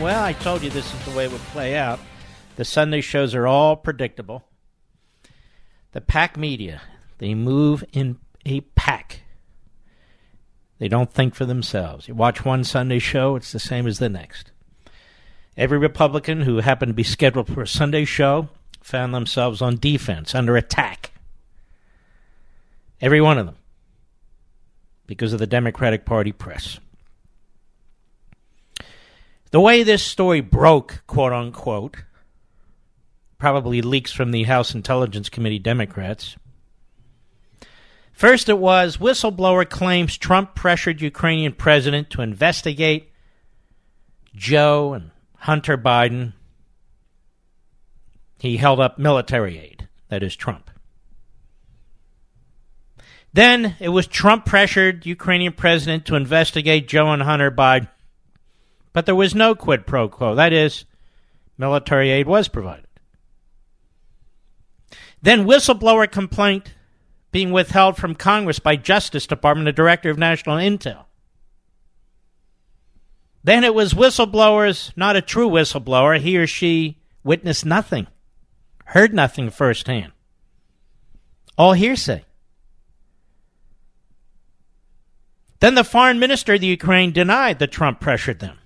Well, 0.00 0.24
I 0.24 0.32
told 0.32 0.62
you 0.64 0.70
this 0.70 0.92
is 0.92 1.04
the 1.04 1.12
way 1.12 1.26
it 1.26 1.30
would 1.30 1.40
play 1.52 1.76
out. 1.76 2.00
The 2.56 2.64
Sunday 2.64 3.00
shows 3.00 3.32
are 3.36 3.46
all 3.46 3.76
predictable. 3.76 4.42
The 5.92 6.00
pack 6.00 6.36
media, 6.36 6.82
they 7.18 7.34
move 7.34 7.84
in 7.92 8.18
a 8.44 8.62
pack. 8.62 9.20
They 10.80 10.88
don't 10.88 11.12
think 11.12 11.36
for 11.36 11.44
themselves. 11.44 12.08
You 12.08 12.14
watch 12.14 12.44
one 12.44 12.64
Sunday 12.64 12.98
show, 12.98 13.36
it's 13.36 13.52
the 13.52 13.60
same 13.60 13.86
as 13.86 14.00
the 14.00 14.08
next. 14.08 14.50
Every 15.56 15.78
Republican 15.78 16.40
who 16.40 16.56
happened 16.56 16.90
to 16.90 16.94
be 16.94 17.04
scheduled 17.04 17.46
for 17.46 17.62
a 17.62 17.68
Sunday 17.68 18.04
show 18.04 18.48
found 18.82 19.14
themselves 19.14 19.62
on 19.62 19.76
defense, 19.76 20.34
under 20.34 20.56
attack. 20.56 21.12
Every 23.00 23.20
one 23.20 23.38
of 23.38 23.46
them. 23.46 23.56
Because 25.06 25.32
of 25.32 25.38
the 25.38 25.46
Democratic 25.46 26.04
Party 26.04 26.32
press. 26.32 26.80
The 29.50 29.60
way 29.60 29.82
this 29.82 30.02
story 30.02 30.40
broke, 30.40 31.02
quote 31.06 31.32
unquote, 31.32 31.96
probably 33.38 33.80
leaks 33.80 34.12
from 34.12 34.30
the 34.30 34.42
House 34.44 34.74
Intelligence 34.74 35.28
Committee 35.28 35.58
Democrats. 35.58 36.36
First, 38.12 38.48
it 38.48 38.58
was 38.58 38.96
whistleblower 38.96 39.68
claims 39.68 40.18
Trump 40.18 40.54
pressured 40.54 41.00
Ukrainian 41.00 41.52
president 41.52 42.10
to 42.10 42.20
investigate 42.20 43.12
Joe 44.34 44.92
and 44.92 45.12
Hunter 45.36 45.78
Biden. 45.78 46.32
He 48.40 48.56
held 48.56 48.80
up 48.80 48.98
military 48.98 49.58
aid, 49.58 49.88
that 50.08 50.22
is, 50.22 50.36
Trump. 50.36 50.70
Then 53.32 53.76
it 53.78 53.90
was 53.90 54.06
Trump 54.06 54.44
pressured 54.44 55.06
Ukrainian 55.06 55.52
president 55.52 56.06
to 56.06 56.16
investigate 56.16 56.88
Joe 56.88 57.12
and 57.12 57.22
Hunter 57.22 57.50
Biden 57.50 57.88
but 58.98 59.06
there 59.06 59.14
was 59.14 59.32
no 59.32 59.54
quid 59.54 59.86
pro 59.86 60.08
quo. 60.08 60.34
That 60.34 60.52
is, 60.52 60.84
military 61.56 62.10
aid 62.10 62.26
was 62.26 62.48
provided. 62.48 62.88
Then 65.22 65.46
whistleblower 65.46 66.10
complaint 66.10 66.74
being 67.30 67.52
withheld 67.52 67.96
from 67.96 68.16
Congress 68.16 68.58
by 68.58 68.74
Justice 68.74 69.28
Department, 69.28 69.66
the 69.66 69.72
Director 69.72 70.10
of 70.10 70.18
National 70.18 70.56
Intel. 70.56 71.04
Then 73.44 73.62
it 73.62 73.72
was 73.72 73.94
whistleblowers, 73.94 74.90
not 74.96 75.14
a 75.14 75.22
true 75.22 75.48
whistleblower. 75.48 76.18
He 76.18 76.36
or 76.36 76.48
she 76.48 76.98
witnessed 77.22 77.64
nothing, 77.64 78.08
heard 78.86 79.14
nothing 79.14 79.48
firsthand. 79.50 80.10
All 81.56 81.74
hearsay. 81.74 82.24
Then 85.60 85.76
the 85.76 85.84
foreign 85.84 86.18
minister 86.18 86.54
of 86.54 86.60
the 86.60 86.66
Ukraine 86.66 87.12
denied 87.12 87.60
that 87.60 87.70
Trump 87.70 88.00
pressured 88.00 88.40
them. 88.40 88.57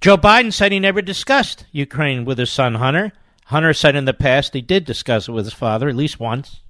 Joe 0.00 0.16
Biden 0.16 0.52
said 0.52 0.72
he 0.72 0.80
never 0.80 1.02
discussed 1.02 1.66
Ukraine 1.72 2.24
with 2.24 2.38
his 2.38 2.50
son 2.50 2.74
Hunter. 2.74 3.12
Hunter 3.46 3.72
said 3.72 3.96
in 3.96 4.04
the 4.04 4.14
past 4.14 4.54
he 4.54 4.60
did 4.60 4.84
discuss 4.84 5.28
it 5.28 5.32
with 5.32 5.44
his 5.44 5.54
father 5.54 5.88
at 5.88 5.96
least 5.96 6.20
once. 6.20 6.60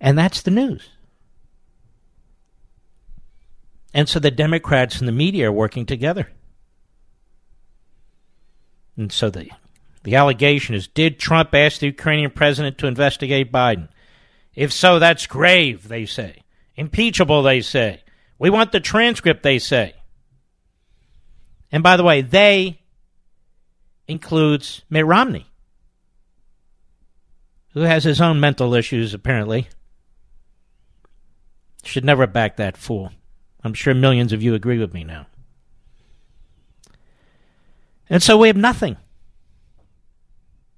And 0.00 0.16
that's 0.16 0.42
the 0.42 0.50
news. 0.50 0.88
And 3.92 4.08
so 4.08 4.18
the 4.18 4.30
Democrats 4.30 5.00
and 5.00 5.08
the 5.08 5.12
media 5.12 5.48
are 5.48 5.52
working 5.52 5.86
together. 5.86 6.30
And 8.96 9.12
so 9.12 9.30
the 9.30 9.50
the 10.02 10.14
allegation 10.16 10.74
is 10.74 10.88
did 10.88 11.18
Trump 11.18 11.54
ask 11.54 11.80
the 11.80 11.86
Ukrainian 11.86 12.30
president 12.30 12.78
to 12.78 12.86
investigate 12.86 13.52
Biden? 13.52 13.88
If 14.54 14.72
so, 14.72 14.98
that's 14.98 15.26
grave, 15.26 15.88
they 15.88 16.06
say. 16.06 16.42
Impeachable, 16.76 17.42
they 17.42 17.60
say. 17.60 18.02
We 18.38 18.50
want 18.50 18.72
the 18.72 18.80
transcript, 18.80 19.42
they 19.42 19.58
say. 19.58 19.94
And 21.72 21.82
by 21.82 21.96
the 21.96 22.04
way, 22.04 22.22
they 22.22 22.80
includes 24.06 24.82
Mitt 24.88 25.04
Romney, 25.04 25.46
who 27.74 27.80
has 27.80 28.04
his 28.04 28.20
own 28.20 28.40
mental 28.40 28.74
issues, 28.74 29.12
apparently. 29.12 29.68
Should 31.84 32.04
never 32.04 32.26
back 32.26 32.56
that 32.56 32.76
fool. 32.76 33.12
I'm 33.62 33.74
sure 33.74 33.94
millions 33.94 34.32
of 34.32 34.42
you 34.42 34.54
agree 34.54 34.78
with 34.78 34.94
me 34.94 35.04
now. 35.04 35.26
And 38.10 38.22
so 38.22 38.38
we 38.38 38.48
have 38.48 38.56
nothing. 38.56 38.96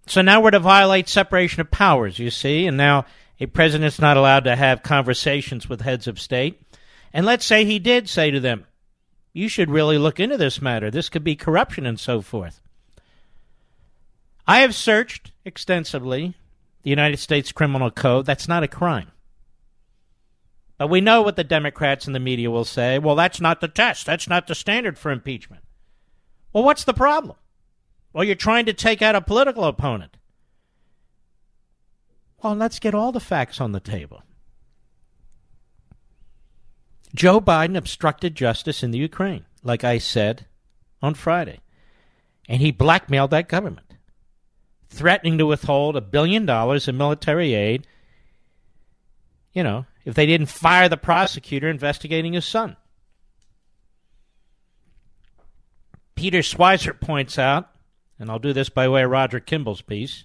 So 0.06 0.22
now 0.22 0.40
we're 0.40 0.50
to 0.50 0.58
violate 0.58 1.08
separation 1.08 1.60
of 1.60 1.70
powers, 1.70 2.18
you 2.18 2.30
see, 2.30 2.66
and 2.66 2.76
now 2.76 3.04
a 3.38 3.46
president's 3.46 4.00
not 4.00 4.16
allowed 4.16 4.44
to 4.44 4.56
have 4.56 4.82
conversations 4.82 5.68
with 5.68 5.82
heads 5.82 6.08
of 6.08 6.20
state. 6.20 6.60
And 7.12 7.26
let's 7.26 7.44
say 7.44 7.64
he 7.64 7.78
did 7.78 8.08
say 8.08 8.30
to 8.30 8.40
them, 8.40 8.66
You 9.32 9.48
should 9.48 9.70
really 9.70 9.98
look 9.98 10.20
into 10.20 10.36
this 10.36 10.62
matter. 10.62 10.90
This 10.90 11.08
could 11.08 11.24
be 11.24 11.36
corruption 11.36 11.86
and 11.86 11.98
so 11.98 12.20
forth. 12.20 12.60
I 14.46 14.60
have 14.60 14.74
searched 14.74 15.32
extensively 15.44 16.34
the 16.82 16.90
United 16.90 17.18
States 17.18 17.52
Criminal 17.52 17.90
Code. 17.90 18.26
That's 18.26 18.48
not 18.48 18.62
a 18.62 18.68
crime. 18.68 19.10
But 20.78 20.88
we 20.88 21.00
know 21.00 21.20
what 21.22 21.36
the 21.36 21.44
Democrats 21.44 22.06
and 22.06 22.14
the 22.14 22.20
media 22.20 22.50
will 22.50 22.64
say. 22.64 22.98
Well, 22.98 23.14
that's 23.14 23.40
not 23.40 23.60
the 23.60 23.68
test. 23.68 24.06
That's 24.06 24.28
not 24.28 24.46
the 24.46 24.54
standard 24.54 24.98
for 24.98 25.10
impeachment. 25.10 25.62
Well, 26.52 26.64
what's 26.64 26.84
the 26.84 26.94
problem? 26.94 27.36
Well, 28.12 28.24
you're 28.24 28.34
trying 28.34 28.66
to 28.66 28.72
take 28.72 29.02
out 29.02 29.14
a 29.14 29.20
political 29.20 29.64
opponent. 29.64 30.16
Well, 32.42 32.54
let's 32.54 32.78
get 32.78 32.94
all 32.94 33.12
the 33.12 33.20
facts 33.20 33.60
on 33.60 33.72
the 33.72 33.80
table. 33.80 34.22
Joe 37.14 37.40
Biden 37.40 37.76
obstructed 37.76 38.34
justice 38.34 38.82
in 38.82 38.90
the 38.90 38.98
Ukraine, 38.98 39.44
like 39.62 39.84
I 39.84 39.98
said 39.98 40.46
on 41.02 41.14
Friday. 41.14 41.60
And 42.48 42.60
he 42.60 42.72
blackmailed 42.72 43.30
that 43.30 43.48
government, 43.48 43.94
threatening 44.88 45.38
to 45.38 45.46
withhold 45.46 45.96
a 45.96 46.00
billion 46.00 46.46
dollars 46.46 46.88
in 46.88 46.96
military 46.96 47.54
aid, 47.54 47.86
you 49.52 49.62
know, 49.62 49.86
if 50.04 50.14
they 50.14 50.26
didn't 50.26 50.46
fire 50.46 50.88
the 50.88 50.96
prosecutor 50.96 51.68
investigating 51.68 52.32
his 52.32 52.44
son. 52.44 52.76
Peter 56.14 56.40
Schweizer 56.40 56.98
points 56.98 57.38
out, 57.38 57.70
and 58.18 58.30
I'll 58.30 58.38
do 58.38 58.52
this 58.52 58.68
by 58.68 58.88
way 58.88 59.02
of 59.02 59.10
Roger 59.10 59.40
Kimball's 59.40 59.82
piece. 59.82 60.24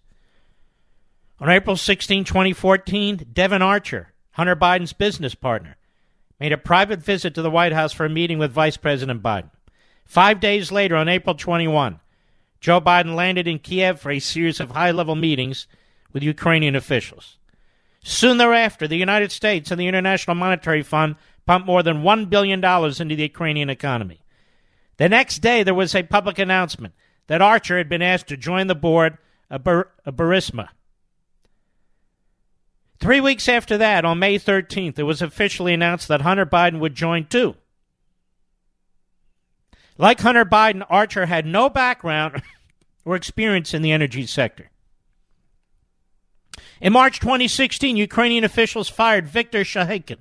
On 1.40 1.50
April 1.50 1.76
16, 1.76 2.26
2014, 2.26 3.28
Devon 3.32 3.62
Archer, 3.62 4.14
Hunter 4.32 4.56
Biden's 4.56 4.94
business 4.94 5.36
partner, 5.36 5.78
made 6.40 6.52
a 6.52 6.58
private 6.58 7.00
visit 7.00 7.34
to 7.36 7.42
the 7.42 7.52
White 7.52 7.74
House 7.74 7.94
for 7.94 8.06
a 8.06 8.10
meeting 8.10 8.38
with 8.38 8.52
Vice 8.52 8.78
President 8.78 9.24
Biden. 9.24 9.52
Five 10.06 10.40
days 10.40 10.72
later, 10.72 10.96
on 10.96 11.10
April 11.10 11.36
21, 11.36 12.00
Joe 12.60 12.82
Biden 12.82 13.16
landed 13.16 13.48
in 13.48 13.60
Kiev 13.60 14.00
for 14.00 14.12
a 14.12 14.20
series 14.20 14.60
of 14.60 14.72
high 14.72 14.92
level 14.92 15.16
meetings 15.16 15.68
with 16.14 16.24
Ukrainian 16.24 16.76
officials. 16.76 17.38
Soon 18.04 18.38
thereafter, 18.38 18.88
the 18.88 18.98
United 18.98 19.32
States 19.32 19.72
and 19.72 19.80
the 19.80 19.88
International 19.88 20.36
Monetary 20.36 20.84
Fund 20.84 21.16
pumped 21.46 21.68
more 21.68 21.84
than 21.84 22.04
$1 22.04 22.30
billion 22.30 22.64
into 22.64 23.16
the 23.16 23.24
Ukrainian 23.24 23.70
economy. 23.70 24.22
The 24.98 25.10
next 25.10 25.40
day, 25.40 25.64
there 25.64 25.74
was 25.74 25.96
a 25.96 26.04
public 26.04 26.40
announcement 26.40 26.94
that 27.28 27.42
Archer 27.42 27.78
had 27.78 27.90
been 27.90 28.02
asked 28.02 28.28
to 28.28 28.38
join 28.38 28.68
the 28.68 28.76
board 28.76 29.18
of, 29.50 29.64
Bur- 29.64 29.90
of 30.06 30.16
Burisma, 30.16 30.70
Three 33.00 33.20
weeks 33.20 33.50
after 33.50 33.78
that, 33.78 34.06
on 34.06 34.20
May 34.20 34.40
13th, 34.40 34.98
it 34.98 35.04
was 35.04 35.22
officially 35.22 35.74
announced 35.74 36.08
that 36.08 36.22
Hunter 36.22 36.46
Biden 36.46 36.80
would 36.80 36.96
join 36.96 37.26
too. 37.26 37.56
Like 39.98 40.20
Hunter 40.20 40.46
Biden, 40.46 40.86
Archer 40.90 41.26
had 41.26 41.46
no 41.46 41.70
background 41.70 42.42
or 43.06 43.16
experience 43.16 43.74
in 43.74 43.82
the 43.82 43.92
energy 43.92 44.26
sector. 44.26 44.70
In 46.82 46.94
March 46.94 47.20
2016, 47.20 47.96
Ukrainian 47.96 48.44
officials 48.44 48.90
fired 48.90 49.28
Viktor 49.28 49.62
Shokin. 49.62 50.18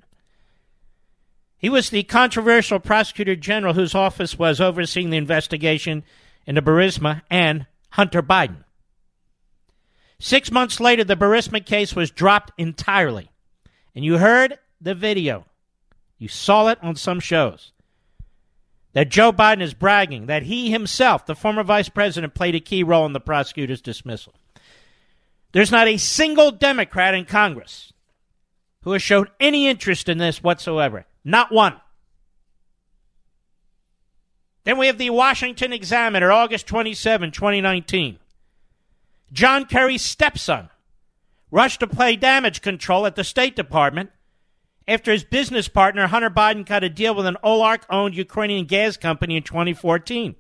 He 1.57 1.69
was 1.69 1.91
the 1.91 2.03
controversial 2.03 2.79
prosecutor 2.79 3.37
general 3.37 3.75
whose 3.75 3.95
office 3.95 4.39
was 4.39 4.61
overseeing 4.61 5.11
the 5.11 5.17
investigation 5.17 6.05
into 6.47 6.63
Burisma 6.63 7.23
and 7.31 7.67
Hunter 7.91 8.23
Biden. 8.23 8.64
Six 10.19 10.51
months 10.51 10.81
later, 10.81 11.05
the 11.05 11.17
Burisma 11.17 11.65
case 11.65 11.95
was 11.95 12.11
dropped 12.11 12.53
entirely. 12.57 13.31
And 13.95 14.05
you 14.05 14.19
heard 14.19 14.59
the 14.81 14.95
video. 14.95 15.47
You 16.19 16.29
saw 16.29 16.69
it 16.69 16.79
on 16.83 16.97
some 16.97 17.21
shows. 17.21 17.73
That 18.93 19.09
Joe 19.09 19.33
Biden 19.33 19.61
is 19.61 19.75
bragging 19.75 20.27
that 20.27 20.45
he 20.45 20.71
himself, 20.71 21.27
the 21.27 21.35
former 21.35 21.65
vice 21.65 21.89
president, 21.89 22.35
played 22.35 22.55
a 22.55 22.61
key 22.61 22.85
role 22.85 23.07
in 23.07 23.13
the 23.13 23.21
prosecutor's 23.21 23.81
dismissal. 23.81 24.35
There's 25.53 25.73
not 25.73 25.89
a 25.89 25.97
single 25.97 26.53
Democrat 26.53 27.15
in 27.15 27.25
Congress 27.25 27.93
who 28.83 28.93
has 28.93 29.03
shown 29.03 29.29
any 29.41 29.67
interest 29.67 30.09
in 30.09 30.19
this 30.19 30.43
whatsoever. 30.43 31.07
Not 31.25 31.51
one. 31.51 31.81
Then 34.65 34.79
we 34.79 34.87
have 34.87 34.99
the 34.99 35.11
Washington 35.11 35.73
Examiner, 35.73 36.33
August 36.33 36.67
27, 36.67 37.31
2019. 37.31 38.19
John 39.35 39.65
Kerry's 39.65 40.03
stepson 40.03 40.71
rushed 41.51 41.81
to 41.81 41.89
play 41.89 42.15
damage 42.15 42.63
control 42.63 43.05
at 43.05 43.17
the 43.17 43.25
State 43.25 43.57
Department 43.57 44.11
after 44.87 45.11
his 45.11 45.25
business 45.25 45.67
partner, 45.67 46.07
Hunter 46.07 46.31
Biden, 46.31 46.65
cut 46.65 46.85
a 46.85 46.89
deal 46.89 47.17
with 47.17 47.27
an 47.27 47.37
oligarch 47.43 47.85
owned 47.91 48.15
Ukrainian 48.15 48.65
gas 48.67 48.97
company 48.97 49.37
in 49.37 49.43
2014. 49.43 50.37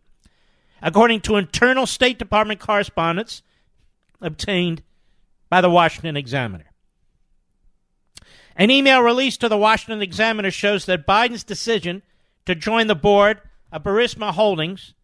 According 0.80 1.22
to 1.22 1.36
internal 1.36 1.86
State 1.86 2.20
Department 2.20 2.60
correspondence 2.60 3.42
obtained 4.20 4.82
by 5.50 5.60
the 5.60 5.70
Washington 5.70 6.16
Examiner. 6.16 6.70
An 8.54 8.70
email 8.70 9.00
released 9.02 9.40
to 9.40 9.48
the 9.48 9.56
Washington 9.56 10.02
Examiner 10.02 10.52
shows 10.52 10.86
that 10.86 11.06
Biden's 11.06 11.42
decision 11.42 12.02
to 12.46 12.54
join 12.54 12.86
the 12.86 12.94
board 12.94 13.40
of 13.72 13.82
Burisma 13.82 14.30
Holdings 14.30 14.94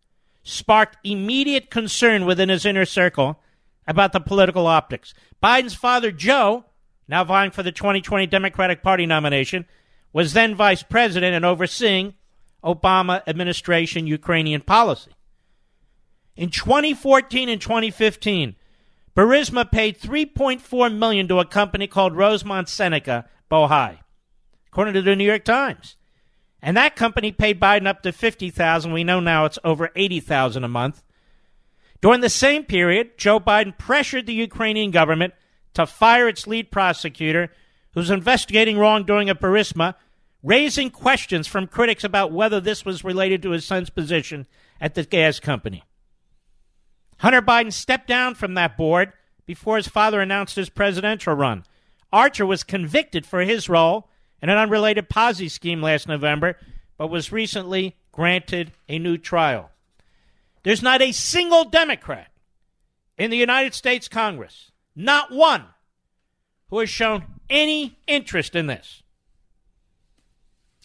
sparked 0.45 0.97
immediate 1.03 1.71
concern 1.71 2.25
within 2.25 2.51
his 2.51 2.65
inner 2.65 2.85
circle 2.85 3.41
about 3.87 4.13
the 4.13 4.21
political 4.21 4.67
optics. 4.67 5.15
Biden's 5.43 5.75
father, 5.75 6.11
Joe, 6.13 6.65
now 7.09 7.25
vying 7.25 7.51
for 7.51 7.63
the 7.63 7.73
2020 7.73 8.27
Democratic 8.27 8.83
Party 8.83 9.07
nomination, 9.07 9.67
was 10.13 10.33
then 10.33 10.55
vice 10.55 10.83
president 10.83 11.35
and 11.35 11.45
overseeing 11.45 12.15
Obama 12.65 13.23
administration 13.27 14.07
Ukrainian 14.07 14.61
policy. 14.61 15.13
In 16.37 16.51
2014 16.51 17.49
and 17.49 17.61
2015, 17.61 18.57
Burisma 19.17 19.71
paid 19.71 19.99
3.4 19.99 20.97
million 20.97 21.29
to 21.29 21.41
a 21.41 21.45
company 21.45 21.87
called 21.87 22.17
Rosemont 22.17 22.69
Seneca 22.69 23.29
Bohai, 23.51 23.99
according 24.69 24.95
to 24.95 25.03
the 25.03 25.17
New 25.17 25.25
York 25.25 25.45
Times. 25.45 25.97
And 26.63 26.77
that 26.77 26.97
company 26.97 27.33
paid 27.33 27.59
Biden 27.59 27.87
up 27.87 28.03
to 28.03 28.13
50,000. 28.13 28.93
We 28.93 29.05
know 29.05 29.21
now 29.21 29.47
it's 29.47 29.59
over 29.65 29.91
80,000 29.97 30.63
a 30.63 30.69
month 30.69 31.03
during 32.01 32.21
the 32.21 32.31
same 32.31 32.65
period, 32.65 33.19
Joe 33.19 33.39
Biden 33.41 33.77
pressured 33.77 34.27
the 34.27 34.35
Ukrainian 34.35 34.91
government 34.91 35.35
to 35.75 35.87
fire 35.87 36.29
its 36.29 36.47
lead 36.47 36.71
prosecutor, 36.71 37.53
who's 37.93 38.11
investigating 38.11 38.79
wrongdoing 38.79 39.29
at 39.29 39.41
Burisma, 39.41 39.95
raising 40.43 40.91
questions 40.91 41.47
from 41.47 41.67
critics 41.67 42.05
about 42.05 42.33
whether 42.33 42.61
this 42.61 42.85
was 42.85 43.05
related 43.05 43.43
to 43.43 43.51
his 43.51 43.65
son's 43.65 43.91
position 43.91 44.47
at 44.81 44.95
the 44.95 45.05
gas 45.05 45.39
company. 45.39 45.85
Hunter 47.19 47.43
Biden 47.43 47.73
stepped 47.73 48.09
down 48.09 48.35
from 48.35 48.55
that 48.55 48.79
board 48.79 49.13
before 49.45 49.77
his 49.77 49.89
father 49.89 50.21
announced 50.21 50.57
his 50.57 50.71
presidential 50.71 51.35
run. 51.35 51.65
Archer 52.13 52.47
was 52.47 52.65
convicted 52.65 53.27
for 53.27 53.41
his 53.41 53.69
role 53.69 54.09
in 54.41 54.49
an 54.49 54.57
unrelated 54.57 55.09
Ponzi 55.09 55.51
scheme 55.51 55.83
last 55.83 56.09
November, 56.09 56.57
but 56.97 57.09
was 57.09 57.31
recently 57.31 57.97
granted 58.11 58.73
a 58.89 58.99
new 58.99 59.19
trial. 59.19 59.70
There's 60.63 60.83
not 60.83 61.03
a 61.03 61.13
single 61.13 61.65
Democrat 61.65 62.29
in 63.17 63.31
the 63.31 63.37
United 63.37 63.75
States 63.75 64.09
Congress, 64.09 64.71
not 64.95 65.31
one, 65.31 65.65
who 66.69 66.79
has 66.79 66.91
shown 66.91 67.25
any 67.49 67.99
interest 68.07 68.55
in 68.55 68.67
this. 68.67 69.03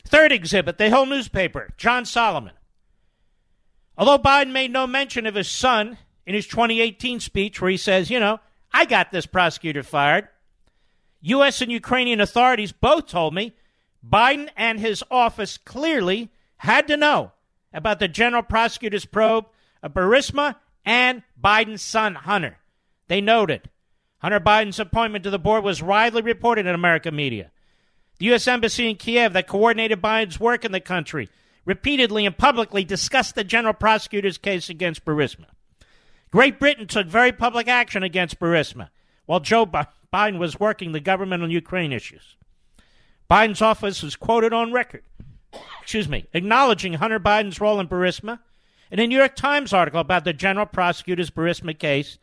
Third 0.08 0.32
exhibit, 0.32 0.78
the 0.78 0.90
Hill 0.90 1.06
newspaper, 1.06 1.74
John 1.78 2.06
Solomon. 2.06 2.54
Although 3.98 4.20
Biden 4.20 4.52
made 4.52 4.72
no 4.72 4.88
mention 4.88 5.26
of 5.26 5.36
his 5.36 5.50
son 5.50 5.98
in 6.26 6.36
his 6.36 6.48
2018 6.48 7.20
speech, 7.20 7.62
where 7.62 7.72
he 7.72 7.78
says, 7.78 8.10
you 8.10 8.20
know, 8.20 8.40
I 8.74 8.86
got 8.86 9.12
this 9.12 9.26
prosecutor 9.26 9.84
fired, 9.84 10.28
U.S. 11.22 11.62
and 11.62 11.72
Ukrainian 11.72 12.22
authorities 12.22 12.72
both 12.72 13.08
told 13.08 13.34
me 13.34 13.56
Biden 14.08 14.50
and 14.56 14.80
his 14.80 15.04
office 15.10 15.58
clearly 15.58 16.30
had 16.58 16.88
to 16.88 16.98
know 16.98 17.32
about 17.74 18.00
the 18.00 18.08
general 18.08 18.44
prosecutor's 18.44 19.06
probe 19.06 19.46
of 19.86 19.94
Burisma 19.94 20.56
and 20.84 21.22
Biden's 21.42 21.84
son, 21.84 22.16
Hunter. 22.16 22.58
They 23.08 23.22
noted 23.22 23.70
Hunter 24.18 24.40
Biden's 24.40 24.80
appointment 24.80 25.24
to 25.24 25.30
the 25.30 25.40
board 25.40 25.64
was 25.64 25.82
widely 25.82 26.24
reported 26.24 26.66
in 26.66 26.74
American 26.74 27.16
media. 27.16 27.52
The 28.18 28.26
U.S. 28.28 28.48
Embassy 28.48 28.90
in 28.90 28.96
Kiev 28.96 29.34
that 29.34 29.48
coordinated 29.48 30.02
Biden's 30.02 30.40
work 30.40 30.66
in 30.66 30.72
the 30.72 30.80
country 30.80 31.30
repeatedly 31.66 32.26
and 32.26 32.36
publicly 32.36 32.84
discussed 32.84 33.36
the 33.36 33.44
general 33.44 33.74
prosecutor's 33.74 34.40
case 34.40 34.70
against 34.70 35.06
Burisma. 35.06 35.46
Great 36.32 36.60
Britain 36.60 36.88
took 36.88 37.08
very 37.08 37.32
public 37.32 37.68
action 37.68 38.02
against 38.02 38.40
Burisma 38.40 38.90
while 39.28 39.40
Joe 39.40 39.66
Biden 39.66 40.40
was 40.40 40.60
working 40.60 40.92
the 40.92 41.00
government 41.00 41.44
on 41.44 41.52
Ukraine 41.52 41.94
issues. 41.94 42.36
Biden's 43.30 43.62
office 43.62 44.02
was 44.02 44.16
quoted 44.16 44.54
on 44.54 44.74
record, 44.74 45.04
excuse 45.82 46.10
me, 46.10 46.26
acknowledging 46.34 46.94
Hunter 46.94 47.20
Biden's 47.20 47.62
role 47.62 47.80
in 47.80 47.88
Burisma 47.88 48.40
in 48.92 49.00
a 49.00 49.08
New 49.08 49.18
York 49.18 49.36
Times 49.36 49.74
article 49.74 50.00
about 50.00 50.24
the 50.24 50.34
general 50.34 50.66
prosecutor's 50.66 51.30
Burisma 51.30 51.78
case 51.78 52.18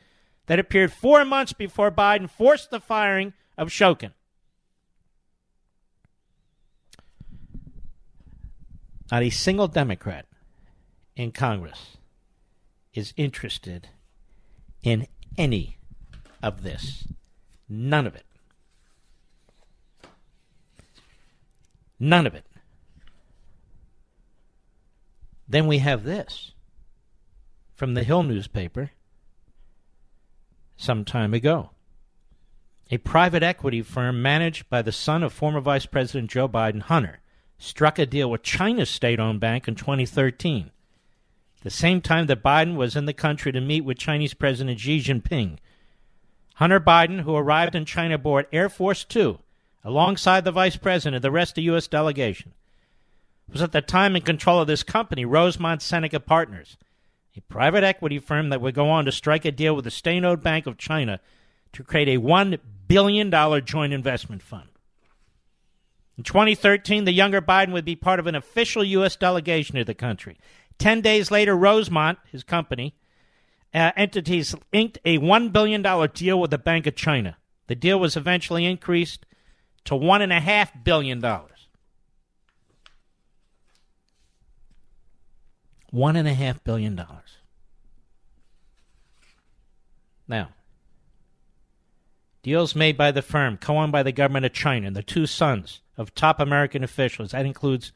that 0.47 0.59
appeared 0.59 0.93
four 0.93 1.25
months 1.25 1.53
before 1.53 1.91
Biden 1.91 2.29
forced 2.29 2.71
the 2.71 2.81
firing 2.81 3.33
of 3.57 3.69
Shokin. 3.69 4.13
Not 9.11 9.23
a 9.23 9.31
single 9.31 9.69
Democrat 9.69 10.27
in 11.17 11.33
Congress 11.33 11.99
is 12.95 13.13
interested 13.17 13.89
in 14.83 15.07
any 15.37 15.79
of 16.43 16.63
this. 16.63 17.07
None 17.69 18.07
of 18.07 18.15
it. 18.15 18.25
None 22.01 22.27
of 22.27 22.35
it. 22.35 22.45
Then 25.47 25.67
we 25.67 25.79
have 25.79 26.05
this 26.05 26.52
from 27.83 27.95
the 27.95 28.05
Hill 28.05 28.23
newspaper 28.23 28.93
some 30.77 31.05
time 31.05 31.35
ago. 31.35 31.71
A 32.93 32.99
private 32.99 33.43
equity 33.43 33.83
firm 33.83 34.23
managed 34.23 34.71
by 34.71 34.83
the 34.83 34.93
son 34.93 35.25
of 35.25 35.33
former 35.33 35.59
Vice 35.59 35.85
President 35.87 36.31
Joe 36.31 36.49
Biden, 36.49 36.83
Hunter, 36.83 37.19
struck 37.59 37.99
a 37.99 38.07
deal 38.07 38.31
with 38.31 38.45
China's 38.45 38.89
state 38.89 39.19
owned 39.19 39.41
bank 39.41 39.67
in 39.67 39.75
2013, 39.75 40.71
the 41.65 41.71
same 41.71 42.01
time 42.01 42.27
that 42.27 42.41
Biden 42.45 42.77
was 42.77 42.95
in 42.95 43.07
the 43.07 43.13
country 43.13 43.51
to 43.51 43.61
meet 43.61 43.81
with 43.81 43.99
Chinese 43.99 44.35
President 44.35 44.79
Xi 44.79 45.01
Jinping. 45.01 45.59
Hunter 46.55 46.79
Biden, 46.79 47.23
who 47.23 47.35
arrived 47.35 47.75
in 47.75 47.85
China 47.85 48.15
aboard 48.15 48.47
Air 48.53 48.69
Force 48.69 49.03
Two, 49.03 49.41
alongside 49.83 50.45
the 50.45 50.53
Vice 50.53 50.77
President 50.77 51.17
and 51.17 51.25
the 51.25 51.33
rest 51.33 51.51
of 51.51 51.55
the 51.57 51.63
U.S. 51.63 51.89
delegation, 51.89 52.53
was 53.51 53.61
at 53.61 53.73
the 53.73 53.83
time 53.83 54.15
in 54.15 54.23
control 54.23 54.61
of 54.61 54.69
this 54.69 54.85
company, 54.85 55.25
Rosemont 55.25 55.83
Seneca 55.83 56.21
Partners 56.21 56.77
a 57.37 57.41
private 57.43 57.85
equity 57.85 58.19
firm 58.19 58.51
that 58.51 58.61
would 58.61 58.75
go 58.75 58.91
on 58.91 59.05
to 59.05 59.13
strike 59.13 59.45
a 59.45 59.53
deal 59.53 59.75
with 59.75 59.85
the 59.85 59.91
State 59.91 60.25
owned 60.25 60.43
Bank 60.43 60.67
of 60.67 60.77
China 60.77 61.21
to 61.73 61.83
create 61.83 62.09
a 62.09 62.21
$1 62.21 62.59
billion 62.87 63.31
joint 63.65 63.93
investment 63.93 64.43
fund. 64.43 64.69
In 66.19 66.25
2013, 66.25 67.05
the 67.05 67.13
younger 67.13 67.41
Biden 67.41 67.73
would 67.73 67.87
be 67.87 67.97
part 67.97 68.21
of 68.21 68.27
an 68.27 68.35
official 68.35 68.85
U.S. 68.85 69.17
delegation 69.17 69.77
to 69.77 69.85
the 69.85 69.95
country. 69.95 70.39
Ten 70.79 71.01
days 71.01 71.31
later, 71.31 71.57
Rosemont, 71.57 72.19
his 72.31 72.45
company, 72.45 72.95
uh, 73.73 73.93
entities 73.97 74.55
inked 74.73 74.99
a 75.05 75.19
$1 75.19 75.53
billion 75.53 75.83
deal 76.13 76.39
with 76.39 76.51
the 76.51 76.59
Bank 76.59 76.87
of 76.87 76.95
China. 76.95 77.39
The 77.67 77.75
deal 77.75 77.99
was 77.99 78.17
eventually 78.17 78.67
increased 78.67 79.25
to 79.85 79.95
$1.5 79.95 80.85
billion. 80.85 81.23
One 85.91 86.17
and 86.17 86.27
a 86.27 86.33
half 86.33 86.65
billion 86.65 86.97
dollars. 86.97 87.37
Now, 90.29 90.51
deals 92.43 92.75
made 92.75 92.97
by 92.97 93.11
the 93.11 93.23
firm, 93.23 93.57
co-owned 93.57 93.93
by 93.93 94.03
the 94.03 94.13
government 94.13 94.47
of 94.47 94.53
China, 94.53 94.87
and 94.87 94.97
the 94.97 95.03
two 95.03 95.27
sons 95.27 95.81
of 95.97 96.15
top 96.15 96.41
American 96.41 96.83
officials, 96.83 97.33
that 97.33 97.47
includes 97.47 97.93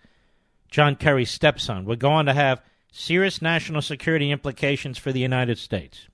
John 0.70 0.96
Kerry's 0.96 1.30
stepson, 1.30 1.84
would 1.84 1.98
go 1.98 2.10
on 2.10 2.26
to 2.26 2.32
have 2.32 2.62
serious 2.90 3.42
national 3.42 3.82
security 3.82 4.30
implications 4.30 4.98
for 4.98 5.12
the 5.12 5.20
United 5.20 5.58
States. 5.58 6.08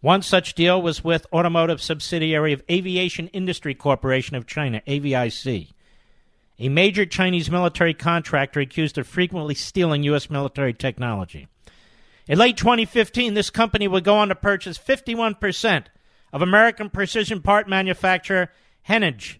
One 0.00 0.20
such 0.20 0.54
deal 0.54 0.82
was 0.82 1.02
with 1.02 1.26
automotive 1.32 1.80
subsidiary 1.80 2.52
of 2.52 2.62
Aviation 2.70 3.28
Industry 3.28 3.74
Corporation 3.74 4.36
of 4.36 4.46
China, 4.46 4.82
AVIC, 4.86 5.70
a 6.58 6.68
major 6.68 7.06
Chinese 7.06 7.50
military 7.50 7.94
contractor 7.94 8.60
accused 8.60 8.98
of 8.98 9.06
frequently 9.06 9.54
stealing 9.54 10.02
U.S. 10.04 10.28
military 10.28 10.74
technology. 10.74 11.48
In 12.26 12.38
late 12.38 12.56
2015, 12.56 13.34
this 13.34 13.50
company 13.50 13.86
would 13.86 14.04
go 14.04 14.16
on 14.16 14.28
to 14.28 14.34
purchase 14.34 14.78
51% 14.78 15.86
of 16.32 16.42
American 16.42 16.90
precision 16.90 17.42
part 17.42 17.68
manufacturer 17.68 18.50
Hennig. 18.88 19.38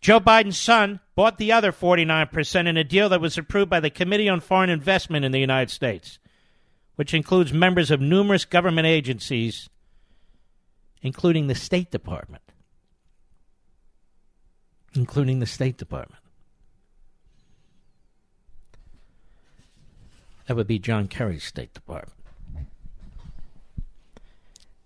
Joe 0.00 0.20
Biden's 0.20 0.58
son 0.58 1.00
bought 1.14 1.38
the 1.38 1.52
other 1.52 1.72
49% 1.72 2.66
in 2.66 2.76
a 2.76 2.84
deal 2.84 3.08
that 3.08 3.20
was 3.20 3.36
approved 3.38 3.70
by 3.70 3.80
the 3.80 3.90
Committee 3.90 4.28
on 4.28 4.40
Foreign 4.40 4.70
Investment 4.70 5.24
in 5.24 5.32
the 5.32 5.38
United 5.38 5.70
States, 5.70 6.18
which 6.96 7.14
includes 7.14 7.52
members 7.52 7.90
of 7.90 8.00
numerous 8.00 8.44
government 8.44 8.86
agencies, 8.86 9.68
including 11.02 11.46
the 11.46 11.54
State 11.54 11.90
Department. 11.90 12.42
Including 14.94 15.40
the 15.40 15.46
State 15.46 15.76
Department. 15.76 16.22
That 20.46 20.56
would 20.56 20.66
be 20.66 20.78
John 20.78 21.08
Kerry's 21.08 21.44
State 21.44 21.74
Department. 21.74 22.12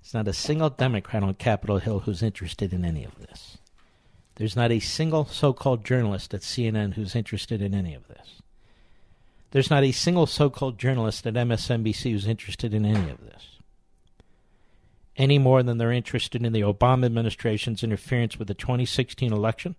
There's 0.03 0.15
not 0.15 0.29
a 0.29 0.33
single 0.33 0.71
Democrat 0.71 1.23
on 1.23 1.35
Capitol 1.35 1.79
Hill 1.79 2.01
who's 2.01 2.23
interested 2.23 2.73
in 2.73 2.85
any 2.85 3.05
of 3.05 3.17
this. 3.19 3.59
There's 4.37 4.57
not 4.57 4.73
a 4.73 4.81
single 4.81 5.27
so 5.27 5.53
called 5.53 5.85
journalist 5.85 6.33
at 6.33 6.41
CNN 6.41 6.95
who's 6.95 7.15
interested 7.15 7.61
in 7.61 7.75
any 7.75 7.95
of 7.95 8.09
this. 8.09 8.41
There's 9.51 9.71
not 9.71 9.85
a 9.85 9.93
single 9.93 10.27
so 10.27 10.49
called 10.49 10.79
journalist 10.79 11.27
at 11.27 11.35
MSNBC 11.35 12.13
who's 12.13 12.27
interested 12.27 12.73
in 12.73 12.87
any 12.87 13.11
of 13.11 13.21
this. 13.21 13.59
Any 15.17 15.39
more 15.39 15.63
than 15.63 15.77
they're 15.77 15.93
interested 15.93 16.45
in 16.47 16.53
the 16.53 16.63
Obama 16.63 17.05
administration's 17.05 17.83
interference 17.83 18.39
with 18.39 18.49
the 18.49 18.55
2016 18.55 19.33
election, 19.33 19.75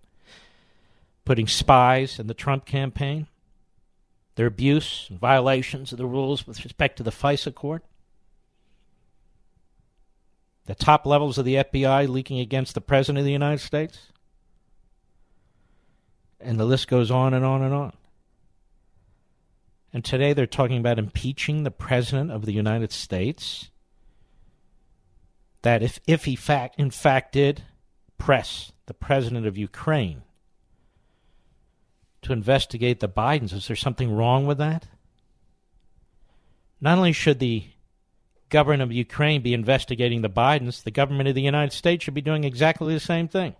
putting 1.24 1.48
spies 1.48 2.18
in 2.18 2.26
the 2.26 2.34
Trump 2.34 2.64
campaign, 2.64 3.26
their 4.34 4.46
abuse 4.46 5.06
and 5.10 5.18
violations 5.18 5.92
of 5.92 5.98
the 5.98 6.06
rules 6.06 6.46
with 6.46 6.64
respect 6.64 6.96
to 6.96 7.02
the 7.02 7.10
FISA 7.10 7.54
court, 7.54 7.84
the 10.66 10.74
top 10.74 11.06
levels 11.06 11.38
of 11.38 11.44
the 11.44 11.56
FBI 11.56 12.08
leaking 12.08 12.38
against 12.38 12.74
the 12.74 12.80
President 12.80 13.18
of 13.18 13.24
the 13.24 13.32
United 13.32 13.60
States, 13.60 14.08
and 16.40 16.58
the 16.58 16.64
list 16.64 16.88
goes 16.88 17.10
on 17.10 17.34
and 17.34 17.44
on 17.44 17.62
and 17.62 17.74
on. 17.74 17.92
And 19.92 20.04
today 20.04 20.32
they're 20.32 20.46
talking 20.46 20.78
about 20.78 20.98
impeaching 20.98 21.62
the 21.62 21.70
President 21.70 22.30
of 22.30 22.46
the 22.46 22.52
United 22.52 22.92
States. 22.92 23.68
That 25.60 25.82
if, 25.82 26.00
if 26.06 26.24
he 26.24 26.34
fact 26.34 26.80
in 26.80 26.90
fact 26.90 27.32
did 27.32 27.62
press 28.18 28.72
the 28.86 28.94
President 28.94 29.46
of 29.46 29.58
Ukraine 29.58 30.22
to 32.22 32.32
investigate 32.32 33.00
the 33.00 33.08
Bidens. 33.08 33.52
Is 33.52 33.66
there 33.66 33.76
something 33.76 34.14
wrong 34.14 34.46
with 34.46 34.58
that? 34.58 34.86
Not 36.80 36.98
only 36.98 37.12
should 37.12 37.38
the 37.38 37.64
government 38.48 38.82
of 38.82 38.92
Ukraine 38.92 39.42
be 39.42 39.54
investigating 39.54 40.22
the 40.22 40.28
Bidens, 40.28 40.82
the 40.82 40.90
government 40.90 41.28
of 41.28 41.34
the 41.34 41.42
United 41.42 41.72
States 41.72 42.04
should 42.04 42.14
be 42.14 42.20
doing 42.20 42.44
exactly 42.44 42.92
the 42.92 43.00
same 43.00 43.28
thing. 43.28 43.54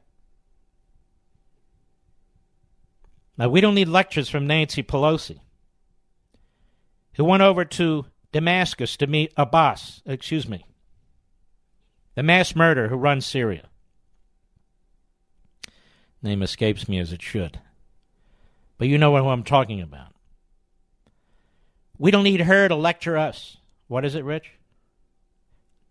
Now, 3.38 3.49
we 3.49 3.61
don't 3.61 3.75
need 3.75 3.88
lectures 3.88 4.28
from 4.28 4.47
Nancy 4.47 4.83
Pelosi, 4.83 5.38
who 7.14 7.25
went 7.25 7.42
over 7.42 7.64
to 7.64 8.07
Damascus 8.31 8.97
to 8.99 9.07
meet 9.07 9.33
Abbas, 9.37 10.02
excuse 10.04 10.47
me, 10.47 10.66
the 12.14 12.23
mass 12.23 12.54
murderer 12.54 12.88
who 12.88 12.97
runs 12.97 13.25
Syria. 13.25 13.69
Name 16.23 16.42
escapes 16.42 16.88
me 16.88 16.99
as 16.99 17.12
it 17.12 17.23
should. 17.23 17.59
But 18.82 18.88
you 18.88 18.98
know 18.98 19.16
who 19.16 19.28
I'm 19.28 19.44
talking 19.44 19.80
about. 19.80 20.08
We 21.98 22.10
don't 22.10 22.24
need 22.24 22.40
her 22.40 22.66
to 22.66 22.74
lecture 22.74 23.16
us. 23.16 23.58
What 23.86 24.04
is 24.04 24.16
it, 24.16 24.24
Rich? 24.24 24.54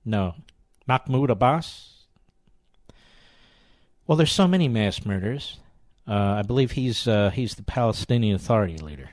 No. 0.03 0.35
Mahmoud 0.85 1.29
Abbas? 1.29 2.03
Well, 4.05 4.17
there's 4.17 4.33
so 4.33 4.45
many 4.45 4.67
mass 4.67 5.05
murders. 5.05 5.57
Uh, 6.05 6.39
I 6.39 6.41
believe 6.41 6.71
he's 6.71 7.07
uh, 7.07 7.29
he's 7.29 7.55
the 7.55 7.63
Palestinian 7.63 8.35
Authority 8.35 8.77
leader. 8.77 9.11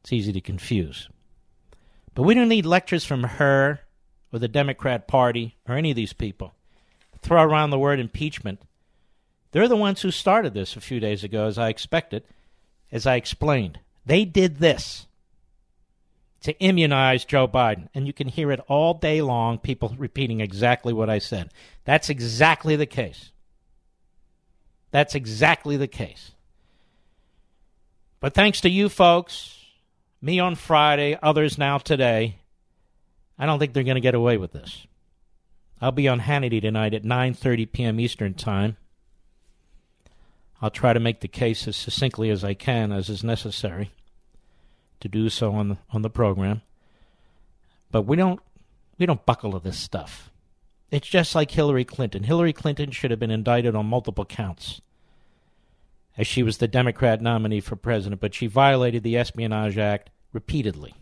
It's 0.00 0.12
easy 0.12 0.32
to 0.32 0.40
confuse. 0.40 1.08
But 2.12 2.24
we 2.24 2.34
don't 2.34 2.48
need 2.48 2.66
lectures 2.66 3.04
from 3.04 3.22
her 3.22 3.82
or 4.32 4.40
the 4.40 4.48
Democrat 4.48 5.06
Party 5.06 5.58
or 5.68 5.76
any 5.76 5.90
of 5.90 5.96
these 5.96 6.12
people. 6.12 6.54
Throw 7.20 7.40
around 7.40 7.70
the 7.70 7.78
word 7.78 8.00
impeachment 8.00 8.60
they're 9.52 9.68
the 9.68 9.76
ones 9.76 10.02
who 10.02 10.10
started 10.10 10.54
this 10.54 10.76
a 10.76 10.80
few 10.80 10.98
days 10.98 11.22
ago, 11.22 11.46
as 11.46 11.58
I 11.58 11.68
expected, 11.68 12.24
as 12.90 13.06
I 13.06 13.16
explained. 13.16 13.78
They 14.04 14.24
did 14.24 14.58
this 14.58 15.06
to 16.42 16.58
immunize 16.58 17.24
Joe 17.24 17.46
Biden. 17.46 17.88
And 17.94 18.06
you 18.06 18.12
can 18.12 18.28
hear 18.28 18.50
it 18.50 18.60
all 18.68 18.94
day 18.94 19.22
long, 19.22 19.58
people 19.58 19.94
repeating 19.96 20.40
exactly 20.40 20.92
what 20.92 21.08
I 21.08 21.18
said. 21.18 21.50
That's 21.84 22.10
exactly 22.10 22.76
the 22.76 22.86
case. 22.86 23.30
That's 24.90 25.14
exactly 25.14 25.76
the 25.76 25.86
case. 25.86 26.32
But 28.20 28.34
thanks 28.34 28.60
to 28.62 28.68
you 28.68 28.88
folks, 28.88 29.58
me 30.20 30.38
on 30.38 30.54
Friday, 30.54 31.18
others 31.22 31.58
now 31.58 31.78
today, 31.78 32.38
I 33.38 33.46
don't 33.46 33.58
think 33.58 33.72
they're 33.72 33.82
going 33.82 33.96
to 33.96 34.00
get 34.00 34.14
away 34.14 34.36
with 34.36 34.52
this. 34.52 34.86
I'll 35.80 35.92
be 35.92 36.06
on 36.06 36.20
Hannity 36.20 36.60
tonight 36.60 36.94
at 36.94 37.02
9:30 37.02 37.72
p.m. 37.72 37.98
Eastern 37.98 38.34
Time. 38.34 38.76
I'll 40.62 40.70
try 40.70 40.92
to 40.92 41.00
make 41.00 41.20
the 41.20 41.28
case 41.28 41.66
as 41.66 41.74
succinctly 41.74 42.30
as 42.30 42.44
I 42.44 42.54
can, 42.54 42.92
as 42.92 43.08
is 43.08 43.24
necessary, 43.24 43.90
to 45.00 45.08
do 45.08 45.28
so 45.28 45.52
on 45.52 45.70
the, 45.70 45.78
on 45.90 46.02
the 46.02 46.08
program. 46.08 46.62
But 47.90 48.02
we 48.02 48.16
don't 48.16 48.40
we 48.96 49.04
don't 49.04 49.26
buckle 49.26 49.52
to 49.52 49.58
this 49.58 49.76
stuff. 49.76 50.30
It's 50.92 51.08
just 51.08 51.34
like 51.34 51.50
Hillary 51.50 51.84
Clinton. 51.84 52.22
Hillary 52.22 52.52
Clinton 52.52 52.92
should 52.92 53.10
have 53.10 53.18
been 53.18 53.30
indicted 53.32 53.74
on 53.74 53.86
multiple 53.86 54.24
counts, 54.24 54.80
as 56.16 56.28
she 56.28 56.44
was 56.44 56.58
the 56.58 56.68
Democrat 56.68 57.20
nominee 57.20 57.60
for 57.60 57.74
president, 57.74 58.20
but 58.20 58.34
she 58.34 58.46
violated 58.46 59.02
the 59.02 59.16
Espionage 59.16 59.76
Act 59.76 60.10
repeatedly. 60.32 60.94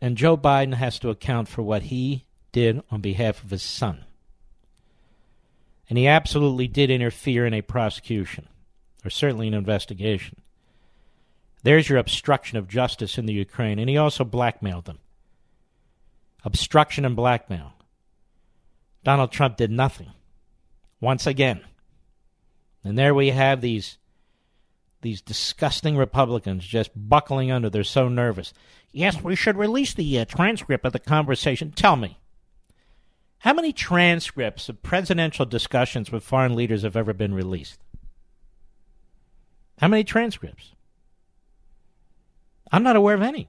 And 0.00 0.16
Joe 0.16 0.36
Biden 0.36 0.74
has 0.74 0.98
to 1.00 1.10
account 1.10 1.48
for 1.48 1.62
what 1.62 1.84
he 1.84 2.26
did 2.52 2.82
on 2.90 3.00
behalf 3.00 3.42
of 3.42 3.50
his 3.50 3.62
son 3.62 4.04
and 5.88 5.98
he 5.98 6.06
absolutely 6.06 6.68
did 6.68 6.90
interfere 6.90 7.46
in 7.46 7.54
a 7.54 7.62
prosecution, 7.62 8.48
or 9.04 9.10
certainly 9.10 9.48
an 9.48 9.54
investigation. 9.54 10.40
There's 11.62 11.88
your 11.88 11.98
obstruction 11.98 12.58
of 12.58 12.68
justice 12.68 13.18
in 13.18 13.26
the 13.26 13.32
Ukraine, 13.32 13.78
and 13.78 13.88
he 13.88 13.96
also 13.96 14.24
blackmailed 14.24 14.84
them. 14.84 14.98
Obstruction 16.44 17.04
and 17.04 17.16
blackmail. 17.16 17.72
Donald 19.02 19.32
Trump 19.32 19.56
did 19.56 19.70
nothing. 19.70 20.12
Once 21.00 21.26
again. 21.26 21.60
And 22.84 22.96
there 22.96 23.14
we 23.14 23.30
have 23.30 23.60
these 23.60 23.98
these 25.02 25.20
disgusting 25.20 25.96
Republicans 25.96 26.66
just 26.66 26.90
buckling 26.94 27.50
under. 27.50 27.70
They're 27.70 27.84
so 27.84 28.08
nervous. 28.08 28.52
Yes, 28.92 29.22
we 29.22 29.36
should 29.36 29.56
release 29.56 29.94
the 29.94 30.18
uh, 30.18 30.24
transcript 30.24 30.84
of 30.84 30.92
the 30.92 30.98
conversation. 30.98 31.70
Tell 31.70 31.96
me, 31.96 32.18
how 33.38 33.52
many 33.52 33.72
transcripts 33.72 34.68
of 34.68 34.82
presidential 34.82 35.46
discussions 35.46 36.10
with 36.10 36.24
foreign 36.24 36.54
leaders 36.54 36.82
have 36.82 36.96
ever 36.96 37.12
been 37.12 37.34
released? 37.34 37.80
How 39.78 39.88
many 39.88 40.04
transcripts? 40.04 40.72
I'm 42.72 42.82
not 42.82 42.96
aware 42.96 43.14
of 43.14 43.22
any. 43.22 43.48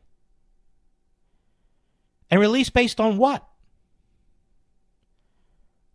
And 2.30 2.42
released 2.42 2.74
based 2.74 3.00
on 3.00 3.18
what? 3.18 3.48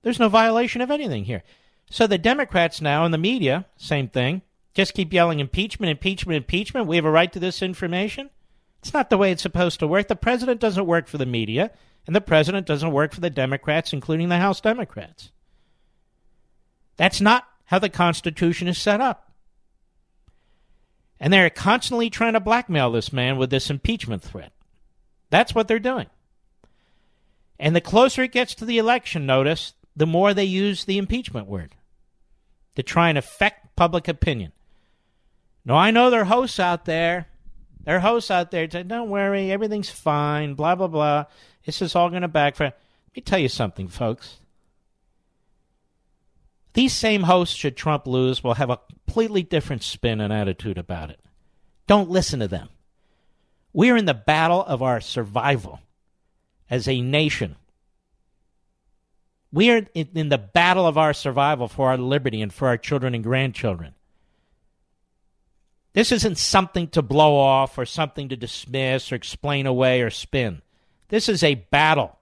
There's 0.03 0.19
no 0.19 0.29
violation 0.29 0.81
of 0.81 0.91
anything 0.91 1.25
here. 1.25 1.43
So 1.91 2.07
the 2.07 2.19
Democrats 2.19 2.81
now 2.81 3.05
and 3.05 3.13
the 3.13 3.19
media, 3.19 3.67
same 3.77 4.09
thing, 4.09 4.43
just 4.75 4.95
keep 4.95 5.13
yelling 5.13 5.41
impeachment, 5.41 5.91
impeachment, 5.91 6.37
impeachment. 6.37 6.87
We 6.87 6.97
have 6.97 7.05
a 7.05 7.11
right 7.11 7.33
to 7.33 7.39
this 7.39 7.63
information. 7.63 8.31
It's 8.81 8.95
not 8.95 9.11
the 9.11 9.19
way 9.19 9.31
it's 9.31 9.43
supposed 9.43 9.79
to 9.81 9.87
work. 9.87 10.09
The 10.09 10.17
president 10.17 10.61
doesn't 10.61 10.87
work 10.87 11.07
for 11.07 11.19
the 11.19 11.27
media. 11.27 11.71
And 12.07 12.17
the 12.17 12.21
president 12.21 12.67
doesn't 12.67 12.93
work 12.93 13.13
for 13.13 13.21
the 13.21 13.31
Democrats, 13.31 13.93
including 13.93 14.29
the 14.29 14.39
House 14.39 14.61
Democrats. 14.61 15.31
That's 16.97 17.21
not 17.21 17.47
how 17.67 17.79
the 17.79 17.89
Constitution 17.89 18.69
is 18.69 18.79
set 18.79 19.01
up. 19.01 19.33
And 21.21 21.33
they're 21.33 21.51
constantly 21.51 22.11
trying 22.11 22.33
to 22.33 22.41
blackmail 22.41 22.91
this 22.91 23.13
man 23.13 23.37
with 23.37 23.51
this 23.51 23.71
impeachment 23.71 24.23
threat. 24.23 24.53
That's 25.31 25.55
what 25.55 25.69
they're 25.69 25.79
doing. 25.79 26.07
And 27.59 27.77
the 27.77 27.81
closer 27.81 28.25
it 28.25 28.33
gets 28.33 28.57
to 28.57 28.65
the 28.65 28.79
election, 28.79 29.25
notice, 29.25 29.75
the 29.95 30.07
more 30.07 30.35
they 30.35 30.45
use 30.45 30.85
the 30.85 30.99
impeachment 30.99 31.47
word 31.47 31.77
to 32.75 32.83
try 32.83 33.09
and 33.09 33.17
affect 33.17 33.77
public 33.77 34.09
opinion. 34.09 34.53
Now, 35.65 35.77
I 35.77 35.93
know 35.93 36.11
there 36.11 36.23
are 36.23 36.25
hosts 36.25 36.59
out 36.59 36.87
there 36.87 37.29
There 37.85 37.97
are 37.97 38.01
hosts 38.01 38.31
out 38.31 38.51
there 38.51 38.69
saying, 38.71 38.89
don't 38.89 39.11
worry, 39.11 39.51
everything's 39.51 39.91
fine, 39.91 40.55
blah, 40.55 40.75
blah, 40.75 40.87
blah. 40.87 41.25
This 41.67 41.83
is 41.83 41.97
all 41.97 42.11
going 42.11 42.23
to 42.23 42.29
backfire. 42.29 42.73
Let 43.09 43.17
me 43.17 43.23
tell 43.23 43.39
you 43.39 43.49
something, 43.49 43.89
folks. 43.89 44.39
These 46.75 46.95
same 46.95 47.25
hosts, 47.25 47.55
should 47.55 47.77
Trump 47.77 48.07
lose, 48.07 48.43
will 48.43 48.55
have 48.55 48.71
a 48.71 48.79
completely 48.89 49.43
different 49.43 49.83
spin 49.83 50.21
and 50.21 50.33
attitude 50.33 50.79
about 50.79 51.11
it. 51.11 51.21
Don't 51.87 52.09
listen 52.09 52.41
to 52.41 52.49
them. 52.49 52.69
We're 53.73 53.97
in 53.97 54.07
the 54.07 54.15
battle 54.15 54.63
of 54.65 54.83
our 54.83 55.01
survival 55.01 55.81
as 56.71 56.89
a 56.89 57.01
nation. 57.01 57.57
We 59.53 59.71
are 59.71 59.87
in 59.95 60.31
the 60.31 60.39
battle 60.39 60.87
of 60.87 60.97
our 60.97 61.13
survival 61.13 61.69
for 61.69 61.91
our 61.91 61.99
liberty 61.99 62.41
and 62.41 62.53
for 62.53 62.69
our 62.69 62.79
children 62.79 63.15
and 63.15 63.25
grandchildren. 63.25 63.95
This 65.95 66.13
isn't 66.13 66.39
something 66.39 66.89
to 66.89 67.03
blow 67.03 67.37
off 67.37 67.77
or 67.77 67.85
something 67.85 68.31
to 68.31 68.37
dismiss 68.37 69.13
or 69.13 69.15
explain 69.15 69.67
away 69.67 70.01
or 70.01 70.11
spin. 70.11 70.63
This 71.09 71.29
is 71.29 71.43
a 71.43 71.55
battle. 71.55 72.19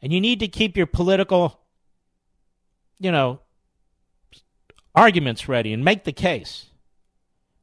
And 0.00 0.12
you 0.12 0.20
need 0.20 0.40
to 0.40 0.48
keep 0.48 0.76
your 0.76 0.86
political, 0.86 1.60
you 3.00 3.10
know, 3.10 3.40
arguments 4.94 5.48
ready 5.48 5.72
and 5.72 5.84
make 5.84 6.04
the 6.04 6.12
case. 6.12 6.66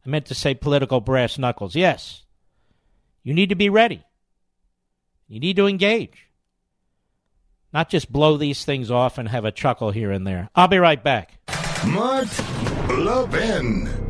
I 0.06 0.10
meant 0.10 0.25
to 0.25 0.36
say 0.36 0.54
political 0.54 1.00
brass 1.00 1.38
knuckles. 1.38 1.75
Yes. 1.75 2.24
You 3.24 3.34
need 3.34 3.50
to 3.50 3.56
be 3.56 3.70
ready. 3.70 4.04
You 5.30 5.40
need 5.40 5.56
to 5.56 5.68
engage. 5.68 6.28
Not 7.72 7.90
just 7.90 8.12
blow 8.12 8.36
these 8.36 8.66
things 8.66 8.92
off 8.92 9.18
and 9.18 9.30
have 9.30 9.46
a 9.46 9.52
chuckle 9.52 9.92
here 9.92 10.12
and 10.12 10.28
there. 10.28 10.50
I'll 10.54 10.68
be 10.68 10.78
right 10.78 11.02
back. 11.02 11.40
Mark 11.88 12.28
Levin. 12.90 14.03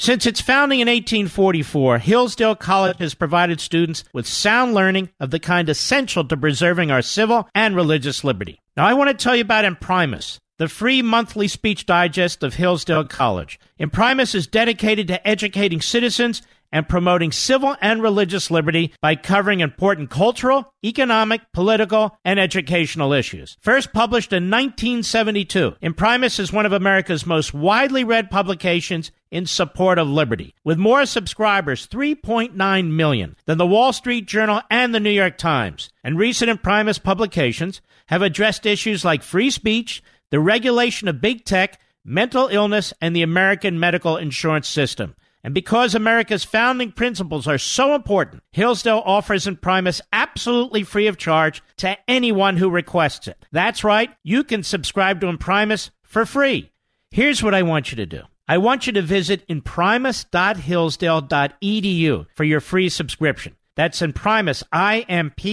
Since 0.00 0.26
its 0.26 0.40
founding 0.40 0.78
in 0.78 0.86
1844, 0.86 1.98
Hillsdale 1.98 2.54
College 2.54 2.98
has 2.98 3.14
provided 3.14 3.60
students 3.60 4.04
with 4.12 4.28
sound 4.28 4.72
learning 4.72 5.10
of 5.18 5.32
the 5.32 5.40
kind 5.40 5.68
essential 5.68 6.24
to 6.24 6.36
preserving 6.36 6.92
our 6.92 7.02
civil 7.02 7.48
and 7.52 7.74
religious 7.74 8.22
liberty. 8.22 8.60
Now, 8.76 8.86
I 8.86 8.94
want 8.94 9.10
to 9.10 9.14
tell 9.14 9.34
you 9.34 9.42
about 9.42 9.64
Imprimis, 9.64 10.38
the 10.58 10.68
free 10.68 11.02
monthly 11.02 11.48
speech 11.48 11.84
digest 11.84 12.44
of 12.44 12.54
Hillsdale 12.54 13.06
College. 13.06 13.58
Imprimis 13.76 14.36
is 14.36 14.46
dedicated 14.46 15.08
to 15.08 15.26
educating 15.26 15.80
citizens 15.80 16.42
and 16.70 16.88
promoting 16.88 17.32
civil 17.32 17.76
and 17.80 18.02
religious 18.02 18.50
liberty 18.50 18.92
by 19.00 19.16
covering 19.16 19.60
important 19.60 20.10
cultural, 20.10 20.72
economic, 20.84 21.40
political, 21.52 22.16
and 22.24 22.38
educational 22.38 23.12
issues. 23.12 23.56
First 23.60 23.92
published 23.92 24.32
in 24.32 24.44
1972, 24.44 25.76
Imprimis 25.80 26.38
is 26.38 26.52
one 26.52 26.66
of 26.66 26.72
America's 26.72 27.26
most 27.26 27.54
widely 27.54 28.04
read 28.04 28.30
publications 28.30 29.10
in 29.30 29.46
support 29.46 29.98
of 29.98 30.08
liberty, 30.08 30.54
with 30.64 30.78
more 30.78 31.06
subscribers, 31.06 31.86
3.9 31.86 32.90
million, 32.90 33.36
than 33.46 33.58
the 33.58 33.66
Wall 33.66 33.92
Street 33.92 34.26
Journal 34.26 34.62
and 34.70 34.94
the 34.94 35.00
New 35.00 35.10
York 35.10 35.38
Times. 35.38 35.90
And 36.02 36.18
recent 36.18 36.50
Imprimis 36.50 36.98
publications 36.98 37.80
have 38.06 38.22
addressed 38.22 38.66
issues 38.66 39.04
like 39.04 39.22
free 39.22 39.50
speech, 39.50 40.02
the 40.30 40.40
regulation 40.40 41.08
of 41.08 41.20
big 41.20 41.44
tech, 41.44 41.80
mental 42.04 42.48
illness, 42.48 42.92
and 43.00 43.14
the 43.14 43.22
American 43.22 43.78
medical 43.78 44.16
insurance 44.16 44.68
system. 44.68 45.14
And 45.44 45.54
because 45.54 45.94
America's 45.94 46.44
founding 46.44 46.92
principles 46.92 47.46
are 47.46 47.58
so 47.58 47.94
important, 47.94 48.42
Hillsdale 48.52 49.02
offers 49.04 49.46
Imprimis 49.46 50.00
absolutely 50.12 50.82
free 50.82 51.06
of 51.06 51.16
charge 51.16 51.62
to 51.76 51.96
anyone 52.08 52.56
who 52.56 52.68
requests 52.68 53.28
it. 53.28 53.46
That's 53.52 53.84
right, 53.84 54.10
you 54.24 54.42
can 54.42 54.62
subscribe 54.62 55.20
to 55.20 55.28
Imprimis 55.28 55.90
for 56.02 56.26
free. 56.26 56.72
Here's 57.10 57.42
what 57.42 57.54
I 57.54 57.62
want 57.62 57.92
you 57.92 57.96
to 57.96 58.06
do. 58.06 58.22
I 58.50 58.56
want 58.56 58.86
you 58.86 58.94
to 58.94 59.02
visit 59.02 59.44
imprimis.hillsdale.edu 59.46 62.26
for 62.34 62.44
your 62.44 62.60
free 62.60 62.88
subscription. 62.88 63.56
That's 63.74 64.00
Imprimis, 64.00 64.62
I-M-P-R-I-M-I-S 64.72 65.52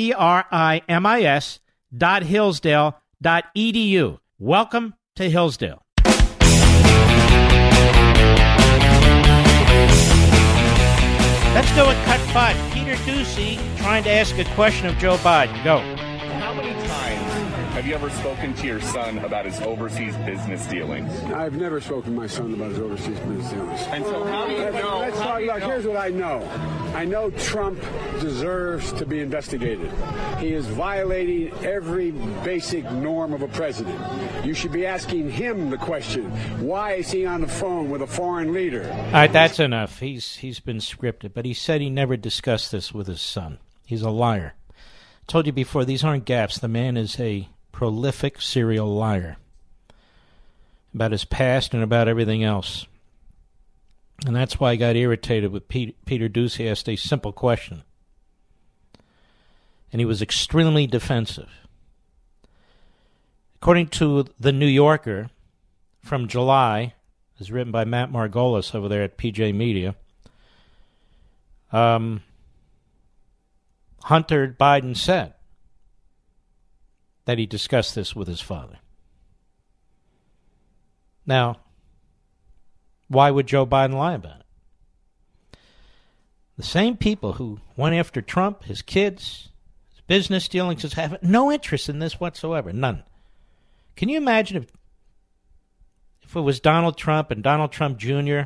dot 1.98 2.24
Hillsdale 2.24 2.96
dot 3.22 3.44
edu. 3.54 4.20
Welcome 4.40 4.94
to 5.18 5.30
Hillsdale. 5.30 5.84
Let's 11.54 11.76
go 11.76 11.88
with 11.88 11.98
cut 12.06 12.22
five. 12.32 12.56
Peter 12.74 12.96
Doocy 13.04 13.60
trying 13.78 14.06
to 14.06 14.10
ask 14.10 14.38
a 14.38 14.46
question 14.56 14.88
of 14.88 14.98
Joe 14.98 15.18
Biden. 15.18 15.62
Go. 15.66 15.82
How 17.76 17.82
many 17.82 17.92
times 17.92 18.04
have 18.04 18.22
you 18.22 18.24
ever 18.24 18.38
spoken 18.38 18.54
to 18.54 18.68
your 18.68 18.80
son 18.80 19.18
about 19.18 19.44
his 19.44 19.60
overseas 19.60 20.16
business 20.18 20.66
dealings? 20.68 21.12
I've 21.34 21.58
never 21.58 21.82
spoken 21.82 22.14
to 22.14 22.22
my 22.22 22.26
son 22.26 22.54
about 22.54 22.70
his 22.70 22.80
overseas 22.80 23.20
business 23.20 23.52
dealings. 23.52 23.82
And 23.88 24.06
so 24.06 24.24
how 24.24 24.48
do 24.48 24.54
you 24.54 24.60
know? 24.60 25.00
Let's 25.00 25.20
how 25.20 25.26
talk 25.26 25.44
about, 25.44 25.60
know? 25.60 25.68
here's 25.68 25.86
what 25.86 25.98
I 25.98 26.08
know. 26.08 26.42
I 26.96 27.04
know 27.04 27.32
Trump 27.32 27.82
deserves 28.22 28.94
to 28.94 29.06
be 29.06 29.20
investigated. 29.20 29.92
He 30.40 30.54
is 30.54 30.68
violating 30.68 31.52
every 31.66 32.12
basic 32.12 32.90
norm 32.92 33.34
of 33.34 33.42
a 33.42 33.50
president. 33.50 34.00
You 34.46 34.54
should 34.54 34.72
be 34.72 34.86
asking 34.86 35.32
him 35.32 35.70
the 35.70 35.78
question, 35.78 36.32
why 36.66 36.94
is 36.94 37.12
he 37.12 37.26
on 37.26 37.42
the 37.42 37.48
phone 37.48 37.90
with 37.90 38.02
a 38.02 38.08
foreign 38.08 38.54
leader? 38.54 38.90
All 38.90 39.12
right, 39.12 39.34
that's 39.34 39.60
enough. 39.60 40.00
He's 40.00 40.38
he's 40.38 40.62
been 40.62 40.78
scripted, 40.78 41.34
but 41.34 41.44
he 41.44 41.54
said 41.54 41.82
he 41.82 41.90
never 41.90 42.16
discussed 42.16 42.72
this 42.72 42.94
with 42.94 43.08
his 43.08 43.22
son. 43.22 43.60
He's 43.86 44.02
a 44.02 44.10
liar. 44.10 44.54
told 45.28 45.46
you 45.46 45.52
before, 45.52 45.84
these 45.84 46.06
aren't 46.06 46.24
gaps. 46.24 46.58
The 46.58 46.70
man 46.70 46.96
is 46.96 47.20
a 47.20 47.50
prolific 47.76 48.42
serial 48.42 48.88
liar 48.96 49.36
about 50.94 51.12
his 51.12 51.26
past 51.26 51.74
and 51.74 51.84
about 51.84 52.08
everything 52.08 52.42
else. 52.42 52.88
And 54.26 54.34
that's 54.34 54.58
why 54.58 54.72
I 54.72 54.76
got 54.78 54.96
irritated 54.96 55.52
with 55.52 55.68
Pete, 55.68 55.98
Peter 56.06 56.30
Doocy 56.30 56.72
asked 56.72 56.88
a 56.88 56.96
simple 56.96 57.34
question. 57.34 57.84
And 59.92 60.00
he 60.00 60.06
was 60.06 60.22
extremely 60.22 60.88
defensive. 60.88 61.50
According 63.58 63.88
to 63.88 64.28
The 64.40 64.54
New 64.54 64.68
Yorker 64.68 65.30
from 66.02 66.30
July, 66.30 66.94
is 67.40 67.52
written 67.52 67.74
by 67.74 67.84
Matt 67.84 68.10
Margolis 68.10 68.74
over 68.74 68.88
there 68.88 69.04
at 69.04 69.18
PJ 69.18 69.54
Media. 69.54 69.96
Um, 71.74 72.24
Hunter 74.04 74.56
Biden 74.58 74.96
said 74.96 75.35
that 77.26 77.38
he 77.38 77.46
discussed 77.46 77.96
this 77.96 78.16
with 78.16 78.28
his 78.28 78.42
father. 78.42 78.80
Now, 81.26 81.58
why 83.08 83.32
would 83.32 83.48
Joe 83.48 83.66
Biden 83.66 83.94
lie 83.94 84.14
about 84.14 84.42
it? 84.42 85.58
The 86.58 86.64
same 86.64 86.96
people 86.96 87.34
who 87.34 87.60
went 87.76 87.96
after 87.96 88.22
Trump, 88.22 88.64
his 88.64 88.82
kids, 88.82 89.50
his 89.92 90.02
business 90.08 90.48
dealings, 90.48 90.84
his 90.84 90.94
have 90.94 91.22
no 91.22 91.52
interest 91.52 91.90
in 91.90 92.00
this 92.00 92.20
whatsoever. 92.20 92.72
None. 92.72 93.04
Can 93.96 94.10
you 94.10 94.18
imagine 94.18 94.58
if 94.58 94.68
if 96.22 96.36
it 96.36 96.42
was 96.42 96.60
Donald 96.60 96.98
Trump 96.98 97.30
and 97.30 97.44
Donald 97.44 97.72
Trump 97.72 97.98
Jr. 97.98 98.42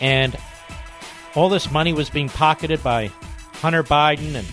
and 0.00 0.34
all 1.34 1.48
this 1.48 1.70
money 1.70 1.92
was 1.92 2.08
being 2.08 2.28
pocketed 2.30 2.82
by 2.82 3.08
Hunter 3.54 3.82
Biden 3.82 4.34
and 4.34 4.46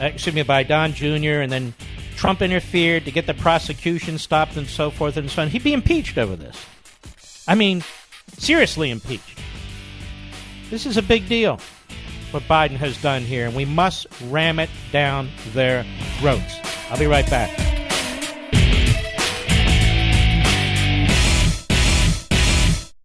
excuse 0.00 0.34
me 0.34 0.42
by 0.42 0.62
Don 0.62 0.92
Jr. 0.92 1.40
and 1.40 1.52
then 1.52 1.74
Trump 2.16 2.42
interfered 2.42 3.04
to 3.04 3.10
get 3.10 3.26
the 3.26 3.34
prosecution 3.34 4.18
stopped 4.18 4.56
and 4.56 4.66
so 4.66 4.90
forth 4.90 5.16
and 5.16 5.30
so 5.30 5.42
on. 5.42 5.48
He'd 5.48 5.64
be 5.64 5.72
impeached 5.72 6.18
over 6.18 6.36
this. 6.36 6.66
I 7.46 7.54
mean, 7.54 7.82
seriously 8.38 8.90
impeached. 8.90 9.38
This 10.70 10.86
is 10.86 10.96
a 10.96 11.02
big 11.02 11.28
deal, 11.28 11.58
what 12.30 12.42
Biden 12.44 12.76
has 12.76 13.00
done 13.02 13.22
here, 13.22 13.46
and 13.46 13.56
we 13.56 13.64
must 13.64 14.06
ram 14.28 14.58
it 14.58 14.70
down 14.92 15.28
their 15.52 15.84
throats. 16.18 16.58
I'll 16.90 16.98
be 16.98 17.06
right 17.06 17.28
back. 17.28 17.79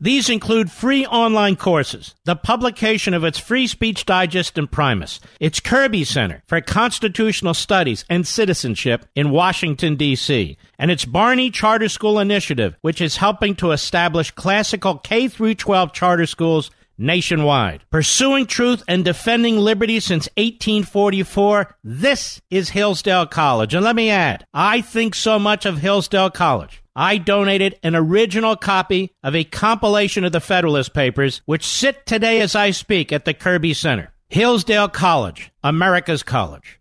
These 0.00 0.30
include 0.30 0.70
free 0.70 1.04
online 1.06 1.56
courses, 1.56 2.14
the 2.24 2.36
publication 2.36 3.14
of 3.14 3.24
its 3.24 3.38
Free 3.38 3.66
Speech 3.66 4.06
Digest 4.06 4.56
Imprimis, 4.56 5.18
its 5.40 5.58
Kirby 5.58 6.04
Center 6.04 6.44
for 6.46 6.60
Constitutional 6.60 7.52
Studies 7.52 8.04
and 8.08 8.24
Citizenship 8.24 9.06
in 9.16 9.30
Washington, 9.30 9.96
D.C., 9.96 10.56
and 10.78 10.92
its 10.92 11.04
Barney 11.04 11.50
Charter 11.50 11.88
School 11.88 12.20
Initiative, 12.20 12.76
which 12.80 13.00
is 13.00 13.16
helping 13.16 13.56
to 13.56 13.72
establish 13.72 14.30
classical 14.30 14.98
K 14.98 15.28
12 15.28 15.92
charter 15.92 16.26
schools 16.26 16.70
nationwide. 16.96 17.84
Pursuing 17.90 18.46
truth 18.46 18.82
and 18.86 19.04
defending 19.04 19.58
liberty 19.58 19.98
since 19.98 20.28
1844, 20.36 21.74
this 21.82 22.40
is 22.50 22.70
Hillsdale 22.70 23.26
College. 23.26 23.74
And 23.74 23.84
let 23.84 23.96
me 23.96 24.10
add, 24.10 24.44
I 24.54 24.80
think 24.80 25.14
so 25.14 25.38
much 25.38 25.66
of 25.66 25.78
Hillsdale 25.78 26.30
College. 26.30 26.82
I 26.98 27.18
donated 27.18 27.78
an 27.84 27.94
original 27.94 28.56
copy 28.56 29.14
of 29.22 29.36
a 29.36 29.44
compilation 29.44 30.24
of 30.24 30.32
the 30.32 30.40
Federalist 30.40 30.94
Papers, 30.94 31.42
which 31.46 31.64
sit 31.64 32.04
today 32.06 32.40
as 32.40 32.56
I 32.56 32.72
speak 32.72 33.12
at 33.12 33.24
the 33.24 33.34
Kirby 33.34 33.72
Center. 33.74 34.12
Hillsdale 34.30 34.88
College, 34.88 35.52
America's 35.62 36.24
college. 36.24 36.80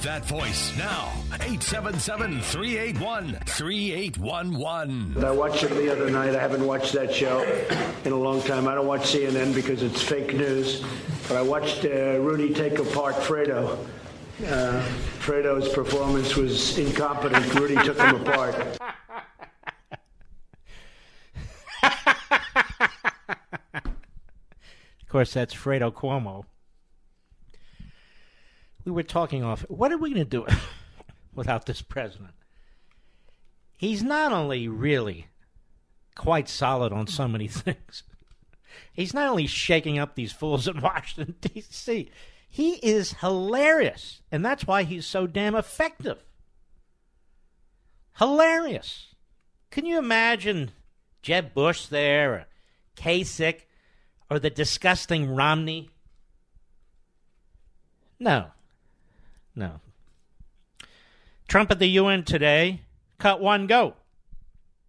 Talk 0.00 0.20
with 0.20 0.22
that 0.22 0.24
voice 0.24 0.76
now. 0.78 1.12
877 1.34 2.40
381 2.40 3.38
3811. 3.46 5.24
I 5.24 5.30
watched 5.30 5.62
it 5.62 5.70
the 5.70 5.92
other 5.92 6.10
night. 6.10 6.34
I 6.34 6.40
haven't 6.40 6.66
watched 6.66 6.92
that 6.94 7.14
show 7.14 7.42
in 8.04 8.12
a 8.12 8.16
long 8.16 8.42
time. 8.42 8.66
I 8.66 8.74
don't 8.74 8.86
watch 8.86 9.12
CNN 9.12 9.54
because 9.54 9.82
it's 9.82 10.00
fake 10.00 10.34
news. 10.34 10.82
But 11.28 11.36
I 11.36 11.42
watched 11.42 11.84
uh, 11.84 12.18
Rudy 12.18 12.54
take 12.54 12.78
apart 12.78 13.14
Fredo. 13.16 13.78
Uh, 14.46 14.82
Fredo's 15.18 15.68
performance 15.68 16.34
was 16.34 16.78
incompetent. 16.78 17.54
Rudy 17.54 17.76
took 17.76 17.98
him 17.98 18.16
apart. 18.16 18.78
Of 25.02 25.12
course, 25.12 25.34
that's 25.34 25.52
Fredo 25.54 25.92
Cuomo. 25.92 26.44
We 28.84 28.92
were 28.92 29.02
talking 29.02 29.44
off. 29.44 29.62
What 29.68 29.92
are 29.92 29.98
we 29.98 30.12
going 30.12 30.24
to 30.24 30.30
do 30.30 30.46
without 31.34 31.66
this 31.66 31.82
president? 31.82 32.32
He's 33.76 34.02
not 34.02 34.32
only 34.32 34.68
really 34.68 35.28
quite 36.14 36.48
solid 36.48 36.92
on 36.92 37.06
so 37.06 37.26
many 37.26 37.48
things, 37.48 38.02
he's 38.92 39.14
not 39.14 39.28
only 39.28 39.46
shaking 39.46 39.98
up 39.98 40.14
these 40.14 40.32
fools 40.32 40.68
in 40.68 40.80
Washington, 40.82 41.34
D.C., 41.40 42.10
he 42.48 42.72
is 42.82 43.14
hilarious. 43.14 44.22
And 44.32 44.44
that's 44.44 44.66
why 44.66 44.82
he's 44.82 45.06
so 45.06 45.26
damn 45.26 45.54
effective. 45.54 46.18
Hilarious. 48.18 49.14
Can 49.70 49.86
you 49.86 49.98
imagine 49.98 50.72
Jeb 51.22 51.54
Bush 51.54 51.86
there, 51.86 52.32
or 52.32 52.46
Kasich, 52.96 53.60
or 54.28 54.38
the 54.38 54.50
disgusting 54.50 55.32
Romney? 55.32 55.90
No. 58.18 58.48
No. 59.60 59.78
Trump 61.46 61.70
at 61.70 61.78
the 61.78 61.86
UN 61.88 62.24
today 62.24 62.80
cut 63.18 63.42
one 63.42 63.66
goat. 63.66 63.94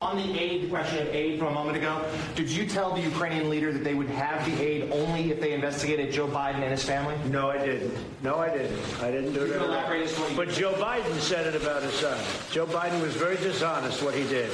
On 0.02 0.18
the 0.18 0.40
aid 0.40 0.68
question 0.72 0.98
of 0.98 1.14
aid 1.14 1.38
from 1.38 1.50
a 1.50 1.52
moment 1.52 1.78
ago, 1.78 2.04
did 2.34 2.50
you 2.50 2.66
tell 2.66 2.92
the 2.96 3.02
Ukrainian 3.02 3.52
leader 3.52 3.72
that 3.72 3.84
they 3.84 3.94
would 3.94 4.10
have 4.10 4.44
the 4.50 4.60
aid 4.60 4.92
only 4.92 5.30
if 5.30 5.40
they 5.40 5.54
investigated 5.54 6.12
Joe 6.12 6.28
Biden 6.28 6.56
and 6.56 6.72
his 6.72 6.84
family? 6.84 7.16
No, 7.30 7.52
I 7.52 7.64
didn't. 7.64 7.96
No, 8.24 8.38
I 8.38 8.50
didn't. 8.50 8.80
I 9.04 9.12
didn't 9.12 9.34
do 9.34 9.46
that. 9.46 9.62
elaborate 9.62 10.06
as 10.06 10.16
to 10.16 10.22
what 10.22 10.32
you 10.32 10.38
But 10.38 10.50
Joe 10.50 10.74
Biden 10.74 11.20
said 11.20 11.46
it 11.46 11.62
about 11.62 11.84
his 11.84 11.94
son. 11.94 12.18
Joe 12.50 12.66
Biden 12.66 13.00
was 13.00 13.16
very 13.16 13.36
dishonest 13.38 14.02
what 14.02 14.16
he 14.16 14.24
did. 14.24 14.50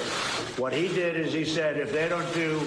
What 0.58 0.74
he 0.74 0.90
did 0.90 1.16
is 1.16 1.32
he 1.32 1.46
said 1.46 1.78
if 1.78 1.94
they 1.94 2.10
don't 2.10 2.34
do 2.34 2.60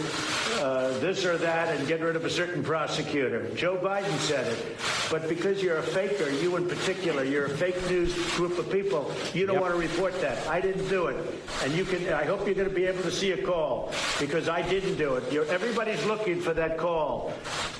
uh, 0.60 0.98
this 1.00 1.26
or 1.26 1.36
that 1.36 1.76
and 1.76 1.86
get 1.86 2.00
rid 2.00 2.16
of 2.16 2.24
a 2.24 2.30
certain 2.30 2.64
prosecutor, 2.64 3.52
Joe 3.54 3.76
Biden 3.76 4.16
said 4.20 4.46
it. 4.50 4.76
But 5.10 5.28
because 5.28 5.62
you're 5.62 5.78
a 5.78 5.82
faker, 5.82 6.30
you 6.30 6.56
in 6.56 6.66
particular, 6.66 7.24
you're 7.24 7.46
a 7.46 7.56
fake 7.58 7.90
news 7.90 8.14
group 8.36 8.58
of 8.58 8.70
people, 8.70 9.12
you 9.34 9.44
don't 9.44 9.60
want 9.60 9.74
to 9.74 9.78
report 9.78 10.18
that. 10.22 10.46
I 10.48 10.62
didn't 10.62 10.88
do 10.88 11.08
it. 11.08 11.16
And 11.62 11.74
you 11.74 11.84
can 11.84 12.10
I 12.12 12.24
hope 12.24 12.46
you're 12.46 12.54
going 12.54 12.68
to 12.68 12.69
be 12.74 12.86
able 12.86 13.02
to 13.02 13.10
see 13.10 13.32
a 13.32 13.42
call 13.42 13.92
because 14.18 14.48
I 14.48 14.62
didn't 14.62 14.96
do 14.96 15.16
it. 15.16 15.32
You're, 15.32 15.46
everybody's 15.46 16.04
looking 16.06 16.40
for 16.40 16.54
that 16.54 16.78
call. 16.78 17.32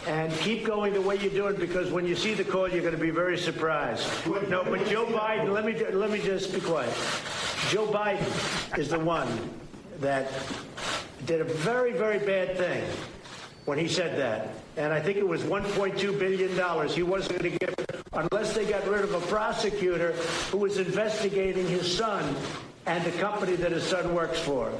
And 0.07 0.33
keep 0.39 0.65
going 0.65 0.95
the 0.95 1.01
way 1.01 1.17
you're 1.17 1.33
doing 1.33 1.57
because 1.57 1.91
when 1.91 2.07
you 2.07 2.17
see 2.17 2.35
the 2.35 2.45
call, 2.45 2.69
you're 2.69 2.83
going 2.83 2.95
to 2.95 3.01
be 3.01 3.11
very 3.11 3.39
surprised. 3.39 4.09
No, 4.49 4.65
but 4.65 4.87
Joe 4.87 5.07
Biden, 5.07 5.53
let 5.53 5.65
me, 5.65 5.75
let 5.93 6.11
me 6.11 6.21
just 6.21 6.53
be 6.55 6.61
quiet. 6.61 6.95
Joe 7.69 7.87
Biden 7.87 8.79
is 8.79 8.89
the 8.89 8.99
one 8.99 9.29
that 9.99 10.31
did 11.27 11.41
a 11.41 11.45
very, 11.45 11.93
very 11.93 12.19
bad 12.19 12.57
thing 12.57 12.85
when 13.67 13.79
he 13.79 13.89
said 13.89 14.19
that. 14.19 14.55
And 14.77 14.93
I 14.93 15.01
think 15.01 15.19
it 15.19 15.29
was 15.29 15.43
$1.2 15.43 16.19
billion 16.19 16.89
he 16.89 17.03
wasn't 17.03 17.39
going 17.39 17.53
to 17.53 17.59
give 17.59 17.75
unless 18.13 18.55
they 18.55 18.65
got 18.65 18.87
rid 18.89 19.03
of 19.03 19.15
a 19.15 19.21
prosecutor 19.27 20.13
who 20.51 20.59
was 20.59 20.79
investigating 20.79 21.67
his 21.67 21.97
son 21.97 22.35
and 22.91 23.05
the 23.05 23.13
company 23.19 23.55
that 23.55 23.71
his 23.71 23.85
son 23.85 24.13
works 24.13 24.41
for. 24.41 24.73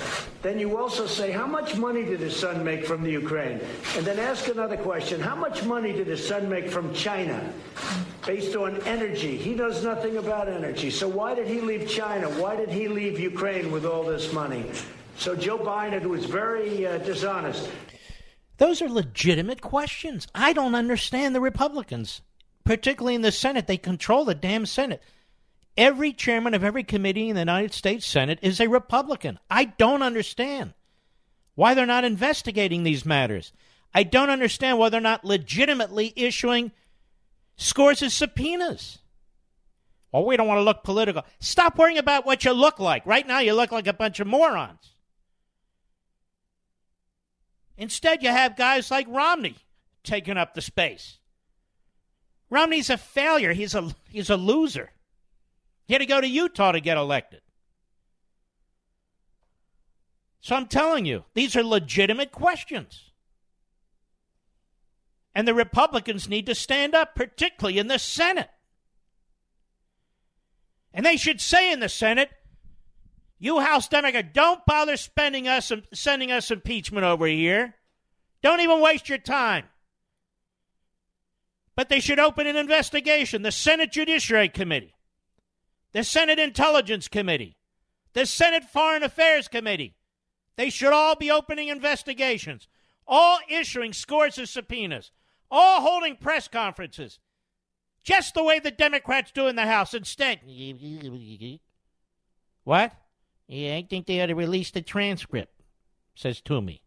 Then 0.43 0.59
you 0.59 0.77
also 0.77 1.07
say, 1.07 1.31
how 1.31 1.47
much 1.47 1.77
money 1.77 2.03
did 2.03 2.19
his 2.19 2.35
son 2.35 2.65
make 2.65 2.85
from 2.85 3.05
the 3.05 3.11
Ukraine? 3.13 3.61
And 3.97 4.05
then 4.05 4.19
ask 4.19 4.49
another 4.49 4.77
question, 4.77 5.21
how 5.21 5.37
much 5.37 5.65
money 5.65 5.93
did 5.93 6.09
his 6.09 6.27
son 6.27 6.49
make 6.49 6.69
from 6.69 6.93
China? 6.93 7.41
Based 8.27 8.57
on 8.57 8.83
energy. 8.83 9.37
He 9.37 9.55
knows 9.55 9.85
nothing 9.85 10.17
about 10.17 10.49
energy. 10.49 10.91
So 10.91 11.07
why 11.07 11.37
did 11.37 11.47
he 11.47 11.61
leave 11.61 11.89
China? 11.89 12.29
Why 12.31 12.57
did 12.57 12.71
he 12.71 12.89
leave 12.89 13.21
Ukraine 13.21 13.71
with 13.71 13.87
all 13.87 14.03
this 14.03 14.33
money? 14.33 14.69
So 15.17 15.37
Joe 15.37 15.59
Biden 15.59 16.07
was 16.07 16.25
very 16.25 16.85
uh, 16.85 16.99
dishonest. 16.99 17.71
Those 18.57 18.83
are 18.83 18.89
legitimate 18.89 19.61
questions. 19.61 20.27
I 20.35 20.53
don't 20.53 20.75
understand 20.75 21.33
the 21.33 21.41
Republicans, 21.41 22.23
particularly 22.65 23.15
in 23.15 23.23
the 23.23 23.31
Senate. 23.31 23.69
They 23.69 23.79
control 23.79 24.25
the 24.25 24.35
damn 24.35 24.67
Senate. 24.67 25.01
Every 25.77 26.13
chairman 26.13 26.55
of 26.55 26.65
every 26.65 26.85
committee 26.85 27.29
in 27.29 27.35
the 27.35 27.43
United 27.43 27.73
States 27.73 28.07
Senate 28.07 28.39
is 28.43 28.61
a 28.61 28.69
Republican. 28.69 29.39
I 29.51 29.65
don't 29.65 30.03
understand 30.03 30.75
why 31.55 31.75
they're 31.75 31.87
not 31.87 32.05
investigating 32.05 32.83
these 32.83 33.07
matters. 33.07 33.53
I 33.95 34.03
don't 34.03 34.31
understand 34.31 34.79
why 34.79 34.89
they're 34.89 35.01
not 35.01 35.25
legitimately 35.25 36.13
issuing 36.17 36.73
scores 37.57 38.03
of 38.03 38.13
subpoenas. 38.13 38.99
Well, 40.13 40.25
we 40.25 40.37
don't 40.37 40.49
want 40.49 40.59
to 40.59 40.65
look 40.65 40.83
political. 40.83 41.25
Stop 41.39 41.79
worrying 41.79 41.99
about 41.99 42.27
what 42.27 42.45
you 42.45 42.53
look 42.53 42.81
like. 42.81 43.07
Right 43.07 43.27
now, 43.27 43.39
you 43.39 43.55
look 43.55 43.71
like 43.71 43.87
a 43.87 43.93
bunch 43.93 44.19
of 44.21 44.27
morons. 44.27 44.95
Instead, 47.77 48.23
you 48.23 48.29
have 48.29 48.57
guys 48.57 48.91
like 48.91 49.07
Romney 49.09 49.57
taking 50.03 50.37
up 50.37 50.55
the 50.55 50.61
space. 50.61 51.19
Romney's 52.51 52.91
a 52.91 52.99
failure. 52.99 53.53
He's 53.53 53.75
a 53.75 53.95
he's 54.11 54.31
a 54.31 54.37
loser. 54.37 54.91
He 55.91 55.95
had 55.95 56.03
to 56.03 56.07
go 56.07 56.21
to 56.21 56.29
Utah 56.29 56.71
to 56.71 56.79
get 56.79 56.97
elected. 56.97 57.41
So 60.41 60.55
I'm 60.55 60.69
telling 60.69 61.05
you, 61.05 61.25
these 61.35 61.57
are 61.57 61.65
legitimate 61.65 62.31
questions. 62.31 63.11
And 65.35 65.49
the 65.49 65.53
Republicans 65.53 66.29
need 66.29 66.47
to 66.47 66.55
stand 66.55 66.95
up, 66.95 67.17
particularly 67.17 67.81
in 67.81 67.89
the 67.89 67.99
Senate. 67.99 68.51
And 70.95 71.05
they 71.05 71.17
should 71.17 71.41
say 71.41 71.73
in 71.73 71.81
the 71.81 71.89
Senate, 71.89 72.31
you 73.41 73.59
House 73.59 73.89
Democrat, 73.89 74.33
don't 74.33 74.65
bother 74.67 74.97
spending 74.97 75.49
us 75.49 75.73
sending 75.93 76.31
us 76.31 76.53
impeachment 76.53 77.05
over 77.05 77.27
here. 77.27 77.75
Don't 78.45 78.61
even 78.61 78.81
waste 78.81 79.09
your 79.09 79.19
time. 79.19 79.65
But 81.75 81.89
they 81.89 81.99
should 81.99 82.21
open 82.21 82.47
an 82.47 82.55
investigation. 82.55 83.43
The 83.43 83.51
Senate 83.51 83.91
Judiciary 83.91 84.51
Committee, 84.51 84.95
the 85.93 86.05
Senate 86.05 86.39
Intelligence 86.39 87.09
Committee, 87.09 87.57
the 88.13 88.27
Senate 88.27 88.65
Foreign 88.65 89.03
Affairs 89.03 89.49
Committee. 89.49 89.95
They 90.57 90.71
should 90.71 90.93
all 90.93 91.17
be 91.17 91.31
opening 91.31 91.69
investigations, 91.69 92.69
all 93.07 93.39
issuing 93.49 93.93
scores 93.93 94.39
of 94.39 94.49
subpoenas, 94.49 95.11
all 95.51 95.81
holding 95.81 96.17
press 96.17 96.49
conferences, 96.49 97.19
just 98.05 98.35
the 98.35 98.45
way 98.45 98.59
the 98.59 98.71
Democrats 98.71 99.33
do 99.33 99.47
in 99.47 99.57
the 99.57 99.67
House. 99.67 99.95
Instead, 99.95 100.41
what? 102.65 102.93
Yeah, 103.49 103.77
I 103.77 103.87
think 103.89 104.07
they 104.07 104.21
ought 104.21 104.27
to 104.27 104.35
release 104.35 104.71
the 104.71 104.83
transcript, 104.83 105.63
says 106.15 106.41
Toomey. 106.41 106.83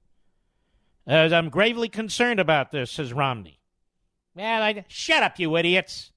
As 1.06 1.34
I'm 1.34 1.50
gravely 1.50 1.90
concerned 1.90 2.40
about 2.40 2.72
this, 2.72 2.92
says 2.92 3.12
Romney. 3.12 3.60
Well, 4.36 4.64
I, 4.64 4.86
shut 4.88 5.24
up, 5.24 5.38
you 5.40 5.56
idiots. 5.58 6.12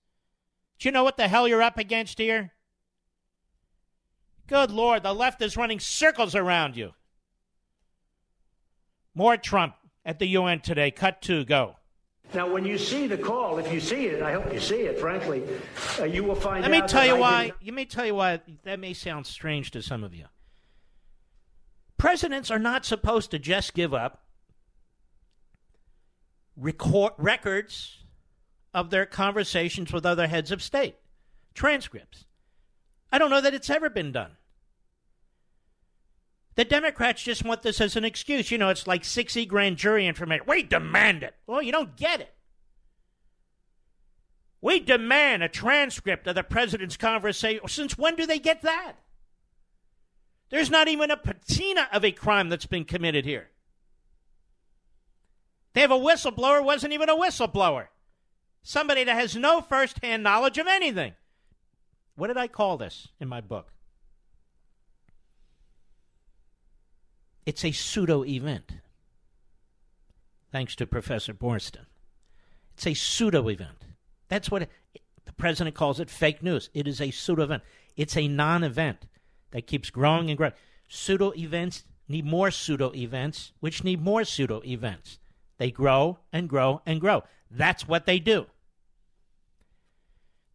Do 0.78 0.88
you 0.88 0.92
know 0.92 1.04
what 1.04 1.16
the 1.16 1.28
hell 1.28 1.48
you're 1.48 1.62
up 1.62 1.78
against 1.78 2.18
here? 2.18 2.52
Good 4.46 4.70
Lord, 4.70 5.02
the 5.02 5.12
left 5.12 5.42
is 5.42 5.56
running 5.56 5.80
circles 5.80 6.34
around 6.34 6.76
you. 6.76 6.92
More 9.14 9.36
Trump 9.36 9.74
at 10.04 10.18
the 10.18 10.26
UN 10.28 10.60
today. 10.60 10.90
Cut 10.90 11.20
two, 11.20 11.44
go. 11.44 11.76
Now, 12.34 12.52
when 12.52 12.64
you 12.64 12.76
see 12.76 13.06
the 13.06 13.16
call, 13.16 13.58
if 13.58 13.72
you 13.72 13.80
see 13.80 14.06
it, 14.06 14.22
I 14.22 14.32
hope 14.32 14.52
you 14.52 14.60
see 14.60 14.80
it, 14.80 14.98
frankly, 14.98 15.42
uh, 15.98 16.04
you 16.04 16.24
will 16.24 16.34
find 16.34 16.62
Let 16.62 16.70
me 16.70 16.82
tell 16.82 17.06
you 17.06 17.16
why. 17.16 17.46
did- 17.46 17.54
You 17.60 17.72
may 17.72 17.84
tell 17.84 18.04
you 18.04 18.14
why 18.16 18.40
that 18.64 18.78
may 18.80 18.94
sound 18.94 19.26
strange 19.26 19.70
to 19.72 19.82
some 19.82 20.02
of 20.04 20.12
you. 20.12 20.26
Presidents 21.96 22.50
are 22.50 22.58
not 22.58 22.84
supposed 22.84 23.30
to 23.30 23.38
just 23.38 23.74
give 23.74 23.94
up 23.94 24.24
record 26.56 27.12
records 27.16 28.04
of 28.74 28.90
their 28.90 29.06
conversations 29.06 29.92
with 29.92 30.04
other 30.04 30.26
heads 30.26 30.50
of 30.50 30.62
state, 30.62 30.96
transcripts. 31.54 32.25
I 33.16 33.18
don't 33.18 33.30
know 33.30 33.40
that 33.40 33.54
it's 33.54 33.70
ever 33.70 33.88
been 33.88 34.12
done. 34.12 34.32
The 36.54 36.66
Democrats 36.66 37.22
just 37.22 37.46
want 37.46 37.62
this 37.62 37.80
as 37.80 37.96
an 37.96 38.04
excuse. 38.04 38.50
You 38.50 38.58
know, 38.58 38.68
it's 38.68 38.86
like 38.86 39.06
60 39.06 39.46
grand 39.46 39.78
jury 39.78 40.06
information. 40.06 40.44
We 40.46 40.62
demand 40.62 41.22
it. 41.22 41.34
Well, 41.46 41.62
you 41.62 41.72
don't 41.72 41.96
get 41.96 42.20
it. 42.20 42.34
We 44.60 44.80
demand 44.80 45.42
a 45.42 45.48
transcript 45.48 46.26
of 46.26 46.34
the 46.34 46.42
president's 46.42 46.98
conversation. 46.98 47.66
Since 47.66 47.96
when 47.96 48.16
do 48.16 48.26
they 48.26 48.38
get 48.38 48.60
that? 48.60 48.96
There's 50.50 50.68
not 50.68 50.86
even 50.86 51.10
a 51.10 51.16
patina 51.16 51.88
of 51.94 52.04
a 52.04 52.12
crime 52.12 52.50
that's 52.50 52.66
been 52.66 52.84
committed 52.84 53.24
here. 53.24 53.48
They 55.72 55.80
have 55.80 55.90
a 55.90 55.94
whistleblower, 55.94 56.62
wasn't 56.62 56.92
even 56.92 57.08
a 57.08 57.16
whistleblower. 57.16 57.86
Somebody 58.62 59.04
that 59.04 59.16
has 59.16 59.34
no 59.34 59.62
firsthand 59.62 60.22
knowledge 60.22 60.58
of 60.58 60.66
anything. 60.66 61.14
What 62.16 62.28
did 62.28 62.36
I 62.38 62.48
call 62.48 62.78
this 62.78 63.08
in 63.20 63.28
my 63.28 63.40
book? 63.40 63.72
It's 67.44 67.64
a 67.64 67.72
pseudo 67.72 68.24
event. 68.24 68.72
Thanks 70.50 70.74
to 70.76 70.86
Professor 70.86 71.32
Boorstin. 71.32 71.86
It's 72.74 72.86
a 72.86 72.94
pseudo 72.94 73.48
event. 73.48 73.84
That's 74.28 74.50
what 74.50 74.62
it, 74.62 74.70
the 75.24 75.32
president 75.32 75.76
calls 75.76 76.00
it 76.00 76.10
fake 76.10 76.42
news. 76.42 76.70
It 76.74 76.88
is 76.88 77.00
a 77.00 77.10
pseudo 77.10 77.44
event. 77.44 77.62
It's 77.96 78.16
a 78.16 78.26
non 78.26 78.64
event 78.64 79.06
that 79.52 79.66
keeps 79.66 79.90
growing 79.90 80.28
and 80.28 80.36
growing. 80.36 80.54
Pseudo 80.88 81.32
events 81.36 81.84
need 82.08 82.24
more 82.24 82.50
pseudo 82.50 82.92
events, 82.94 83.52
which 83.60 83.84
need 83.84 84.00
more 84.00 84.24
pseudo 84.24 84.62
events. 84.64 85.18
They 85.58 85.70
grow 85.70 86.18
and 86.32 86.48
grow 86.48 86.82
and 86.86 87.00
grow. 87.00 87.24
That's 87.50 87.86
what 87.86 88.06
they 88.06 88.18
do. 88.18 88.46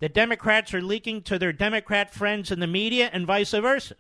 The 0.01 0.09
Democrats 0.09 0.73
are 0.73 0.81
leaking 0.81 1.21
to 1.23 1.37
their 1.37 1.53
Democrat 1.53 2.11
friends 2.11 2.51
in 2.51 2.59
the 2.59 2.65
media 2.65 3.11
and 3.13 3.27
vice 3.27 3.51
versa. 3.51 3.95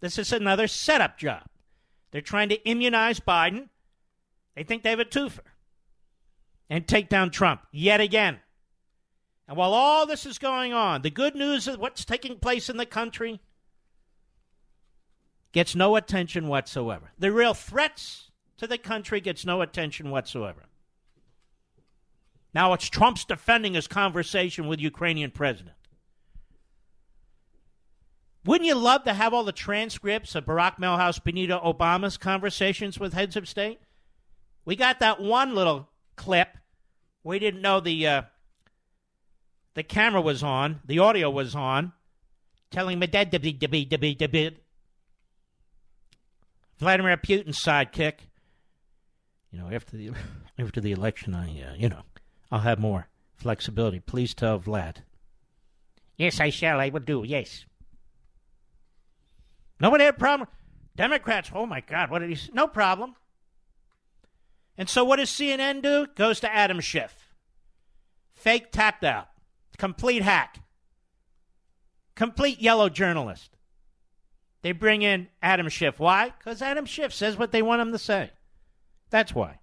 This 0.00 0.18
is 0.18 0.32
another 0.32 0.66
setup 0.66 1.18
job. 1.18 1.42
They're 2.10 2.22
trying 2.22 2.48
to 2.48 2.68
immunize 2.68 3.20
Biden. 3.20 3.68
They 4.56 4.62
think 4.62 4.82
they 4.82 4.88
have 4.88 4.98
a 4.98 5.04
twofer. 5.04 5.40
And 6.70 6.88
take 6.88 7.10
down 7.10 7.30
Trump 7.30 7.60
yet 7.70 8.00
again. 8.00 8.38
And 9.46 9.58
while 9.58 9.74
all 9.74 10.06
this 10.06 10.24
is 10.24 10.38
going 10.38 10.72
on, 10.72 11.02
the 11.02 11.10
good 11.10 11.34
news 11.34 11.68
of 11.68 11.78
what's 11.78 12.06
taking 12.06 12.38
place 12.38 12.70
in 12.70 12.78
the 12.78 12.86
country 12.86 13.40
gets 15.52 15.74
no 15.74 15.96
attention 15.96 16.48
whatsoever. 16.48 17.10
The 17.18 17.30
real 17.30 17.52
threats 17.52 18.30
to 18.56 18.66
the 18.66 18.78
country 18.78 19.20
gets 19.20 19.44
no 19.44 19.60
attention 19.60 20.10
whatsoever. 20.10 20.69
Now 22.54 22.72
it's 22.72 22.88
Trump's 22.88 23.24
defending 23.24 23.74
his 23.74 23.86
conversation 23.86 24.66
with 24.66 24.80
Ukrainian 24.80 25.30
president. 25.30 25.76
Wouldn't 28.44 28.66
you 28.66 28.74
love 28.74 29.04
to 29.04 29.12
have 29.12 29.34
all 29.34 29.44
the 29.44 29.52
transcripts 29.52 30.34
of 30.34 30.46
Barack 30.46 30.78
Milhouse 30.78 31.22
Benito 31.22 31.60
Obama's 31.60 32.16
conversations 32.16 32.98
with 32.98 33.12
heads 33.12 33.36
of 33.36 33.48
state? 33.48 33.80
We 34.64 34.76
got 34.76 35.00
that 35.00 35.20
one 35.20 35.54
little 35.54 35.88
clip. 36.16 36.56
We 37.22 37.38
didn't 37.38 37.60
know 37.60 37.80
the 37.80 38.06
uh, 38.06 38.22
the 39.74 39.82
camera 39.82 40.20
was 40.20 40.42
on, 40.42 40.80
the 40.84 40.98
audio 40.98 41.30
was 41.30 41.54
on, 41.54 41.92
telling 42.70 42.98
me 42.98 43.06
that 43.06 43.30
Vladimir 46.78 47.16
Putin's 47.18 47.62
sidekick. 47.62 48.14
You 49.52 49.58
know, 49.58 49.68
after 49.70 49.96
the 49.96 50.12
after 50.58 50.80
the 50.80 50.92
election, 50.92 51.34
I 51.34 51.62
uh, 51.62 51.74
you 51.76 51.90
know, 51.90 52.02
I'll 52.50 52.60
have 52.60 52.78
more 52.78 53.08
flexibility. 53.36 54.00
Please 54.00 54.34
tell 54.34 54.58
Vlad. 54.58 54.96
Yes, 56.16 56.40
I 56.40 56.50
shall. 56.50 56.80
I 56.80 56.88
will 56.90 57.00
do. 57.00 57.24
Yes. 57.26 57.64
Nobody 59.80 60.04
had 60.04 60.14
a 60.14 60.18
problem. 60.18 60.48
Democrats. 60.96 61.50
Oh 61.54 61.66
my 61.66 61.80
God! 61.80 62.10
What 62.10 62.18
did 62.18 62.30
he? 62.30 62.52
No 62.52 62.66
problem. 62.66 63.14
And 64.76 64.88
so, 64.88 65.04
what 65.04 65.16
does 65.16 65.30
CNN 65.30 65.82
do? 65.82 66.06
Goes 66.14 66.40
to 66.40 66.52
Adam 66.52 66.80
Schiff. 66.80 67.34
Fake 68.34 68.72
tapped 68.72 69.04
out. 69.04 69.28
Complete 69.78 70.22
hack. 70.22 70.60
Complete 72.14 72.60
yellow 72.60 72.88
journalist. 72.88 73.56
They 74.62 74.72
bring 74.72 75.02
in 75.02 75.28
Adam 75.42 75.68
Schiff. 75.68 75.98
Why? 75.98 76.34
Because 76.36 76.60
Adam 76.60 76.84
Schiff 76.84 77.14
says 77.14 77.38
what 77.38 77.52
they 77.52 77.62
want 77.62 77.80
him 77.80 77.92
to 77.92 77.98
say. 77.98 78.30
That's 79.08 79.34
why. 79.34 79.59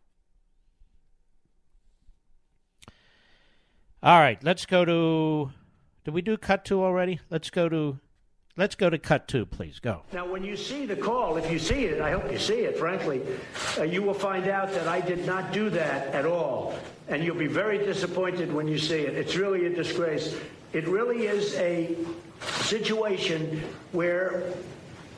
All 4.03 4.19
right, 4.19 4.41
let's 4.43 4.67
go 4.67 4.85
to. 4.85 5.51
Did 6.03 6.13
we 6.13 6.21
do 6.21 6.37
cut 6.37 6.63
two 6.63 6.83
already? 6.83 7.19
Let's 7.31 7.49
go 7.49 7.67
to. 7.67 7.99
Let's 8.55 8.75
go 8.75 8.89
to 8.89 8.97
cut 8.99 9.27
two, 9.27 9.45
please. 9.45 9.79
Go. 9.79 10.03
Now, 10.13 10.27
when 10.27 10.43
you 10.43 10.55
see 10.55 10.85
the 10.85 10.95
call, 10.95 11.37
if 11.37 11.51
you 11.51 11.57
see 11.57 11.85
it, 11.85 11.99
I 11.99 12.11
hope 12.11 12.31
you 12.31 12.37
see 12.37 12.61
it, 12.61 12.77
frankly, 12.77 13.21
uh, 13.77 13.83
you 13.83 14.01
will 14.01 14.15
find 14.15 14.47
out 14.47 14.71
that 14.73 14.87
I 14.87 15.01
did 15.01 15.25
not 15.25 15.51
do 15.51 15.69
that 15.71 16.07
at 16.13 16.25
all. 16.25 16.77
And 17.07 17.23
you'll 17.23 17.35
be 17.35 17.47
very 17.47 17.77
disappointed 17.79 18.51
when 18.53 18.67
you 18.67 18.77
see 18.77 18.99
it. 18.99 19.15
It's 19.15 19.35
really 19.35 19.65
a 19.65 19.69
disgrace. 19.69 20.35
It 20.73 20.87
really 20.87 21.27
is 21.27 21.55
a 21.55 21.95
situation 22.41 23.63
where 23.91 24.43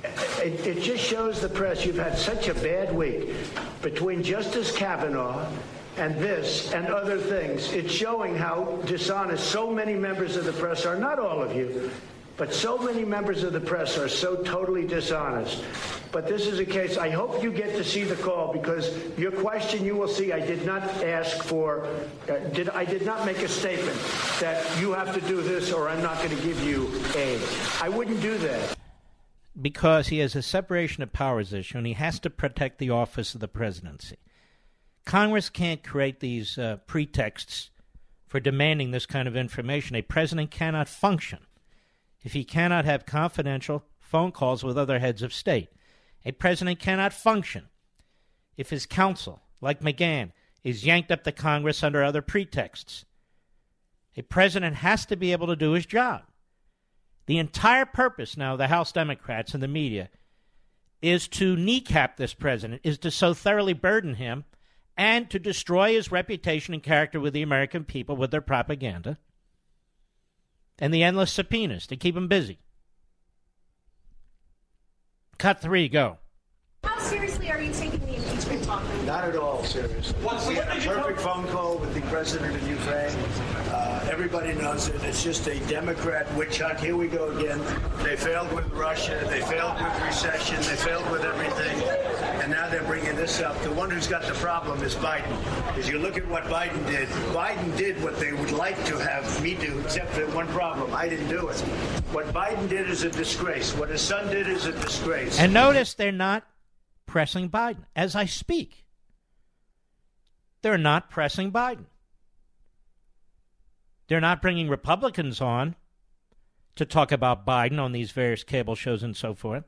it, 0.03 0.65
it 0.65 0.81
just 0.81 1.03
shows 1.03 1.41
the 1.41 1.49
press 1.49 1.85
you've 1.85 1.97
had 1.97 2.17
such 2.17 2.47
a 2.47 2.53
bad 2.53 2.95
week 2.95 3.29
between 3.81 4.23
Justice 4.23 4.75
Kavanaugh 4.75 5.49
and 5.99 6.15
this 6.15 6.71
and 6.71 6.87
other 6.87 7.17
things. 7.17 7.71
It's 7.73 7.93
showing 7.93 8.35
how 8.35 8.79
dishonest 8.85 9.45
so 9.49 9.69
many 9.69 9.93
members 9.93 10.35
of 10.35 10.45
the 10.45 10.53
press 10.53 10.85
are, 10.85 10.95
not 10.95 11.19
all 11.19 11.41
of 11.41 11.55
you, 11.55 11.91
but 12.37 12.53
so 12.53 12.77
many 12.77 13.03
members 13.03 13.43
of 13.43 13.51
the 13.51 13.59
press 13.59 13.97
are 13.97 14.07
so 14.07 14.37
totally 14.37 14.87
dishonest. 14.87 15.61
But 16.11 16.27
this 16.27 16.47
is 16.47 16.57
a 16.57 16.65
case, 16.65 16.97
I 16.97 17.09
hope 17.09 17.43
you 17.43 17.51
get 17.51 17.75
to 17.75 17.83
see 17.83 18.03
the 18.03 18.15
call 18.15 18.53
because 18.53 18.89
your 19.17 19.31
question 19.31 19.83
you 19.83 19.95
will 19.95 20.07
see 20.07 20.31
I 20.31 20.39
did 20.39 20.65
not 20.65 20.83
ask 21.03 21.43
for, 21.43 21.85
uh, 22.29 22.37
did, 22.53 22.69
I 22.69 22.85
did 22.85 23.05
not 23.05 23.25
make 23.25 23.39
a 23.39 23.47
statement 23.49 23.97
that 24.39 24.65
you 24.79 24.93
have 24.93 25.13
to 25.13 25.21
do 25.27 25.41
this 25.41 25.73
or 25.73 25.89
I'm 25.89 26.01
not 26.01 26.17
going 26.19 26.35
to 26.35 26.43
give 26.43 26.63
you 26.63 26.89
aid. 27.15 27.41
I 27.81 27.89
wouldn't 27.89 28.21
do 28.21 28.37
that. 28.37 28.77
Because 29.61 30.07
he 30.07 30.19
has 30.19 30.33
a 30.35 30.41
separation 30.41 31.03
of 31.03 31.11
powers 31.11 31.51
issue 31.51 31.77
and 31.77 31.85
he 31.85 31.93
has 31.93 32.19
to 32.21 32.29
protect 32.29 32.79
the 32.79 32.89
office 32.89 33.35
of 33.35 33.41
the 33.41 33.49
presidency. 33.49 34.15
Congress 35.09 35.49
can't 35.49 35.83
create 35.83 36.19
these 36.19 36.59
uh, 36.59 36.77
pretexts 36.85 37.71
for 38.27 38.39
demanding 38.39 38.91
this 38.91 39.07
kind 39.07 39.27
of 39.27 39.35
information. 39.35 39.95
A 39.95 40.03
president 40.03 40.51
cannot 40.51 40.87
function 40.87 41.39
if 42.21 42.33
he 42.33 42.43
cannot 42.43 42.85
have 42.85 43.07
confidential 43.07 43.83
phone 43.99 44.31
calls 44.31 44.63
with 44.63 44.77
other 44.77 44.99
heads 44.99 45.23
of 45.23 45.33
state. 45.33 45.69
A 46.25 46.31
president 46.31 46.77
cannot 46.77 47.11
function 47.11 47.69
if 48.55 48.69
his 48.69 48.85
counsel, 48.85 49.41
like 49.61 49.81
McGahn, 49.81 50.31
is 50.63 50.85
yanked 50.85 51.11
up 51.11 51.23
to 51.23 51.31
Congress 51.31 51.81
under 51.81 52.03
other 52.03 52.21
pretexts. 52.21 53.03
A 54.15 54.21
president 54.21 54.75
has 54.75 55.07
to 55.07 55.15
be 55.15 55.31
able 55.31 55.47
to 55.47 55.55
do 55.55 55.71
his 55.71 55.87
job. 55.87 56.21
The 57.25 57.39
entire 57.39 57.87
purpose 57.87 58.37
now 58.37 58.51
of 58.51 58.59
the 58.59 58.67
House 58.67 58.91
Democrats 58.91 59.55
and 59.55 59.63
the 59.63 59.67
media 59.67 60.11
is 61.01 61.27
to 61.29 61.55
kneecap 61.55 62.17
this 62.17 62.35
president, 62.35 62.81
is 62.83 62.99
to 62.99 63.09
so 63.09 63.33
thoroughly 63.33 63.73
burden 63.73 64.13
him 64.13 64.45
and 64.99 65.29
to 65.29 65.39
destroy 65.39 65.93
his 65.93 66.11
reputation 66.11 66.73
and 66.73 66.83
character 66.83 67.21
with 67.21 67.33
the 67.33 67.41
American 67.41 67.85
people 67.85 68.17
with 68.17 68.31
their 68.31 68.41
propaganda 68.41 69.17
and 70.77 70.93
the 70.93 71.03
endless 71.03 71.31
subpoenas 71.31 71.87
to 71.87 71.95
keep 71.95 72.17
him 72.17 72.27
busy. 72.27 72.59
Cut 75.37 75.61
three, 75.61 75.87
go. 75.87 76.17
How 76.83 76.99
seriously 76.99 77.49
are 77.49 77.61
you 77.61 77.71
taking 77.71 78.01
the 78.01 78.15
impeachment 78.15 78.61
talk? 78.65 78.83
Not 79.05 79.23
at 79.23 79.37
all 79.37 79.63
serious. 79.63 80.13
we 80.45 80.55
had 80.55 80.67
a 80.67 80.81
perfect 80.81 81.21
phone 81.21 81.47
call 81.47 81.77
with 81.77 81.93
the 81.93 82.01
president 82.01 82.53
of 82.53 82.69
Ukraine. 82.69 83.15
Uh, 83.71 84.05
everybody 84.11 84.53
knows 84.53 84.89
it. 84.89 85.01
It's 85.03 85.23
just 85.23 85.47
a 85.47 85.59
Democrat 85.69 86.33
witch 86.35 86.59
hunt. 86.59 86.77
Here 86.77 86.97
we 86.97 87.07
go 87.07 87.29
again. 87.37 87.61
They 88.03 88.17
failed 88.17 88.51
with 88.51 88.69
Russia. 88.73 89.25
They 89.29 89.39
failed 89.43 89.81
with 89.81 90.03
recession. 90.03 90.57
They 90.57 90.75
failed 90.75 91.09
with 91.09 91.23
everything. 91.23 92.08
And 92.49 92.57
now 92.57 92.67
they're 92.67 92.81
bringing 92.81 93.15
this 93.15 93.41
up. 93.41 93.61
The 93.61 93.71
one 93.71 93.91
who's 93.91 94.07
got 94.07 94.23
the 94.23 94.33
problem 94.33 94.81
is 94.81 94.95
Biden. 94.95 95.31
As 95.77 95.87
you 95.87 95.99
look 95.99 96.17
at 96.17 96.27
what 96.27 96.45
Biden 96.45 96.83
did, 96.87 97.07
Biden 97.07 97.77
did 97.77 98.01
what 98.01 98.19
they 98.19 98.33
would 98.33 98.49
like 98.49 98.83
to 98.85 98.97
have 98.97 99.43
me 99.43 99.53
do, 99.53 99.79
except 99.81 100.09
for 100.13 100.25
one 100.31 100.47
problem. 100.47 100.91
I 100.91 101.07
didn't 101.07 101.29
do 101.29 101.47
it. 101.49 101.59
What 102.11 102.25
Biden 102.33 102.67
did 102.67 102.89
is 102.89 103.03
a 103.03 103.11
disgrace. 103.11 103.75
What 103.75 103.89
his 103.89 104.01
son 104.01 104.29
did 104.29 104.47
is 104.47 104.65
a 104.65 104.71
disgrace. 104.71 105.37
And 105.37 105.53
notice 105.53 105.93
they're 105.93 106.11
not 106.11 106.43
pressing 107.05 107.51
Biden 107.51 107.85
as 107.95 108.15
I 108.15 108.25
speak. 108.25 108.83
They're 110.63 110.79
not 110.79 111.11
pressing 111.11 111.51
Biden. 111.51 111.85
They're 114.07 114.19
not 114.19 114.41
bringing 114.41 114.69
Republicans 114.69 115.39
on 115.39 115.75
to 116.77 116.83
talk 116.83 117.11
about 117.11 117.45
Biden 117.45 117.79
on 117.79 117.91
these 117.91 118.09
various 118.09 118.43
cable 118.43 118.73
shows 118.73 119.03
and 119.03 119.15
so 119.15 119.35
forth. 119.35 119.65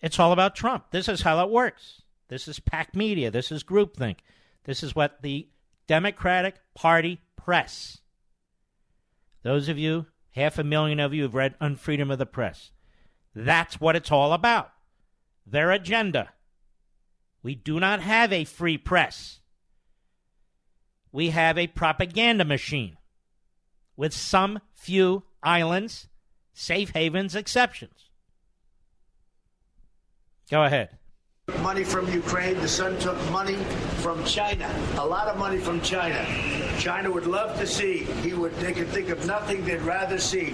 It's 0.00 0.18
all 0.18 0.32
about 0.32 0.54
Trump. 0.54 0.86
This 0.90 1.08
is 1.08 1.22
how 1.22 1.44
it 1.44 1.50
works. 1.50 2.02
This 2.28 2.46
is 2.46 2.60
pack 2.60 2.94
media. 2.94 3.30
This 3.30 3.50
is 3.50 3.64
groupthink. 3.64 4.16
This 4.64 4.82
is 4.82 4.94
what 4.94 5.22
the 5.22 5.48
Democratic 5.86 6.56
Party 6.74 7.20
press. 7.36 7.98
Those 9.42 9.68
of 9.68 9.78
you, 9.78 10.06
half 10.32 10.58
a 10.58 10.64
million 10.64 11.00
of 11.00 11.14
you, 11.14 11.22
have 11.22 11.34
read 11.34 11.58
Unfreedom 11.58 12.12
of 12.12 12.18
the 12.18 12.26
Press. 12.26 12.70
That's 13.34 13.80
what 13.80 13.96
it's 13.96 14.12
all 14.12 14.32
about. 14.32 14.70
Their 15.46 15.70
agenda. 15.70 16.30
We 17.42 17.54
do 17.54 17.80
not 17.80 18.00
have 18.00 18.32
a 18.32 18.44
free 18.44 18.76
press. 18.76 19.40
We 21.10 21.30
have 21.30 21.56
a 21.56 21.68
propaganda 21.68 22.44
machine 22.44 22.98
with 23.96 24.12
some 24.12 24.60
few 24.74 25.22
islands, 25.42 26.08
safe 26.52 26.90
havens, 26.90 27.34
exceptions. 27.34 28.07
Go 30.50 30.64
ahead. 30.64 30.96
Money 31.62 31.84
from 31.84 32.10
Ukraine. 32.12 32.58
The 32.60 32.68
son 32.68 32.98
took 32.98 33.18
money 33.30 33.56
from 34.02 34.22
China. 34.24 34.68
A 34.98 35.06
lot 35.06 35.28
of 35.28 35.38
money 35.38 35.58
from 35.58 35.80
China. 35.80 36.24
China 36.78 37.10
would 37.10 37.26
love 37.26 37.58
to 37.58 37.66
see. 37.66 38.04
He 38.22 38.34
would. 38.34 38.54
They 38.56 38.72
could 38.72 38.88
think 38.88 39.08
of 39.08 39.26
nothing 39.26 39.64
they'd 39.64 39.80
rather 39.82 40.18
see 40.18 40.50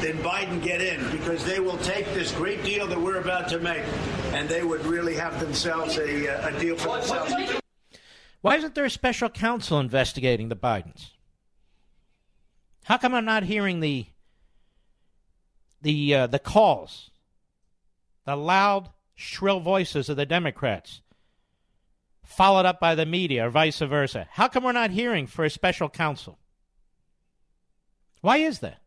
than 0.00 0.18
Biden 0.18 0.62
get 0.62 0.80
in 0.80 1.10
because 1.10 1.44
they 1.44 1.60
will 1.60 1.78
take 1.78 2.06
this 2.14 2.32
great 2.32 2.62
deal 2.64 2.86
that 2.86 3.00
we're 3.00 3.20
about 3.20 3.48
to 3.48 3.58
make, 3.58 3.84
and 4.32 4.48
they 4.48 4.62
would 4.62 4.84
really 4.86 5.14
have 5.14 5.38
themselves 5.40 5.98
a, 5.98 6.26
a 6.26 6.58
deal 6.58 6.76
for 6.76 6.96
themselves. 6.98 7.32
Why 8.40 8.56
isn't 8.56 8.74
there 8.74 8.84
a 8.84 8.90
special 8.90 9.28
counsel 9.28 9.80
investigating 9.80 10.48
the 10.48 10.56
Bidens? 10.56 11.10
How 12.84 12.96
come 12.96 13.14
I'm 13.14 13.24
not 13.24 13.42
hearing 13.42 13.80
the 13.80 14.06
the 15.82 16.14
uh, 16.14 16.26
the 16.26 16.38
calls, 16.38 17.10
the 18.24 18.36
loud, 18.36 18.90
shrill 19.18 19.58
voices 19.58 20.08
of 20.08 20.16
the 20.16 20.24
Democrats, 20.24 21.02
followed 22.24 22.64
up 22.64 22.78
by 22.78 22.94
the 22.94 23.04
media, 23.04 23.46
or 23.46 23.50
vice 23.50 23.80
versa? 23.80 24.28
How 24.30 24.46
come 24.46 24.62
we're 24.62 24.70
not 24.70 24.92
hearing 24.92 25.26
for 25.26 25.44
a 25.44 25.50
special 25.50 25.88
counsel? 25.88 26.38
Why 28.20 28.36
is 28.36 28.60
that? 28.60 28.80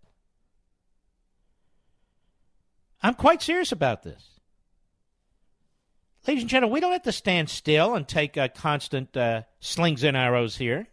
I'm 3.03 3.15
quite 3.15 3.41
serious 3.41 3.73
about 3.73 4.03
this. 4.03 4.39
Ladies 6.25 6.43
and 6.43 6.49
gentlemen, 6.49 6.73
we 6.75 6.79
don't 6.79 6.93
have 6.93 7.01
to 7.03 7.11
stand 7.11 7.49
still 7.49 7.93
and 7.93 8.07
take 8.07 8.37
uh, 8.37 8.47
constant 8.55 9.17
uh, 9.17 9.41
slings 9.59 10.03
and 10.03 10.15
arrows 10.15 10.55
here. 10.55 10.87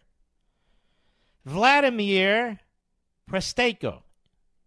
Vladimir 1.44 2.58
Prystaiko, 3.30 4.02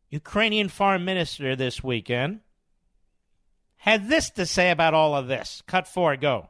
Ukrainian 0.09 0.69
foreign 0.69 1.03
minister 1.03 1.57
this 1.57 1.83
weekend, 1.83 2.39
had 3.81 4.09
this 4.09 4.29
to 4.29 4.45
say 4.45 4.69
about 4.69 4.93
all 4.93 5.15
of 5.15 5.27
this. 5.27 5.63
Cut 5.65 5.87
four, 5.87 6.15
go. 6.15 6.49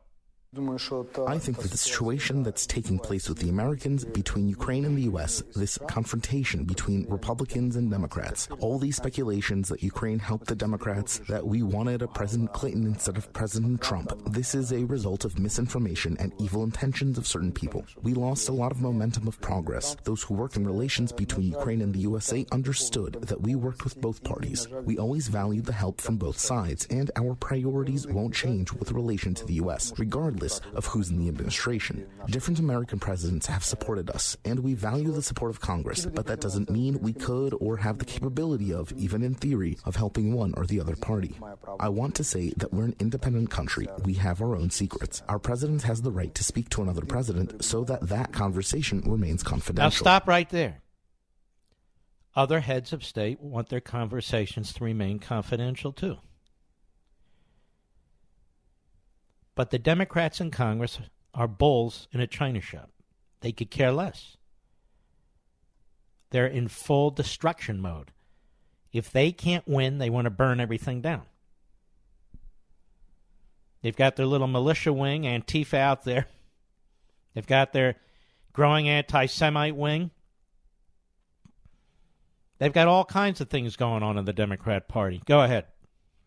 I 0.53 1.37
think 1.37 1.59
that 1.59 1.71
the 1.71 1.77
situation 1.77 2.43
that's 2.43 2.67
taking 2.67 2.99
place 2.99 3.29
with 3.29 3.37
the 3.37 3.47
Americans 3.47 4.03
between 4.03 4.49
Ukraine 4.49 4.83
and 4.83 4.97
the 4.97 5.03
U.S., 5.03 5.41
this 5.55 5.77
confrontation 5.87 6.65
between 6.65 7.07
Republicans 7.07 7.77
and 7.77 7.89
Democrats, 7.89 8.49
all 8.59 8.77
these 8.77 8.97
speculations 8.97 9.69
that 9.69 9.81
Ukraine 9.81 10.19
helped 10.19 10.47
the 10.47 10.55
Democrats, 10.55 11.19
that 11.29 11.47
we 11.47 11.63
wanted 11.63 12.01
a 12.01 12.07
President 12.09 12.51
Clinton 12.51 12.85
instead 12.85 13.15
of 13.15 13.31
President 13.31 13.81
Trump, 13.81 14.11
this 14.33 14.53
is 14.53 14.73
a 14.73 14.83
result 14.83 15.23
of 15.23 15.39
misinformation 15.39 16.17
and 16.19 16.33
evil 16.37 16.65
intentions 16.65 17.17
of 17.17 17.25
certain 17.25 17.53
people. 17.53 17.85
We 18.01 18.13
lost 18.13 18.49
a 18.49 18.53
lot 18.53 18.73
of 18.73 18.81
momentum 18.81 19.29
of 19.29 19.39
progress. 19.39 19.95
Those 20.03 20.21
who 20.21 20.33
work 20.33 20.57
in 20.57 20.67
relations 20.67 21.13
between 21.13 21.47
Ukraine 21.47 21.81
and 21.81 21.93
the 21.93 21.99
USA 21.99 22.45
understood 22.51 23.21
that 23.21 23.39
we 23.39 23.55
worked 23.55 23.85
with 23.85 24.01
both 24.01 24.21
parties. 24.25 24.67
We 24.83 24.97
always 24.97 25.29
valued 25.29 25.63
the 25.63 25.71
help 25.71 26.01
from 26.01 26.17
both 26.17 26.37
sides, 26.37 26.87
and 26.89 27.09
our 27.15 27.35
priorities 27.35 28.05
won't 28.05 28.33
change 28.33 28.73
with 28.73 28.91
relation 28.91 29.33
to 29.35 29.45
the 29.45 29.53
U.S., 29.63 29.93
regardless 30.41 30.75
of 30.75 30.85
who's 30.85 31.09
in 31.09 31.19
the 31.19 31.27
administration. 31.27 32.07
Different 32.27 32.59
American 32.59 32.99
presidents 32.99 33.47
have 33.47 33.63
supported 33.63 34.09
us, 34.09 34.37
and 34.45 34.59
we 34.59 34.73
value 34.73 35.11
the 35.11 35.21
support 35.21 35.51
of 35.51 35.59
Congress, 35.59 36.05
but 36.05 36.25
that 36.27 36.41
doesn't 36.41 36.69
mean 36.69 36.99
we 37.01 37.13
could 37.13 37.53
or 37.59 37.77
have 37.77 37.97
the 37.97 38.05
capability 38.05 38.73
of, 38.73 38.91
even 38.93 39.23
in 39.23 39.35
theory, 39.35 39.77
of 39.85 39.95
helping 39.95 40.33
one 40.33 40.53
or 40.57 40.65
the 40.65 40.79
other 40.79 40.95
party. 40.95 41.35
I 41.79 41.89
want 41.89 42.15
to 42.15 42.23
say 42.23 42.53
that 42.57 42.73
we're 42.73 42.85
an 42.85 42.95
independent 42.99 43.49
country. 43.49 43.87
We 44.03 44.13
have 44.15 44.41
our 44.41 44.55
own 44.55 44.69
secrets. 44.69 45.21
Our 45.27 45.39
president 45.39 45.83
has 45.83 46.01
the 46.01 46.11
right 46.11 46.33
to 46.35 46.43
speak 46.43 46.69
to 46.69 46.81
another 46.81 47.05
president 47.05 47.63
so 47.63 47.83
that 47.85 48.07
that 48.09 48.31
conversation 48.31 49.01
remains 49.05 49.43
confidential. 49.43 50.05
Now 50.05 50.11
stop 50.11 50.27
right 50.27 50.49
there. 50.49 50.81
Other 52.33 52.61
heads 52.61 52.93
of 52.93 53.03
state 53.03 53.41
want 53.41 53.69
their 53.69 53.81
conversations 53.81 54.71
to 54.73 54.83
remain 54.85 55.19
confidential 55.19 55.91
too. 55.91 56.17
But 59.55 59.69
the 59.69 59.79
Democrats 59.79 60.39
in 60.39 60.51
Congress 60.51 60.99
are 61.33 61.47
bulls 61.47 62.07
in 62.11 62.19
a 62.19 62.27
china 62.27 62.61
shop. 62.61 62.89
They 63.41 63.51
could 63.51 63.71
care 63.71 63.91
less. 63.91 64.37
They're 66.29 66.47
in 66.47 66.67
full 66.67 67.11
destruction 67.11 67.81
mode. 67.81 68.11
If 68.93 69.11
they 69.11 69.31
can't 69.31 69.67
win, 69.67 69.97
they 69.97 70.09
want 70.09 70.25
to 70.25 70.31
burn 70.31 70.59
everything 70.59 71.01
down. 71.01 71.23
They've 73.81 73.95
got 73.95 74.15
their 74.15 74.25
little 74.25 74.47
militia 74.47 74.93
wing, 74.93 75.23
Antifa, 75.23 75.77
out 75.77 76.03
there. 76.03 76.27
They've 77.33 77.47
got 77.47 77.73
their 77.73 77.95
growing 78.53 78.87
anti 78.87 79.25
Semite 79.25 79.75
wing. 79.75 80.11
They've 82.59 82.71
got 82.71 82.87
all 82.87 83.05
kinds 83.05 83.41
of 83.41 83.49
things 83.49 83.75
going 83.75 84.03
on 84.03 84.17
in 84.17 84.25
the 84.25 84.33
Democrat 84.33 84.87
Party. 84.87 85.21
Go 85.25 85.41
ahead 85.41 85.65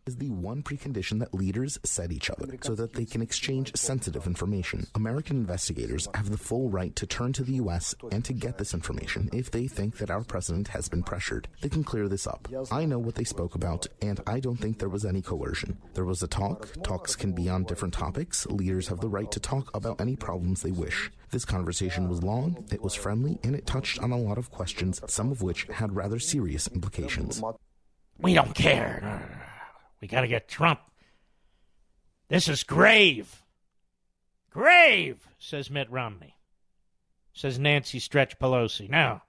is 0.06 0.16
the 0.16 0.30
one 0.30 0.62
precondition 0.62 1.18
that 1.20 1.34
leaders 1.34 1.78
set 1.84 2.12
each 2.12 2.30
other 2.30 2.46
so 2.62 2.74
that 2.74 2.92
they 2.92 3.04
can 3.04 3.22
exchange 3.22 3.74
sensitive 3.74 4.26
information. 4.26 4.86
American 4.94 5.36
investigators 5.36 6.08
have 6.14 6.30
the 6.30 6.38
full 6.38 6.68
right 6.68 6.94
to 6.96 7.06
turn 7.06 7.32
to 7.32 7.42
the 7.42 7.54
U.S. 7.54 7.94
and 8.12 8.24
to 8.24 8.32
get 8.32 8.58
this 8.58 8.74
information 8.74 9.30
if 9.32 9.50
they 9.50 9.66
think 9.66 9.98
that 9.98 10.10
our 10.10 10.22
president 10.22 10.68
has 10.68 10.88
been 10.88 11.02
pressured. 11.02 11.48
They 11.60 11.68
can 11.68 11.84
clear 11.84 12.08
this 12.08 12.26
up. 12.26 12.48
I 12.70 12.84
know 12.84 12.98
what 12.98 13.14
they 13.14 13.24
spoke 13.24 13.54
about, 13.54 13.86
and 14.02 14.20
I 14.26 14.40
don't 14.40 14.56
think 14.56 14.78
there 14.78 14.88
was 14.88 15.04
any 15.04 15.22
coercion. 15.22 15.78
There 15.94 16.04
was 16.04 16.22
a 16.22 16.28
talk. 16.28 16.68
Talks 16.82 17.16
can 17.16 17.32
be 17.32 17.48
on 17.48 17.64
different 17.64 17.94
topics. 17.94 18.46
Leaders 18.46 18.88
have 18.88 19.00
the 19.00 19.08
right 19.08 19.30
to 19.30 19.40
talk 19.40 19.74
about 19.74 20.00
any 20.00 20.16
problems 20.16 20.62
they 20.62 20.70
wish. 20.70 21.10
This 21.30 21.44
conversation 21.44 22.08
was 22.08 22.22
long, 22.22 22.64
it 22.70 22.82
was 22.82 22.94
friendly, 22.94 23.38
and 23.42 23.56
it 23.56 23.66
touched 23.66 23.98
on 23.98 24.12
a 24.12 24.18
lot 24.18 24.38
of 24.38 24.50
questions, 24.50 25.00
some 25.08 25.32
of 25.32 25.42
which 25.42 25.64
had 25.64 25.96
rather 25.96 26.18
serious 26.18 26.68
implications. 26.68 27.42
We 28.18 28.34
don't 28.34 28.54
care. 28.54 29.53
We 30.00 30.08
got 30.08 30.22
to 30.22 30.28
get 30.28 30.48
Trump. 30.48 30.80
This 32.28 32.48
is 32.48 32.62
grave. 32.62 33.42
Grave, 34.50 35.26
says 35.38 35.70
Mitt 35.70 35.90
Romney. 35.90 36.36
Says 37.32 37.58
Nancy 37.58 37.98
Stretch 37.98 38.38
Pelosi. 38.38 38.88
Now, 38.88 39.22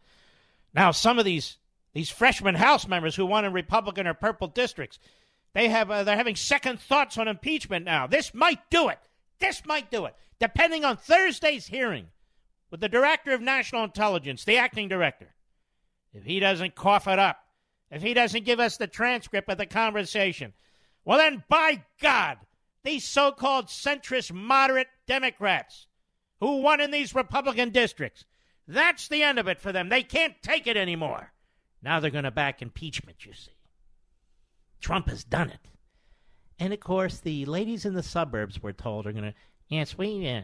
now 0.73 0.91
some 0.91 1.17
of 1.17 1.25
these 1.25 1.58
these 1.93 2.10
freshman 2.10 2.56
House 2.56 2.88
members 2.88 3.15
who 3.15 3.25
won 3.25 3.45
in 3.45 3.54
Republican 3.54 4.06
or 4.06 4.13
purple 4.13 4.47
districts, 4.47 4.99
they 5.54 5.69
have 5.69 5.89
uh, 5.89 6.04
they're 6.04 6.17
having 6.17 6.36
second 6.36 6.80
thoughts 6.80 7.17
on 7.17 7.28
impeachment 7.28 7.86
now. 7.86 8.06
This 8.06 8.34
might 8.34 8.60
do 8.69 8.89
it. 8.89 8.99
This 9.39 9.65
might 9.65 9.89
do 9.89 10.06
it. 10.06 10.15
Depending 10.39 10.84
on 10.84 10.97
Thursday's 10.97 11.67
hearing 11.67 12.08
with 12.69 12.82
the 12.82 12.89
director 12.89 13.34
of 13.34 13.41
national 13.41 13.86
intelligence, 13.86 14.43
the 14.43 14.58
acting 14.58 14.89
director, 14.89 15.34
if 16.13 16.23
he 16.25 16.39
doesn't 16.39 16.75
cough 16.75 17.08
it 17.08 17.17
up, 17.17 17.38
if 17.95 18.01
he 18.01 18.13
doesn't 18.13 18.45
give 18.45 18.60
us 18.60 18.77
the 18.77 18.88
transcript 18.88 19.49
of 19.49 19.58
the 19.58 19.65
conversation, 19.65 20.53
well, 21.05 21.17
then, 21.17 21.43
by 21.48 21.83
God, 22.02 22.37
these 22.83 23.06
so 23.06 23.31
called 23.31 23.67
centrist 23.67 24.33
moderate 24.33 24.87
Democrats 25.08 25.87
who 26.39 26.62
won 26.62 26.81
in 26.81 26.91
these 26.91 27.15
Republican 27.15 27.69
districts, 27.69 28.25
that's 28.67 29.08
the 29.08 29.23
end 29.23 29.39
of 29.39 29.48
it 29.48 29.60
for 29.60 29.71
them. 29.71 29.89
They 29.89 30.04
can't 30.04 30.35
take 30.41 30.67
it 30.67 30.75
anymore. 30.75 31.31
Now 31.81 32.00
they're 32.00 32.12
going 32.12 32.23
to 32.25 32.31
back 32.31 32.62
impeachment, 32.62 33.25
you 33.25 33.33
see. 33.33 33.52
Trump 34.81 35.10
has 35.10 35.23
done 35.23 35.50
it. 35.50 35.69
And 36.60 36.73
of 36.73 36.79
course, 36.79 37.19
the 37.19 37.46
ladies 37.46 37.85
in 37.85 37.93
the 37.93 38.04
suburbs, 38.04 38.62
we're 38.62 38.71
told, 38.71 39.08
are 39.08 39.12
going 39.12 39.25
to, 39.25 39.33
yes, 39.69 39.98
we, 39.98 40.27
uh, 40.27 40.41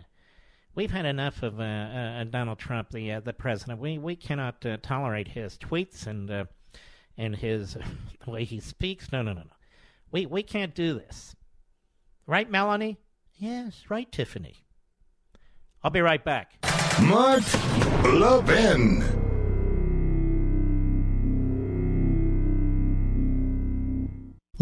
we've 0.76 0.92
had 0.92 1.06
enough 1.06 1.44
of 1.44 1.60
uh, 1.60 1.64
uh, 1.64 2.24
Donald 2.26 2.60
Trump, 2.60 2.92
the 2.92 3.14
uh, 3.14 3.20
the 3.20 3.34
president. 3.34 3.80
We 3.80 3.98
we 3.98 4.16
cannot 4.16 4.66
uh, 4.66 4.78
tolerate 4.82 5.28
his 5.28 5.58
tweets 5.58 6.08
and 6.08 6.30
uh, 6.30 6.46
and 7.18 7.36
his 7.36 7.78
the 8.26 8.32
way 8.32 8.44
he 8.44 8.60
speaks. 8.60 9.12
No, 9.12 9.22
no, 9.22 9.34
no, 9.34 9.42
no. 9.42 9.56
We 10.12 10.26
we 10.26 10.44
can't 10.44 10.76
do 10.76 10.94
this. 10.94 11.36
Right, 12.28 12.50
Melanie? 12.50 12.98
Yes, 13.38 13.86
right, 13.90 14.12
Tiffany. 14.12 14.64
I'll 15.84 15.92
be 15.92 16.02
right 16.02 16.24
back. 16.24 16.54
Mark 17.02 17.44
Levin. 18.04 19.21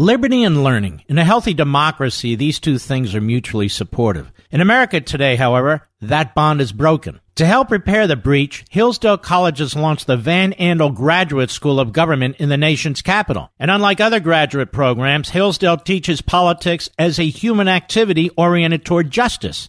Liberty 0.00 0.44
and 0.44 0.64
learning. 0.64 1.04
In 1.08 1.18
a 1.18 1.26
healthy 1.26 1.52
democracy, 1.52 2.34
these 2.34 2.58
two 2.58 2.78
things 2.78 3.14
are 3.14 3.20
mutually 3.20 3.68
supportive. 3.68 4.32
In 4.50 4.62
America 4.62 4.98
today, 5.02 5.36
however, 5.36 5.86
that 6.00 6.34
bond 6.34 6.62
is 6.62 6.72
broken. 6.72 7.20
To 7.34 7.44
help 7.44 7.70
repair 7.70 8.06
the 8.06 8.16
breach, 8.16 8.64
Hillsdale 8.70 9.18
College 9.18 9.58
has 9.58 9.76
launched 9.76 10.06
the 10.06 10.16
Van 10.16 10.54
Andel 10.54 10.94
Graduate 10.94 11.50
School 11.50 11.78
of 11.78 11.92
Government 11.92 12.36
in 12.38 12.48
the 12.48 12.56
nation's 12.56 13.02
capital. 13.02 13.52
And 13.58 13.70
unlike 13.70 14.00
other 14.00 14.20
graduate 14.20 14.72
programs, 14.72 15.28
Hillsdale 15.28 15.76
teaches 15.76 16.22
politics 16.22 16.88
as 16.98 17.18
a 17.18 17.24
human 17.24 17.68
activity 17.68 18.30
oriented 18.38 18.86
toward 18.86 19.10
justice 19.10 19.68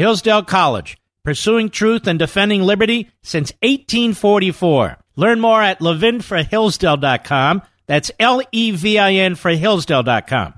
Hillsdale 0.00 0.44
College, 0.44 0.96
pursuing 1.24 1.68
truth 1.68 2.06
and 2.06 2.18
defending 2.18 2.62
liberty 2.62 3.10
since 3.22 3.52
1844. 3.60 4.96
Learn 5.14 5.40
more 5.40 5.60
at 5.60 5.80
levinforhillsdale.com. 5.80 7.60
That's 7.86 8.10
L 8.18 8.40
E 8.50 8.70
V 8.70 8.98
I 8.98 9.12
N 9.12 9.34
for 9.34 9.50
Hillsdale.com. 9.50 10.54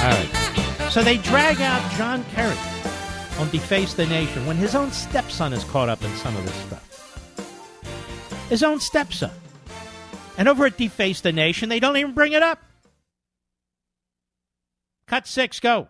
All 0.00 0.10
right. 0.10 0.90
So 0.90 1.04
they 1.04 1.18
drag 1.18 1.60
out 1.60 1.92
John 1.92 2.24
Kerry 2.34 2.56
on 3.38 3.48
Deface 3.50 3.94
the 3.94 4.06
Nation 4.06 4.44
when 4.46 4.56
his 4.56 4.74
own 4.74 4.90
stepson 4.90 5.52
is 5.52 5.62
caught 5.62 5.88
up 5.88 6.02
in 6.02 6.10
some 6.16 6.36
of 6.36 6.44
this 6.44 6.54
stuff 6.54 6.93
his 8.48 8.62
own 8.62 8.80
stepson. 8.80 9.30
And 10.36 10.48
over 10.48 10.66
at 10.66 10.76
Deface 10.76 11.20
the 11.20 11.32
Nation, 11.32 11.68
they 11.68 11.80
don't 11.80 11.96
even 11.96 12.12
bring 12.14 12.32
it 12.32 12.42
up. 12.42 12.60
Cut 15.06 15.26
six, 15.26 15.60
go. 15.60 15.88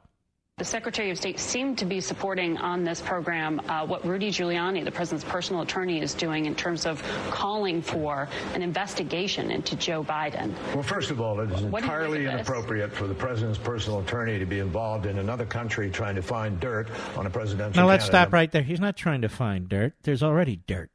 The 0.59 0.65
Secretary 0.65 1.11
of 1.11 1.19
State 1.19 1.41
seemed 1.41 1.79
to 1.79 1.85
be 1.85 2.01
supporting 2.01 2.57
on 2.59 2.85
this 2.85 3.01
program 3.01 3.61
uh, 3.69 3.85
what 3.85 4.05
Rudy 4.07 4.31
Giuliani, 4.31 4.85
the 4.85 4.91
president's 4.93 5.25
personal 5.25 5.63
attorney, 5.63 6.01
is 6.01 6.15
doing 6.15 6.47
in 6.47 6.55
terms 6.55 6.87
of 6.87 7.03
calling 7.31 7.83
for 7.83 8.29
an 8.55 8.63
investigation 8.63 9.51
into 9.51 9.75
Joe 9.75 10.05
Biden. 10.05 10.53
Well, 10.73 10.85
first 10.85 11.11
of 11.11 11.21
all, 11.21 11.41
it 11.41 11.51
is 11.51 11.63
What 11.63 11.83
entirely 11.83 12.19
think 12.19 12.27
this? 12.27 12.35
inappropriate 12.49 12.93
for 12.93 13.09
the 13.09 13.15
president's 13.15 13.59
personal 13.59 13.99
attorney 13.99 14.39
to 14.39 14.47
be 14.47 14.61
involved 14.61 15.07
in 15.07 15.19
another 15.19 15.45
country 15.45 15.91
trying 15.91 16.15
to 16.15 16.23
find 16.23 16.61
dirt 16.61 16.89
on 17.17 17.27
a 17.27 17.31
presidential 17.31 17.83
Now 17.83 17.89
let's 17.89 18.05
candidate. 18.05 18.27
stop 18.27 18.33
right 18.33 18.53
there. 18.53 18.63
He's 18.63 18.81
not 18.81 18.97
trying 18.97 19.23
to 19.23 19.29
find 19.29 19.69
dirt. 19.69 19.95
There's 20.05 20.23
already 20.23 20.61
dirt. 20.69 20.91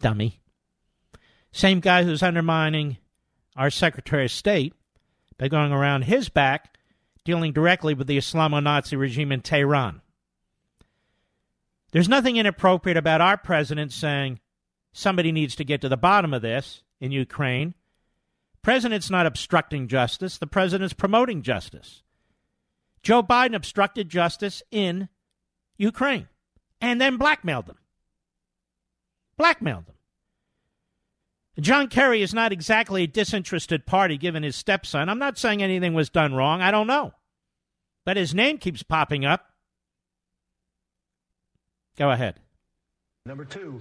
Dummy. 0.00 0.40
Same 1.52 1.80
guy 1.80 2.04
who's 2.04 2.22
undermining 2.22 2.98
our 3.56 3.70
Secretary 3.70 4.24
of 4.24 4.30
State 4.30 4.74
by 5.38 5.48
going 5.48 5.72
around 5.72 6.02
his 6.02 6.28
back, 6.28 6.76
dealing 7.24 7.52
directly 7.52 7.94
with 7.94 8.06
the 8.06 8.18
Islamo 8.18 8.62
Nazi 8.62 8.96
regime 8.96 9.32
in 9.32 9.40
Tehran. 9.40 10.00
There's 11.92 12.08
nothing 12.08 12.36
inappropriate 12.36 12.96
about 12.96 13.20
our 13.20 13.36
president 13.36 13.92
saying 13.92 14.40
somebody 14.92 15.32
needs 15.32 15.56
to 15.56 15.64
get 15.64 15.80
to 15.80 15.88
the 15.88 15.96
bottom 15.96 16.32
of 16.32 16.42
this 16.42 16.82
in 17.00 17.10
Ukraine. 17.10 17.74
President's 18.62 19.10
not 19.10 19.26
obstructing 19.26 19.88
justice, 19.88 20.38
the 20.38 20.46
president's 20.46 20.94
promoting 20.94 21.42
justice. 21.42 22.02
Joe 23.02 23.22
Biden 23.22 23.54
obstructed 23.54 24.08
justice 24.08 24.62
in 24.70 25.08
Ukraine 25.78 26.28
and 26.80 27.00
then 27.00 27.16
blackmailed 27.16 27.66
them. 27.66 27.78
Blackmailed 29.40 29.86
them. 29.86 29.94
John 31.60 31.88
Kerry 31.88 32.20
is 32.20 32.34
not 32.34 32.52
exactly 32.52 33.04
a 33.04 33.06
disinterested 33.06 33.86
party 33.86 34.18
given 34.18 34.42
his 34.42 34.54
stepson. 34.54 35.08
I'm 35.08 35.18
not 35.18 35.38
saying 35.38 35.62
anything 35.62 35.94
was 35.94 36.10
done 36.10 36.34
wrong. 36.34 36.60
I 36.60 36.70
don't 36.70 36.86
know. 36.86 37.14
But 38.04 38.18
his 38.18 38.34
name 38.34 38.58
keeps 38.58 38.82
popping 38.82 39.24
up. 39.24 39.46
Go 41.96 42.10
ahead. 42.10 42.38
Number 43.24 43.46
two, 43.46 43.80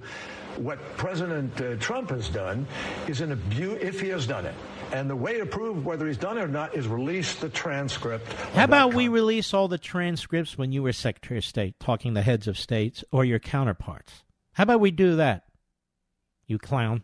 what 0.55 0.79
President 0.95 1.59
uh, 1.59 1.75
Trump 1.75 2.11
has 2.11 2.29
done 2.29 2.65
is 3.09 3.19
an 3.19 3.33
abuse, 3.33 3.79
if 3.81 3.99
he 3.99 4.07
has 4.07 4.25
done 4.25 4.45
it. 4.45 4.55
And 4.93 5.09
the 5.09 5.15
way 5.17 5.39
to 5.39 5.45
prove 5.45 5.85
whether 5.85 6.07
he's 6.07 6.15
done 6.15 6.37
it 6.37 6.41
or 6.41 6.47
not 6.47 6.73
is 6.73 6.87
release 6.87 7.35
the 7.35 7.49
transcript. 7.49 8.31
How 8.53 8.63
about 8.63 8.93
we 8.93 9.09
release 9.09 9.53
all 9.53 9.67
the 9.67 9.77
transcripts 9.77 10.57
when 10.57 10.71
you 10.71 10.83
were 10.83 10.93
Secretary 10.93 11.37
of 11.37 11.43
State 11.43 11.81
talking 11.81 12.13
the 12.13 12.21
heads 12.21 12.47
of 12.47 12.57
states 12.57 13.03
or 13.11 13.25
your 13.25 13.39
counterparts? 13.39 14.23
How 14.53 14.63
about 14.63 14.79
we 14.79 14.91
do 14.91 15.17
that? 15.17 15.43
You 16.49 16.57
clown. 16.57 17.03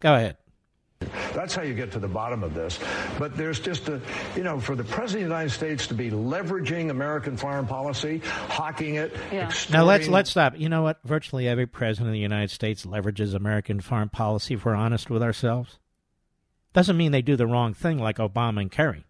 Go 0.00 0.14
ahead. 0.14 0.36
That's 1.34 1.54
how 1.54 1.62
you 1.62 1.74
get 1.74 1.92
to 1.92 1.98
the 1.98 2.08
bottom 2.08 2.42
of 2.44 2.54
this. 2.54 2.78
But 3.18 3.36
there's 3.36 3.58
just 3.58 3.88
a, 3.88 4.00
you 4.36 4.44
know, 4.44 4.60
for 4.60 4.76
the 4.76 4.84
President 4.84 5.24
of 5.24 5.28
the 5.30 5.34
United 5.34 5.50
States 5.50 5.88
to 5.88 5.94
be 5.94 6.10
leveraging 6.10 6.90
American 6.90 7.36
foreign 7.36 7.66
policy, 7.66 8.18
hawking 8.48 8.94
it, 8.94 9.14
Yeah. 9.32 9.52
Now 9.70 9.84
let's 9.84 10.06
let's 10.08 10.30
stop. 10.30 10.58
You 10.58 10.68
know 10.68 10.82
what? 10.82 11.00
Virtually 11.04 11.48
every 11.48 11.66
president 11.66 12.08
of 12.08 12.12
the 12.12 12.20
United 12.20 12.50
States 12.50 12.86
leverages 12.86 13.34
American 13.34 13.80
foreign 13.80 14.08
policy 14.08 14.54
if 14.54 14.64
we're 14.64 14.74
honest 14.76 15.10
with 15.10 15.22
ourselves. 15.22 15.78
Doesn't 16.72 16.96
mean 16.96 17.10
they 17.10 17.22
do 17.22 17.34
the 17.36 17.46
wrong 17.46 17.74
thing 17.74 17.98
like 17.98 18.18
Obama 18.18 18.60
and 18.60 18.70
Kerry. 18.70 19.04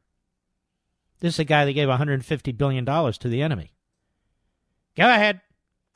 This 1.21 1.35
is 1.35 1.41
a 1.41 1.45
guy 1.45 1.67
that 1.67 1.73
gave 1.75 1.89
150 1.89 2.53
billion 2.53 2.85
dollars 2.87 3.19
to 3.19 3.29
the 3.29 3.43
enemy. 3.43 3.73
Go 4.97 5.09
ahead. 5.09 5.41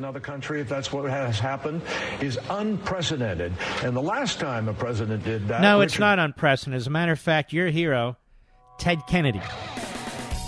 Another 0.03 0.19
country, 0.19 0.61
if 0.61 0.69
that's 0.69 0.93
what 0.93 1.09
has 1.09 1.39
happened, 1.39 1.81
is 2.21 2.37
unprecedented. 2.51 3.53
And 3.85 3.95
the 3.97 4.03
last 4.03 4.41
time 4.41 4.67
a 4.67 4.75
president 4.75 5.23
did 5.23 5.47
that, 5.47 5.61
no, 5.61 5.81
it's 5.81 5.95
Richard- 5.95 6.01
not 6.01 6.19
unprecedented. 6.19 6.81
As 6.81 6.89
a 6.89 6.91
matter 6.91 7.13
of 7.13 7.21
fact, 7.21 7.53
your 7.53 7.69
hero, 7.69 8.17
Ted 8.81 8.99
Kennedy, 9.07 9.39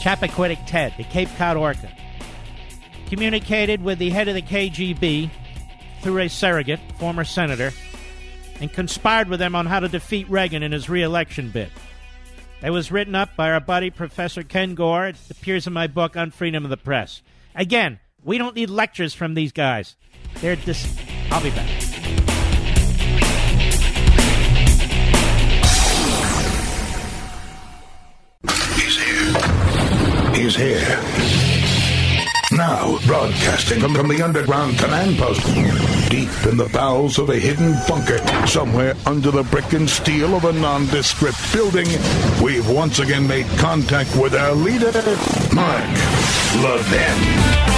Chappaquiddick 0.02 0.66
Ted, 0.66 0.94
the 0.96 1.04
Cape 1.04 1.28
Cod 1.38 1.56
Orca, 1.56 1.88
communicated 3.06 3.80
with 3.80 4.00
the 4.00 4.10
head 4.10 4.26
of 4.26 4.34
the 4.34 4.42
KGB 4.42 5.30
through 6.02 6.18
a 6.18 6.28
surrogate, 6.28 6.80
former 6.98 7.22
senator, 7.22 7.70
and 8.60 8.72
conspired 8.72 9.28
with 9.28 9.38
them 9.38 9.54
on 9.54 9.66
how 9.66 9.78
to 9.78 9.86
defeat 9.86 10.28
Reagan 10.28 10.64
in 10.64 10.72
his 10.72 10.88
reelection 10.88 11.50
bid. 11.50 11.70
It 12.60 12.70
was 12.70 12.90
written 12.90 13.14
up 13.14 13.36
by 13.36 13.52
our 13.52 13.60
buddy 13.60 13.90
Professor 13.90 14.42
Kengor. 14.42 15.10
It 15.10 15.16
appears 15.30 15.68
in 15.68 15.72
my 15.72 15.86
book, 15.86 16.14
Unfreedom 16.14 16.64
of 16.64 16.70
the 16.70 16.76
Press. 16.76 17.22
Again, 17.54 18.00
we 18.24 18.38
don't 18.38 18.56
need 18.56 18.70
lectures 18.70 19.14
from 19.14 19.34
these 19.34 19.52
guys. 19.52 19.96
They're 20.40 20.56
dis. 20.56 20.86
I'll 21.30 21.42
be 21.42 21.50
back. 21.50 21.68
He's 28.74 28.96
here. 28.98 30.34
He's 30.34 30.56
here. 30.56 31.34
Now, 32.52 32.98
broadcasting 33.06 33.80
from, 33.80 33.94
from 33.94 34.08
the 34.08 34.22
underground 34.22 34.78
command 34.78 35.16
post, 35.16 35.44
deep 36.08 36.28
in 36.46 36.56
the 36.56 36.70
bowels 36.72 37.18
of 37.18 37.30
a 37.30 37.36
hidden 37.36 37.74
bunker, 37.88 38.18
somewhere 38.46 38.94
under 39.06 39.32
the 39.32 39.42
brick 39.44 39.72
and 39.72 39.90
steel 39.90 40.36
of 40.36 40.44
a 40.44 40.52
nondescript 40.52 41.52
building, 41.52 41.88
we've 42.40 42.68
once 42.70 43.00
again 43.00 43.26
made 43.26 43.46
contact 43.58 44.14
with 44.16 44.34
our 44.34 44.52
leader, 44.52 44.92
Mark 45.52 45.84
Levin. 46.62 47.73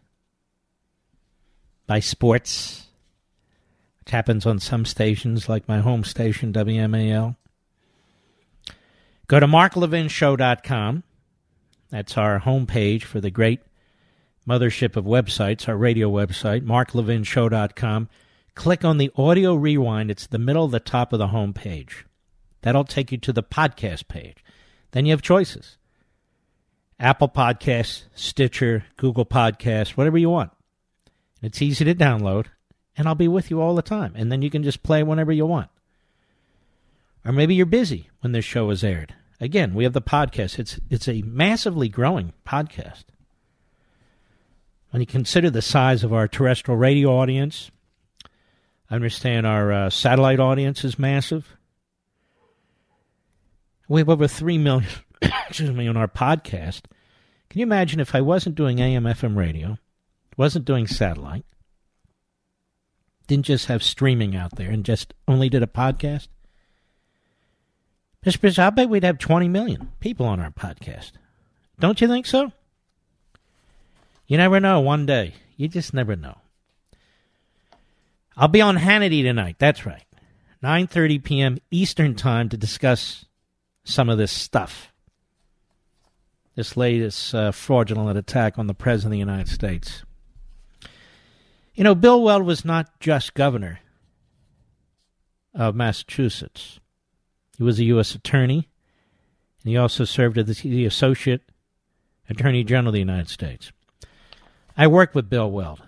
By 1.88 1.98
sports, 1.98 2.86
which 3.98 4.12
happens 4.12 4.46
on 4.46 4.60
some 4.60 4.84
stations 4.84 5.48
like 5.48 5.66
my 5.66 5.80
home 5.80 6.04
station, 6.04 6.52
WMAL. 6.52 7.34
Go 9.26 9.40
to 9.40 9.48
marklevinshow.com. 9.48 11.02
That's 11.90 12.16
our 12.16 12.40
homepage 12.40 13.02
for 13.02 13.20
the 13.20 13.30
great 13.30 13.60
mothership 14.46 14.96
of 14.96 15.04
websites, 15.04 15.68
our 15.68 15.76
radio 15.76 16.10
website, 16.10 16.62
marklevinshow.com. 16.62 18.08
Click 18.54 18.84
on 18.84 18.98
the 18.98 19.10
audio 19.16 19.54
rewind. 19.54 20.10
It's 20.10 20.26
the 20.26 20.38
middle 20.38 20.64
of 20.64 20.70
the 20.70 20.80
top 20.80 21.12
of 21.12 21.18
the 21.18 21.28
homepage. 21.28 22.04
That'll 22.62 22.84
take 22.84 23.12
you 23.12 23.18
to 23.18 23.32
the 23.32 23.42
podcast 23.42 24.08
page. 24.08 24.44
Then 24.90 25.06
you 25.06 25.12
have 25.12 25.22
choices 25.22 25.76
Apple 26.98 27.28
Podcasts, 27.28 28.04
Stitcher, 28.14 28.84
Google 28.96 29.26
Podcasts, 29.26 29.90
whatever 29.90 30.18
you 30.18 30.30
want. 30.30 30.50
It's 31.40 31.62
easy 31.62 31.84
to 31.84 31.94
download, 31.94 32.46
and 32.96 33.06
I'll 33.06 33.14
be 33.14 33.28
with 33.28 33.50
you 33.50 33.60
all 33.60 33.76
the 33.76 33.82
time. 33.82 34.12
And 34.16 34.32
then 34.32 34.42
you 34.42 34.50
can 34.50 34.64
just 34.64 34.82
play 34.82 35.02
whenever 35.02 35.30
you 35.30 35.46
want. 35.46 35.70
Or 37.24 37.32
maybe 37.32 37.54
you're 37.54 37.66
busy 37.66 38.10
when 38.20 38.32
this 38.32 38.44
show 38.44 38.68
is 38.70 38.82
aired. 38.82 39.14
Again, 39.40 39.74
we 39.74 39.84
have 39.84 39.92
the 39.92 40.02
podcast. 40.02 40.58
It's 40.58 40.80
it's 40.90 41.08
a 41.08 41.22
massively 41.22 41.88
growing 41.88 42.32
podcast. 42.46 43.04
When 44.90 45.00
you 45.00 45.06
consider 45.06 45.50
the 45.50 45.62
size 45.62 46.02
of 46.02 46.12
our 46.12 46.26
terrestrial 46.26 46.78
radio 46.78 47.10
audience, 47.10 47.70
I 48.90 48.94
understand 48.94 49.46
our 49.46 49.70
uh, 49.72 49.90
satellite 49.90 50.40
audience 50.40 50.82
is 50.84 50.98
massive. 50.98 51.56
We 53.86 54.00
have 54.00 54.08
over 54.08 54.26
3 54.26 54.58
million, 54.58 54.90
excuse 55.22 55.70
me, 55.70 55.86
on 55.88 55.96
our 55.96 56.08
podcast. 56.08 56.82
Can 57.48 57.60
you 57.60 57.62
imagine 57.62 58.00
if 58.00 58.14
I 58.14 58.20
wasn't 58.20 58.54
doing 58.54 58.80
AM 58.80 59.04
FM 59.04 59.36
radio, 59.36 59.78
wasn't 60.36 60.64
doing 60.64 60.86
satellite, 60.86 61.44
didn't 63.26 63.46
just 63.46 63.66
have 63.66 63.82
streaming 63.82 64.36
out 64.36 64.56
there 64.56 64.70
and 64.70 64.84
just 64.84 65.14
only 65.26 65.48
did 65.48 65.62
a 65.62 65.66
podcast? 65.66 66.28
Mr. 68.24 68.40
Bishop, 68.40 68.64
I 68.64 68.70
bet 68.70 68.88
we'd 68.88 69.04
have 69.04 69.18
20 69.18 69.48
million 69.48 69.92
people 70.00 70.26
on 70.26 70.40
our 70.40 70.50
podcast. 70.50 71.12
Don't 71.78 72.00
you 72.00 72.08
think 72.08 72.26
so? 72.26 72.52
You 74.26 74.36
never 74.36 74.60
know 74.60 74.80
one 74.80 75.06
day. 75.06 75.34
You 75.56 75.68
just 75.68 75.94
never 75.94 76.16
know. 76.16 76.38
I'll 78.36 78.48
be 78.48 78.60
on 78.60 78.76
Hannity 78.76 79.22
tonight. 79.22 79.56
That's 79.58 79.86
right. 79.86 80.04
9:30 80.62 81.22
p.m. 81.22 81.58
Eastern 81.70 82.14
Time 82.14 82.48
to 82.48 82.56
discuss 82.56 83.24
some 83.84 84.08
of 84.08 84.18
this 84.18 84.32
stuff. 84.32 84.92
This 86.54 86.76
latest 86.76 87.34
uh, 87.34 87.52
fraudulent 87.52 88.18
attack 88.18 88.58
on 88.58 88.66
the 88.66 88.74
President 88.74 89.08
of 89.08 89.12
the 89.12 89.18
United 89.18 89.48
States. 89.48 90.02
You 91.74 91.84
know, 91.84 91.94
Bill 91.94 92.22
Weld 92.22 92.44
was 92.44 92.64
not 92.64 92.98
just 92.98 93.34
governor 93.34 93.80
of 95.54 95.76
Massachusetts. 95.76 96.80
He 97.58 97.64
was 97.64 97.80
a 97.80 97.84
U.S. 97.84 98.14
attorney, 98.14 98.68
and 99.62 99.70
he 99.70 99.76
also 99.76 100.04
served 100.04 100.38
as 100.38 100.60
the 100.60 100.86
Associate 100.86 101.42
Attorney 102.30 102.62
General 102.62 102.88
of 102.88 102.92
the 102.94 103.00
United 103.00 103.28
States. 103.28 103.72
I 104.76 104.86
worked 104.86 105.16
with 105.16 105.28
Bill 105.28 105.50
Weld. 105.50 105.82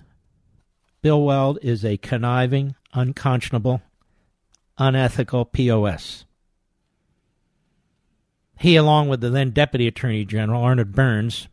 Bill 1.00 1.22
Weld 1.22 1.60
is 1.62 1.84
a 1.84 1.96
conniving, 1.96 2.74
unconscionable, 2.92 3.82
unethical 4.78 5.44
POS. 5.44 6.24
He, 8.58 8.74
along 8.74 9.08
with 9.08 9.20
the 9.20 9.30
then 9.30 9.50
Deputy 9.50 9.86
Attorney 9.86 10.24
General, 10.24 10.62
Arnold 10.62 10.92
Burns, 10.92 11.46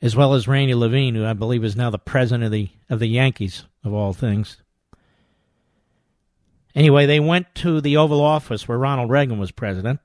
as 0.00 0.16
well 0.16 0.32
as 0.32 0.48
Randy 0.48 0.74
Levine, 0.74 1.14
who 1.14 1.26
I 1.26 1.34
believe 1.34 1.64
is 1.64 1.76
now 1.76 1.90
the 1.90 1.98
president 1.98 2.44
of 2.44 2.50
the 2.50 2.70
of 2.88 2.98
the 2.98 3.08
Yankees 3.08 3.64
of 3.84 3.92
all 3.92 4.14
things. 4.14 4.62
Anyway, 6.76 7.06
they 7.06 7.18
went 7.18 7.54
to 7.54 7.80
the 7.80 7.96
Oval 7.96 8.20
Office 8.20 8.68
where 8.68 8.76
Ronald 8.76 9.08
Reagan 9.08 9.38
was 9.38 9.50
president 9.50 9.98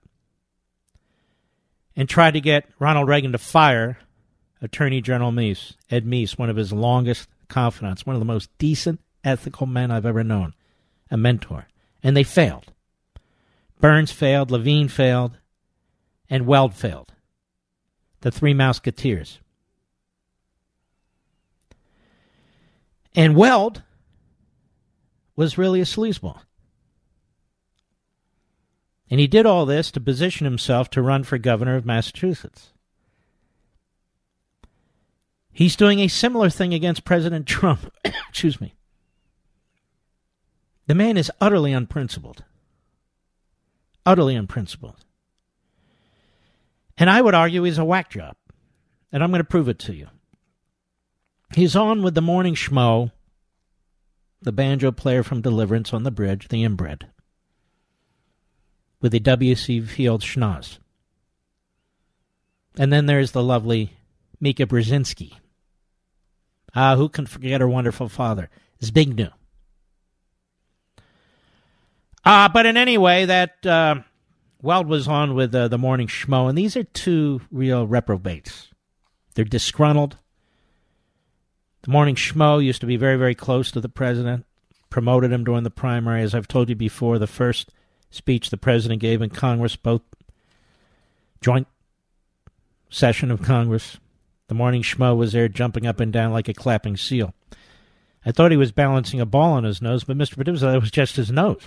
and 1.97 2.07
tried 2.07 2.32
to 2.32 2.41
get 2.41 2.65
Ronald 2.80 3.09
Reagan 3.09 3.34
to 3.34 3.38
fire 3.38 3.97
Attorney 4.61 5.01
General 5.01 5.34
Meese, 5.34 5.74
Ed 5.89 6.05
Meese, 6.05 6.38
one 6.38 6.49
of 6.49 6.55
his 6.55 6.72
longest 6.72 7.28
confidants, 7.49 8.05
one 8.05 8.15
of 8.15 8.22
the 8.22 8.26
most 8.26 8.49
decent, 8.57 9.01
ethical 9.22 9.67
men 9.67 9.91
I've 9.91 10.05
ever 10.05 10.24
known, 10.24 10.53
a 11.11 11.17
mentor. 11.17 11.67
And 12.01 12.15
they 12.15 12.24
failed. 12.24 12.72
Burns 13.82 14.13
failed, 14.13 14.49
Levine 14.49 14.88
failed, 14.88 15.38
and 16.30 16.47
Weld 16.47 16.74
failed. 16.74 17.11
The 18.22 18.32
three 18.32 18.53
Musketeers. 18.53 19.39
And 23.13 23.36
Weld 23.36 23.82
was 25.36 25.57
really 25.57 25.82
a 25.82 25.86
sleazeball. 25.86 26.39
And 29.12 29.20
he 29.20 29.28
did 29.28 29.45
all 29.45 29.66
this 29.66 29.91
to 29.91 29.99
position 29.99 30.45
himself 30.45 30.89
to 30.91 31.01
run 31.01 31.26
for 31.26 31.38
governor 31.38 31.76
of 31.76 31.86
Massachusetts. 31.86 32.72
He's 35.51 35.76
doing 35.76 35.99
a 35.99 36.07
similar 36.07 36.49
thing 36.49 36.74
against 36.74 37.03
President 37.03 37.45
Trump. 37.45 37.91
Excuse 38.30 38.62
me. 38.62 38.74
The 40.88 40.95
man 40.95 41.18
is 41.18 41.30
utterly 41.41 41.74
unprincipled. 41.74 42.45
Utterly 44.05 44.34
unprincipled. 44.34 45.03
And 46.97 47.09
I 47.09 47.22
would 47.22 47.36
argue 47.36 47.64
he's 47.64 47.78
a 47.78 47.86
whack 47.86 48.12
job. 48.12 48.38
And 49.12 49.22
I'm 49.22 49.30
going 49.30 49.41
to 49.41 49.43
prove 49.43 49.68
it 49.68 49.80
to 49.80 49.93
you. 49.93 50.07
He's 51.53 51.76
on 51.76 52.01
with 52.01 52.16
the 52.16 52.22
morning 52.22 52.55
schmo, 52.55 53.12
the 54.41 54.53
banjo 54.53 54.93
player 54.93 55.22
from 55.22 55.41
Deliverance 55.41 55.93
on 55.93 56.03
the 56.03 56.12
bridge, 56.12 56.47
the 56.47 56.64
inbred, 56.64 57.09
with 59.01 59.11
the 59.11 59.19
W.C. 59.19 59.81
Fields 59.81 60.25
schnoz. 60.25 60.77
And 62.77 62.93
then 62.93 63.05
there's 63.05 63.31
the 63.31 63.43
lovely 63.43 63.93
Mika 64.39 64.65
Brzezinski. 64.65 65.33
Ah, 66.73 66.95
who 66.95 67.09
can 67.09 67.25
forget 67.25 67.59
her 67.59 67.67
wonderful 67.67 68.07
father, 68.07 68.49
Zbigniew. 68.81 69.31
Ah, 72.23 72.45
uh, 72.45 72.49
but 72.49 72.65
in 72.65 72.77
any 72.77 72.97
way, 72.97 73.25
that 73.25 73.65
uh, 73.65 73.95
Weld 74.61 74.87
was 74.87 75.07
on 75.07 75.35
with 75.35 75.53
uh, 75.53 75.67
the 75.67 75.77
morning 75.77 76.07
schmo, 76.07 76.47
and 76.47 76.57
these 76.57 76.77
are 76.77 76.83
two 76.83 77.41
real 77.51 77.85
reprobates. 77.87 78.69
They're 79.33 79.43
disgruntled. 79.43 80.17
The 81.81 81.91
morning 81.91 82.15
schmo 82.15 82.63
used 82.63 82.81
to 82.81 82.87
be 82.87 82.95
very, 82.95 83.17
very 83.17 83.35
close 83.35 83.71
to 83.71 83.81
the 83.81 83.89
president, 83.89 84.45
promoted 84.89 85.31
him 85.31 85.43
during 85.43 85.63
the 85.63 85.71
primary. 85.71 86.21
As 86.21 86.35
I've 86.35 86.47
told 86.47 86.69
you 86.69 86.75
before, 86.75 87.17
the 87.17 87.27
first 87.27 87.71
speech 88.12 88.49
the 88.49 88.57
president 88.57 89.01
gave 89.01 89.22
in 89.22 89.30
Congress, 89.30 89.76
both 89.76 90.01
joint 91.41 91.68
session 92.89 93.32
of 93.32 93.41
Congress, 93.41 93.97
the 94.47 94.53
morning 94.53 94.84
schmo 94.84 95.18
was 95.18 95.32
there 95.32 95.47
jumping 95.47 95.88
up 95.88 95.99
and 95.99 96.14
down 96.14 96.32
like 96.32 96.49
a 96.49 96.53
clapping 96.53 96.97
seal. 96.97 97.34
I 98.26 98.32
thought 98.32 98.51
he 98.51 98.57
was 98.57 98.72
balancing 98.72 99.20
a 99.20 99.26
ball 99.26 99.53
on 99.53 99.64
his 99.64 99.82
nose, 99.82 100.03
but 100.03 100.18
Mr. 100.18 100.36
Producer, 100.36 100.72
that 100.72 100.82
was 100.82 100.91
just 100.91 101.16
his 101.16 101.32
nose. 101.32 101.64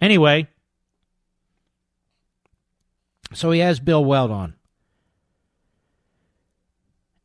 Anyway, 0.00 0.48
so 3.32 3.50
he 3.50 3.60
has 3.60 3.78
Bill 3.78 4.04
Weld 4.04 4.30
on. 4.30 4.54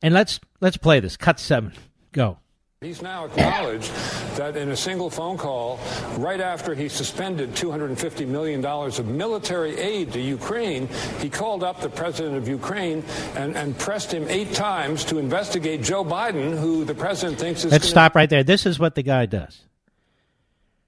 And 0.01 0.13
let's 0.13 0.39
let's 0.59 0.75
play 0.75 0.99
this. 0.99 1.15
Cut 1.15 1.39
seven. 1.39 1.73
Go. 2.11 2.39
He's 2.83 3.01
now 3.01 3.23
acknowledged 3.25 3.89
that 4.35 4.57
in 4.57 4.71
a 4.71 4.75
single 4.75 5.09
phone 5.09 5.37
call, 5.37 5.79
right 6.17 6.41
after 6.41 6.75
he 6.75 6.89
suspended 6.89 7.51
$250 7.51 8.27
million 8.27 8.63
of 8.65 9.05
military 9.05 9.77
aid 9.77 10.11
to 10.11 10.19
Ukraine, 10.19 10.89
he 11.21 11.29
called 11.29 11.63
up 11.63 11.79
the 11.79 11.87
president 11.87 12.35
of 12.35 12.45
Ukraine 12.49 13.05
and, 13.35 13.55
and 13.55 13.77
pressed 13.77 14.13
him 14.13 14.27
eight 14.27 14.51
times 14.51 15.05
to 15.05 15.17
investigate 15.17 15.81
Joe 15.81 16.03
Biden, 16.03 16.59
who 16.59 16.83
the 16.83 16.93
president 16.93 17.39
thinks 17.39 17.63
is. 17.63 17.71
Let's 17.71 17.87
stop 17.87 18.15
right 18.15 18.29
there. 18.29 18.43
This 18.43 18.65
is 18.65 18.79
what 18.79 18.95
the 18.95 19.03
guy 19.03 19.27
does. 19.27 19.61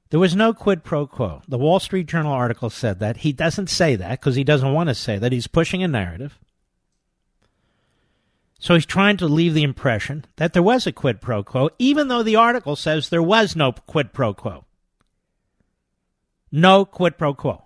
There 0.09 0.19
was 0.19 0.35
no 0.35 0.53
quid 0.53 0.83
pro 0.83 1.07
quo. 1.07 1.43
The 1.47 1.57
Wall 1.57 1.79
Street 1.79 2.07
Journal 2.07 2.33
article 2.33 2.69
said 2.69 2.99
that. 2.99 3.17
He 3.17 3.31
doesn't 3.31 3.69
say 3.69 3.95
that 3.95 4.19
because 4.19 4.35
he 4.35 4.43
doesn't 4.43 4.73
want 4.73 4.89
to 4.89 4.95
say 4.95 5.17
that. 5.17 5.31
He's 5.31 5.47
pushing 5.47 5.81
a 5.81 5.87
narrative. 5.87 6.37
So 8.65 8.73
he's 8.73 8.87
trying 8.87 9.17
to 9.17 9.27
leave 9.27 9.53
the 9.53 9.61
impression 9.61 10.25
that 10.37 10.53
there 10.53 10.63
was 10.63 10.87
a 10.87 10.91
quid 10.91 11.21
pro 11.21 11.43
quo, 11.43 11.69
even 11.77 12.07
though 12.07 12.23
the 12.23 12.37
article 12.37 12.75
says 12.75 13.09
there 13.09 13.21
was 13.21 13.55
no 13.55 13.73
quid 13.73 14.11
pro 14.11 14.33
quo. 14.33 14.65
No 16.51 16.83
quid 16.83 17.15
pro 17.15 17.35
quo. 17.35 17.65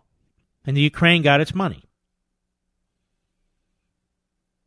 And 0.66 0.76
the 0.76 0.82
Ukraine 0.82 1.22
got 1.22 1.39
its 1.39 1.56
money. 1.56 1.86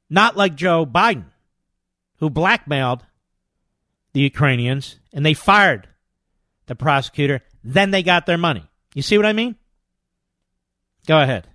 Not 0.09 0.35
like 0.35 0.55
Joe 0.55 0.87
Biden, 0.87 1.27
who 2.17 2.31
blackmailed 2.31 3.05
the 4.15 4.21
Ukrainians 4.21 5.01
and 5.13 5.27
they 5.27 5.35
fired 5.35 5.87
the 6.65 6.75
prosecutor. 6.75 7.43
Then 7.63 7.91
they 7.91 8.03
got 8.03 8.25
their 8.25 8.39
money. 8.39 8.65
You 8.95 9.03
see 9.03 9.19
what 9.19 9.27
I 9.27 9.35
mean? 9.35 9.57
Go 11.07 11.21
ahead 11.21 11.47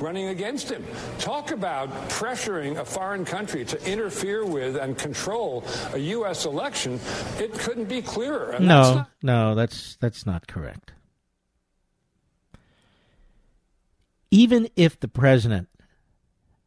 running 0.00 0.28
against 0.28 0.70
him. 0.70 0.84
Talk 1.18 1.50
about 1.50 1.88
pressuring 2.10 2.78
a 2.78 2.84
foreign 2.84 3.24
country 3.24 3.64
to 3.64 3.90
interfere 3.90 4.44
with 4.44 4.76
and 4.76 4.96
control 4.96 5.64
a 5.92 5.98
U.S. 5.98 6.44
election. 6.44 7.00
It 7.38 7.52
couldn't 7.54 7.86
be 7.88 8.02
clearer. 8.02 8.50
And 8.52 8.66
no, 8.68 8.82
that's 8.82 8.96
not- 8.96 9.10
no, 9.22 9.54
that's 9.54 9.96
that's 10.00 10.26
not 10.26 10.46
correct. 10.46 10.92
even 14.30 14.68
if 14.74 14.98
the 14.98 15.06
president 15.08 15.68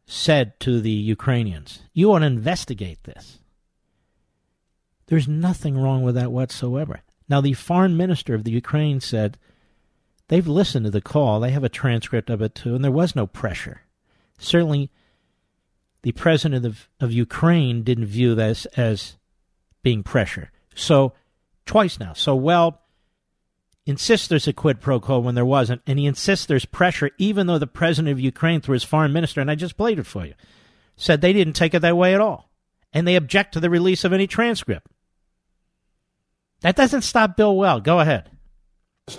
said 0.06 0.58
to 0.62 0.80
the 0.80 0.90
Ukrainians, 0.92 1.82
You 1.94 2.08
want 2.10 2.22
to 2.22 2.28
investigate 2.28 3.04
this, 3.04 3.40
there's 5.08 5.28
nothing 5.28 5.78
wrong 5.78 6.02
with 6.02 6.16
that 6.16 6.32
whatsoever. 6.32 7.02
Now, 7.28 7.42
the 7.42 7.54
foreign 7.54 7.98
minister 7.98 8.34
of 8.34 8.46
the 8.46 8.52
Ukraine 8.52 9.02
said 9.02 9.38
they've 10.28 10.48
listened 10.48 10.86
to 10.86 10.92
the 10.92 11.02
call, 11.02 11.40
they 11.40 11.52
have 11.52 11.64
a 11.64 11.70
transcript 11.70 12.30
of 12.30 12.42
it 12.42 12.56
too, 12.56 12.76
and 12.76 12.84
there 12.84 12.92
was 12.92 13.16
no 13.16 13.28
pressure. 13.28 13.82
Certainly, 14.38 14.90
the 16.04 16.12
president 16.12 16.66
of, 16.66 16.88
of 17.00 17.12
Ukraine 17.12 17.84
didn't 17.84 18.06
view 18.06 18.36
this 18.36 18.66
as 18.78 19.18
being 19.84 20.04
pressure. 20.04 20.52
So, 20.76 21.14
twice 21.66 22.00
now. 22.00 22.14
So, 22.14 22.36
Weld, 22.36 22.76
insists 23.86 24.28
there's 24.28 24.48
a 24.48 24.54
quid 24.54 24.82
pro 24.82 25.00
quo 25.00 25.20
when 25.20 25.36
there 25.36 25.46
wasn't, 25.46 25.82
and 25.88 25.98
he 25.98 26.06
insists 26.06 26.46
there's 26.46 26.66
pressure, 26.66 27.10
even 27.18 27.48
though 27.48 27.58
the 27.58 27.68
president 27.68 28.12
of 28.12 28.20
Ukraine, 28.20 28.62
through 28.62 28.74
his 28.74 28.84
foreign 28.84 29.14
minister, 29.14 29.42
and 29.42 29.50
I 29.50 29.56
just 29.56 29.78
played 29.78 30.00
it 30.00 30.06
for 30.06 30.26
you, 30.26 30.34
said 30.96 31.22
they 31.22 31.34
didn't 31.34 31.54
take 31.54 31.74
it 31.74 31.80
that 31.80 31.98
way 31.98 32.14
at 32.14 32.22
all. 32.22 32.50
And 32.94 33.08
they 33.08 33.16
object 33.16 33.54
to 33.54 33.60
the 33.60 33.70
release 33.70 34.04
of 34.04 34.14
any 34.14 34.28
transcript. 34.28 34.88
That 36.62 36.76
doesn't 36.76 37.04
stop 37.04 37.38
Bill 37.38 37.56
Weld. 37.56 37.84
Go 37.84 38.00
ahead. 38.00 38.30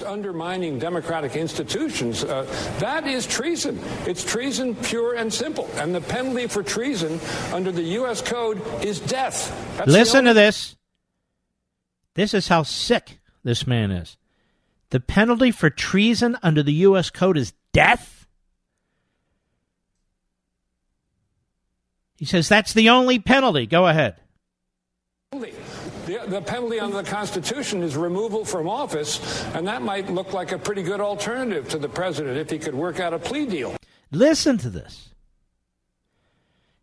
Undermining 0.04 0.78
democratic 0.78 1.34
institutions, 1.34 2.22
uh, 2.22 2.42
that 2.78 3.06
is 3.06 3.26
treason. 3.26 3.80
It's 4.06 4.22
treason 4.22 4.74
pure 4.74 5.14
and 5.14 5.32
simple. 5.32 5.66
And 5.76 5.94
the 5.94 6.02
penalty 6.02 6.46
for 6.46 6.62
treason 6.62 7.18
under 7.54 7.72
the 7.72 7.82
U.S. 7.82 8.20
Code 8.20 8.60
is 8.84 9.00
death. 9.00 9.48
That's 9.78 9.90
Listen 9.90 10.18
only- 10.18 10.30
to 10.30 10.34
this. 10.34 10.76
This 12.12 12.34
is 12.34 12.48
how 12.48 12.64
sick 12.64 13.18
this 13.44 13.66
man 13.66 13.90
is. 13.90 14.18
The 14.90 15.00
penalty 15.00 15.50
for 15.50 15.70
treason 15.70 16.36
under 16.42 16.62
the 16.62 16.74
U.S. 16.74 17.08
Code 17.08 17.38
is 17.38 17.54
death? 17.72 18.26
He 22.16 22.26
says 22.26 22.46
that's 22.46 22.74
the 22.74 22.90
only 22.90 23.18
penalty. 23.18 23.64
Go 23.64 23.86
ahead. 23.86 24.16
The, 26.08 26.24
the, 26.26 26.40
penalty 26.40 26.80
under 26.80 26.96
the 26.96 27.10
Constitution 27.10 27.82
is 27.82 27.94
removal 27.94 28.42
from 28.42 28.66
office, 28.66 29.44
and 29.52 29.68
that 29.68 29.82
might 29.82 30.08
look 30.08 30.32
like 30.32 30.52
a 30.52 30.58
pretty 30.58 30.82
good 30.82 31.02
alternative 31.02 31.68
to 31.68 31.78
the 31.78 31.88
president 31.90 32.38
if 32.38 32.48
he 32.48 32.58
could 32.58 32.74
work 32.74 32.98
out 32.98 33.12
a 33.12 33.18
plea 33.18 33.44
deal. 33.44 33.76
Listen 34.10 34.56
to 34.56 34.70
this. 34.70 35.10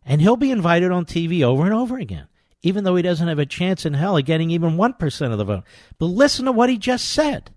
And 0.04 0.20
he'll 0.20 0.36
be 0.36 0.52
invited 0.52 0.92
on 0.92 1.06
TV 1.06 1.42
over 1.42 1.64
and 1.64 1.74
over 1.74 1.98
again, 1.98 2.28
even 2.62 2.84
though 2.84 2.94
he 2.94 3.02
doesn't 3.02 3.26
have 3.26 3.40
a 3.40 3.46
chance 3.46 3.84
in 3.84 3.94
hell 3.94 4.16
of 4.16 4.24
getting 4.24 4.52
even 4.52 4.76
1% 4.76 5.32
of 5.32 5.38
the 5.38 5.44
vote. 5.44 5.64
But 5.98 6.06
listen 6.06 6.44
to 6.44 6.52
what 6.52 6.70
he 6.70 6.78
just 6.78 7.10
said. 7.10 7.50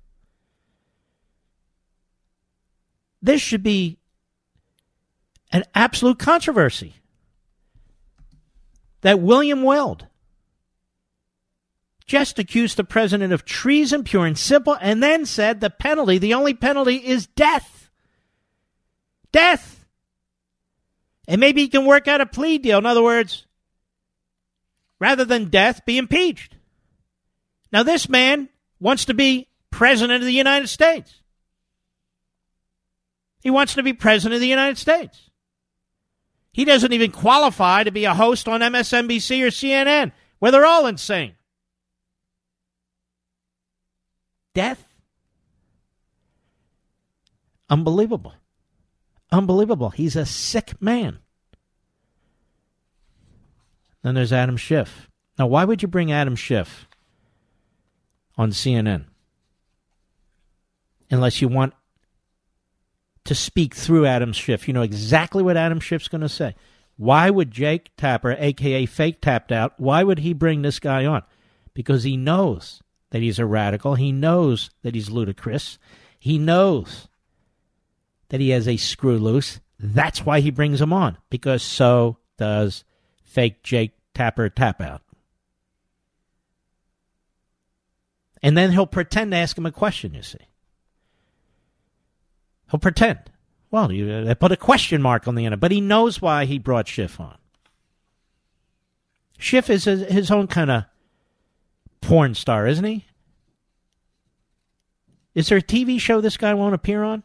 This 3.22 3.42
should 3.42 3.62
be 3.62 4.00
an 5.52 5.66
absolute 5.76 6.18
controversy. 6.18 6.96
That 9.02 9.20
William 9.20 9.62
Weld 9.62 10.08
just 12.10 12.40
accused 12.40 12.76
the 12.76 12.84
president 12.84 13.32
of 13.32 13.46
treason, 13.46 14.04
pure 14.04 14.26
and 14.26 14.36
simple, 14.36 14.76
and 14.82 15.02
then 15.02 15.28
said 15.28 15.62
the 15.62 15.70
penalty, 15.70 16.18
the 16.18 16.34
only 16.34 16.56
penalty, 16.56 16.96
is 16.96 17.28
death. 17.28 17.92
Death. 19.32 19.86
And 21.28 21.40
maybe 21.40 21.62
he 21.62 21.68
can 21.68 21.86
work 21.86 22.08
out 22.08 22.20
a 22.20 22.26
plea 22.26 22.58
deal. 22.58 22.80
In 22.80 22.88
other 22.88 23.04
words, 23.04 23.46
rather 24.98 25.24
than 25.24 25.52
death, 25.52 25.86
be 25.86 26.00
impeached. 26.00 26.56
Now, 27.72 27.84
this 27.84 28.10
man 28.10 28.50
wants 28.80 29.06
to 29.06 29.14
be 29.14 29.48
president 29.70 30.24
of 30.24 30.26
the 30.26 30.34
United 30.34 30.68
States. 30.68 31.14
He 33.42 33.52
wants 33.52 33.76
to 33.76 33.84
be 33.84 33.94
president 33.94 34.34
of 34.34 34.42
the 34.42 34.48
United 34.48 34.80
States. 34.80 35.30
He 36.52 36.66
doesn't 36.66 36.92
even 36.92 37.12
qualify 37.12 37.84
to 37.84 37.92
be 37.92 38.06
a 38.06 38.16
host 38.16 38.48
on 38.48 38.62
MSNBC 38.62 39.44
or 39.44 39.52
CNN, 39.52 40.12
where 40.40 40.52
they're 40.52 40.66
all 40.66 40.88
insane. 40.88 41.36
Death? 44.54 44.86
Unbelievable. 47.70 48.34
Unbelievable. 49.32 49.92
He's 49.92 50.16
a 50.16 50.26
sick 50.26 50.82
man. 50.82 51.20
Then 54.02 54.16
there's 54.16 54.34
Adam 54.34 54.58
Schiff. 54.58 55.10
Now, 55.38 55.48
why 55.48 55.66
would 55.66 55.82
you 55.82 55.88
bring 55.88 56.12
Adam 56.12 56.36
Schiff 56.36 56.88
on 58.38 58.52
CNN? 58.52 59.06
Unless 61.12 61.42
you 61.42 61.48
want 61.48 61.74
to 63.26 63.36
speak 63.36 63.76
through 63.76 64.06
Adam 64.06 64.34
Schiff. 64.34 64.68
You 64.68 64.74
know 64.74 64.82
exactly 64.82 65.44
what 65.44 65.58
Adam 65.58 65.80
Schiff's 65.80 66.08
going 66.08 66.22
to 66.22 66.30
say. 66.30 66.56
Why 66.98 67.30
would 67.30 67.52
Jake 67.52 67.92
Tapper, 67.96 68.36
aka 68.38 68.86
Fake 68.86 69.22
Tapped 69.22 69.52
Out, 69.52 69.74
why 69.78 70.04
would 70.04 70.20
he 70.20 70.34
bring 70.34 70.62
this 70.62 70.80
guy 70.80 71.06
on? 71.06 71.24
Because 71.74 72.04
he 72.04 72.18
knows 72.18 72.82
that 73.12 73.22
he's 73.22 73.40
a 73.40 73.46
radical. 73.46 73.96
He 73.96 74.12
knows 74.12 74.70
that 74.84 74.96
he's 74.96 75.10
ludicrous. 75.10 75.78
He 76.20 76.38
knows 76.38 77.08
that 78.30 78.40
he 78.40 78.50
has 78.50 78.68
a 78.68 78.78
screw 78.78 79.18
loose. 79.18 79.60
That's 79.80 80.26
why 80.26 80.42
he 80.42 80.52
brings 80.52 80.82
him 80.82 80.94
on, 80.94 81.18
because 81.30 81.64
so 81.64 82.18
does 82.38 82.84
fake 83.24 83.64
Jake 83.64 83.92
Tapper 84.14 84.50
Tap 84.50 84.82
Out. 84.82 85.02
And 88.42 88.58
then 88.58 88.72
he'll 88.72 88.88
pretend 88.88 89.32
to 89.32 89.38
ask 89.38 89.58
him 89.58 89.66
a 89.66 89.72
question, 89.72 90.14
you 90.14 90.22
see. 90.22 90.38
He'll 92.72 92.80
pretend. 92.80 93.20
Well, 93.72 93.92
you 93.92 94.12
uh, 94.12 94.34
put 94.36 94.52
a 94.52 94.58
question 94.58 95.02
mark 95.02 95.28
on 95.28 95.36
the 95.36 95.46
end, 95.46 95.60
but 95.60 95.72
he 95.72 95.82
knows 95.82 96.22
why 96.22 96.46
he 96.46 96.58
brought 96.58 96.88
Schiff 96.88 97.20
on. 97.20 97.38
Schiff 99.38 99.70
is 99.70 99.86
his 99.86 100.32
own 100.32 100.48
kind 100.48 100.72
of 100.72 100.86
porn 102.02 102.36
star, 102.36 102.68
isn't 102.68 102.86
he? 102.86 103.06
Is 105.36 105.50
there 105.50 105.58
a 105.58 105.62
TV 105.62 106.00
show 106.00 106.22
this 106.22 106.38
guy 106.38 106.54
won't 106.54 106.76
appear 106.76 107.04
on? 107.04 107.24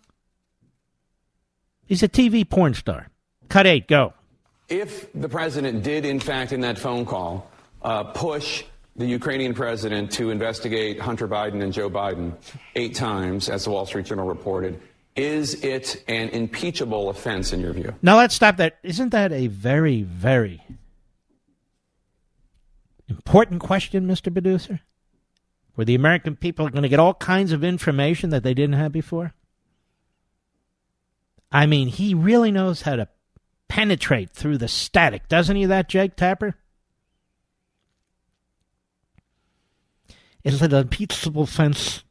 He's 1.86 2.02
a 2.02 2.08
TV 2.08 2.48
porn 2.48 2.74
star. 2.74 3.08
Cut 3.48 3.66
eight, 3.66 3.88
go. 3.88 4.14
If 4.68 5.12
the 5.12 5.28
president 5.28 5.82
did, 5.82 6.04
in 6.04 6.20
fact, 6.20 6.52
in 6.52 6.60
that 6.62 6.78
phone 6.78 7.04
call, 7.04 7.50
uh, 7.82 8.04
push 8.04 8.64
the 8.96 9.06
Ukrainian 9.06 9.54
president 9.54 10.10
to 10.12 10.30
investigate 10.30 11.00
Hunter 11.00 11.28
Biden 11.28 11.62
and 11.62 11.72
Joe 11.72 11.90
Biden 11.90 12.32
eight 12.74 12.94
times, 12.94 13.48
as 13.48 13.64
the 13.64 13.70
Wall 13.70 13.86
Street 13.86 14.06
Journal 14.06 14.26
reported, 14.26 14.80
is 15.16 15.62
it 15.62 16.02
an 16.08 16.28
impeachable 16.30 17.10
offense 17.10 17.52
in 17.52 17.60
your 17.60 17.72
view? 17.72 17.94
Now 18.02 18.16
let's 18.16 18.34
stop 18.34 18.56
that. 18.56 18.78
Isn't 18.82 19.10
that 19.10 19.32
a 19.32 19.48
very, 19.48 20.02
very 20.02 20.62
important 23.14 23.60
question, 23.60 24.06
Mr. 24.06 24.32
Producer? 24.32 24.80
Where 25.74 25.84
the 25.84 25.94
American 25.94 26.36
people 26.36 26.66
are 26.66 26.70
going 26.70 26.82
to 26.82 26.88
get 26.88 27.00
all 27.00 27.14
kinds 27.14 27.52
of 27.52 27.64
information 27.64 28.30
that 28.30 28.42
they 28.42 28.54
didn't 28.54 28.76
have 28.76 28.92
before? 28.92 29.34
I 31.50 31.66
mean, 31.66 31.88
he 31.88 32.14
really 32.14 32.50
knows 32.50 32.82
how 32.82 32.96
to 32.96 33.08
penetrate 33.68 34.30
through 34.30 34.58
the 34.58 34.68
static, 34.68 35.28
doesn't 35.28 35.56
he, 35.56 35.66
that 35.66 35.88
Jake 35.88 36.16
Tapper? 36.16 36.56
Is 40.42 40.60
it 40.60 40.72
an 40.72 40.80
impeachable 40.80 41.42
offense, 41.42 42.04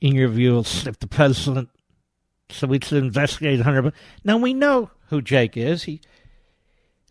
in 0.00 0.14
your 0.14 0.28
view, 0.28 0.58
if 0.60 0.98
the 0.98 1.06
president 1.06 1.68
so 2.52 2.66
we 2.66 2.80
should 2.82 3.02
investigate 3.02 3.60
Hunter. 3.60 3.92
Now 4.24 4.36
we 4.38 4.54
know 4.54 4.90
who 5.08 5.22
Jake 5.22 5.56
is. 5.56 5.84
He 5.84 6.00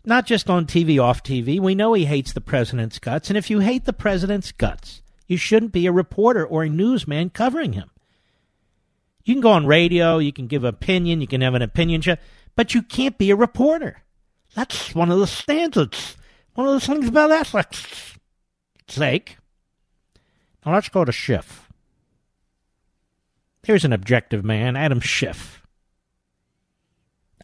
not 0.04 0.26
just 0.26 0.48
on 0.48 0.66
TV, 0.66 1.02
off 1.02 1.22
TV. 1.22 1.60
We 1.60 1.74
know 1.74 1.92
he 1.92 2.06
hates 2.06 2.32
the 2.32 2.40
president's 2.40 2.98
guts, 2.98 3.28
and 3.28 3.36
if 3.36 3.50
you 3.50 3.60
hate 3.60 3.84
the 3.84 3.92
president's 3.92 4.52
guts, 4.52 5.02
you 5.26 5.36
shouldn't 5.36 5.72
be 5.72 5.86
a 5.86 5.92
reporter 5.92 6.44
or 6.44 6.64
a 6.64 6.68
newsman 6.68 7.30
covering 7.30 7.74
him. 7.74 7.90
You 9.24 9.34
can 9.34 9.42
go 9.42 9.52
on 9.52 9.66
radio, 9.66 10.18
you 10.18 10.32
can 10.32 10.46
give 10.46 10.64
opinion, 10.64 11.20
you 11.20 11.26
can 11.26 11.40
have 11.42 11.54
an 11.54 11.62
opinion 11.62 12.00
show, 12.00 12.16
but 12.56 12.74
you 12.74 12.82
can't 12.82 13.18
be 13.18 13.30
a 13.30 13.36
reporter. 13.36 14.02
That's 14.54 14.94
one 14.94 15.10
of 15.10 15.18
the 15.18 15.26
standards. 15.26 16.16
One 16.54 16.66
of 16.66 16.74
the 16.74 16.80
things 16.80 17.06
about 17.06 17.30
ethics. 17.30 18.18
Sake. 18.88 19.36
Now 20.64 20.74
let's 20.74 20.88
go 20.88 21.04
to 21.04 21.12
Schiff. 21.12 21.68
Here's 23.62 23.84
an 23.84 23.92
objective 23.92 24.44
man, 24.44 24.74
Adam 24.76 25.00
Schiff. 25.00 25.59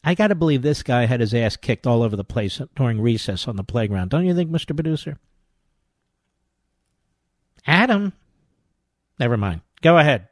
I 0.06 0.14
got 0.14 0.28
to 0.28 0.36
believe 0.36 0.62
this 0.62 0.84
guy 0.84 1.06
had 1.06 1.18
his 1.18 1.34
ass 1.34 1.56
kicked 1.56 1.84
all 1.84 2.00
over 2.00 2.14
the 2.14 2.22
place 2.22 2.60
during 2.76 3.00
recess 3.00 3.48
on 3.48 3.56
the 3.56 3.64
playground. 3.64 4.10
Don't 4.10 4.24
you 4.24 4.36
think, 4.36 4.52
Mr. 4.52 4.72
Producer? 4.72 5.18
Adam. 7.66 8.12
Never 9.18 9.36
mind. 9.36 9.62
Go 9.82 9.98
ahead. 9.98 10.28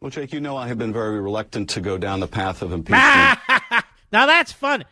Well, 0.00 0.10
Jake, 0.10 0.32
you 0.32 0.40
know 0.40 0.56
I 0.56 0.66
have 0.66 0.78
been 0.78 0.92
very 0.92 1.20
reluctant 1.20 1.70
to 1.70 1.80
go 1.80 1.98
down 1.98 2.18
the 2.18 2.26
path 2.26 2.62
of 2.62 2.72
impeachment. 2.72 3.38
now 4.12 4.26
that's 4.26 4.50
fun. 4.50 4.84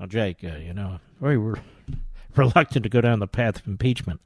Now, 0.00 0.06
Jake, 0.06 0.42
uh, 0.42 0.56
you 0.56 0.72
know, 0.72 0.98
very 1.20 1.36
re- 1.36 1.60
reluctant 2.36 2.84
to 2.84 2.88
go 2.88 3.02
down 3.02 3.18
the 3.18 3.26
path 3.26 3.60
of 3.60 3.66
impeachment. 3.66 4.22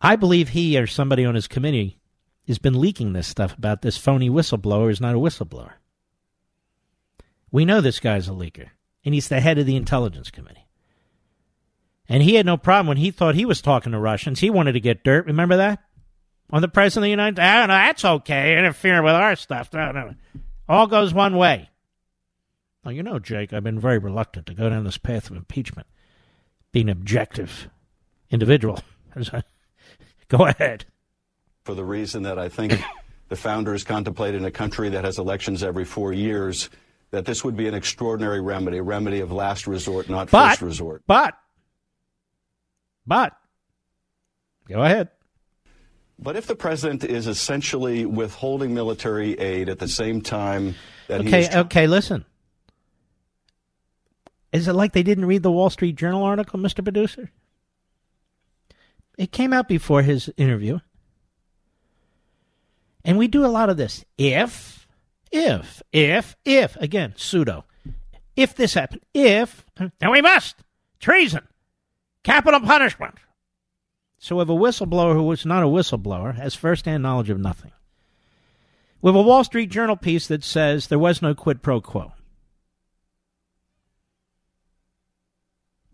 I 0.00 0.16
believe 0.16 0.48
he 0.48 0.78
or 0.78 0.86
somebody 0.86 1.26
on 1.26 1.34
his 1.34 1.46
committee 1.46 1.98
has 2.48 2.58
been 2.58 2.80
leaking 2.80 3.12
this 3.12 3.28
stuff 3.28 3.54
about 3.58 3.82
this 3.82 3.98
phony 3.98 4.30
whistleblower 4.30 4.90
is 4.90 5.00
not 5.00 5.14
a 5.14 5.18
whistleblower. 5.18 5.72
We 7.54 7.64
know 7.64 7.80
this 7.80 8.00
guy's 8.00 8.26
a 8.26 8.32
leaker, 8.32 8.70
and 9.04 9.14
he's 9.14 9.28
the 9.28 9.38
head 9.38 9.58
of 9.58 9.66
the 9.66 9.76
intelligence 9.76 10.28
committee. 10.28 10.66
And 12.08 12.20
he 12.20 12.34
had 12.34 12.44
no 12.44 12.56
problem 12.56 12.88
when 12.88 12.96
he 12.96 13.12
thought 13.12 13.36
he 13.36 13.44
was 13.44 13.62
talking 13.62 13.92
to 13.92 13.98
Russians. 14.00 14.40
He 14.40 14.50
wanted 14.50 14.72
to 14.72 14.80
get 14.80 15.04
dirt. 15.04 15.26
Remember 15.26 15.58
that? 15.58 15.78
On 16.50 16.62
the 16.62 16.66
president 16.66 17.04
of 17.04 17.06
the 17.06 17.10
United 17.10 17.36
States. 17.36 17.48
Oh, 17.54 17.66
no, 17.66 17.74
that's 17.74 18.04
okay. 18.04 18.58
Interfering 18.58 19.04
with 19.04 19.14
our 19.14 19.36
stuff. 19.36 19.72
No, 19.72 19.92
no. 19.92 20.14
All 20.68 20.88
goes 20.88 21.14
one 21.14 21.36
way. 21.36 21.70
Well, 22.84 22.92
you 22.92 23.04
know, 23.04 23.20
Jake, 23.20 23.52
I've 23.52 23.62
been 23.62 23.78
very 23.78 23.98
reluctant 23.98 24.46
to 24.46 24.54
go 24.54 24.68
down 24.68 24.82
this 24.82 24.98
path 24.98 25.30
of 25.30 25.36
impeachment, 25.36 25.86
being 26.72 26.88
objective 26.88 27.68
individual. 28.30 28.80
go 30.28 30.46
ahead. 30.46 30.86
For 31.62 31.76
the 31.76 31.84
reason 31.84 32.24
that 32.24 32.36
I 32.36 32.48
think 32.48 32.82
the 33.28 33.36
founders 33.36 33.84
contemplated 33.84 34.44
a 34.44 34.50
country 34.50 34.88
that 34.88 35.04
has 35.04 35.20
elections 35.20 35.62
every 35.62 35.84
four 35.84 36.12
years, 36.12 36.68
that 37.14 37.24
this 37.24 37.44
would 37.44 37.56
be 37.56 37.68
an 37.68 37.74
extraordinary 37.74 38.40
remedy, 38.40 38.78
a 38.78 38.82
remedy 38.82 39.20
of 39.20 39.30
last 39.30 39.66
resort, 39.66 40.08
not 40.08 40.30
but, 40.30 40.50
first 40.50 40.62
resort. 40.62 41.02
But, 41.06 41.34
but, 43.06 43.32
go 44.68 44.82
ahead. 44.82 45.10
But 46.18 46.36
if 46.36 46.46
the 46.46 46.56
president 46.56 47.04
is 47.04 47.26
essentially 47.26 48.04
withholding 48.04 48.74
military 48.74 49.38
aid 49.38 49.68
at 49.68 49.78
the 49.78 49.88
same 49.88 50.22
time 50.22 50.74
that 51.08 51.20
okay, 51.20 51.30
he 51.30 51.48
is. 51.48 51.54
okay, 51.54 51.86
listen. 51.86 52.24
Is 54.52 54.68
it 54.68 54.72
like 54.72 54.92
they 54.92 55.02
didn't 55.02 55.26
read 55.26 55.42
the 55.42 55.50
Wall 55.50 55.70
Street 55.70 55.96
Journal 55.96 56.22
article, 56.22 56.58
Mr. 56.58 56.82
Producer? 56.82 57.30
It 59.18 59.32
came 59.32 59.52
out 59.52 59.68
before 59.68 60.02
his 60.02 60.32
interview. 60.36 60.80
And 63.04 63.18
we 63.18 63.28
do 63.28 63.44
a 63.44 63.48
lot 63.48 63.68
of 63.68 63.76
this. 63.76 64.04
If, 64.16 64.83
if, 65.30 65.82
if, 65.92 66.36
if, 66.44 66.76
again, 66.76 67.14
pseudo. 67.16 67.64
If 68.36 68.54
this 68.54 68.74
happened, 68.74 69.02
if, 69.12 69.64
then 69.76 70.10
we 70.10 70.20
must. 70.20 70.56
Treason. 70.98 71.46
Capital 72.22 72.60
punishment. 72.60 73.14
So 74.18 74.40
if 74.40 74.48
a 74.48 74.52
whistleblower 74.52 75.12
who 75.12 75.24
was 75.24 75.44
not 75.44 75.62
a 75.62 75.66
whistleblower 75.66 76.34
has 76.36 76.54
firsthand 76.54 77.02
knowledge 77.02 77.30
of 77.30 77.38
nothing. 77.38 77.72
We 79.02 79.10
have 79.10 79.16
a 79.16 79.22
Wall 79.22 79.44
Street 79.44 79.70
Journal 79.70 79.96
piece 79.96 80.26
that 80.28 80.42
says 80.42 80.86
there 80.86 80.98
was 80.98 81.20
no 81.20 81.34
quid 81.34 81.62
pro 81.62 81.80
quo. 81.82 82.12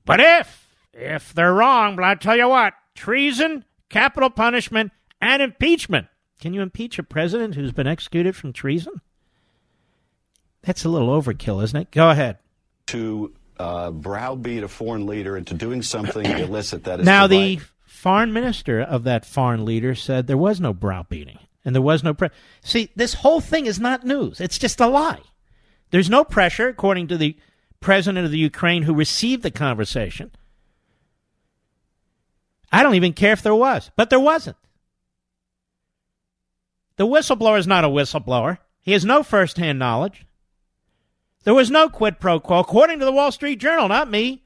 But 0.05 0.21
if, 0.21 0.69
if 0.93 1.35
they're 1.35 1.53
wrong, 1.53 1.97
but 1.97 2.05
I 2.05 2.15
tell 2.15 2.37
you 2.37 2.49
what, 2.49 2.75
treason, 2.95 3.65
capital 3.89 4.31
punishment, 4.31 4.93
and 5.21 5.43
impeachment. 5.43 6.07
Can 6.41 6.55
you 6.55 6.63
impeach 6.63 6.99
a 6.99 7.03
president 7.03 7.55
who's 7.55 7.73
been 7.73 7.87
executed 7.87 8.37
from 8.37 8.53
treason? 8.53 9.01
That's 10.63 10.85
a 10.85 10.89
little 10.89 11.09
overkill, 11.09 11.63
isn't 11.63 11.81
it? 11.81 11.91
Go 11.91 12.11
ahead. 12.11 12.39
To 12.89 13.33
uh, 13.59 13.91
browbeat 13.91 14.63
a 14.63 14.69
foreign 14.69 15.07
leader 15.07 15.37
into 15.37 15.55
doing 15.55 15.83
something 15.83 16.25
illicit 16.27 16.85
that 16.85 17.01
is. 17.01 17.07
Now, 17.07 17.27
the 17.27 17.61
foreign 17.87 18.33
minister 18.33 18.81
of 18.81 19.05
that 19.05 19.25
foreign 19.25 19.65
leader 19.65 19.95
said 19.95 20.27
there 20.27 20.37
was 20.37 20.61
no 20.61 20.73
browbeating 20.73 21.39
and 21.65 21.75
there 21.75 21.83
was 21.83 22.03
no 22.03 22.15
pre- 22.15 22.31
See, 22.63 22.91
this 22.97 23.15
whole 23.15 23.41
thing 23.41 23.67
is 23.67 23.79
not 23.79 24.05
news. 24.05 24.41
It's 24.41 24.59
just 24.59 24.81
a 24.81 24.87
lie. 24.87 25.21
There's 25.91 26.11
no 26.11 26.25
pressure, 26.25 26.69
according 26.69 27.09
to 27.09 27.17
the 27.17 27.37
president 27.81 28.25
of 28.25 28.31
the 28.31 28.39
Ukraine 28.39 28.83
who 28.83 28.95
received 28.95 29.43
the 29.43 29.51
conversation. 29.51 30.31
I 32.73 32.83
don't 32.83 32.95
even 32.95 33.13
care 33.13 33.33
if 33.33 33.43
there 33.43 33.55
was, 33.55 33.91
but 33.97 34.11
there 34.11 34.21
wasn't. 34.21 34.57
The 36.97 37.07
whistleblower 37.07 37.59
is 37.59 37.67
not 37.67 37.85
a 37.85 37.89
whistleblower. 37.89 38.59
He 38.81 38.93
has 38.93 39.05
no 39.05 39.23
firsthand 39.23 39.79
knowledge. 39.79 40.25
There 41.45 41.55
was 41.55 41.71
no 41.71 41.89
quid 41.89 42.21
pro 42.21 42.39
quo, 42.39 42.59
according 42.59 42.99
to 42.99 43.05
the 43.05 43.13
Wall 43.13 43.33
Street 43.33 43.57
Journal, 43.57 43.89
not 43.89 44.11
me. 44.11 44.43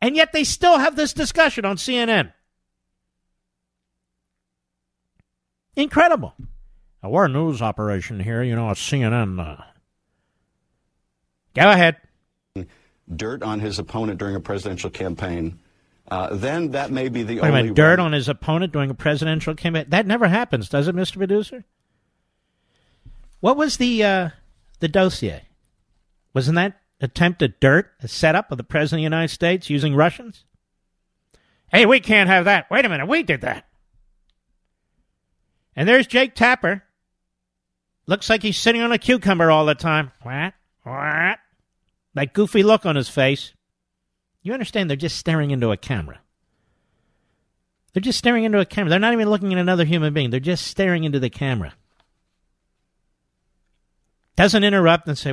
And 0.00 0.16
yet 0.16 0.32
they 0.32 0.44
still 0.44 0.78
have 0.78 0.96
this 0.96 1.14
discussion 1.14 1.64
on 1.64 1.76
CNN. 1.76 2.32
Incredible. 5.76 6.34
Now, 7.02 7.08
we're 7.10 7.24
a 7.24 7.28
news 7.28 7.62
operation 7.62 8.20
here, 8.20 8.42
you 8.42 8.54
know, 8.54 8.68
a 8.68 8.74
CNN. 8.74 9.40
Uh... 9.40 9.62
Go 11.54 11.70
ahead. 11.70 11.96
Dirt 13.14 13.42
on 13.42 13.60
his 13.60 13.78
opponent 13.78 14.18
during 14.18 14.34
a 14.36 14.40
presidential 14.40 14.90
campaign. 14.90 15.58
Uh, 16.10 16.34
then 16.34 16.72
that 16.72 16.90
may 16.90 17.08
be 17.08 17.22
the 17.22 17.36
Wait 17.36 17.48
only. 17.48 17.62
minute, 17.62 17.74
dirt 17.74 17.98
on 17.98 18.12
his 18.12 18.28
opponent 18.28 18.72
during 18.72 18.90
a 18.90 18.94
presidential 18.94 19.54
campaign? 19.54 19.86
That 19.88 20.06
never 20.06 20.28
happens, 20.28 20.68
does 20.68 20.86
it, 20.86 20.94
Mr. 20.94 21.16
Producer? 21.16 21.64
What 23.40 23.56
was 23.56 23.78
the 23.78 24.04
uh, 24.04 24.28
the 24.80 24.88
dossier? 24.88 25.42
Wasn't 26.34 26.56
that 26.56 26.80
attempted 27.00 27.60
dirt, 27.60 27.92
a 28.02 28.08
setup 28.08 28.50
of 28.50 28.58
the 28.58 28.64
President 28.64 28.98
of 28.98 29.00
the 29.00 29.16
United 29.16 29.32
States 29.32 29.70
using 29.70 29.94
Russians? 29.94 30.44
Hey, 31.70 31.86
we 31.86 32.00
can't 32.00 32.28
have 32.28 32.44
that. 32.44 32.70
Wait 32.70 32.84
a 32.84 32.88
minute, 32.88 33.08
we 33.08 33.22
did 33.22 33.40
that. 33.42 33.66
And 35.76 35.88
there's 35.88 36.06
Jake 36.06 36.34
Tapper. 36.34 36.82
Looks 38.06 38.28
like 38.28 38.42
he's 38.42 38.58
sitting 38.58 38.82
on 38.82 38.92
a 38.92 38.98
cucumber 38.98 39.50
all 39.50 39.64
the 39.64 39.74
time. 39.74 40.12
What? 40.22 40.54
What? 40.82 41.38
That 42.14 42.34
goofy 42.34 42.62
look 42.62 42.84
on 42.84 42.96
his 42.96 43.08
face. 43.08 43.54
You 44.42 44.52
understand 44.52 44.90
they're 44.90 44.96
just 44.96 45.16
staring 45.16 45.50
into 45.50 45.72
a 45.72 45.76
camera. 45.76 46.20
They're 47.92 48.02
just 48.02 48.18
staring 48.18 48.44
into 48.44 48.60
a 48.60 48.66
camera. 48.66 48.90
They're 48.90 48.98
not 48.98 49.14
even 49.14 49.30
looking 49.30 49.52
at 49.52 49.58
another 49.58 49.84
human 49.84 50.12
being. 50.12 50.30
They're 50.30 50.40
just 50.40 50.66
staring 50.66 51.04
into 51.04 51.18
the 51.18 51.30
camera. 51.30 51.74
Doesn't 54.36 54.64
interrupt 54.64 55.08
and 55.08 55.16
say, 55.16 55.32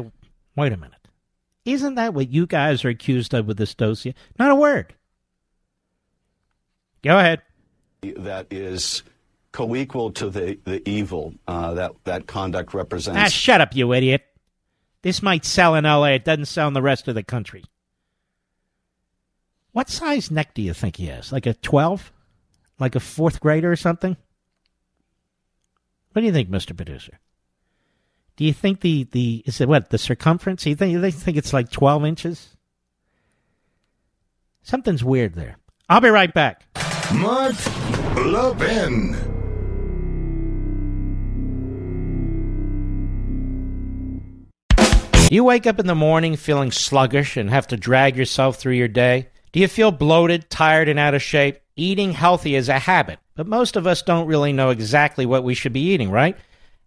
wait 0.62 0.74
a 0.74 0.78
minute. 0.78 0.98
Isn't 1.66 1.96
that 1.96 2.14
what 2.14 2.30
you 2.30 2.46
guys 2.46 2.86
are 2.86 2.90
accused 2.90 3.34
of 3.34 3.48
with 3.48 3.58
this 3.58 3.76
dossier? 3.76 4.14
Not 4.38 4.52
a 4.52 4.56
word. 4.56 4.94
Go 7.04 7.18
ahead. 7.18 7.42
That 8.02 8.48
is 8.52 9.04
co-equal 9.52 10.12
to 10.12 10.30
the, 10.30 10.60
the 10.64 10.88
evil 10.88 11.34
uh, 11.48 11.74
that 11.74 11.92
that 12.04 12.28
conduct 12.28 12.74
represents. 12.74 13.20
Ah, 13.20 13.28
shut 13.28 13.62
up, 13.62 13.76
you 13.76 13.92
idiot. 13.94 14.24
This 15.02 15.22
might 15.22 15.46
sell 15.46 15.76
in 15.76 15.86
L.A. 15.86 16.12
It 16.12 16.26
doesn't 16.26 16.46
sell 16.46 16.68
in 16.68 16.74
the 16.74 16.82
rest 16.82 17.08
of 17.08 17.16
the 17.16 17.24
country. 17.24 17.64
What 19.72 19.90
size 19.90 20.30
neck 20.30 20.54
do 20.54 20.62
you 20.62 20.74
think 20.74 20.98
he 20.98 21.08
has? 21.08 21.32
Like 21.32 21.48
a 21.48 21.56
12? 21.56 22.12
Like 22.80 22.96
a 22.96 23.00
fourth 23.00 23.40
grader 23.40 23.72
or 23.72 23.76
something? 23.76 24.16
What 26.12 26.22
do 26.22 26.26
you 26.26 26.34
think, 26.34 26.50
Mr. 26.50 26.76
Producer? 26.76 27.20
Do 28.42 28.48
you 28.48 28.54
think 28.54 28.82
the, 28.82 29.04
the 29.12 29.44
is 29.46 29.62
it 29.62 29.70
what, 29.70 29.92
the 29.92 30.00
circumference? 30.00 30.64
Do 30.64 30.72
you 30.72 30.76
think, 30.76 31.00
they 31.00 31.12
think 31.12 31.38
it's 31.38 31.54
like 31.54 31.70
12 31.70 32.06
inches? 32.06 32.58
Something's 34.64 35.04
weird 35.04 35.36
there. 35.36 35.58
I'll 35.88 36.02
be 36.02 36.10
right 36.10 36.34
back. 36.34 36.66
Mark 37.14 37.54
Levin. 38.16 39.12
Do 44.76 45.36
you 45.36 45.44
wake 45.44 45.68
up 45.68 45.80
in 45.80 45.86
the 45.86 45.94
morning 45.94 46.36
feeling 46.36 46.72
sluggish 46.72 47.38
and 47.38 47.48
have 47.52 47.68
to 47.68 47.78
drag 47.78 48.18
yourself 48.18 48.56
through 48.56 48.74
your 48.74 48.88
day? 48.88 49.28
Do 49.52 49.60
you 49.60 49.68
feel 49.68 49.92
bloated, 49.92 50.50
tired, 50.50 50.90
and 50.90 50.98
out 50.98 51.14
of 51.14 51.22
shape? 51.22 51.60
Eating 51.76 52.12
healthy 52.12 52.56
is 52.56 52.70
a 52.70 52.80
habit, 52.80 53.20
but 53.36 53.46
most 53.46 53.76
of 53.76 53.86
us 53.86 54.02
don't 54.02 54.26
really 54.26 54.52
know 54.52 54.72
exactly 54.72 55.28
what 55.28 55.44
we 55.44 55.54
should 55.54 55.74
be 55.74 55.92
eating, 55.92 56.10
right? 56.10 56.36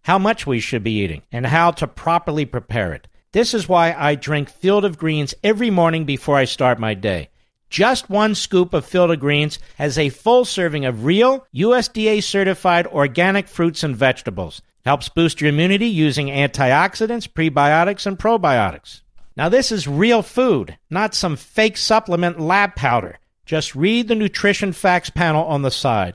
How 0.05 0.19
much 0.19 0.47
we 0.47 0.61
should 0.61 0.85
be 0.85 1.01
eating, 1.01 1.23
and 1.33 1.47
how 1.47 1.71
to 1.71 1.87
properly 1.87 2.45
prepare 2.45 2.93
it. 2.93 3.09
This 3.33 3.55
is 3.55 3.71
why 3.71 3.95
I 3.95 4.17
drink 4.17 4.51
Field 4.51 4.85
of 4.85 4.99
Greens 4.99 5.35
every 5.43 5.71
morning 5.71 6.05
before 6.05 6.37
I 6.37 6.45
start 6.45 6.79
my 6.79 6.93
day. 6.93 7.31
Just 7.71 8.11
one 8.11 8.35
scoop 8.35 8.75
of 8.75 8.85
Field 8.85 9.11
of 9.11 9.19
Greens 9.19 9.59
has 9.77 9.97
a 9.97 10.11
full 10.11 10.45
serving 10.45 10.85
of 10.85 11.07
real, 11.07 11.47
USDA 11.55 12.23
certified 12.23 12.87
organic 12.87 13.49
fruits 13.49 13.83
and 13.83 13.97
vegetables. 13.97 14.61
Helps 14.85 15.09
boost 15.09 15.41
your 15.41 15.49
immunity 15.49 15.87
using 15.87 16.27
antioxidants, 16.27 17.27
prebiotics, 17.27 18.05
and 18.05 18.19
probiotics. 18.19 19.01
Now, 19.39 19.49
this 19.49 19.73
is 19.73 19.89
real 19.89 20.21
food, 20.21 20.77
not 20.91 21.15
some 21.15 21.37
fake 21.37 21.79
supplement 21.79 22.39
lab 22.39 22.77
powder. 22.77 23.19
Just 23.47 23.75
read 23.75 24.09
the 24.09 24.15
nutrition 24.15 24.75
facts 24.75 25.09
panel 25.09 25.47
on 25.47 25.63
the 25.63 25.71
side. 25.71 26.15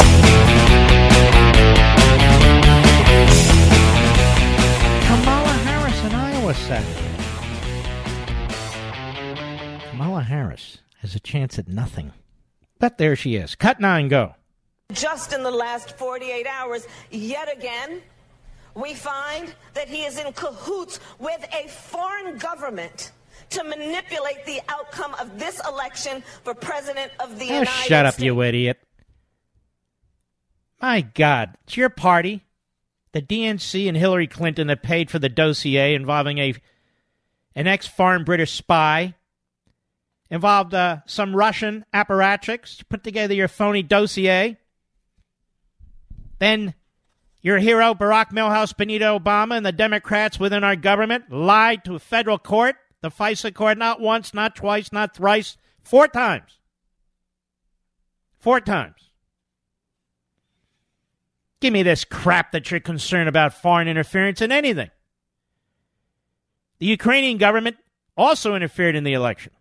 Has 11.01 11.15
a 11.15 11.19
chance 11.19 11.57
at 11.59 11.67
nothing. 11.67 12.11
But 12.79 12.97
there 12.97 13.15
she 13.15 13.35
is. 13.35 13.55
Cut 13.55 13.79
nine, 13.79 14.07
go. 14.07 14.35
Just 14.93 15.33
in 15.33 15.43
the 15.43 15.51
last 15.51 15.97
48 15.97 16.45
hours, 16.47 16.87
yet 17.11 17.51
again, 17.55 18.01
we 18.75 18.93
find 18.93 19.53
that 19.73 19.87
he 19.87 20.03
is 20.03 20.17
in 20.19 20.31
cahoots 20.33 20.99
with 21.19 21.45
a 21.53 21.67
foreign 21.67 22.37
government 22.37 23.11
to 23.51 23.63
manipulate 23.63 24.45
the 24.45 24.59
outcome 24.69 25.13
of 25.19 25.37
this 25.39 25.61
election 25.67 26.23
for 26.43 26.53
president 26.53 27.11
of 27.19 27.37
the 27.37 27.45
Oh, 27.45 27.53
United 27.59 27.67
States. 27.69 27.87
shut 27.87 28.05
up, 28.05 28.13
States. 28.15 28.23
you 28.25 28.41
idiot. 28.41 28.79
My 30.81 31.01
God, 31.01 31.55
it's 31.63 31.77
your 31.77 31.89
party. 31.89 32.43
The 33.11 33.21
DNC 33.21 33.87
and 33.87 33.97
Hillary 33.97 34.27
Clinton 34.27 34.67
that 34.67 34.81
paid 34.83 35.11
for 35.11 35.19
the 35.19 35.29
dossier 35.29 35.93
involving 35.95 36.37
a 36.37 36.53
an 37.53 37.67
ex-foreign 37.67 38.23
British 38.23 38.51
spy 38.53 39.13
involved 40.31 40.73
uh, 40.73 40.99
some 41.05 41.35
Russian 41.35 41.85
apparatchiks 41.93 42.77
to 42.77 42.85
put 42.85 43.03
together 43.03 43.33
your 43.33 43.49
phony 43.49 43.83
dossier. 43.83 44.57
Then 46.39 46.73
your 47.41 47.59
hero 47.59 47.93
Barack 47.93 48.31
Milhouse 48.31 48.75
Benito 48.75 49.19
Obama 49.19 49.57
and 49.57 49.65
the 49.65 49.73
Democrats 49.73 50.39
within 50.39 50.63
our 50.63 50.77
government 50.77 51.29
lied 51.29 51.83
to 51.83 51.95
a 51.95 51.99
federal 51.99 52.39
court, 52.39 52.77
the 53.01 53.11
FISA 53.11 53.53
court, 53.53 53.77
not 53.77 53.99
once, 53.99 54.33
not 54.33 54.55
twice, 54.55 54.91
not 54.93 55.13
thrice, 55.13 55.57
four 55.83 56.07
times. 56.07 56.59
Four 58.39 58.61
times. 58.61 58.95
Give 61.59 61.73
me 61.73 61.83
this 61.83 62.05
crap 62.05 62.53
that 62.53 62.71
you're 62.71 62.79
concerned 62.79 63.29
about 63.29 63.53
foreign 63.53 63.87
interference 63.87 64.41
in 64.41 64.51
anything. 64.51 64.89
The 66.79 66.87
Ukrainian 66.87 67.37
government 67.37 67.77
also 68.17 68.55
interfered 68.55 68.95
in 68.95 69.03
the 69.03 69.13
election 69.13 69.51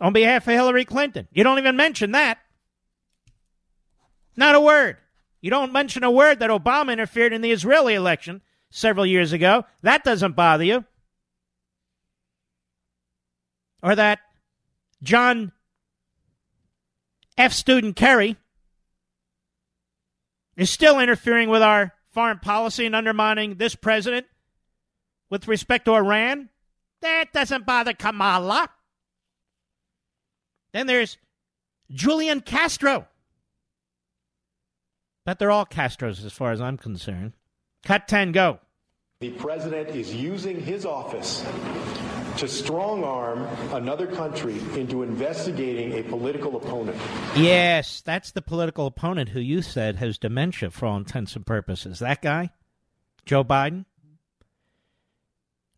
on 0.00 0.12
behalf 0.12 0.46
of 0.46 0.54
Hillary 0.54 0.84
Clinton. 0.84 1.28
You 1.32 1.44
don't 1.44 1.58
even 1.58 1.76
mention 1.76 2.12
that. 2.12 2.38
Not 4.36 4.54
a 4.54 4.60
word. 4.60 4.96
You 5.40 5.50
don't 5.50 5.72
mention 5.72 6.04
a 6.04 6.10
word 6.10 6.40
that 6.40 6.50
Obama 6.50 6.92
interfered 6.92 7.32
in 7.32 7.42
the 7.42 7.50
Israeli 7.50 7.94
election 7.94 8.42
several 8.70 9.06
years 9.06 9.32
ago. 9.32 9.64
That 9.82 10.04
doesn't 10.04 10.36
bother 10.36 10.64
you. 10.64 10.84
Or 13.82 13.94
that 13.94 14.20
John 15.02 15.52
F. 17.38 17.52
Student 17.52 17.96
Kerry 17.96 18.36
is 20.56 20.68
still 20.68 21.00
interfering 21.00 21.48
with 21.48 21.62
our 21.62 21.94
foreign 22.12 22.38
policy 22.38 22.84
and 22.84 22.94
undermining 22.94 23.54
this 23.54 23.74
president 23.74 24.26
with 25.30 25.48
respect 25.48 25.86
to 25.86 25.94
Iran. 25.94 26.50
That 27.00 27.32
doesn't 27.32 27.64
bother 27.64 27.94
Kamala. 27.94 28.68
Then 30.72 30.86
there's 30.86 31.18
Julian 31.90 32.40
Castro. 32.40 33.06
But 35.26 35.38
they're 35.38 35.50
all 35.50 35.66
Castros 35.66 36.24
as 36.24 36.32
far 36.32 36.52
as 36.52 36.60
I'm 36.60 36.76
concerned. 36.76 37.34
Cut 37.84 38.08
10, 38.08 38.32
go. 38.32 38.60
The 39.20 39.30
president 39.30 39.90
is 39.90 40.14
using 40.14 40.60
his 40.60 40.86
office 40.86 41.44
to 42.38 42.48
strong 42.48 43.04
arm 43.04 43.46
another 43.72 44.06
country 44.06 44.58
into 44.74 45.02
investigating 45.02 45.98
a 45.98 46.02
political 46.08 46.56
opponent. 46.56 46.96
Yes, 47.36 48.00
that's 48.00 48.32
the 48.32 48.40
political 48.40 48.86
opponent 48.86 49.30
who 49.30 49.40
you 49.40 49.60
said 49.60 49.96
has 49.96 50.16
dementia 50.16 50.70
for 50.70 50.86
all 50.86 50.96
intents 50.96 51.36
and 51.36 51.44
purposes. 51.44 51.98
That 51.98 52.22
guy? 52.22 52.50
Joe 53.26 53.44
Biden? 53.44 53.84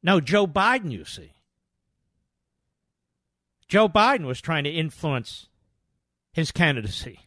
No, 0.03 0.21
Joe 0.21 0.47
Biden, 0.47 0.93
you 0.93 1.05
see. 1.05 1.33
Joe 3.73 3.89
Biden 3.89 4.27
was 4.27 4.43
trying 4.43 4.65
to 4.65 4.71
influence 4.71 5.49
his 6.31 6.53
candidacy 6.53 7.21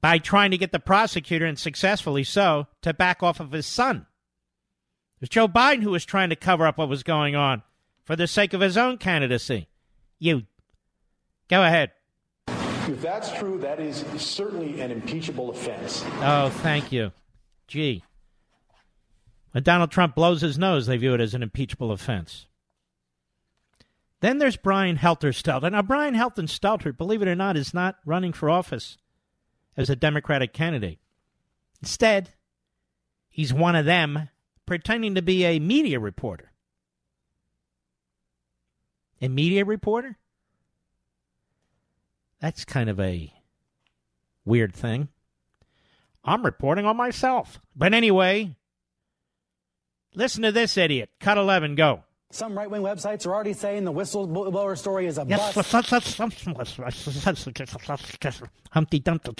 by 0.00 0.18
trying 0.18 0.50
to 0.50 0.58
get 0.58 0.72
the 0.72 0.80
prosecutor, 0.80 1.46
and 1.46 1.56
successfully 1.56 2.24
so, 2.24 2.66
to 2.82 2.92
back 2.92 3.22
off 3.22 3.38
of 3.38 3.52
his 3.52 3.66
son. 3.66 3.98
It 3.98 5.20
was 5.20 5.28
Joe 5.28 5.46
Biden 5.46 5.84
who 5.84 5.92
was 5.92 6.04
trying 6.04 6.30
to 6.30 6.34
cover 6.34 6.66
up 6.66 6.76
what 6.76 6.88
was 6.88 7.04
going 7.04 7.36
on 7.36 7.62
for 8.02 8.16
the 8.16 8.26
sake 8.26 8.52
of 8.52 8.60
his 8.60 8.76
own 8.76 8.98
candidacy. 8.98 9.68
You. 10.18 10.42
Go 11.46 11.62
ahead. 11.62 11.92
If 12.48 13.00
that's 13.02 13.30
true, 13.38 13.58
that 13.58 13.78
is 13.78 14.04
certainly 14.16 14.80
an 14.80 14.90
impeachable 14.90 15.50
offense. 15.50 16.04
Oh, 16.20 16.48
thank 16.48 16.90
you. 16.90 17.12
Gee. 17.68 18.02
When 19.52 19.62
Donald 19.62 19.92
Trump 19.92 20.16
blows 20.16 20.40
his 20.40 20.58
nose, 20.58 20.88
they 20.88 20.96
view 20.96 21.14
it 21.14 21.20
as 21.20 21.32
an 21.32 21.44
impeachable 21.44 21.92
offense. 21.92 22.46
Then 24.20 24.38
there's 24.38 24.56
Brian 24.56 24.96
Helter 24.96 25.30
Stelter. 25.30 25.72
Now, 25.72 25.82
Brian 25.82 26.14
Helter 26.14 26.42
Stelter, 26.42 26.96
believe 26.96 27.22
it 27.22 27.28
or 27.28 27.34
not, 27.34 27.56
is 27.56 27.72
not 27.72 27.96
running 28.04 28.32
for 28.32 28.50
office 28.50 28.98
as 29.76 29.88
a 29.88 29.96
Democratic 29.96 30.52
candidate. 30.52 30.98
Instead, 31.80 32.30
he's 33.30 33.52
one 33.52 33.74
of 33.74 33.86
them 33.86 34.28
pretending 34.66 35.14
to 35.14 35.22
be 35.22 35.44
a 35.44 35.58
media 35.58 35.98
reporter. 35.98 36.52
A 39.22 39.28
media 39.28 39.64
reporter? 39.64 40.18
That's 42.40 42.64
kind 42.64 42.88
of 42.88 43.00
a 43.00 43.32
weird 44.44 44.74
thing. 44.74 45.08
I'm 46.24 46.44
reporting 46.44 46.84
on 46.84 46.96
myself. 46.96 47.60
But 47.74 47.94
anyway, 47.94 48.56
listen 50.14 50.42
to 50.42 50.52
this 50.52 50.76
idiot. 50.76 51.10
Cut 51.20 51.38
11, 51.38 51.74
go. 51.74 52.04
Some 52.32 52.56
right 52.56 52.70
wing 52.70 52.82
websites 52.82 53.26
are 53.26 53.34
already 53.34 53.52
saying 53.54 53.84
the 53.84 53.92
whistleblower 53.92 54.78
story 54.78 55.06
is 55.06 55.18
a 55.18 55.26
Yes, 55.28 55.54
bust. 55.54 55.72
Humpty 58.70 59.00
Dumpty. 59.00 59.32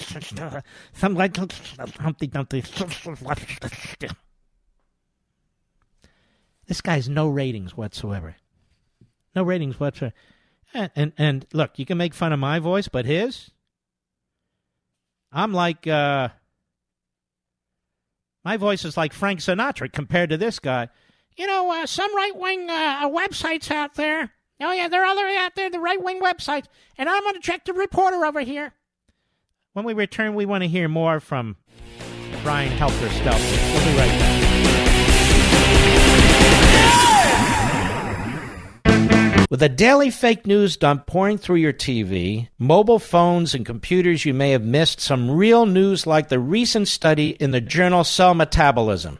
Some 0.93 1.15
like 1.15 1.37
Humpty 1.37 2.27
Dumpty. 2.27 2.63
This 6.67 6.81
guy's 6.81 7.07
no 7.07 7.29
ratings 7.29 7.77
whatsoever. 7.77 8.35
No 9.35 9.43
ratings 9.43 9.79
whatsoever. 9.79 10.13
And, 10.73 10.91
and 10.95 11.13
and 11.17 11.45
look, 11.53 11.79
you 11.79 11.85
can 11.85 11.97
make 11.97 12.13
fun 12.13 12.33
of 12.33 12.39
my 12.39 12.59
voice, 12.59 12.89
but 12.89 13.05
his, 13.05 13.51
I'm 15.31 15.53
like, 15.53 15.87
uh, 15.87 16.29
my 18.43 18.57
voice 18.57 18.83
is 18.83 18.97
like 18.97 19.13
Frank 19.13 19.39
Sinatra 19.39 19.91
compared 19.91 20.29
to 20.29 20.37
this 20.37 20.59
guy. 20.59 20.89
You 21.37 21.47
know, 21.47 21.71
uh, 21.71 21.85
some 21.85 22.15
right 22.15 22.35
wing 22.35 22.69
uh, 22.69 23.09
websites 23.09 23.71
out 23.71 23.95
there. 23.95 24.31
Oh 24.61 24.71
yeah, 24.71 24.87
they're 24.87 25.05
all 25.05 25.15
the 25.15 25.23
way 25.23 25.37
out 25.37 25.55
there, 25.55 25.69
the 25.69 25.79
right 25.79 26.01
wing 26.01 26.21
websites, 26.21 26.65
and 26.97 27.09
I'm 27.09 27.25
an 27.27 27.35
objective 27.35 27.77
reporter 27.77 28.25
over 28.25 28.41
here. 28.41 28.73
When 29.73 29.85
we 29.85 29.93
return, 29.93 30.35
we 30.35 30.45
want 30.45 30.63
to 30.63 30.67
hear 30.67 30.87
more 30.87 31.19
from 31.19 31.55
Brian 32.43 32.71
Helter 32.71 33.07
Stelter. 33.07 33.73
We'll 33.73 33.85
be 33.85 33.97
right 33.97 34.19
back. 34.19 34.41
With 39.49 39.61
a 39.63 39.69
daily 39.69 40.11
fake 40.11 40.45
news 40.47 40.77
dump 40.77 41.07
pouring 41.07 41.37
through 41.37 41.57
your 41.57 41.73
TV, 41.73 42.47
mobile 42.57 42.99
phones, 42.99 43.53
and 43.53 43.65
computers, 43.65 44.25
you 44.25 44.33
may 44.33 44.51
have 44.51 44.63
missed 44.63 45.01
some 45.01 45.29
real 45.29 45.65
news 45.65 46.07
like 46.07 46.29
the 46.29 46.39
recent 46.39 46.87
study 46.87 47.31
in 47.31 47.51
the 47.51 47.59
journal 47.59 48.05
Cell 48.05 48.33
Metabolism. 48.33 49.19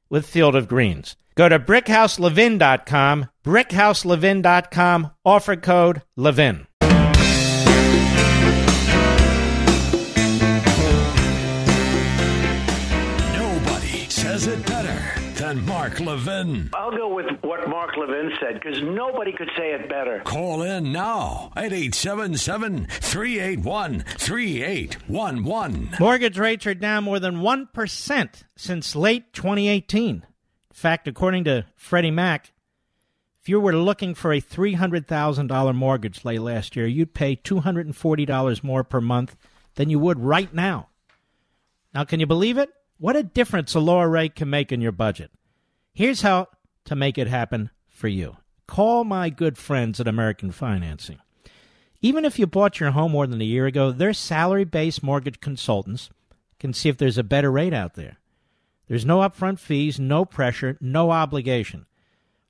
with 0.11 0.27
Field 0.27 0.55
of 0.55 0.67
Greens. 0.67 1.15
Go 1.33 1.49
to 1.49 1.57
brickhouselevin.com, 1.57 3.29
brickhouselevin.com, 3.43 5.11
offer 5.25 5.55
code 5.55 6.03
LEVIN. 6.15 6.67
does 14.31 14.47
it 14.47 14.70
better 15.51 15.59
than 15.59 15.65
Mark 15.67 15.99
Levin. 15.99 16.69
I'll 16.73 16.91
go 16.91 17.13
with 17.13 17.25
what 17.41 17.67
Mark 17.67 17.95
Levin 17.97 18.31
said 18.39 18.55
because 18.55 18.81
nobody 18.81 19.31
could 19.31 19.49
say 19.57 19.73
it 19.73 19.89
better. 19.89 20.21
Call 20.23 20.61
in 20.61 20.91
now 20.91 21.51
at 21.55 21.73
877 21.73 22.87
381 22.87 24.03
3811. 24.17 25.89
Mortgage 25.99 26.37
rates 26.37 26.67
are 26.67 26.73
down 26.73 27.03
more 27.03 27.19
than 27.19 27.37
1% 27.37 28.43
since 28.55 28.95
late 28.95 29.33
2018. 29.33 30.15
In 30.15 30.23
fact, 30.73 31.07
according 31.07 31.43
to 31.45 31.65
Freddie 31.75 32.11
Mac, 32.11 32.51
if 33.41 33.49
you 33.49 33.59
were 33.59 33.75
looking 33.75 34.13
for 34.13 34.31
a 34.31 34.41
$300,000 34.41 35.75
mortgage 35.75 36.23
late 36.23 36.41
last 36.41 36.75
year, 36.75 36.85
you'd 36.85 37.13
pay 37.13 37.35
$240 37.35 38.63
more 38.63 38.83
per 38.83 39.01
month 39.01 39.35
than 39.75 39.89
you 39.89 39.99
would 39.99 40.19
right 40.19 40.53
now. 40.53 40.89
Now, 41.93 42.03
can 42.05 42.19
you 42.19 42.27
believe 42.27 42.57
it? 42.57 42.69
What 42.99 43.15
a 43.15 43.23
difference 43.23 43.73
a 43.73 43.79
lower 43.79 44.07
rate 44.07 44.35
can 44.35 44.49
make 44.49 44.71
in 44.71 44.79
your 44.79 44.91
budget. 44.91 45.31
Here's 45.93 46.21
how 46.21 46.47
to 46.85 46.95
make 46.95 47.17
it 47.17 47.27
happen 47.27 47.69
for 47.89 48.07
you. 48.07 48.37
Call 48.67 49.03
my 49.03 49.29
good 49.29 49.57
friends 49.57 49.99
at 49.99 50.07
American 50.07 50.51
Financing. 50.51 51.19
Even 52.01 52.23
if 52.25 52.39
you 52.39 52.47
bought 52.47 52.79
your 52.79 52.91
home 52.91 53.11
more 53.11 53.27
than 53.27 53.41
a 53.41 53.45
year 53.45 53.65
ago, 53.65 53.91
their 53.91 54.13
salary 54.13 54.63
based 54.63 55.03
mortgage 55.03 55.41
consultants 55.41 56.09
can 56.59 56.73
see 56.73 56.89
if 56.89 56.97
there's 56.97 57.17
a 57.17 57.23
better 57.23 57.51
rate 57.51 57.73
out 57.73 57.95
there. 57.95 58.17
There's 58.87 59.05
no 59.05 59.19
upfront 59.19 59.59
fees, 59.59 59.99
no 59.99 60.25
pressure, 60.25 60.77
no 60.79 61.11
obligation. 61.11 61.85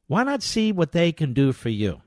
Why 0.08 0.24
not 0.24 0.44
see 0.44 0.72
what 0.72 0.92
they 0.92 1.12
can 1.12 1.34
do 1.34 1.52
for 1.52 1.70
you? 1.70 2.02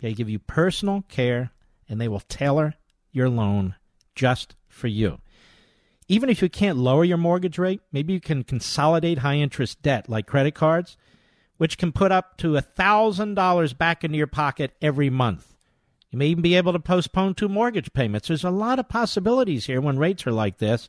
They 0.00 0.14
give 0.14 0.28
you 0.28 0.38
personal 0.38 1.02
care 1.08 1.50
and 1.88 2.00
they 2.00 2.08
will 2.08 2.20
tailor 2.20 2.74
your 3.12 3.28
loan 3.28 3.74
just 4.14 4.54
for 4.68 4.88
you. 4.88 5.18
Even 6.08 6.30
if 6.30 6.40
you 6.40 6.48
can't 6.48 6.78
lower 6.78 7.04
your 7.04 7.18
mortgage 7.18 7.58
rate, 7.58 7.80
maybe 7.92 8.14
you 8.14 8.20
can 8.20 8.42
consolidate 8.42 9.18
high 9.18 9.36
interest 9.36 9.82
debt 9.82 10.08
like 10.08 10.26
credit 10.26 10.54
cards, 10.54 10.96
which 11.58 11.76
can 11.76 11.92
put 11.92 12.10
up 12.10 12.36
to 12.38 12.52
$1,000 12.52 13.78
back 13.78 14.04
into 14.04 14.16
your 14.16 14.26
pocket 14.26 14.72
every 14.80 15.10
month. 15.10 15.54
You 16.10 16.18
may 16.18 16.28
even 16.28 16.42
be 16.42 16.56
able 16.56 16.72
to 16.72 16.78
postpone 16.78 17.34
two 17.34 17.48
mortgage 17.48 17.92
payments. 17.92 18.28
There's 18.28 18.44
a 18.44 18.50
lot 18.50 18.78
of 18.78 18.88
possibilities 18.88 19.66
here 19.66 19.80
when 19.80 19.98
rates 19.98 20.26
are 20.26 20.32
like 20.32 20.58
this. 20.58 20.88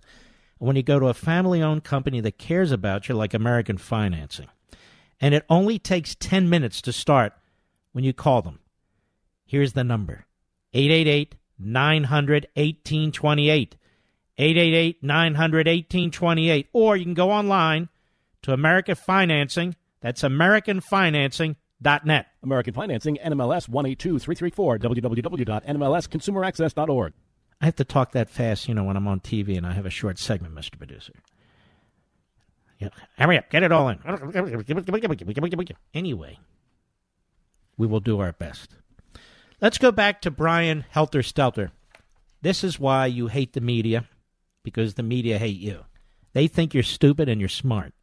When 0.59 0.75
you 0.75 0.83
go 0.83 0.99
to 0.99 1.07
a 1.07 1.13
family 1.13 1.61
owned 1.61 1.83
company 1.83 2.21
that 2.21 2.37
cares 2.37 2.71
about 2.71 3.09
you, 3.09 3.15
like 3.15 3.33
American 3.33 3.77
Financing 3.77 4.47
and 5.21 5.33
it 5.33 5.45
only 5.49 5.77
takes 5.77 6.15
10 6.15 6.49
minutes 6.49 6.81
to 6.81 6.93
start 6.93 7.33
when 7.91 8.03
you 8.03 8.13
call 8.13 8.41
them. 8.41 8.59
Here's 9.45 9.73
the 9.73 9.83
number 9.83 10.25
888 10.73 11.35
900 11.57 12.47
1828. 12.53 13.75
888 14.39 15.03
900 15.03 15.67
1828. 15.67 16.69
Or 16.73 16.97
you 16.97 17.03
can 17.03 17.13
go 17.13 17.29
online 17.31 17.89
to 18.43 18.53
American 18.53 18.95
Financing. 18.95 19.75
That's 20.01 20.21
AmericanFinancing.net. 20.21 22.27
American 22.41 22.73
Financing, 22.73 23.17
NMLS 23.17 23.67
182334, 23.67 24.79
www.nmlsconsumeraccess.org. 24.79 27.13
I 27.61 27.65
have 27.65 27.75
to 27.75 27.83
talk 27.83 28.13
that 28.13 28.29
fast, 28.29 28.69
you 28.69 28.73
know, 28.73 28.85
when 28.85 28.95
I'm 28.95 29.05
on 29.07 29.19
TV 29.19 29.57
and 29.57 29.67
I 29.67 29.73
have 29.73 29.85
a 29.85 29.89
short 29.89 30.17
segment, 30.17 30.55
Mr. 30.55 30.77
Producer. 30.77 31.11
Yeah. 32.79 32.87
Hurry 33.17 33.37
up, 33.37 33.49
get 33.49 33.63
it 33.63 33.73
all 33.73 33.89
in. 33.89 33.99
Anyway, 35.93 36.39
we 37.77 37.87
will 37.87 37.99
do 37.99 38.21
our 38.21 38.31
best. 38.31 38.77
Let's 39.59 39.77
go 39.77 39.91
back 39.91 40.21
to 40.21 40.31
Brian 40.31 40.85
Helter 40.89 41.19
Stelter. 41.19 41.71
This 42.41 42.63
is 42.63 42.79
why 42.79 43.07
you 43.07 43.27
hate 43.27 43.51
the 43.51 43.59
media, 43.59 44.07
because 44.71 44.93
the 44.93 45.03
media 45.03 45.37
hate 45.37 45.59
you. 45.59 45.85
They 46.33 46.47
think 46.47 46.73
you're 46.73 46.83
stupid 46.83 47.27
and 47.27 47.39
you're 47.39 47.49
smart. 47.49 47.93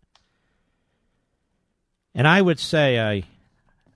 And 2.15 2.27
I 2.27 2.41
would 2.41 2.59
say, 2.59 2.99
I, 2.99 3.25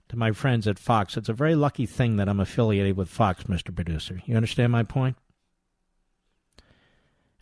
to 0.08 0.16
my 0.16 0.32
friends 0.32 0.68
at 0.68 0.78
Fox, 0.78 1.16
it's 1.16 1.28
a 1.28 1.34
very 1.34 1.54
lucky 1.54 1.86
thing 1.86 2.16
that 2.16 2.28
I'm 2.28 2.40
affiliated 2.40 2.96
with 2.96 3.08
Fox, 3.08 3.44
Mr. 3.44 3.74
Producer. 3.74 4.20
You 4.26 4.36
understand 4.36 4.72
my 4.72 4.82
point? 4.82 5.16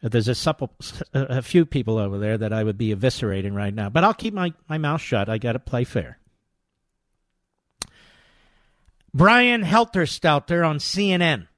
Uh, 0.03 0.09
there's 0.09 0.29
a, 0.29 0.35
supple, 0.35 0.71
a 1.13 1.43
few 1.43 1.67
people 1.67 1.99
over 1.99 2.19
there 2.19 2.39
that 2.39 2.53
I 2.53 2.63
would 2.63 2.79
be 2.79 2.95
eviscerating 2.95 3.55
right 3.55 3.75
now, 3.75 3.91
but 3.91 4.05
I'll 4.05 4.15
keep 4.15 4.33
my, 4.33 4.53
my 4.69 4.79
mouth 4.79 5.01
shut. 5.01 5.29
I 5.29 5.39
got 5.39 5.53
to 5.53 5.59
play 5.59 5.85
fair. 5.85 6.19
Brian 9.13 9.63
Helter 9.63 10.03
Stelter 10.03 10.67
on 10.67 10.79
CNN. 10.79 11.49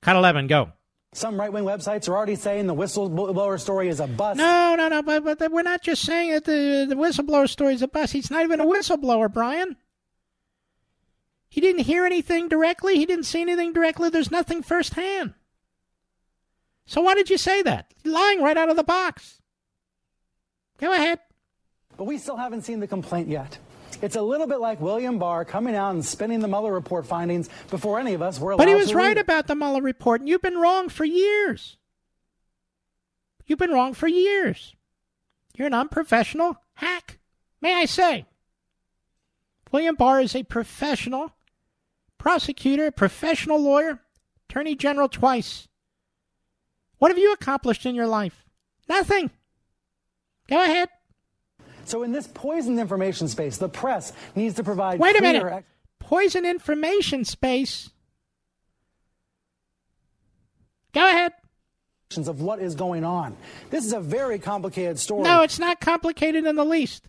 Cut 0.00 0.16
11, 0.16 0.48
go. 0.48 0.72
Some 1.14 1.38
right 1.38 1.52
wing 1.52 1.62
websites 1.62 2.08
are 2.08 2.16
already 2.16 2.34
saying 2.34 2.66
the 2.66 2.74
whistleblower 2.74 3.60
story 3.60 3.88
is 3.88 4.00
a 4.00 4.08
bust. 4.08 4.36
No, 4.36 4.74
no, 4.76 4.88
no, 4.88 5.00
but, 5.00 5.38
but 5.38 5.52
we're 5.52 5.62
not 5.62 5.80
just 5.80 6.02
saying 6.02 6.32
that 6.32 6.44
the, 6.44 6.86
the 6.88 6.96
whistleblower 6.96 7.48
story 7.48 7.74
is 7.74 7.82
a 7.82 7.88
bust. 7.88 8.12
He's 8.12 8.32
not 8.32 8.42
even 8.42 8.60
a 8.60 8.66
whistleblower, 8.66 9.32
Brian. 9.32 9.76
He 11.48 11.60
didn't 11.60 11.84
hear 11.84 12.04
anything 12.04 12.48
directly, 12.48 12.96
he 12.96 13.06
didn't 13.06 13.26
see 13.26 13.40
anything 13.40 13.72
directly. 13.72 14.10
There's 14.10 14.32
nothing 14.32 14.60
firsthand. 14.60 15.34
So 16.84 17.00
why 17.00 17.14
did 17.14 17.30
you 17.30 17.38
say 17.38 17.62
that? 17.62 17.94
lying 18.04 18.42
right 18.42 18.56
out 18.56 18.68
of 18.68 18.76
the 18.76 18.82
box. 18.82 19.40
Go 20.78 20.92
ahead. 20.92 21.20
But 21.96 22.04
we 22.04 22.18
still 22.18 22.36
haven't 22.36 22.62
seen 22.62 22.80
the 22.80 22.88
complaint 22.88 23.28
yet. 23.28 23.58
It's 24.02 24.16
a 24.16 24.22
little 24.22 24.46
bit 24.46 24.60
like 24.60 24.80
William 24.80 25.18
Barr 25.18 25.44
coming 25.44 25.74
out 25.74 25.94
and 25.94 26.04
spinning 26.04 26.40
the 26.40 26.48
Mueller 26.48 26.72
report 26.72 27.06
findings 27.06 27.48
before 27.70 27.98
any 27.98 28.14
of 28.14 28.22
us 28.22 28.38
were 28.38 28.52
allowed 28.52 28.64
But 28.64 28.68
he 28.68 28.74
was 28.74 28.94
right 28.94 29.16
about 29.16 29.46
the 29.46 29.54
Mueller 29.54 29.82
report, 29.82 30.20
and 30.20 30.28
you've 30.28 30.42
been 30.42 30.58
wrong 30.58 30.88
for 30.88 31.04
years. 31.04 31.76
You've 33.46 33.58
been 33.58 33.72
wrong 33.72 33.94
for 33.94 34.08
years. 34.08 34.74
You're 35.56 35.66
an 35.66 35.74
unprofessional 35.74 36.56
hack, 36.74 37.18
may 37.60 37.74
I 37.74 37.84
say. 37.84 38.26
William 39.70 39.94
Barr 39.96 40.20
is 40.20 40.34
a 40.34 40.42
professional 40.42 41.34
prosecutor, 42.18 42.90
professional 42.90 43.60
lawyer, 43.60 44.00
attorney 44.48 44.74
general 44.76 45.08
twice. 45.08 45.68
What 46.98 47.10
have 47.10 47.18
you 47.18 47.32
accomplished 47.32 47.84
in 47.84 47.94
your 47.94 48.06
life? 48.06 48.44
Nothing. 48.88 49.30
Go 50.48 50.62
ahead. 50.62 50.88
So, 51.84 52.02
in 52.02 52.12
this 52.12 52.26
poisoned 52.26 52.78
information 52.78 53.28
space, 53.28 53.58
the 53.58 53.68
press 53.68 54.12
needs 54.34 54.56
to 54.56 54.64
provide. 54.64 54.98
Wait 54.98 55.18
a 55.18 55.22
minute. 55.22 55.44
Ex- 55.44 55.66
poison 55.98 56.44
information 56.46 57.24
space. 57.24 57.90
Go 60.92 61.06
ahead. 61.08 61.32
Of 62.16 62.40
what 62.40 62.60
is 62.60 62.76
going 62.76 63.02
on. 63.02 63.36
This 63.70 63.84
is 63.84 63.92
a 63.92 63.98
very 63.98 64.38
complicated 64.38 65.00
story. 65.00 65.24
No, 65.24 65.42
it's 65.42 65.58
not 65.58 65.80
complicated 65.80 66.46
in 66.46 66.54
the 66.54 66.64
least. 66.64 67.08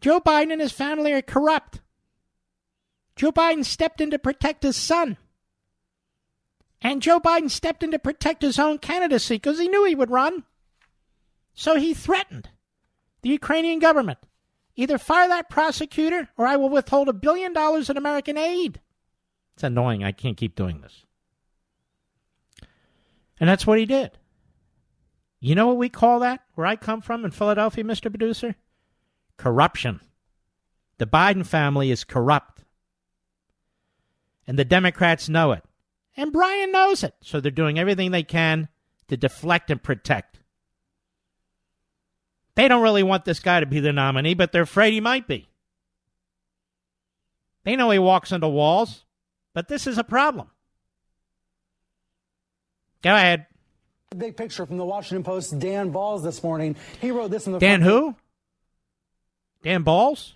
Joe 0.00 0.18
Biden 0.18 0.50
and 0.50 0.60
his 0.60 0.72
family 0.72 1.12
are 1.12 1.22
corrupt. 1.22 1.80
Joe 3.14 3.30
Biden 3.30 3.64
stepped 3.64 4.00
in 4.00 4.10
to 4.10 4.18
protect 4.18 4.64
his 4.64 4.76
son. 4.76 5.16
And 6.82 7.00
Joe 7.00 7.20
Biden 7.20 7.48
stepped 7.48 7.84
in 7.84 7.92
to 7.92 7.98
protect 8.00 8.42
his 8.42 8.58
own 8.58 8.78
candidacy 8.78 9.36
because 9.36 9.60
he 9.60 9.68
knew 9.68 9.84
he 9.84 9.94
would 9.94 10.10
run. 10.10 10.42
So 11.54 11.76
he 11.76 11.94
threatened 11.94 12.48
the 13.26 13.32
Ukrainian 13.32 13.80
government 13.80 14.20
either 14.76 14.98
fire 14.98 15.26
that 15.26 15.50
prosecutor 15.50 16.28
or 16.38 16.46
I 16.46 16.54
will 16.54 16.68
withhold 16.68 17.08
a 17.08 17.12
billion 17.12 17.52
dollars 17.52 17.90
in 17.90 17.96
American 17.96 18.38
aid. 18.38 18.80
It's 19.54 19.64
annoying. 19.64 20.04
I 20.04 20.12
can't 20.12 20.36
keep 20.36 20.54
doing 20.54 20.80
this. 20.80 21.04
And 23.40 23.48
that's 23.48 23.66
what 23.66 23.80
he 23.80 23.84
did. 23.84 24.12
You 25.40 25.56
know 25.56 25.66
what 25.66 25.76
we 25.76 25.88
call 25.88 26.20
that 26.20 26.42
where 26.54 26.68
I 26.68 26.76
come 26.76 27.00
from 27.00 27.24
in 27.24 27.32
Philadelphia, 27.32 27.82
Mr. 27.82 28.10
Producer? 28.10 28.54
Corruption. 29.36 30.00
The 30.98 31.06
Biden 31.06 31.44
family 31.44 31.90
is 31.90 32.04
corrupt. 32.04 32.62
And 34.46 34.56
the 34.56 34.64
Democrats 34.64 35.28
know 35.28 35.50
it. 35.50 35.64
And 36.16 36.32
Brian 36.32 36.70
knows 36.70 37.02
it. 37.02 37.14
So 37.22 37.40
they're 37.40 37.50
doing 37.50 37.76
everything 37.76 38.12
they 38.12 38.22
can 38.22 38.68
to 39.08 39.16
deflect 39.16 39.68
and 39.68 39.82
protect. 39.82 40.38
They 42.56 42.68
don't 42.68 42.82
really 42.82 43.02
want 43.02 43.24
this 43.24 43.38
guy 43.38 43.60
to 43.60 43.66
be 43.66 43.80
the 43.80 43.92
nominee, 43.92 44.34
but 44.34 44.50
they're 44.50 44.62
afraid 44.62 44.92
he 44.92 45.00
might 45.00 45.28
be. 45.28 45.48
They 47.64 47.76
know 47.76 47.90
he 47.90 47.98
walks 47.98 48.32
into 48.32 48.48
walls, 48.48 49.04
but 49.54 49.68
this 49.68 49.86
is 49.86 49.98
a 49.98 50.04
problem. 50.04 50.50
Go 53.02 53.14
ahead. 53.14 53.46
Big 54.16 54.36
picture 54.36 54.66
from 54.66 54.78
the 54.78 54.84
Washington 54.84 55.22
Post, 55.22 55.58
Dan 55.58 55.92
Balz 55.92 56.22
this 56.22 56.42
morning. 56.42 56.76
He 57.00 57.10
wrote 57.10 57.30
this 57.30 57.46
in 57.46 57.52
the 57.52 57.58
Dan 57.58 57.82
who? 57.82 58.16
Dan 59.62 59.84
Balz? 59.84 60.32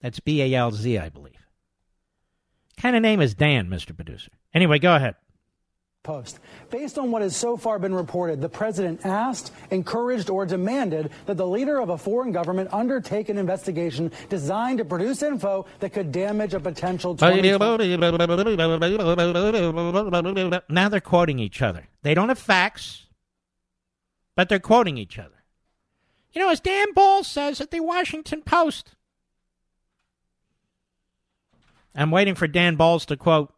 That's 0.00 0.20
B 0.20 0.42
A 0.42 0.54
L 0.54 0.70
Z, 0.70 0.98
I 0.98 1.08
believe 1.08 1.42
kind 2.82 2.96
of 2.96 3.02
name 3.02 3.20
is 3.20 3.34
Dan, 3.34 3.68
Mr. 3.68 3.94
Producer? 3.94 4.32
Anyway, 4.52 4.80
go 4.80 4.94
ahead. 4.96 5.14
Post. 6.02 6.40
Based 6.70 6.98
on 6.98 7.12
what 7.12 7.22
has 7.22 7.36
so 7.36 7.56
far 7.56 7.78
been 7.78 7.94
reported, 7.94 8.40
the 8.40 8.48
president 8.48 9.06
asked, 9.06 9.52
encouraged, 9.70 10.30
or 10.30 10.44
demanded 10.44 11.10
that 11.26 11.36
the 11.36 11.46
leader 11.46 11.78
of 11.78 11.90
a 11.90 11.98
foreign 11.98 12.32
government 12.32 12.70
undertake 12.72 13.28
an 13.28 13.38
investigation 13.38 14.10
designed 14.28 14.78
to 14.78 14.84
produce 14.84 15.22
info 15.22 15.64
that 15.78 15.92
could 15.92 16.10
damage 16.10 16.54
a 16.54 16.60
potential. 16.60 17.16
Now 20.68 20.88
they're 20.88 21.00
quoting 21.00 21.38
each 21.38 21.62
other. 21.62 21.88
They 22.02 22.14
don't 22.14 22.28
have 22.30 22.38
facts. 22.38 23.06
but 24.34 24.48
they're 24.48 24.58
quoting 24.58 24.96
each 24.98 25.18
other. 25.18 25.44
You 26.32 26.40
know, 26.40 26.50
as 26.50 26.58
Dan 26.58 26.92
Ball 26.94 27.22
says 27.22 27.60
at 27.60 27.70
the 27.70 27.80
Washington 27.80 28.42
Post. 28.42 28.94
I'm 31.94 32.10
waiting 32.10 32.34
for 32.34 32.46
Dan 32.48 32.76
Balz 32.78 33.04
to 33.06 33.16
quote 33.18 33.51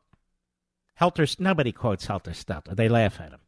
Helter. 0.95 1.27
Nobody 1.39 1.73
quotes 1.73 2.07
Helter 2.07 2.35
Skelter. 2.35 2.75
They 2.75 2.89
laugh 2.89 3.21
at 3.21 3.31
him. 3.31 3.41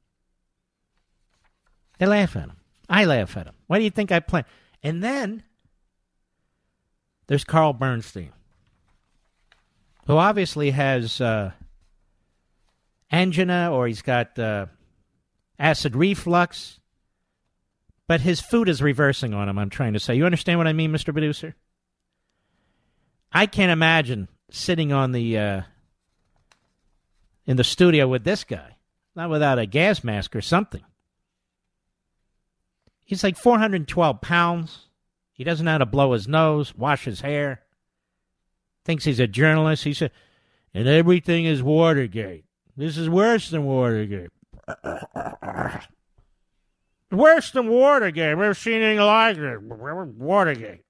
They 1.99 2.07
laugh 2.07 2.37
at 2.37 2.45
him. 2.45 2.57
I 2.89 3.05
laugh 3.05 3.37
at 3.37 3.47
him. 3.47 3.55
Why 3.67 3.79
do 3.79 3.85
you 3.85 3.91
think 3.91 4.13
I 4.13 4.21
play? 4.21 4.45
And 4.83 5.03
then 5.03 5.43
there's 7.27 7.45
Carl 7.45 7.73
Bernstein, 7.73 8.33
who 10.07 10.17
obviously 10.17 10.71
has 10.71 11.21
uh, 11.21 11.53
angina 13.11 13.71
or 13.73 13.87
he's 13.87 14.03
got 14.03 14.39
uh, 14.39 14.67
acid 15.59 15.97
reflux, 15.97 16.79
but 18.07 18.21
his 18.21 18.41
food 18.41 18.69
is 18.69 18.81
reversing 18.83 19.35
on 19.35 19.49
him. 19.49 19.59
I'm 19.59 19.71
trying 19.71 19.95
to 19.95 20.01
say. 20.01 20.15
You 20.15 20.27
understand 20.27 20.59
what 20.59 20.69
I 20.69 20.73
mean, 20.73 20.93
Mr. 20.93 21.13
Producer? 21.13 21.57
I 23.33 23.47
can't 23.47 23.73
imagine 23.73 24.29
sitting 24.51 24.93
on 24.93 25.13
the 25.13 25.39
uh, 25.39 25.63
in 27.47 27.57
the 27.57 27.65
studio 27.65 28.09
with 28.09 28.25
this 28.25 28.45
guy, 28.45 28.77
not 29.15 29.31
without 29.31 29.59
a 29.59 29.67
gas 29.67 30.03
mask 30.03 30.35
or 30.35 30.41
something. 30.41 30.83
He's 33.05 33.23
like 33.23 33.37
412 33.37 34.21
pounds. 34.21 34.89
He 35.33 35.45
doesn't 35.45 35.65
know 35.65 35.73
how 35.73 35.79
to 35.79 35.87
blow 35.87 36.13
his 36.13 36.27
nose, 36.27 36.75
wash 36.75 37.05
his 37.05 37.21
hair. 37.21 37.63
Thinks 38.85 39.05
he's 39.05 39.21
a 39.21 39.27
journalist. 39.27 39.85
He 39.85 39.95
said, 39.95 40.11
and 40.75 40.89
everything 40.89 41.45
is 41.45 41.63
Watergate. 41.63 42.45
This 42.77 42.99
is 42.99 43.09
worse 43.09 43.49
than 43.51 43.65
Watergate. 43.65 44.31
worse 47.11 47.51
than 47.53 47.69
Watergate. 47.69 48.33
I've 48.33 48.39
never 48.39 48.55
seen 48.55 48.83
anything 48.83 48.99
like 48.99 49.37
it. 49.39 49.63
Watergate. 49.63 50.83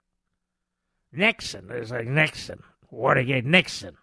Nixon. 1.13 1.69
It's 1.71 1.91
like 1.91 2.07
Nixon. 2.07 2.61
Watergate 2.91 3.45
Nixon. 3.45 3.97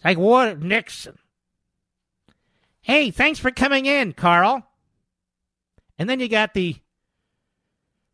It's 0.00 0.04
like 0.06 0.16
Water 0.16 0.56
Nixon. 0.56 1.18
Hey, 2.80 3.10
thanks 3.10 3.38
for 3.38 3.50
coming 3.50 3.84
in, 3.84 4.14
Carl. 4.14 4.66
And 5.98 6.08
then 6.08 6.20
you 6.20 6.28
got 6.28 6.54
the 6.54 6.76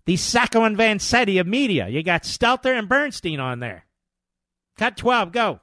the 0.05 0.17
Sacco 0.17 0.65
and 0.65 0.77
Vanzetti 0.77 1.39
of 1.41 1.47
media. 1.47 1.87
You 1.87 2.03
got 2.03 2.25
Stelter 2.25 2.77
and 2.77 2.89
Bernstein 2.89 3.39
on 3.39 3.61
there. 3.61 3.87
Cut 4.77 4.97
12, 4.97 5.31
go. 5.31 5.61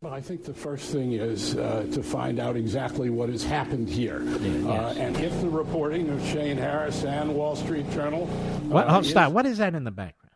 Well, 0.00 0.14
I 0.14 0.22
think 0.22 0.44
the 0.44 0.54
first 0.54 0.90
thing 0.90 1.12
is 1.12 1.54
uh, 1.54 1.86
to 1.92 2.02
find 2.02 2.40
out 2.40 2.56
exactly 2.56 3.10
what 3.10 3.28
has 3.28 3.44
happened 3.44 3.90
here. 3.90 4.22
Yeah, 4.22 4.70
uh, 4.70 4.94
and 4.94 5.16
if 5.18 5.38
the 5.42 5.50
reporting 5.50 6.08
of 6.08 6.26
Shane 6.26 6.56
Harris 6.56 7.04
and 7.04 7.34
Wall 7.34 7.56
Street 7.56 7.90
Journal. 7.90 8.26
What, 8.68 8.88
uh, 8.88 8.98
oh, 8.98 9.02
stop. 9.02 9.28
Is, 9.28 9.34
what 9.34 9.44
is 9.44 9.58
that 9.58 9.74
in 9.74 9.84
the 9.84 9.90
background? 9.90 10.34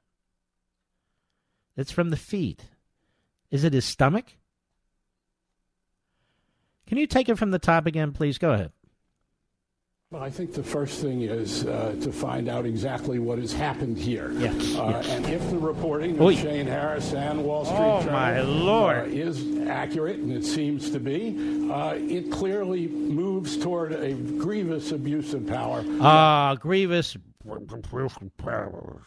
It's 1.74 1.90
from 1.90 2.10
the 2.10 2.16
feed. 2.16 2.62
Is 3.50 3.64
it 3.64 3.72
his 3.72 3.86
stomach? 3.86 4.26
Can 6.86 6.98
you 6.98 7.06
take 7.06 7.28
it 7.28 7.36
from 7.36 7.50
the 7.50 7.58
top 7.58 7.86
again, 7.86 8.12
please? 8.12 8.38
Go 8.38 8.52
ahead. 8.52 8.72
Well, 10.12 10.22
I 10.22 10.30
think 10.30 10.54
the 10.54 10.62
first 10.62 11.00
thing 11.00 11.22
is 11.22 11.66
uh, 11.66 11.96
to 12.00 12.12
find 12.12 12.48
out 12.48 12.64
exactly 12.64 13.18
what 13.18 13.40
has 13.40 13.52
happened 13.52 13.98
here. 13.98 14.30
Yes, 14.34 14.76
uh, 14.76 14.90
yes. 15.02 15.08
And 15.08 15.26
if 15.26 15.50
the 15.50 15.58
reporting 15.58 16.16
of 16.16 16.34
Shane 16.34 16.68
Harris 16.68 17.12
and 17.12 17.44
Wall 17.44 17.64
Street 17.64 17.76
oh, 17.76 17.98
Journal 17.98 18.12
my 18.12 18.40
Lord. 18.40 18.98
Uh, 18.98 19.06
is 19.06 19.66
accurate, 19.66 20.18
and 20.18 20.32
it 20.32 20.44
seems 20.44 20.90
to 20.90 21.00
be, 21.00 21.68
uh, 21.72 21.94
it 21.96 22.30
clearly 22.30 22.86
moves 22.86 23.56
toward 23.56 23.94
a 23.94 24.12
grievous 24.14 24.92
abuse 24.92 25.34
of 25.34 25.44
power. 25.48 25.84
Ah, 26.00 26.54
grievous 26.54 27.16
abuse 27.44 28.16
of 28.20 28.36
power. 28.36 29.02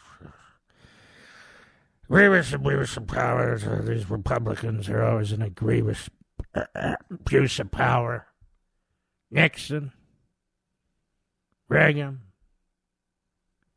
Grievous 2.08 2.52
abuse 2.52 2.96
of 2.98 3.06
power. 3.06 3.56
These 3.86 4.10
Republicans 4.10 4.86
are 4.90 5.02
always 5.02 5.32
in 5.32 5.40
a 5.40 5.48
grievous 5.48 6.10
abuse 6.54 7.58
of 7.58 7.70
power. 7.70 8.26
Nixon. 9.30 9.92
Reagan, 11.68 12.20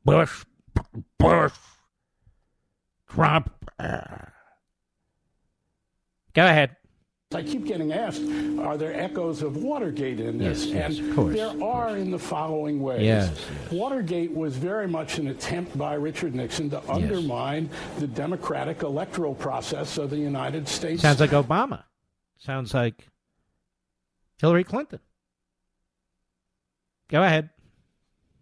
Bush, 0.04 0.46
Bush, 1.20 1.54
Trump. 3.08 3.54
Go 3.80 3.86
ahead. 6.36 6.76
I 7.36 7.44
keep 7.44 7.66
getting 7.66 7.94
asked, 7.94 8.24
are 8.60 8.78
there 8.78 9.00
echoes 9.00 9.44
of 9.44 9.58
Watergate 9.58 10.20
in 10.20 10.40
this? 10.40 10.66
Yes, 10.66 10.74
yes, 10.74 10.98
and 10.98 11.10
of 11.10 11.16
course, 11.16 11.36
there 11.36 11.64
are 11.64 11.98
in 11.98 12.10
the 12.10 12.18
following 12.18 12.82
ways. 12.82 13.04
Yes, 13.04 13.30
yes. 13.30 13.72
Watergate 13.72 14.34
was 14.34 14.58
very 14.58 14.88
much 14.88 15.20
an 15.20 15.28
attempt 15.28 15.78
by 15.78 15.94
Richard 15.94 16.34
Nixon 16.34 16.72
to 16.72 16.92
undermine 16.92 17.70
the 18.00 18.08
democratic 18.08 18.82
electoral 18.82 19.36
process 19.36 20.00
of 20.00 20.10
the 20.10 20.18
United 20.18 20.68
States. 20.68 21.04
Sounds 21.04 21.20
like 21.20 21.30
Obama. 21.30 21.84
Sounds 22.44 22.74
like 22.74 23.08
Hillary 24.40 24.64
Clinton. 24.64 25.00
Go 27.10 27.24
ahead 27.24 27.50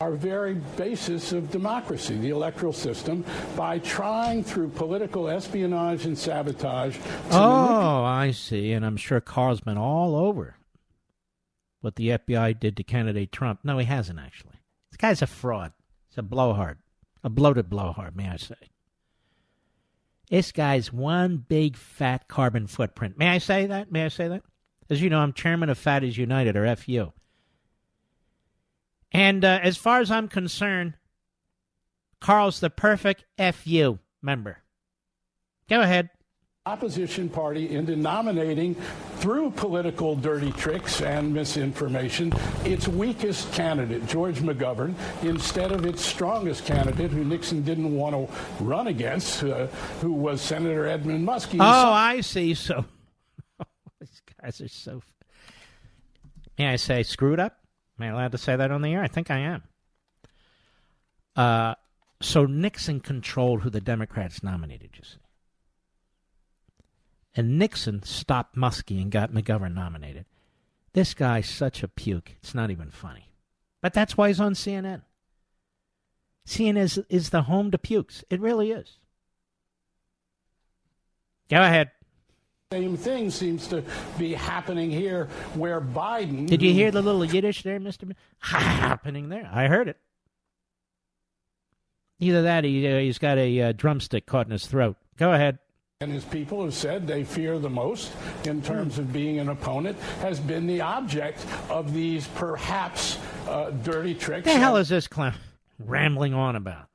our 0.01 0.13
very 0.13 0.55
basis 0.75 1.31
of 1.31 1.51
democracy, 1.51 2.17
the 2.17 2.31
electoral 2.31 2.73
system, 2.73 3.23
by 3.55 3.77
trying 3.77 4.43
through 4.43 4.67
political 4.67 5.29
espionage 5.29 6.05
and 6.05 6.17
sabotage. 6.17 6.97
oh, 7.29 8.03
I 8.03 8.31
see. 8.31 8.71
And 8.71 8.83
I'm 8.83 8.97
sure 8.97 9.21
Carl's 9.21 9.61
been 9.61 9.77
all 9.77 10.15
over 10.15 10.55
what 11.81 11.97
the 11.97 12.09
FBI 12.09 12.59
did 12.59 12.77
to 12.77 12.83
candidate 12.83 13.31
Trump. 13.31 13.59
No, 13.63 13.77
he 13.77 13.85
hasn't, 13.85 14.19
actually. 14.19 14.55
This 14.89 14.97
guy's 14.97 15.21
a 15.21 15.27
fraud. 15.27 15.71
He's 16.09 16.17
a 16.17 16.23
blowhard, 16.23 16.79
a 17.23 17.29
bloated 17.29 17.69
blowhard, 17.69 18.15
may 18.15 18.27
I 18.27 18.37
say. 18.37 18.55
This 20.31 20.53
guy's 20.53 20.93
one 20.93 21.45
big 21.45 21.75
fat 21.75 22.29
carbon 22.29 22.65
footprint. 22.65 23.17
May 23.17 23.27
I 23.27 23.37
say 23.39 23.65
that? 23.65 23.91
May 23.91 24.05
I 24.05 24.07
say 24.07 24.29
that? 24.29 24.43
As 24.89 25.01
you 25.01 25.09
know, 25.09 25.19
I'm 25.19 25.33
chairman 25.33 25.69
of 25.69 25.77
Fat 25.77 26.05
is 26.05 26.17
United, 26.17 26.55
or 26.55 26.73
FU. 26.77 27.11
And 29.11 29.43
uh, 29.43 29.59
as 29.61 29.75
far 29.75 29.99
as 29.99 30.09
I'm 30.09 30.29
concerned, 30.29 30.93
Carl's 32.21 32.61
the 32.61 32.69
perfect 32.69 33.25
FU 33.37 33.99
member. 34.21 34.59
Go 35.69 35.81
ahead. 35.81 36.09
Opposition 36.67 37.27
party 37.27 37.75
into 37.75 37.95
nominating 37.95 38.75
through 39.15 39.49
political 39.49 40.15
dirty 40.15 40.51
tricks 40.51 41.01
and 41.01 41.33
misinformation 41.33 42.31
its 42.63 42.87
weakest 42.87 43.51
candidate, 43.51 44.05
George 44.05 44.41
McGovern, 44.41 44.93
instead 45.23 45.71
of 45.71 45.87
its 45.87 46.05
strongest 46.05 46.67
candidate, 46.67 47.09
who 47.09 47.23
Nixon 47.23 47.63
didn't 47.63 47.95
want 47.95 48.13
to 48.15 48.63
run 48.63 48.85
against, 48.85 49.43
uh, 49.43 49.65
who 50.01 50.13
was 50.13 50.39
Senator 50.39 50.85
Edmund 50.85 51.27
Muskie. 51.27 51.57
Oh, 51.59 51.91
I 51.91 52.21
see. 52.21 52.53
So 52.55 52.85
these 53.99 54.21
guys 54.39 54.61
are 54.61 54.67
so. 54.67 55.01
May 56.59 56.67
I 56.67 56.75
say 56.75 57.01
screwed 57.01 57.39
up? 57.39 57.57
Am 57.97 58.05
I 58.05 58.09
allowed 58.09 58.33
to 58.33 58.37
say 58.37 58.55
that 58.55 58.69
on 58.69 58.83
the 58.83 58.93
air? 58.93 59.01
I 59.01 59.07
think 59.07 59.31
I 59.31 59.39
am. 59.39 59.63
Uh, 61.35 61.73
so 62.21 62.45
Nixon 62.45 62.99
controlled 62.99 63.63
who 63.63 63.71
the 63.71 63.81
Democrats 63.81 64.43
nominated, 64.43 64.91
you 64.93 65.03
see. 65.03 65.20
And 67.35 67.57
Nixon 67.57 68.03
stopped 68.03 68.55
Muskie 68.55 69.01
and 69.01 69.11
got 69.11 69.31
McGovern 69.31 69.73
nominated. 69.73 70.25
This 70.93 71.13
guy's 71.13 71.49
such 71.49 71.83
a 71.83 71.87
puke. 71.87 72.35
It's 72.41 72.53
not 72.53 72.71
even 72.71 72.91
funny. 72.91 73.31
But 73.81 73.93
that's 73.93 74.17
why 74.17 74.27
he's 74.27 74.39
on 74.39 74.53
CNN. 74.53 75.01
CNN 76.45 76.77
is, 76.77 76.99
is 77.09 77.29
the 77.29 77.43
home 77.43 77.71
to 77.71 77.77
pukes. 77.77 78.23
It 78.29 78.41
really 78.41 78.71
is. 78.71 78.97
Go 81.49 81.61
ahead. 81.61 81.91
Same 82.71 82.95
thing 82.95 83.29
seems 83.29 83.67
to 83.67 83.83
be 84.17 84.33
happening 84.33 84.89
here 84.89 85.27
where 85.55 85.81
Biden. 85.81 86.47
Did 86.47 86.61
you 86.61 86.73
hear 86.73 86.89
the 86.89 87.01
little 87.01 87.25
Yiddish 87.25 87.63
there, 87.63 87.79
Mr. 87.79 88.13
happening 88.39 89.29
there? 89.29 89.49
I 89.51 89.67
heard 89.67 89.89
it. 89.89 89.97
Either 92.19 92.43
that, 92.43 92.63
he, 92.63 92.87
uh, 92.87 92.99
he's 92.99 93.17
got 93.17 93.37
a 93.37 93.61
uh, 93.61 93.71
drumstick 93.73 94.25
caught 94.25 94.45
in 94.45 94.51
his 94.51 94.67
throat. 94.67 94.95
Go 95.17 95.33
ahead. 95.33 95.59
And 96.01 96.11
his 96.11 96.25
people 96.25 96.63
have 96.63 96.73
said 96.73 97.07
they 97.07 97.23
fear 97.23 97.59
the 97.59 97.69
most 97.69 98.11
in 98.43 98.61
terms 98.61 98.97
of 98.97 99.13
being 99.13 99.39
an 99.39 99.49
opponent 99.49 99.97
has 100.21 100.39
been 100.39 100.67
the 100.67 100.81
object 100.81 101.45
of 101.69 101.93
these 101.93 102.27
perhaps 102.29 103.17
uh, 103.47 103.69
dirty 103.69 104.15
tricks. 104.15 104.45
The 104.45 104.57
hell 104.57 104.77
is 104.77 104.89
this 104.89 105.07
clown 105.07 105.35
rambling 105.79 106.33
on 106.33 106.55
about? 106.55 106.87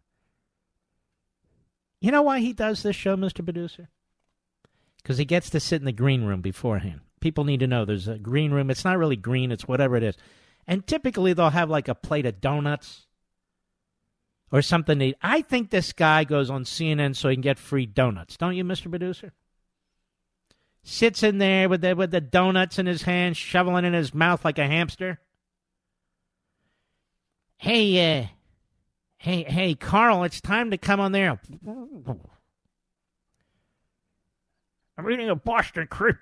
You 2.01 2.11
know 2.11 2.23
why 2.23 2.41
he 2.41 2.53
does 2.53 2.83
this 2.83 2.95
show, 2.95 3.17
Mr. 3.17 3.43
Producer? 3.43 3.89
because 5.07 5.19
he 5.19 5.25
gets 5.25 5.51
to 5.51 5.61
sit 5.61 5.81
in 5.81 5.85
the 5.85 5.93
green 5.93 6.25
room 6.25 6.41
beforehand. 6.41 6.99
People 7.21 7.45
need 7.45 7.61
to 7.61 7.69
know 7.69 7.85
there's 7.85 8.09
a 8.09 8.19
green 8.19 8.51
room. 8.51 8.71
It's 8.71 8.85
not 8.85 8.99
really 8.99 9.15
green, 9.15 9.53
it's 9.53 9.69
whatever 9.69 9.97
it 9.97 10.03
is. 10.03 10.17
And 10.67 10.85
typically 10.85 11.33
they'll 11.33 11.51
have 11.51 11.71
like 11.71 11.87
a 11.87 11.95
plate 11.95 12.27
of 12.27 12.41
donuts 12.41 13.06
or 14.53 14.63
something 14.63 14.99
to 14.99 15.05
eat. 15.07 15.17
I 15.23 15.43
think 15.43 15.71
this 15.71 15.93
guy 15.93 16.25
goes 16.25 16.51
on 16.51 16.65
CNN 16.65 17.17
so 17.17 17.29
he 17.29 17.37
can 17.37 17.43
get 17.43 17.59
free 17.59 17.87
donuts. 17.87 18.37
Don't 18.37 18.57
you, 18.57 18.65
Mr. 18.65 18.89
Producer? 18.91 19.33
Sits 20.83 21.23
in 21.23 21.39
there 21.39 21.69
with 21.69 21.81
the, 21.81 21.95
with 21.95 22.13
the 22.13 22.21
donuts 22.21 22.79
in 22.79 22.87
his 22.87 23.03
hand, 23.03 23.37
shoveling 23.37 23.85
in 23.85 23.93
his 23.93 24.15
mouth 24.15 24.45
like 24.45 24.59
a 24.59 24.67
hamster. 24.67 25.19
Hey, 27.57 28.21
uh, 28.21 28.27
hey, 29.19 29.43
hey, 29.45 29.75
Carl, 29.75 30.23
it's 30.25 30.41
time 30.41 30.71
to 30.71 30.79
come 30.79 31.01
on 31.01 31.13
there. 31.13 31.41
I'm 34.99 35.05
reading 35.05 35.29
a 35.29 35.35
Boston 35.35 35.89
Creep. 35.89 36.17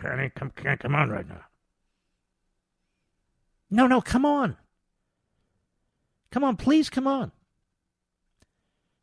Can't 0.00 0.34
come, 0.34 0.50
can't 0.56 0.80
come 0.80 0.94
on 0.94 1.10
right 1.10 1.28
now. 1.28 1.42
No, 3.70 3.86
no, 3.86 4.00
come 4.00 4.24
on. 4.24 4.56
Come 6.32 6.42
on, 6.42 6.56
please 6.56 6.90
come 6.90 7.06
on. 7.06 7.30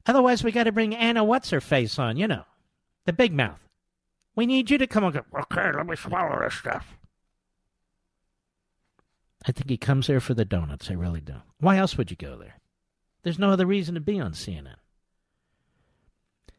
Otherwise, 0.06 0.44
we 0.44 0.52
got 0.52 0.64
to 0.64 0.72
bring 0.72 0.96
Anna 0.96 1.24
What's 1.24 1.52
Her 1.52 1.62
Face 1.62 2.00
on, 2.00 2.18
you 2.18 2.28
know, 2.28 2.44
the 3.06 3.14
big 3.14 3.32
mouth. 3.32 3.60
We 4.36 4.46
need 4.46 4.70
you 4.70 4.78
to 4.80 4.88
come 4.88 5.04
on. 5.04 5.16
Okay, 5.16 5.72
let 5.72 5.86
me 5.86 5.96
swallow 5.96 6.44
this 6.44 6.56
stuff. 6.56 6.98
I 9.48 9.52
think 9.52 9.70
he 9.70 9.78
comes 9.78 10.08
there 10.08 10.20
for 10.20 10.34
the 10.34 10.44
donuts. 10.44 10.90
I 10.90 10.94
really 10.94 11.22
do. 11.22 11.36
Why 11.60 11.78
else 11.78 11.98
would 11.98 12.12
you 12.12 12.18
go 12.18 12.36
there? 12.36 12.60
There's 13.24 13.40
no 13.40 13.52
other 13.52 13.66
reason 13.66 13.96
to 13.96 14.02
be 14.02 14.20
on 14.20 14.34
CNN. 14.34 14.76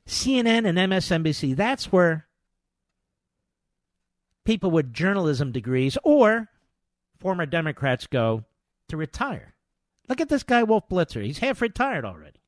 CNN 0.07 0.69
and 0.69 0.79
MSNBC, 0.79 1.57
that's 1.57 1.93
where 1.93 2.27
people 4.45 4.71
with 4.71 4.93
journalism 4.93 5.53
degrees 5.53 5.99
or 6.05 6.49
former 7.19 7.47
Democrats 7.47 8.07
go 8.07 8.45
to 8.89 8.97
retire. 8.97 9.55
Look 10.11 10.21
at 10.21 10.29
this 10.29 10.43
guy, 10.43 10.65
Wolf 10.65 10.89
Blitzer. 10.89 11.25
He's 11.25 11.39
half 11.39 11.63
retired 11.63 12.05
already. 12.05 12.41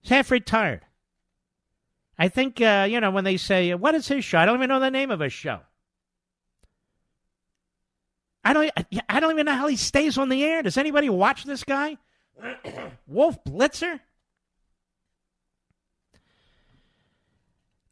He's 0.00 0.10
half 0.10 0.30
retired. 0.30 0.80
I 2.18 2.28
think, 2.28 2.58
uh, 2.58 2.86
you 2.88 3.00
know, 3.02 3.10
when 3.10 3.24
they 3.24 3.36
say, 3.36 3.74
what 3.74 3.94
is 3.94 4.08
his 4.08 4.24
show? 4.24 4.38
I 4.38 4.46
don't 4.46 4.56
even 4.56 4.70
know 4.70 4.80
the 4.80 4.90
name 4.90 5.10
of 5.10 5.20
his 5.20 5.34
show. 5.34 5.60
I 8.42 8.54
don't, 8.54 8.70
I 9.10 9.20
don't 9.20 9.32
even 9.32 9.44
know 9.44 9.54
how 9.54 9.66
he 9.66 9.76
stays 9.76 10.16
on 10.16 10.30
the 10.30 10.42
air. 10.42 10.62
Does 10.62 10.78
anybody 10.78 11.10
watch 11.10 11.44
this 11.44 11.64
guy? 11.64 11.98
Wolf 13.06 13.44
Blitzer? 13.44 14.00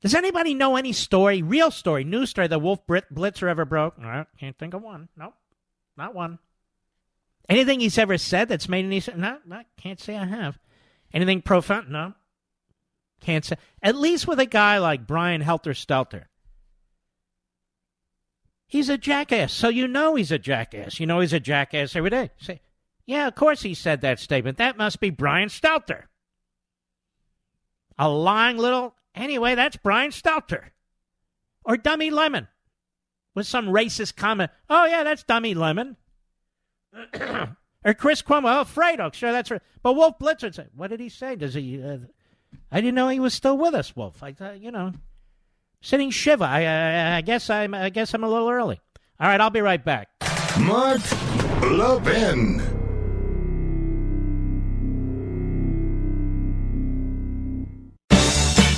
Does 0.01 0.15
anybody 0.15 0.55
know 0.55 0.77
any 0.77 0.95
story, 0.95 1.43
real 1.43 1.71
story, 1.71 2.05
news 2.05 2.31
story 2.31 2.47
that 2.47 2.63
Wolf 2.63 2.87
Blitzer 2.87 3.49
ever 3.49 3.67
broke? 3.67 4.01
Can't 4.41 4.57
think 4.57 4.73
of 4.73 4.81
one. 4.81 5.11
Nope, 5.15 5.35
not 5.99 6.15
one. 6.15 6.39
Anything 7.49 7.81
he's 7.81 7.99
ever 7.99 8.19
said 8.19 8.49
that's 8.49 8.69
made 8.69 8.85
any 8.85 9.01
sense? 9.01 9.17
No, 9.17 9.39
no, 9.47 9.63
can't 9.77 10.01
say 10.01 10.17
I 10.17 10.27
have. 10.27 10.59
Anything 11.13 11.41
profound? 11.41 11.91
No, 11.91 12.15
can't 13.21 13.45
say. 13.45 13.57
At 13.83 13.97
least 13.97 14.27
with 14.27 14.39
a 14.39 14.47
guy 14.47 14.79
like 14.79 15.07
Brian 15.07 15.41
Helter 15.41 15.73
Stelter. 15.73 16.25
He's 18.67 18.91
a 18.91 18.99
jackass, 18.99 19.53
so 19.53 19.69
you 19.69 19.89
know 19.89 20.15
he's 20.15 20.31
a 20.31 20.39
jackass. 20.39 21.01
You 21.01 21.07
know 21.07 21.21
he's 21.21 21.33
a 21.33 21.41
jackass 21.41 21.97
every 21.97 22.11
day. 22.11 22.31
Say, 22.39 22.61
yeah, 23.07 23.27
of 23.27 23.35
course 23.35 23.63
he 23.63 23.73
said 23.73 24.03
that 24.03 24.21
statement. 24.21 24.59
That 24.59 24.77
must 24.77 25.01
be 25.01 25.09
Brian 25.09 25.49
Stelter. 25.49 26.03
A 27.99 28.11
lying 28.11 28.59
little 28.59 28.95
Anyway, 29.19 29.57
that's 29.57 29.77
Brian 29.77 30.11
Stelter. 30.11 30.71
Or 31.65 31.77
Dummy 31.77 32.11
Lemon 32.11 32.47
with 33.35 33.47
some 33.47 33.67
racist 33.67 34.17
comment. 34.17 34.51
Oh, 34.71 34.87
yeah, 34.87 35.03
that's 35.03 35.25
Dummy 35.25 35.55
Lemon. 35.55 35.97
Or 37.85 37.95
Chris 37.95 38.23
Cuomo. 38.23 38.61
Oh, 38.61 38.65
Fredo. 38.65 39.13
Sure, 39.13 39.33
that's 39.33 39.51
right. 39.51 39.63
But 39.83 39.95
Wolf 39.95 40.19
Blitzer 40.19 40.55
said, 40.55 40.71
what 40.75 40.91
did 40.91 41.01
he 41.01 41.09
say? 41.09 41.37
Does 41.37 41.55
he. 41.55 41.83
Uh, 41.83 41.99
I 42.73 42.81
didn't 42.81 42.95
know 42.95 43.09
he 43.09 43.21
was 43.21 43.35
still 43.35 43.59
with 43.59 43.75
us, 43.75 43.95
Wolf. 43.95 44.23
I 44.23 44.33
thought, 44.33 44.61
you 44.61 44.71
know, 44.71 44.93
sitting 45.83 46.11
shiva. 46.11 46.45
I, 46.45 46.63
I, 46.65 47.17
I 47.17 47.21
guess 47.21 47.51
I'm. 47.51 47.75
I 47.75 47.91
guess 47.91 48.15
I'm 48.15 48.25
a 48.25 48.29
little 48.29 48.49
early. 48.49 48.81
All 49.21 49.29
right, 49.29 49.41
I'll 49.41 49.51
be 49.51 49.61
right 49.61 49.85
back. 49.85 50.09
Mark 50.61 51.01
Levin. 51.63 52.78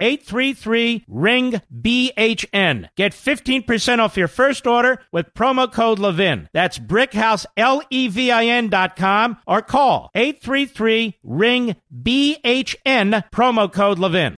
833 0.00 1.04
ring 1.08 1.60
BHN. 1.74 2.88
Get 2.96 3.12
15% 3.12 3.98
off 3.98 4.16
your 4.16 4.28
first 4.28 4.66
order 4.66 5.00
with 5.12 5.34
promo 5.34 5.70
code 5.72 5.98
Levin. 5.98 6.48
That's 6.52 6.78
brickhouse 6.78 7.46
L 7.56 7.82
E 7.90 8.08
V 8.08 8.30
I 8.30 8.46
N 8.46 8.68
dot 8.68 8.96
com 8.96 9.38
or 9.46 9.62
call 9.62 10.10
833 10.14 11.18
ring 11.22 11.76
BHN 11.94 13.24
promo 13.30 13.72
code 13.72 13.98
Levin. 13.98 14.36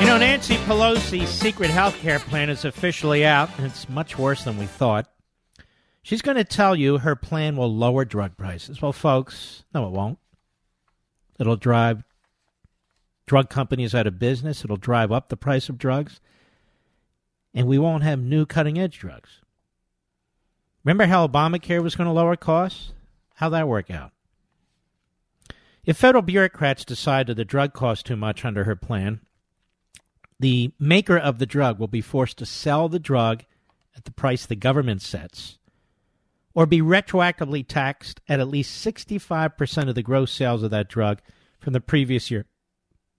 You 0.00 0.10
know, 0.10 0.18
Nancy 0.18 0.56
Pelosi's 0.56 1.30
secret 1.30 1.70
health 1.70 1.96
care 2.00 2.18
plan 2.18 2.50
is 2.50 2.66
officially 2.66 3.24
out, 3.24 3.48
and 3.56 3.66
it's 3.66 3.88
much 3.88 4.18
worse 4.18 4.44
than 4.44 4.58
we 4.58 4.66
thought. 4.66 5.06
She's 6.04 6.20
going 6.20 6.36
to 6.36 6.44
tell 6.44 6.76
you 6.76 6.98
her 6.98 7.16
plan 7.16 7.56
will 7.56 7.74
lower 7.74 8.04
drug 8.04 8.36
prices. 8.36 8.82
Well, 8.82 8.92
folks, 8.92 9.64
no, 9.74 9.86
it 9.86 9.90
won't. 9.90 10.18
It'll 11.40 11.56
drive 11.56 12.04
drug 13.24 13.48
companies 13.48 13.94
out 13.94 14.06
of 14.06 14.18
business, 14.18 14.62
it'll 14.62 14.76
drive 14.76 15.10
up 15.10 15.30
the 15.30 15.36
price 15.36 15.70
of 15.70 15.78
drugs, 15.78 16.20
and 17.54 17.66
we 17.66 17.78
won't 17.78 18.02
have 18.02 18.20
new 18.20 18.44
cutting 18.44 18.78
edge 18.78 18.98
drugs. 18.98 19.40
Remember 20.84 21.06
how 21.06 21.26
Obamacare 21.26 21.82
was 21.82 21.96
going 21.96 22.06
to 22.06 22.12
lower 22.12 22.36
costs? 22.36 22.92
How'd 23.36 23.54
that 23.54 23.66
work 23.66 23.90
out? 23.90 24.12
If 25.86 25.96
federal 25.96 26.20
bureaucrats 26.20 26.84
decide 26.84 27.28
that 27.28 27.38
the 27.38 27.46
drug 27.46 27.72
costs 27.72 28.02
too 28.02 28.16
much 28.16 28.44
under 28.44 28.64
her 28.64 28.76
plan, 28.76 29.20
the 30.38 30.72
maker 30.78 31.16
of 31.16 31.38
the 31.38 31.46
drug 31.46 31.78
will 31.78 31.88
be 31.88 32.02
forced 32.02 32.36
to 32.38 32.46
sell 32.46 32.90
the 32.90 32.98
drug 32.98 33.44
at 33.96 34.04
the 34.04 34.10
price 34.10 34.44
the 34.44 34.54
government 34.54 35.00
sets 35.00 35.58
or 36.54 36.66
be 36.66 36.80
retroactively 36.80 37.66
taxed 37.66 38.20
at 38.28 38.40
at 38.40 38.48
least 38.48 38.84
65% 38.84 39.88
of 39.88 39.94
the 39.94 40.02
gross 40.02 40.32
sales 40.32 40.62
of 40.62 40.70
that 40.70 40.88
drug 40.88 41.20
from 41.58 41.72
the 41.72 41.80
previous 41.80 42.30
year, 42.30 42.46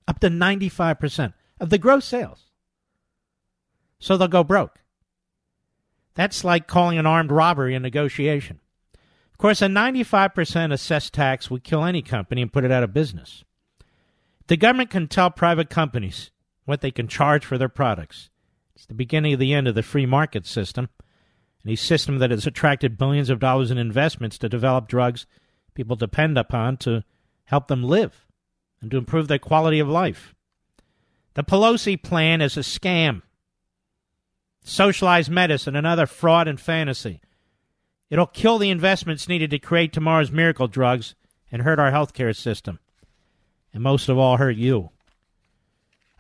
up 0.07 0.19
to 0.19 0.29
95% 0.29 1.33
of 1.59 1.69
the 1.69 1.77
gross 1.77 2.05
sales. 2.05 2.45
So 3.99 4.17
they'll 4.17 4.27
go 4.27 4.43
broke. 4.43 4.79
That's 6.13 6.43
like 6.43 6.67
calling 6.67 6.97
an 6.97 7.05
armed 7.05 7.31
robbery 7.31 7.75
a 7.75 7.79
negotiation. 7.79 8.59
Of 9.31 9.37
course, 9.37 9.61
a 9.61 9.67
95% 9.67 10.71
assessed 10.71 11.13
tax 11.13 11.51
would 11.51 11.63
kill 11.63 11.83
any 11.83 12.01
company 12.01 12.41
and 12.41 12.53
put 12.53 12.63
it 12.63 12.71
out 12.71 12.83
of 12.83 12.93
business. 12.93 13.43
The 14.47 14.55
government 14.55 14.89
can 14.89 15.07
tell 15.07 15.29
private 15.29 15.69
companies 15.69 16.31
what 16.63 16.79
they 16.79 16.91
can 16.91 17.09
charge 17.09 17.45
for 17.45 17.57
their 17.57 17.67
products. 17.67 18.29
It's 18.75 18.85
the 18.85 18.93
beginning 18.93 19.33
of 19.33 19.39
the 19.39 19.53
end 19.53 19.67
of 19.67 19.75
the 19.75 19.83
free 19.83 20.05
market 20.05 20.45
system, 20.45 20.89
and 21.65 21.73
a 21.73 21.75
system 21.75 22.19
that 22.19 22.31
has 22.31 22.45
attracted 22.45 22.97
billions 22.97 23.29
of 23.29 23.39
dollars 23.39 23.71
in 23.71 23.77
investments 23.77 24.37
to 24.37 24.47
develop 24.47 24.87
drugs 24.87 25.25
people 25.73 25.95
depend 25.97 26.37
upon 26.37 26.77
to 26.77 27.03
help 27.45 27.67
them 27.67 27.83
live 27.83 28.25
and 28.81 28.89
to 28.89 28.97
improve 28.97 29.27
their 29.27 29.37
quality 29.37 29.79
of 29.79 29.89
life. 29.89 30.33
The 31.33 31.43
Pelosi 31.43 32.01
plan 32.01 32.41
is 32.41 32.55
a 32.55 32.61
scam. 32.61 33.21
Socialized 34.63 35.29
medicine, 35.29 35.75
another 35.75 36.07
fraud 36.07 36.47
and 36.47 36.59
fantasy. 36.59 37.21
It'll 38.09 38.25
kill 38.25 38.57
the 38.57 38.69
investments 38.69 39.27
needed 39.27 39.51
to 39.51 39.59
create 39.59 39.91
tomorrow's 39.91 40.31
miracle 40.31 40.67
drugs 40.67 41.13
and 41.51 41.61
hurt 41.61 41.79
our 41.79 41.91
healthcare 41.91 42.35
system. 42.35 42.79
And 43.73 43.83
most 43.83 44.07
of 44.07 44.17
all, 44.17 44.37
hurt 44.37 44.55
you. 44.55 44.91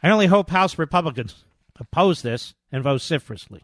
I 0.03 0.09
only 0.09 0.27
hope 0.27 0.49
House 0.49 0.77
Republicans 0.77 1.45
oppose 1.79 2.21
this 2.21 2.53
and 2.71 2.83
vociferously. 2.83 3.63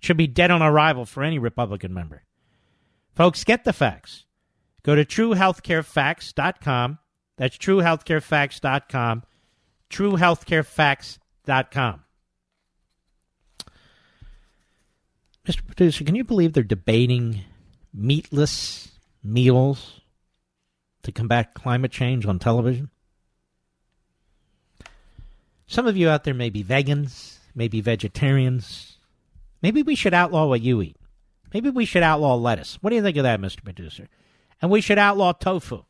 Should 0.00 0.16
be 0.16 0.26
dead 0.26 0.50
on 0.50 0.62
arrival 0.62 1.04
for 1.04 1.22
any 1.22 1.38
Republican 1.38 1.92
member. 1.92 2.22
Folks, 3.14 3.44
get 3.44 3.64
the 3.64 3.72
facts. 3.72 4.24
Go 4.82 4.94
to 4.94 5.04
truehealthcarefacts.com. 5.04 6.98
That's 7.36 7.58
truehealthcarefacts.com 7.58 9.24
TrueHealthCareFacts.com. 9.90 12.04
Mr. 15.46 15.66
Producer, 15.66 16.04
can 16.04 16.14
you 16.14 16.24
believe 16.24 16.52
they're 16.52 16.62
debating 16.62 17.40
meatless 17.92 18.92
meals 19.24 20.00
to 21.02 21.12
combat 21.12 21.54
climate 21.54 21.90
change 21.90 22.24
on 22.24 22.38
television? 22.38 22.90
Some 25.66 25.86
of 25.86 25.96
you 25.96 26.08
out 26.08 26.24
there 26.24 26.34
may 26.34 26.50
be 26.50 26.62
vegans, 26.62 27.38
maybe 27.54 27.80
vegetarians. 27.80 28.98
Maybe 29.62 29.82
we 29.82 29.94
should 29.94 30.14
outlaw 30.14 30.46
what 30.46 30.62
you 30.62 30.80
eat. 30.82 30.96
Maybe 31.52 31.70
we 31.70 31.84
should 31.84 32.02
outlaw 32.02 32.34
lettuce. 32.36 32.78
What 32.80 32.90
do 32.90 32.96
you 32.96 33.02
think 33.02 33.16
of 33.16 33.24
that, 33.24 33.40
Mr. 33.40 33.64
Producer? 33.64 34.08
And 34.62 34.70
we 34.70 34.80
should 34.80 34.98
outlaw 34.98 35.32
tofu. 35.32 35.84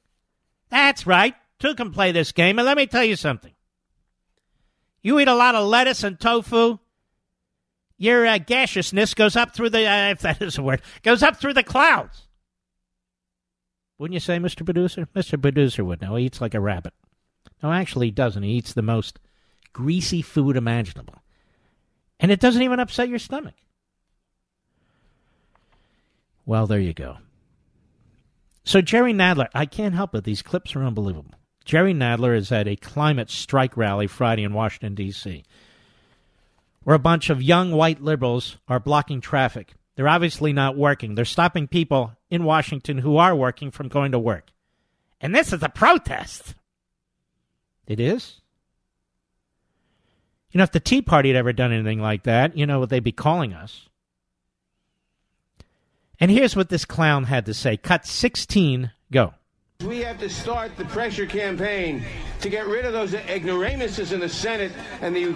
That's 0.70 1.06
right. 1.06 1.34
Two 1.58 1.74
can 1.74 1.90
play 1.92 2.12
this 2.12 2.32
game. 2.32 2.58
And 2.58 2.66
let 2.66 2.76
me 2.76 2.86
tell 2.86 3.04
you 3.04 3.16
something. 3.16 3.52
You 5.02 5.18
eat 5.18 5.28
a 5.28 5.34
lot 5.34 5.54
of 5.54 5.66
lettuce 5.66 6.04
and 6.04 6.18
tofu, 6.18 6.78
your 8.00 8.26
uh, 8.26 8.38
gaseousness 8.38 9.12
goes 9.12 9.36
up 9.36 9.54
through 9.54 9.70
the, 9.70 9.86
uh, 9.86 10.10
if 10.10 10.20
that 10.20 10.40
is 10.40 10.58
a 10.58 10.62
word, 10.62 10.82
goes 11.02 11.22
up 11.22 11.36
through 11.36 11.54
the 11.54 11.62
clouds. 11.62 12.26
Wouldn't 13.98 14.14
you 14.14 14.20
say, 14.20 14.38
Mr. 14.38 14.64
Producer? 14.64 15.06
Mr. 15.14 15.40
Producer 15.40 15.84
would 15.84 16.00
know. 16.00 16.16
He 16.16 16.24
eats 16.24 16.40
like 16.40 16.54
a 16.54 16.60
rabbit. 16.60 16.94
No, 17.62 17.70
actually, 17.70 18.06
he 18.06 18.12
doesn't. 18.12 18.42
He 18.42 18.52
eats 18.52 18.72
the 18.72 18.80
most 18.80 19.18
greasy 19.74 20.22
food 20.22 20.56
imaginable. 20.56 21.16
And 22.20 22.30
it 22.30 22.38
doesn't 22.38 22.62
even 22.62 22.78
upset 22.78 23.08
your 23.08 23.18
stomach. 23.18 23.54
Well, 26.44 26.66
there 26.66 26.78
you 26.78 26.92
go. 26.92 27.16
So, 28.62 28.82
Jerry 28.82 29.14
Nadler, 29.14 29.48
I 29.54 29.66
can't 29.66 29.94
help 29.94 30.14
it. 30.14 30.24
These 30.24 30.42
clips 30.42 30.76
are 30.76 30.84
unbelievable. 30.84 31.32
Jerry 31.64 31.94
Nadler 31.94 32.36
is 32.36 32.52
at 32.52 32.68
a 32.68 32.76
climate 32.76 33.30
strike 33.30 33.76
rally 33.76 34.06
Friday 34.06 34.44
in 34.44 34.52
Washington, 34.52 34.94
D.C., 34.94 35.44
where 36.82 36.96
a 36.96 37.00
bunch 37.00 37.30
of 37.30 37.42
young 37.42 37.72
white 37.72 38.02
liberals 38.02 38.58
are 38.68 38.80
blocking 38.80 39.20
traffic. 39.20 39.74
They're 39.96 40.08
obviously 40.08 40.52
not 40.52 40.76
working. 40.76 41.14
They're 41.14 41.24
stopping 41.24 41.68
people 41.68 42.12
in 42.30 42.44
Washington 42.44 42.98
who 42.98 43.16
are 43.16 43.34
working 43.34 43.70
from 43.70 43.88
going 43.88 44.12
to 44.12 44.18
work. 44.18 44.50
And 45.20 45.34
this 45.34 45.52
is 45.52 45.62
a 45.62 45.68
protest. 45.68 46.54
It 47.86 48.00
is? 48.00 48.40
You 50.50 50.58
know, 50.58 50.64
if 50.64 50.72
the 50.72 50.80
Tea 50.80 51.02
Party 51.02 51.28
had 51.28 51.36
ever 51.36 51.52
done 51.52 51.72
anything 51.72 52.00
like 52.00 52.24
that, 52.24 52.56
you 52.56 52.66
know 52.66 52.80
what 52.80 52.90
they'd 52.90 53.04
be 53.04 53.12
calling 53.12 53.52
us. 53.52 53.88
And 56.18 56.30
here's 56.30 56.56
what 56.56 56.68
this 56.68 56.84
clown 56.84 57.24
had 57.24 57.46
to 57.46 57.54
say. 57.54 57.76
Cut 57.76 58.04
16, 58.04 58.90
go. 59.10 59.34
We 59.86 60.00
have 60.00 60.18
to 60.18 60.28
start 60.28 60.76
the 60.76 60.84
pressure 60.86 61.24
campaign 61.24 62.04
to 62.40 62.50
get 62.50 62.66
rid 62.66 62.84
of 62.84 62.92
those 62.92 63.14
ignoramuses 63.14 64.12
in 64.12 64.20
the 64.20 64.28
Senate 64.28 64.72
and 65.00 65.16
the 65.16 65.32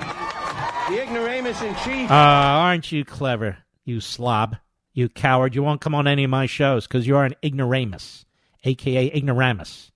the 0.90 1.02
ignoramus 1.02 1.62
in 1.62 1.74
chief. 1.76 2.10
Uh, 2.10 2.14
aren't 2.14 2.92
you 2.92 3.06
clever, 3.06 3.56
you 3.86 4.00
slob, 4.00 4.56
you 4.92 5.08
coward? 5.08 5.54
You 5.54 5.62
won't 5.62 5.80
come 5.80 5.94
on 5.94 6.06
any 6.06 6.24
of 6.24 6.30
my 6.30 6.44
shows 6.44 6.86
because 6.86 7.06
you 7.06 7.16
are 7.16 7.24
an 7.24 7.34
ignoramus, 7.42 8.26
aka 8.64 9.10
ignoramus. 9.16 9.90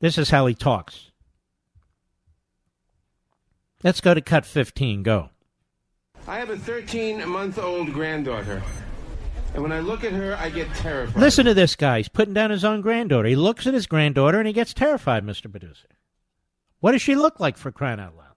This 0.00 0.18
is 0.18 0.30
how 0.30 0.46
he 0.46 0.54
talks. 0.54 1.12
Let's 3.86 4.00
go 4.00 4.14
to 4.14 4.20
cut 4.20 4.44
15. 4.44 5.04
Go. 5.04 5.30
I 6.26 6.40
have 6.40 6.50
a 6.50 6.58
13 6.58 7.28
month 7.28 7.56
old 7.56 7.92
granddaughter. 7.92 8.60
And 9.54 9.62
when 9.62 9.70
I 9.70 9.78
look 9.78 10.02
at 10.02 10.10
her, 10.10 10.36
I 10.40 10.50
get 10.50 10.66
terrified. 10.74 11.20
Listen 11.20 11.46
to 11.46 11.54
this 11.54 11.76
guy. 11.76 11.98
He's 11.98 12.08
putting 12.08 12.34
down 12.34 12.50
his 12.50 12.64
own 12.64 12.80
granddaughter. 12.80 13.28
He 13.28 13.36
looks 13.36 13.64
at 13.64 13.74
his 13.74 13.86
granddaughter 13.86 14.38
and 14.38 14.46
he 14.48 14.52
gets 14.52 14.74
terrified, 14.74 15.24
Mr. 15.24 15.48
Producer. 15.48 15.86
What 16.80 16.92
does 16.92 17.02
she 17.02 17.14
look 17.14 17.38
like 17.38 17.56
for 17.56 17.70
crying 17.70 18.00
out 18.00 18.16
loud? 18.16 18.34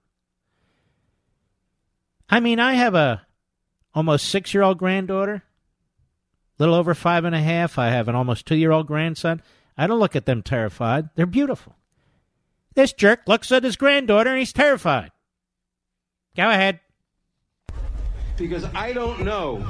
I 2.30 2.42
mean, 2.42 2.60
I 2.60 2.76
have 2.76 2.94
a 2.94 3.26
almost 3.96 4.28
six 4.28 4.54
year 4.54 4.62
old 4.62 4.78
granddaughter, 4.78 5.42
little 6.60 6.76
over 6.76 6.94
five 6.94 7.26
and 7.26 7.34
a 7.34 7.42
half. 7.42 7.80
I 7.80 7.90
have 7.90 8.08
an 8.08 8.14
almost 8.14 8.46
two 8.46 8.56
year 8.56 8.72
old 8.72 8.86
grandson. 8.86 9.42
I 9.76 9.88
don't 9.88 10.00
look 10.00 10.16
at 10.16 10.28
them 10.28 10.44
terrified. 10.44 11.10
They're 11.16 11.26
beautiful. 11.26 11.76
This 12.76 12.94
jerk 12.94 13.22
looks 13.26 13.52
at 13.52 13.64
his 13.64 13.78
granddaughter 13.78 14.30
and 14.30 14.38
he's 14.38 14.54
terrified. 14.54 15.10
Go 16.40 16.50
ahead. 16.50 16.80
Because 18.38 18.64
I 18.74 18.94
don't 18.94 19.26
know 19.26 19.62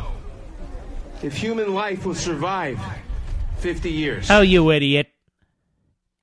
if 1.24 1.36
human 1.36 1.74
life 1.74 2.06
will 2.06 2.14
survive 2.14 2.80
50 3.58 3.90
years. 3.90 4.30
Oh, 4.30 4.42
you 4.42 4.70
idiot. 4.70 5.08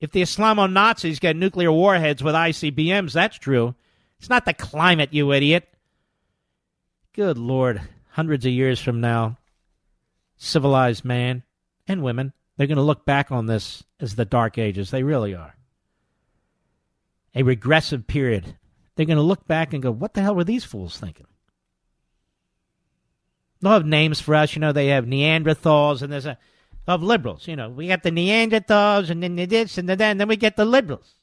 If 0.01 0.13
the 0.13 0.23
Islamo 0.23 0.73
Nazis 0.73 1.19
get 1.19 1.35
nuclear 1.35 1.73
warheads 1.73 2.23
with 2.23 2.37
ICBMs, 2.37 3.13
that's 3.13 3.37
true. 3.37 3.75
It's 4.21 4.31
not 4.31 4.45
the 4.45 4.55
climate, 4.55 5.13
you 5.13 5.33
idiot. 5.33 5.69
Good 7.13 7.39
Lord. 7.39 7.81
Hundreds 8.11 8.47
of 8.47 8.53
years 8.53 8.79
from 8.79 9.01
now, 9.01 9.39
civilized 10.37 11.05
man 11.05 11.43
and 11.89 12.05
women, 12.05 12.33
they're 12.57 12.69
going 12.69 12.77
to 12.77 12.83
look 12.83 13.05
back 13.05 13.33
on 13.33 13.47
this 13.47 13.83
as 13.99 14.15
the 14.15 14.25
Dark 14.25 14.59
Ages. 14.59 14.93
They 14.93 15.03
really 15.03 15.35
are. 15.35 15.57
A 17.35 17.43
regressive 17.43 18.07
period. 18.07 18.55
They're 18.97 19.07
going 19.07 19.17
to 19.17 19.23
look 19.23 19.47
back 19.47 19.73
and 19.73 19.83
go, 19.83 19.91
what 19.91 20.15
the 20.15 20.23
hell 20.23 20.35
were 20.35 20.45
these 20.45 20.65
fools 20.65 20.99
thinking? 20.99 21.27
They'll 23.61 23.73
have 23.73 23.87
names 23.87 24.21
for 24.21 24.35
us. 24.35 24.55
You 24.55 24.61
know, 24.61 24.73
they 24.73 24.89
have 24.89 25.05
Neanderthals 25.05 26.03
and 26.03 26.13
there's 26.13 26.27
a 26.27 26.39
of 26.87 27.03
liberals. 27.03 27.47
You 27.49 27.57
know, 27.57 27.69
we 27.69 27.89
got 27.89 28.03
the 28.03 28.11
Neanderthals 28.11 29.11
and 29.11 29.23
then 29.23 29.37
the 29.37 29.47
this 29.47 29.79
and 29.79 29.89
the 29.89 29.97
that, 29.97 30.11
and 30.11 30.21
then 30.21 30.29
we 30.29 30.37
get 30.37 30.57
the 30.57 30.65
liberals. 30.65 31.15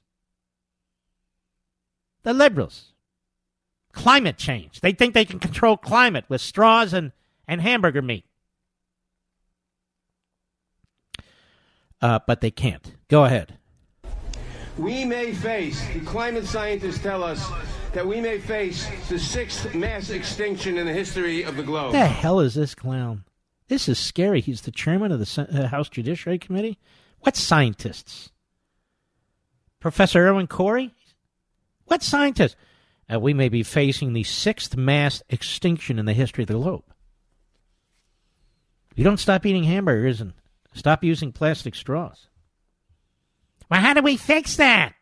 The 2.23 2.33
liberals. 2.33 2.93
Climate 3.91 4.37
change. 4.37 4.81
They 4.81 4.91
think 4.91 5.13
they 5.13 5.25
can 5.25 5.39
control 5.39 5.77
climate 5.77 6.25
with 6.27 6.41
straws 6.41 6.93
and, 6.93 7.11
and 7.47 7.61
hamburger 7.61 8.01
meat. 8.01 8.25
Uh, 12.01 12.19
but 12.25 12.41
they 12.41 12.51
can't. 12.51 12.95
Go 13.07 13.23
ahead. 13.23 13.57
We 14.77 15.05
may 15.05 15.33
face, 15.33 15.85
the 15.93 15.99
climate 16.01 16.45
scientists 16.45 16.99
tell 16.99 17.23
us, 17.23 17.47
that 17.93 18.07
we 18.07 18.19
may 18.19 18.39
face 18.39 18.87
the 19.07 19.19
sixth 19.19 19.75
mass 19.75 20.09
extinction 20.09 20.77
in 20.77 20.87
the 20.87 20.93
history 20.93 21.43
of 21.43 21.55
the 21.57 21.63
globe. 21.63 21.91
The 21.91 22.07
hell 22.07 22.39
is 22.39 22.55
this 22.55 22.73
clown? 22.73 23.23
This 23.67 23.87
is 23.87 23.99
scary. 23.99 24.41
He's 24.41 24.61
the 24.61 24.71
chairman 24.71 25.11
of 25.11 25.19
the 25.19 25.47
uh, 25.47 25.67
House 25.67 25.89
Judiciary 25.89 26.39
Committee. 26.39 26.79
What 27.19 27.35
scientists? 27.35 28.31
Professor 29.79 30.27
Irwin 30.27 30.47
Corey? 30.47 30.93
What 31.85 32.01
scientists? 32.01 32.55
Uh, 33.13 33.19
we 33.19 33.33
may 33.33 33.49
be 33.49 33.63
facing 33.63 34.13
the 34.13 34.23
sixth 34.23 34.75
mass 34.75 35.21
extinction 35.29 35.99
in 35.99 36.05
the 36.05 36.13
history 36.13 36.43
of 36.43 36.47
the 36.47 36.55
globe. 36.55 36.83
You 38.95 39.03
don't 39.03 39.17
stop 39.17 39.45
eating 39.45 39.65
hamburgers 39.65 40.19
and 40.19 40.33
stop 40.73 41.03
using 41.03 41.31
plastic 41.31 41.75
straws. 41.75 42.27
Well, 43.69 43.81
how 43.81 43.93
do 43.93 44.01
we 44.01 44.17
fix 44.17 44.55
that? 44.57 44.93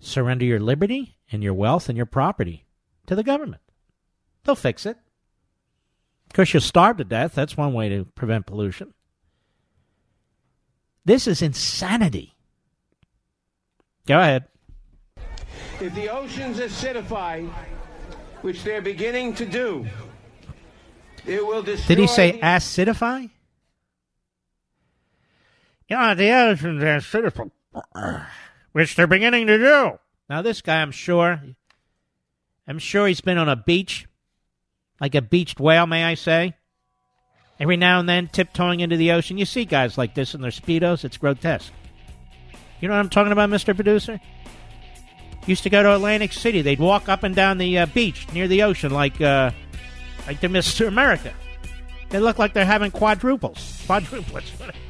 Surrender 0.00 0.44
your 0.44 0.60
liberty 0.60 1.16
and 1.30 1.42
your 1.42 1.54
wealth 1.54 1.88
and 1.88 1.96
your 1.96 2.06
property 2.06 2.64
to 3.06 3.14
the 3.14 3.22
government. 3.22 3.62
They'll 4.44 4.54
fix 4.54 4.86
it. 4.86 4.96
Of 6.26 6.34
course, 6.34 6.54
you'll 6.54 6.60
starve 6.60 6.96
to 6.98 7.04
death. 7.04 7.34
That's 7.34 7.56
one 7.56 7.72
way 7.72 7.88
to 7.88 8.04
prevent 8.14 8.46
pollution. 8.46 8.94
This 11.04 11.26
is 11.26 11.42
insanity. 11.42 12.34
Go 14.06 14.20
ahead. 14.20 14.44
If 15.80 15.94
the 15.94 16.08
oceans 16.08 16.58
acidify, 16.58 17.48
which 18.42 18.62
they're 18.62 18.82
beginning 18.82 19.34
to 19.34 19.46
do, 19.46 19.86
it 21.26 21.44
will 21.44 21.62
destroy. 21.62 21.88
Did 21.88 21.98
he 21.98 22.06
say 22.06 22.38
acidify? 22.40 23.30
Yeah, 25.88 26.14
the 26.14 26.30
oceans 26.30 26.82
acidify, 26.82 27.50
which 28.72 28.96
they're 28.96 29.06
beginning 29.06 29.46
to 29.46 29.58
do. 29.58 29.98
Now, 30.28 30.42
this 30.42 30.62
guy, 30.62 30.80
I'm 30.80 30.92
sure, 30.92 31.40
I'm 32.66 32.78
sure 32.78 33.06
he's 33.06 33.20
been 33.20 33.38
on 33.38 33.48
a 33.48 33.56
beach, 33.56 34.06
like 35.00 35.14
a 35.14 35.22
beached 35.22 35.58
whale, 35.58 35.86
may 35.86 36.04
I 36.04 36.14
say. 36.14 36.54
Every 37.58 37.76
now 37.76 38.00
and 38.00 38.08
then, 38.08 38.28
tiptoeing 38.28 38.80
into 38.80 38.96
the 38.96 39.12
ocean. 39.12 39.36
You 39.36 39.44
see 39.44 39.64
guys 39.64 39.98
like 39.98 40.14
this 40.14 40.34
in 40.34 40.40
their 40.40 40.50
Speedos, 40.50 41.04
it's 41.04 41.18
grotesque. 41.18 41.72
You 42.80 42.88
know 42.88 42.94
what 42.94 43.00
I'm 43.00 43.10
talking 43.10 43.32
about, 43.32 43.50
Mr. 43.50 43.74
Producer? 43.74 44.18
Used 45.46 45.64
to 45.64 45.70
go 45.70 45.82
to 45.82 45.94
Atlantic 45.94 46.32
City. 46.32 46.62
They'd 46.62 46.78
walk 46.78 47.08
up 47.08 47.22
and 47.22 47.34
down 47.34 47.58
the 47.58 47.78
uh, 47.78 47.86
beach 47.86 48.26
near 48.32 48.48
the 48.48 48.62
ocean 48.62 48.92
like, 48.92 49.20
uh, 49.20 49.50
like 50.26 50.40
the 50.40 50.46
Mr. 50.46 50.86
America. 50.86 51.34
They 52.08 52.18
look 52.18 52.38
like 52.38 52.54
they're 52.54 52.64
having 52.64 52.90
quadruples. 52.90 53.84
Quadruplets. 53.86 54.50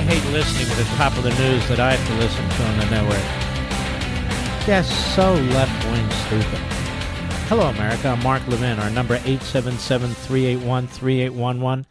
I 0.00 0.02
hate 0.04 0.32
listening 0.32 0.66
to 0.66 0.76
the 0.76 0.88
top 0.96 1.14
of 1.18 1.24
the 1.24 1.28
news 1.28 1.68
that 1.68 1.78
I 1.78 1.94
have 1.94 2.08
to 2.08 2.14
listen 2.14 2.48
to 2.48 2.64
on 2.64 2.78
the 2.78 2.86
network. 2.86 4.64
Just 4.64 5.14
so 5.14 5.34
left 5.34 5.84
wing 5.92 6.10
stupid. 6.24 6.58
Hello, 7.48 7.68
America. 7.68 8.08
I'm 8.08 8.22
Mark 8.22 8.48
Levin. 8.48 8.78
Our 8.78 8.88
number 8.88 9.16
877 9.16 10.14
381 10.14 10.86
3811. 10.86 11.86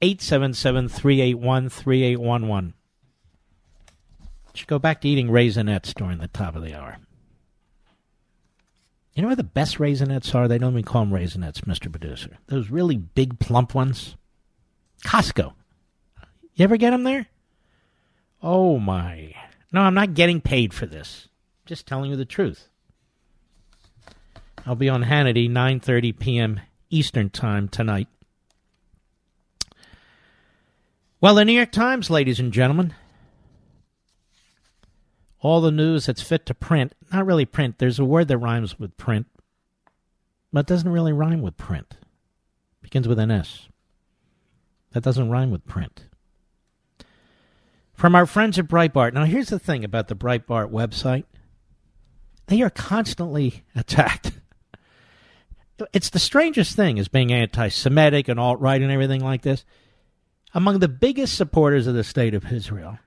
877 0.00 0.88
381 0.88 1.68
3811. 1.68 2.74
Should 4.54 4.68
go 4.68 4.78
back 4.78 5.02
to 5.02 5.08
eating 5.10 5.28
raisinets 5.28 5.92
during 5.92 6.20
the 6.20 6.28
top 6.28 6.56
of 6.56 6.64
the 6.64 6.74
hour. 6.74 6.96
You 9.12 9.20
know 9.20 9.28
where 9.28 9.36
the 9.36 9.44
best 9.44 9.76
raisinets 9.76 10.34
are? 10.34 10.48
They 10.48 10.56
don't 10.56 10.72
even 10.72 10.84
call 10.84 11.04
them 11.04 11.12
raisinets, 11.12 11.60
Mr. 11.66 11.90
Producer. 11.90 12.38
Those 12.46 12.70
really 12.70 12.96
big, 12.96 13.38
plump 13.38 13.74
ones. 13.74 14.16
Costco. 15.04 15.52
You 16.54 16.64
ever 16.64 16.78
get 16.78 16.92
them 16.92 17.02
there? 17.02 17.28
Oh 18.42 18.78
my. 18.78 19.34
No, 19.72 19.82
I'm 19.82 19.94
not 19.94 20.14
getting 20.14 20.40
paid 20.40 20.74
for 20.74 20.86
this. 20.86 21.28
Just 21.64 21.86
telling 21.86 22.10
you 22.10 22.16
the 22.16 22.24
truth. 22.24 22.68
I'll 24.66 24.74
be 24.74 24.88
on 24.88 25.04
Hannity 25.04 25.48
9:30 25.48 26.18
p.m. 26.18 26.60
Eastern 26.90 27.30
Time 27.30 27.68
tonight. 27.68 28.08
Well, 31.20 31.36
the 31.36 31.44
New 31.44 31.52
York 31.52 31.70
Times, 31.70 32.10
ladies 32.10 32.40
and 32.40 32.52
gentlemen. 32.52 32.94
All 35.40 35.60
the 35.60 35.70
news 35.70 36.06
that's 36.06 36.22
fit 36.22 36.46
to 36.46 36.54
print. 36.54 36.94
Not 37.12 37.26
really 37.26 37.44
print. 37.44 37.78
There's 37.78 37.98
a 37.98 38.04
word 38.04 38.28
that 38.28 38.38
rhymes 38.38 38.78
with 38.78 38.96
print, 38.96 39.26
but 40.52 40.66
doesn't 40.66 40.90
really 40.90 41.12
rhyme 41.12 41.42
with 41.42 41.56
print. 41.56 41.96
begins 42.80 43.08
with 43.08 43.18
an 43.18 43.30
S. 43.30 43.68
That 44.92 45.02
doesn't 45.02 45.30
rhyme 45.30 45.50
with 45.50 45.66
print. 45.66 46.04
From 47.94 48.14
our 48.14 48.26
friends 48.26 48.58
at 48.58 48.66
Breitbart. 48.66 49.12
Now, 49.12 49.24
here's 49.24 49.50
the 49.50 49.58
thing 49.58 49.84
about 49.84 50.08
the 50.08 50.16
Breitbart 50.16 50.70
website 50.70 51.24
they 52.46 52.60
are 52.62 52.70
constantly 52.70 53.64
attacked. 53.74 54.32
It's 55.92 56.10
the 56.10 56.18
strangest 56.18 56.76
thing 56.76 56.98
as 56.98 57.08
being 57.08 57.32
anti 57.32 57.68
Semitic 57.68 58.28
and 58.28 58.38
alt 58.38 58.60
right 58.60 58.80
and 58.80 58.90
everything 58.90 59.22
like 59.22 59.42
this. 59.42 59.64
Among 60.54 60.80
the 60.80 60.88
biggest 60.88 61.34
supporters 61.34 61.86
of 61.86 61.94
the 61.94 62.04
state 62.04 62.34
of 62.34 62.52
Israel 62.52 62.98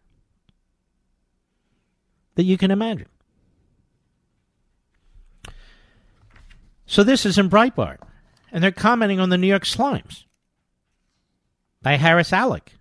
that 2.36 2.44
you 2.44 2.58
can 2.58 2.72
imagine. 2.72 3.08
So 6.86 7.04
this 7.04 7.26
is 7.26 7.38
in 7.38 7.50
Breitbart, 7.50 7.98
and 8.52 8.64
they're 8.64 8.72
commenting 8.72 9.20
on 9.20 9.30
the 9.30 9.38
New 9.38 9.48
York 9.48 9.64
Slimes 9.64 10.26
by 11.82 11.96
Harris 11.96 12.32
Alec. 12.32 12.74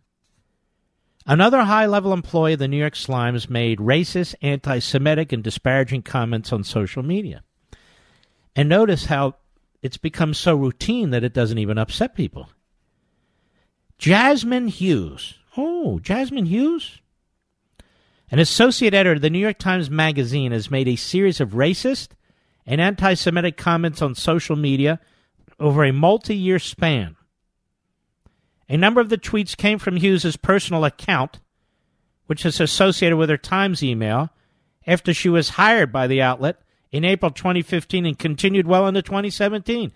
Another 1.26 1.62
high 1.62 1.86
level 1.86 2.12
employee 2.12 2.52
of 2.52 2.58
the 2.58 2.68
New 2.68 2.76
York 2.76 2.94
Slimes 2.94 3.48
made 3.48 3.78
racist, 3.78 4.34
anti 4.42 4.78
Semitic, 4.78 5.32
and 5.32 5.42
disparaging 5.42 6.02
comments 6.02 6.52
on 6.52 6.64
social 6.64 7.02
media. 7.02 7.42
And 8.54 8.68
notice 8.68 9.06
how 9.06 9.36
it's 9.82 9.96
become 9.96 10.34
so 10.34 10.54
routine 10.54 11.10
that 11.10 11.24
it 11.24 11.32
doesn't 11.32 11.58
even 11.58 11.78
upset 11.78 12.14
people. 12.14 12.50
Jasmine 13.98 14.68
Hughes. 14.68 15.34
Oh, 15.56 15.98
Jasmine 15.98 16.46
Hughes? 16.46 17.00
An 18.30 18.38
associate 18.38 18.94
editor 18.94 19.16
of 19.16 19.22
the 19.22 19.30
New 19.30 19.38
York 19.38 19.58
Times 19.58 19.88
Magazine 19.88 20.52
has 20.52 20.70
made 20.70 20.88
a 20.88 20.96
series 20.96 21.40
of 21.40 21.50
racist 21.50 22.08
and 22.66 22.80
anti 22.80 23.14
Semitic 23.14 23.56
comments 23.56 24.02
on 24.02 24.14
social 24.14 24.56
media 24.56 25.00
over 25.58 25.84
a 25.84 25.92
multi 25.92 26.36
year 26.36 26.58
span. 26.58 27.16
A 28.68 28.76
number 28.76 29.00
of 29.00 29.08
the 29.08 29.18
tweets 29.18 29.56
came 29.56 29.78
from 29.78 29.96
Hughes's 29.96 30.36
personal 30.36 30.84
account, 30.84 31.40
which 32.26 32.46
is 32.46 32.60
associated 32.60 33.16
with 33.16 33.28
her 33.28 33.36
Times 33.36 33.82
email, 33.82 34.30
after 34.86 35.12
she 35.12 35.28
was 35.28 35.50
hired 35.50 35.92
by 35.92 36.06
the 36.06 36.22
outlet 36.22 36.56
in 36.90 37.04
April 37.04 37.30
2015 37.30 38.06
and 38.06 38.18
continued 38.18 38.66
well 38.66 38.86
into 38.86 39.02
2017. 39.02 39.92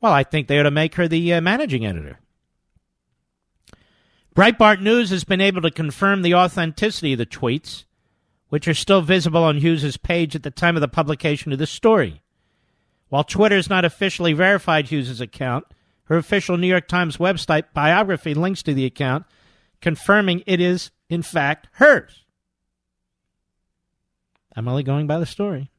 Well, 0.00 0.12
I 0.12 0.24
think 0.24 0.48
they 0.48 0.58
ought 0.58 0.64
to 0.64 0.70
make 0.70 0.94
her 0.96 1.06
the 1.06 1.34
uh, 1.34 1.40
managing 1.40 1.86
editor. 1.86 2.18
Breitbart 4.34 4.80
News 4.80 5.10
has 5.10 5.24
been 5.24 5.40
able 5.40 5.60
to 5.62 5.70
confirm 5.70 6.22
the 6.22 6.34
authenticity 6.34 7.12
of 7.12 7.18
the 7.18 7.26
tweets, 7.26 7.84
which 8.48 8.68
are 8.68 8.74
still 8.74 9.02
visible 9.02 9.42
on 9.42 9.58
Hughes's 9.58 9.96
page 9.96 10.34
at 10.34 10.42
the 10.42 10.50
time 10.50 10.76
of 10.76 10.80
the 10.80 10.88
publication 10.88 11.52
of 11.52 11.58
this 11.58 11.70
story. 11.70 12.22
While 13.08 13.24
Twitter 13.24 13.56
has 13.56 13.68
not 13.68 13.84
officially 13.84 14.32
verified 14.32 14.86
Hughes's 14.86 15.20
account, 15.20 15.66
her 16.10 16.16
official 16.16 16.58
New 16.58 16.66
York 16.66 16.88
Times 16.88 17.18
website 17.18 17.66
biography 17.72 18.34
links 18.34 18.64
to 18.64 18.74
the 18.74 18.84
account, 18.84 19.24
confirming 19.80 20.42
it 20.44 20.60
is, 20.60 20.90
in 21.08 21.22
fact, 21.22 21.68
hers. 21.74 22.24
I'm 24.56 24.66
only 24.66 24.82
going 24.82 25.06
by 25.06 25.20
the 25.20 25.24
story. 25.24 25.70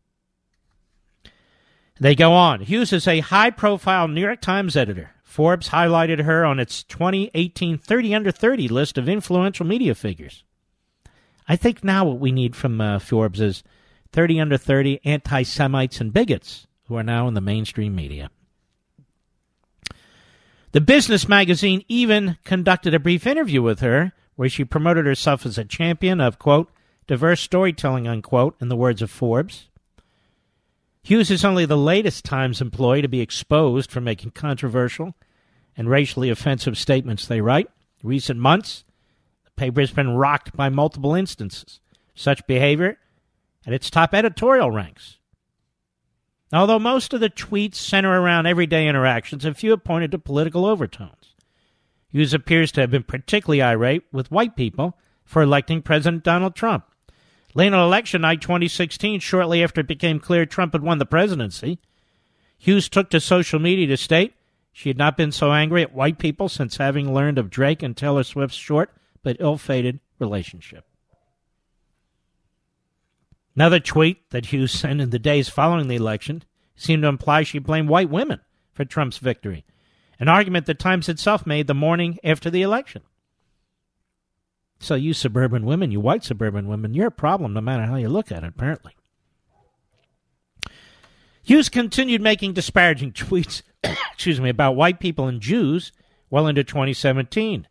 They 2.00 2.16
go 2.16 2.32
on. 2.32 2.62
Hughes 2.62 2.94
is 2.94 3.10
a 3.10 3.20
high 3.20 3.50
profile 3.50 4.08
New 4.08 4.22
York 4.22 4.40
Times 4.40 4.78
editor. 4.78 5.12
Forbes 5.22 5.70
highlighted 5.70 6.24
her 6.24 6.46
on 6.46 6.60
its 6.60 6.82
2018 6.84 7.78
30 7.78 8.16
under 8.16 8.32
30 8.32 8.70
list 8.70 8.98
of 8.98 9.10
influential 9.10 9.66
media 9.66 9.94
figures. 9.94 10.46
I 11.48 11.58
think 11.58 11.84
now 11.84 12.06
what 12.06 12.20
we 12.20 12.32
need 12.32 12.56
from 12.56 12.80
uh, 12.80 13.00
Forbes 13.00 13.42
is 13.42 13.64
30 14.14 14.40
under 14.40 14.58
30 14.58 15.02
anti 15.04 15.44
Semites 15.44 16.00
and 16.00 16.14
bigots 16.14 16.68
who 16.86 16.96
are 16.96 17.04
now 17.04 17.28
in 17.28 17.34
the 17.34 17.42
mainstream 17.42 17.94
media. 17.94 18.30
The 20.74 20.82
business 20.82 21.28
magazine 21.28 21.84
even 21.90 22.38
conducted 22.46 22.94
a 22.94 23.00
brief 23.00 23.28
interview 23.28 23.62
with 23.62 23.82
her 23.82 24.14
where 24.36 24.48
she 24.48 24.64
promoted 24.64 25.06
herself 25.06 25.46
as 25.46 25.58
a 25.58 25.66
champion 25.66 26.22
of, 26.22 26.40
quote, 26.40 26.72
diverse 27.08 27.42
storytelling, 27.42 28.08
unquote, 28.08 28.56
in 28.62 28.70
the 28.70 28.78
words 28.78 29.02
of 29.02 29.12
Forbes. 29.12 29.68
Hughes 31.04 31.30
is 31.30 31.44
only 31.44 31.66
the 31.66 31.78
latest 31.78 32.24
Times 32.24 32.62
employee 32.62 33.02
to 33.02 33.10
be 33.10 33.20
exposed 33.20 33.92
for 33.92 34.00
making 34.00 34.32
controversial 34.32 35.14
and 35.76 35.90
racially 35.90 36.30
offensive 36.30 36.78
statements, 36.78 37.26
they 37.26 37.42
write. 37.42 37.70
Recent 38.02 38.40
months, 38.40 38.86
the 39.44 39.52
paper 39.52 39.82
has 39.82 39.92
been 39.92 40.16
rocked 40.16 40.56
by 40.56 40.70
multiple 40.70 41.16
instances. 41.16 41.82
Such 42.16 42.48
behavior 42.48 42.98
at 43.66 43.74
its 43.74 43.90
top 43.90 44.14
editorial 44.14 44.72
ranks. 44.72 45.18
Although 46.54 46.80
most 46.80 47.14
of 47.14 47.20
the 47.20 47.30
tweets 47.30 47.76
center 47.76 48.22
around 48.22 48.46
everyday 48.46 48.88
interactions, 48.88 49.46
a 49.46 49.54
few 49.54 49.72
have 49.72 49.84
pointed 49.84 50.12
to 50.12 50.20
political 50.20 50.66
overtones. 50.66 51.36
Hughes 52.10 52.34
appears 52.34 52.72
to 52.74 52.82
have 52.82 52.92
been 52.92 53.04
particularly 53.04 53.62
irate 53.62 54.04
with 54.12 54.32
white 54.32 54.56
people 54.56 54.98
for 55.24 55.42
electing 55.42 55.82
President 55.82 56.24
Donald 56.24 56.56
Trump. 56.56 56.86
Late 57.54 57.74
on 57.74 57.86
election 57.86 58.22
night 58.22 58.42
2016, 58.42 59.20
shortly 59.22 59.64
after 59.64 59.82
it 59.82 59.88
became 59.88 60.20
clear 60.20 60.46
Trump 60.46 60.74
had 60.74 60.84
won 60.84 60.98
the 60.98 61.06
presidency, 61.06 61.80
Hughes 62.58 62.90
took 62.90 63.10
to 63.10 63.20
social 63.20 63.60
media 63.60 63.88
to 63.88 63.98
state 63.98 64.34
she 64.74 64.90
had 64.90 64.98
not 64.98 65.18
been 65.18 65.32
so 65.32 65.52
angry 65.52 65.82
at 65.82 65.94
white 65.94 66.18
people 66.18 66.48
since 66.48 66.78
having 66.78 67.14
learned 67.14 67.38
of 67.38 67.50
Drake 67.50 67.84
and 67.84 67.96
Taylor 67.96 68.24
Swift's 68.24 68.58
short 68.58 68.92
but 69.24 69.38
ill 69.40 69.58
fated 69.58 70.00
relationship. 70.18 70.86
Another 73.56 73.80
tweet 73.80 74.30
that 74.30 74.48
Hughes 74.48 74.72
sent 74.72 75.02
in 75.02 75.10
the 75.10 75.20
days 75.20 75.50
following 75.50 75.88
the 75.88 75.96
election 75.96 76.44
seemed 76.76 77.04
to 77.04 77.10
imply 77.10 77.44
she 77.44 77.60
blamed 77.60 77.90
white 77.90 78.10
women 78.10 78.40
for 78.74 78.86
Trump's 78.86 79.18
victory, 79.18 79.66
an 80.20 80.28
argument 80.28 80.66
the 80.66 80.74
Times 80.74 81.10
itself 81.10 81.46
made 81.46 81.68
the 81.68 81.74
morning 81.74 82.18
after 82.24 82.50
the 82.50 82.62
election. 82.62 83.02
So, 84.80 84.96
you 84.96 85.14
suburban 85.14 85.66
women, 85.66 85.92
you 85.92 86.00
white 86.00 86.24
suburban 86.24 86.68
women, 86.68 86.94
you're 86.94 87.08
a 87.08 87.12
problem 87.12 87.54
no 87.54 87.62
matter 87.62 87.86
how 87.86 87.98
you 87.98 88.10
look 88.10 88.32
at 88.32 88.44
it, 88.44 88.48
apparently. 88.48 88.96
Hughes 91.44 91.70
continued 91.70 92.22
making 92.22 92.54
disparaging 92.54 93.12
tweets, 93.12 93.62
excuse 93.84 94.40
me, 94.40 94.50
about 94.50 94.76
white 94.76 95.00
people 95.00 95.28
and 95.28 95.42
Jews 95.42 95.92
well 96.30 96.48
into 96.48 96.64
2017. 96.64 97.68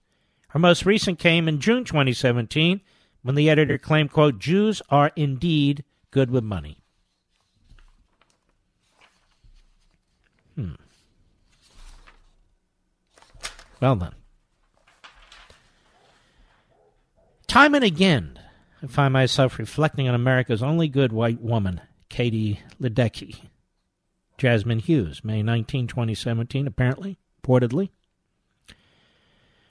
Her 0.48 0.59
most 0.59 0.85
recent 0.85 1.19
came 1.19 1.48
in 1.48 1.61
June 1.61 1.85
2017 1.85 2.81
when 3.22 3.34
the 3.34 3.51
editor 3.51 3.78
claimed, 3.78 4.12
quote, 4.12 4.38
Jews 4.38 4.82
are 4.90 5.12
indeed 5.16 5.84
good 6.10 6.30
with 6.30 6.44
money. 6.44 6.78
Hmm. 10.55 10.74
Well 13.80 13.97
then. 13.97 14.12
Time 17.47 17.74
and 17.74 17.84
again, 17.84 18.38
I 18.82 18.86
find 18.86 19.12
myself 19.12 19.59
reflecting 19.59 20.09
on 20.09 20.14
America's 20.14 20.62
only 20.62 20.88
good 20.88 21.12
white 21.12 21.40
woman, 21.40 21.80
Katie 22.09 22.60
Ledecky. 22.80 23.48
Jasmine 24.38 24.78
Hughes, 24.78 25.22
May 25.22 25.42
19, 25.42 25.86
2017, 25.86 26.66
apparently, 26.66 27.18
reportedly. 27.42 27.90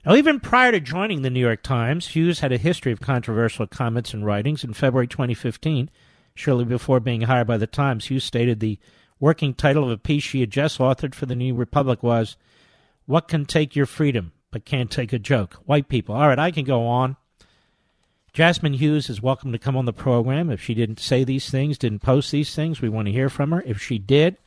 Now, 0.06 0.16
even 0.16 0.40
prior 0.40 0.72
to 0.72 0.80
joining 0.80 1.24
the 1.24 1.30
New 1.30 1.42
York 1.42 1.62
Times, 1.62 2.08
Hughes 2.08 2.40
had 2.40 2.54
a 2.54 2.58
history 2.58 2.94
of 2.94 3.02
controversial 3.02 3.68
comments 3.68 4.14
and 4.14 4.26
writings. 4.26 4.64
In 4.64 4.74
February 4.74 5.08
2015, 5.08 5.90
shortly 6.34 6.64
before 6.64 7.02
being 7.02 7.22
hired 7.22 7.48
by 7.48 7.58
the 7.58 7.68
Times, 7.68 8.06
Hughes 8.06 8.24
stated 8.24 8.62
the 8.62 8.80
working 9.20 9.54
title 9.54 9.84
of 9.84 9.92
a 9.92 9.98
piece 9.98 10.24
she 10.24 10.40
had 10.40 10.52
just 10.52 10.80
authored 10.80 11.14
for 11.14 11.26
the 11.26 11.36
New 11.36 11.54
Republic 11.54 12.02
was 12.02 12.38
What 13.08 13.28
Can 13.28 13.46
Take 13.46 13.76
Your 13.76 13.86
Freedom 13.86 14.32
But 14.52 14.64
Can't 14.64 14.90
Take 14.90 15.12
a 15.12 15.20
Joke? 15.20 15.56
White 15.66 15.90
people. 15.90 16.16
All 16.16 16.30
right, 16.30 16.40
I 16.40 16.52
can 16.52 16.64
go 16.64 16.88
on. 16.88 17.18
Jasmine 18.32 18.76
Hughes 18.76 19.10
is 19.10 19.22
welcome 19.22 19.52
to 19.52 19.60
come 19.60 19.76
on 19.76 19.84
the 19.84 19.92
program. 19.92 20.50
If 20.50 20.62
she 20.62 20.74
didn't 20.74 21.02
say 21.02 21.26
these 21.26 21.50
things, 21.50 21.78
didn't 21.78 22.00
post 22.00 22.32
these 22.32 22.56
things, 22.56 22.80
we 22.80 22.88
want 22.88 23.08
to 23.08 23.12
hear 23.12 23.28
from 23.28 23.52
her. 23.52 23.64
If 23.66 23.82
she 23.82 24.00
did, 24.00 24.38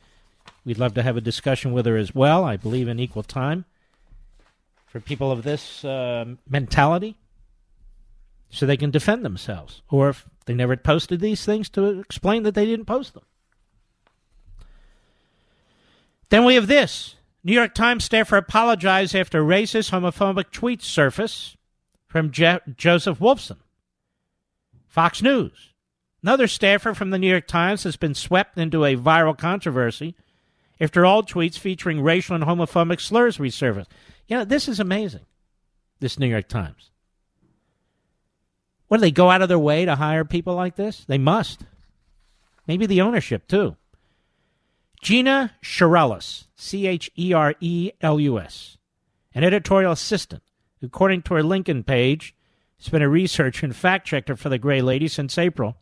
we'd 0.65 0.79
love 0.79 0.95
to 0.95 1.03
have 1.03 1.15
a 1.15 1.21
discussion 1.21 1.73
with 1.73 1.85
her 1.85 1.95
as 1.95 2.15
well. 2.15 2.43
I 2.43 2.57
believe 2.57 2.87
in 2.87 2.99
equal 2.99 3.21
time 3.21 3.65
for 4.93 4.99
people 4.99 5.31
of 5.31 5.41
this 5.41 5.83
uh, 5.83 6.23
mentality 6.47 7.17
so 8.51 8.67
they 8.67 8.77
can 8.77 8.91
defend 8.91 9.25
themselves. 9.25 9.81
Or 9.89 10.09
if 10.09 10.29
they 10.45 10.53
never 10.53 10.77
posted 10.77 11.19
these 11.19 11.43
things, 11.43 11.67
to 11.69 11.99
explain 11.99 12.43
that 12.43 12.53
they 12.53 12.67
didn't 12.67 12.85
post 12.85 13.15
them. 13.15 13.23
Then 16.29 16.45
we 16.45 16.53
have 16.53 16.67
this 16.67 17.15
New 17.43 17.53
York 17.53 17.73
Times 17.73 18.03
staffer 18.03 18.37
apologized 18.37 19.15
after 19.15 19.41
racist, 19.41 19.89
homophobic 19.89 20.51
tweets 20.51 20.83
surface 20.83 21.57
from 22.05 22.29
Je- 22.29 22.59
Joseph 22.77 23.17
Wulfsohn. 23.17 23.57
Fox 24.87 25.23
News. 25.23 25.73
Another 26.21 26.47
staffer 26.47 26.93
from 26.93 27.09
the 27.09 27.17
New 27.17 27.29
York 27.29 27.47
Times 27.47 27.81
has 27.81 27.95
been 27.95 28.13
swept 28.13 28.59
into 28.59 28.85
a 28.85 28.95
viral 28.95 29.35
controversy 29.35 30.13
after 30.79 31.03
all 31.03 31.23
tweets 31.23 31.57
featuring 31.57 32.01
racial 32.01 32.35
and 32.35 32.43
homophobic 32.43 33.01
slurs 33.01 33.39
resurfaced. 33.39 33.87
You 34.33 34.39
know, 34.39 34.45
this 34.45 34.67
is 34.67 34.79
amazing, 34.79 35.27
this 35.99 36.17
New 36.17 36.25
York 36.25 36.47
Times. 36.47 36.89
What 38.87 38.97
do 38.97 39.01
they 39.01 39.11
go 39.11 39.29
out 39.29 39.43
of 39.43 39.47
their 39.47 39.59
way 39.59 39.85
to 39.85 39.95
hire 39.95 40.25
people 40.25 40.55
like 40.55 40.75
this? 40.75 41.05
They 41.07 41.19
must. 41.19 41.65
Maybe 42.65 42.87
the 42.87 43.01
ownership, 43.01 43.47
too. 43.47 43.75
Gina 45.03 45.53
Cherelus, 45.61 46.45
C 46.55 46.87
H 46.87 47.11
E 47.15 47.31
R 47.31 47.53
E 47.59 47.91
L 48.01 48.19
U 48.19 48.39
S, 48.39 48.79
an 49.35 49.43
editorial 49.43 49.91
assistant, 49.91 50.41
according 50.81 51.21
to 51.21 51.35
her 51.35 51.43
LinkedIn 51.43 51.85
page, 51.85 52.33
has 52.79 52.89
been 52.89 53.03
a 53.03 53.09
researcher 53.09 53.67
and 53.67 53.75
fact 53.75 54.07
checker 54.07 54.35
for 54.35 54.49
the 54.49 54.57
Gray 54.57 54.81
Lady 54.81 55.07
since 55.07 55.37
April, 55.37 55.77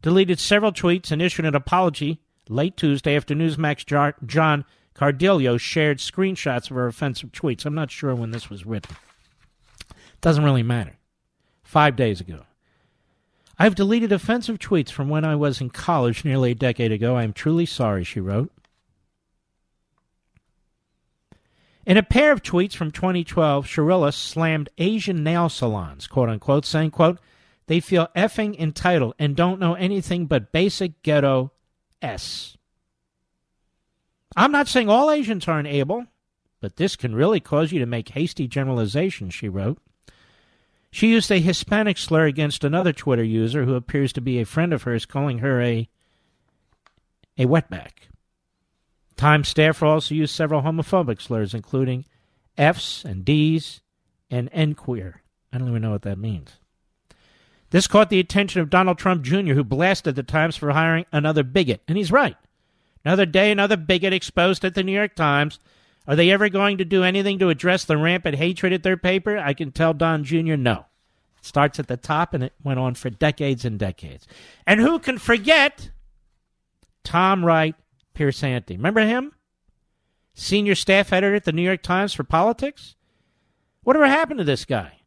deleted 0.00 0.38
several 0.38 0.72
tweets 0.72 1.10
and 1.10 1.20
issued 1.20 1.44
an 1.44 1.54
apology 1.54 2.22
late 2.48 2.78
Tuesday 2.78 3.14
after 3.14 3.34
Newsmax 3.34 4.16
John 4.24 4.64
Cardillo 4.98 5.60
shared 5.60 5.98
screenshots 5.98 6.70
of 6.70 6.76
her 6.76 6.88
offensive 6.88 7.30
tweets. 7.30 7.64
I'm 7.64 7.74
not 7.74 7.90
sure 7.90 8.16
when 8.16 8.32
this 8.32 8.50
was 8.50 8.66
written. 8.66 8.96
Doesn't 10.20 10.42
really 10.42 10.64
matter. 10.64 10.98
Five 11.62 11.94
days 11.94 12.20
ago. 12.20 12.40
I've 13.60 13.76
deleted 13.76 14.10
offensive 14.10 14.58
tweets 14.58 14.90
from 14.90 15.08
when 15.08 15.24
I 15.24 15.36
was 15.36 15.60
in 15.60 15.70
college 15.70 16.24
nearly 16.24 16.50
a 16.50 16.56
decade 16.56 16.90
ago. 16.90 17.14
I 17.14 17.22
am 17.22 17.32
truly 17.32 17.64
sorry, 17.64 18.02
she 18.02 18.18
wrote. 18.18 18.50
In 21.86 21.96
a 21.96 22.02
pair 22.02 22.32
of 22.32 22.42
tweets 22.42 22.74
from 22.74 22.90
2012, 22.90 23.66
Cherelus 23.66 24.16
slammed 24.16 24.68
Asian 24.78 25.22
nail 25.22 25.48
salons, 25.48 26.08
quote 26.08 26.28
unquote, 26.28 26.66
saying, 26.66 26.90
quote, 26.90 27.20
they 27.66 27.78
feel 27.78 28.08
effing 28.16 28.58
entitled 28.58 29.14
and 29.18 29.36
don't 29.36 29.60
know 29.60 29.74
anything 29.74 30.26
but 30.26 30.50
basic 30.50 31.02
ghetto 31.02 31.52
S. 32.02 32.57
I'm 34.38 34.52
not 34.52 34.68
saying 34.68 34.88
all 34.88 35.10
Asians 35.10 35.48
aren't 35.48 35.66
able, 35.66 36.06
but 36.60 36.76
this 36.76 36.94
can 36.94 37.12
really 37.12 37.40
cause 37.40 37.72
you 37.72 37.80
to 37.80 37.86
make 37.86 38.10
hasty 38.10 38.46
generalizations, 38.46 39.34
she 39.34 39.48
wrote. 39.48 39.78
She 40.92 41.08
used 41.08 41.32
a 41.32 41.40
Hispanic 41.40 41.98
slur 41.98 42.26
against 42.26 42.62
another 42.62 42.92
Twitter 42.92 43.24
user 43.24 43.64
who 43.64 43.74
appears 43.74 44.12
to 44.12 44.20
be 44.20 44.38
a 44.38 44.46
friend 44.46 44.72
of 44.72 44.84
hers, 44.84 45.06
calling 45.06 45.38
her 45.38 45.60
a 45.60 45.88
a 47.36 47.46
wetback. 47.46 47.90
Time 49.16 49.42
staffer 49.42 49.86
also 49.86 50.14
used 50.14 50.34
several 50.34 50.62
homophobic 50.62 51.20
slurs, 51.20 51.52
including 51.52 52.04
F's 52.56 53.04
and 53.04 53.24
D's 53.24 53.80
and 54.30 54.48
N 54.52 54.74
queer. 54.74 55.22
I 55.52 55.58
don't 55.58 55.68
even 55.68 55.82
know 55.82 55.90
what 55.90 56.02
that 56.02 56.18
means. 56.18 56.58
This 57.70 57.88
caught 57.88 58.08
the 58.08 58.20
attention 58.20 58.60
of 58.60 58.70
Donald 58.70 58.98
Trump 58.98 59.22
Jr., 59.22 59.54
who 59.54 59.64
blasted 59.64 60.14
the 60.14 60.22
Times 60.22 60.56
for 60.56 60.70
hiring 60.70 61.06
another 61.10 61.42
bigot. 61.42 61.82
And 61.88 61.98
he's 61.98 62.12
right. 62.12 62.36
Another 63.08 63.24
day, 63.24 63.50
another 63.50 63.78
bigot 63.78 64.12
exposed 64.12 64.66
at 64.66 64.74
the 64.74 64.82
New 64.82 64.92
York 64.92 65.14
Times. 65.14 65.58
Are 66.06 66.14
they 66.14 66.30
ever 66.30 66.50
going 66.50 66.76
to 66.76 66.84
do 66.84 67.04
anything 67.04 67.38
to 67.38 67.48
address 67.48 67.86
the 67.86 67.96
rampant 67.96 68.36
hatred 68.36 68.74
at 68.74 68.82
their 68.82 68.98
paper? 68.98 69.38
I 69.38 69.54
can 69.54 69.72
tell 69.72 69.94
Don 69.94 70.24
Jr. 70.24 70.56
no. 70.56 70.84
It 71.38 71.46
starts 71.46 71.78
at 71.78 71.86
the 71.86 71.96
top 71.96 72.34
and 72.34 72.44
it 72.44 72.52
went 72.62 72.78
on 72.78 72.96
for 72.96 73.08
decades 73.08 73.64
and 73.64 73.78
decades. 73.78 74.26
And 74.66 74.78
who 74.78 74.98
can 74.98 75.16
forget 75.16 75.88
Tom 77.02 77.46
Wright 77.46 77.74
Piersanti? 78.14 78.72
Remember 78.72 79.06
him? 79.06 79.32
Senior 80.34 80.74
staff 80.74 81.10
editor 81.10 81.34
at 81.36 81.44
the 81.44 81.52
New 81.52 81.62
York 81.62 81.82
Times 81.82 82.12
for 82.12 82.24
politics? 82.24 82.94
Whatever 83.84 84.06
happened 84.06 84.36
to 84.36 84.44
this 84.44 84.66
guy? 84.66 85.00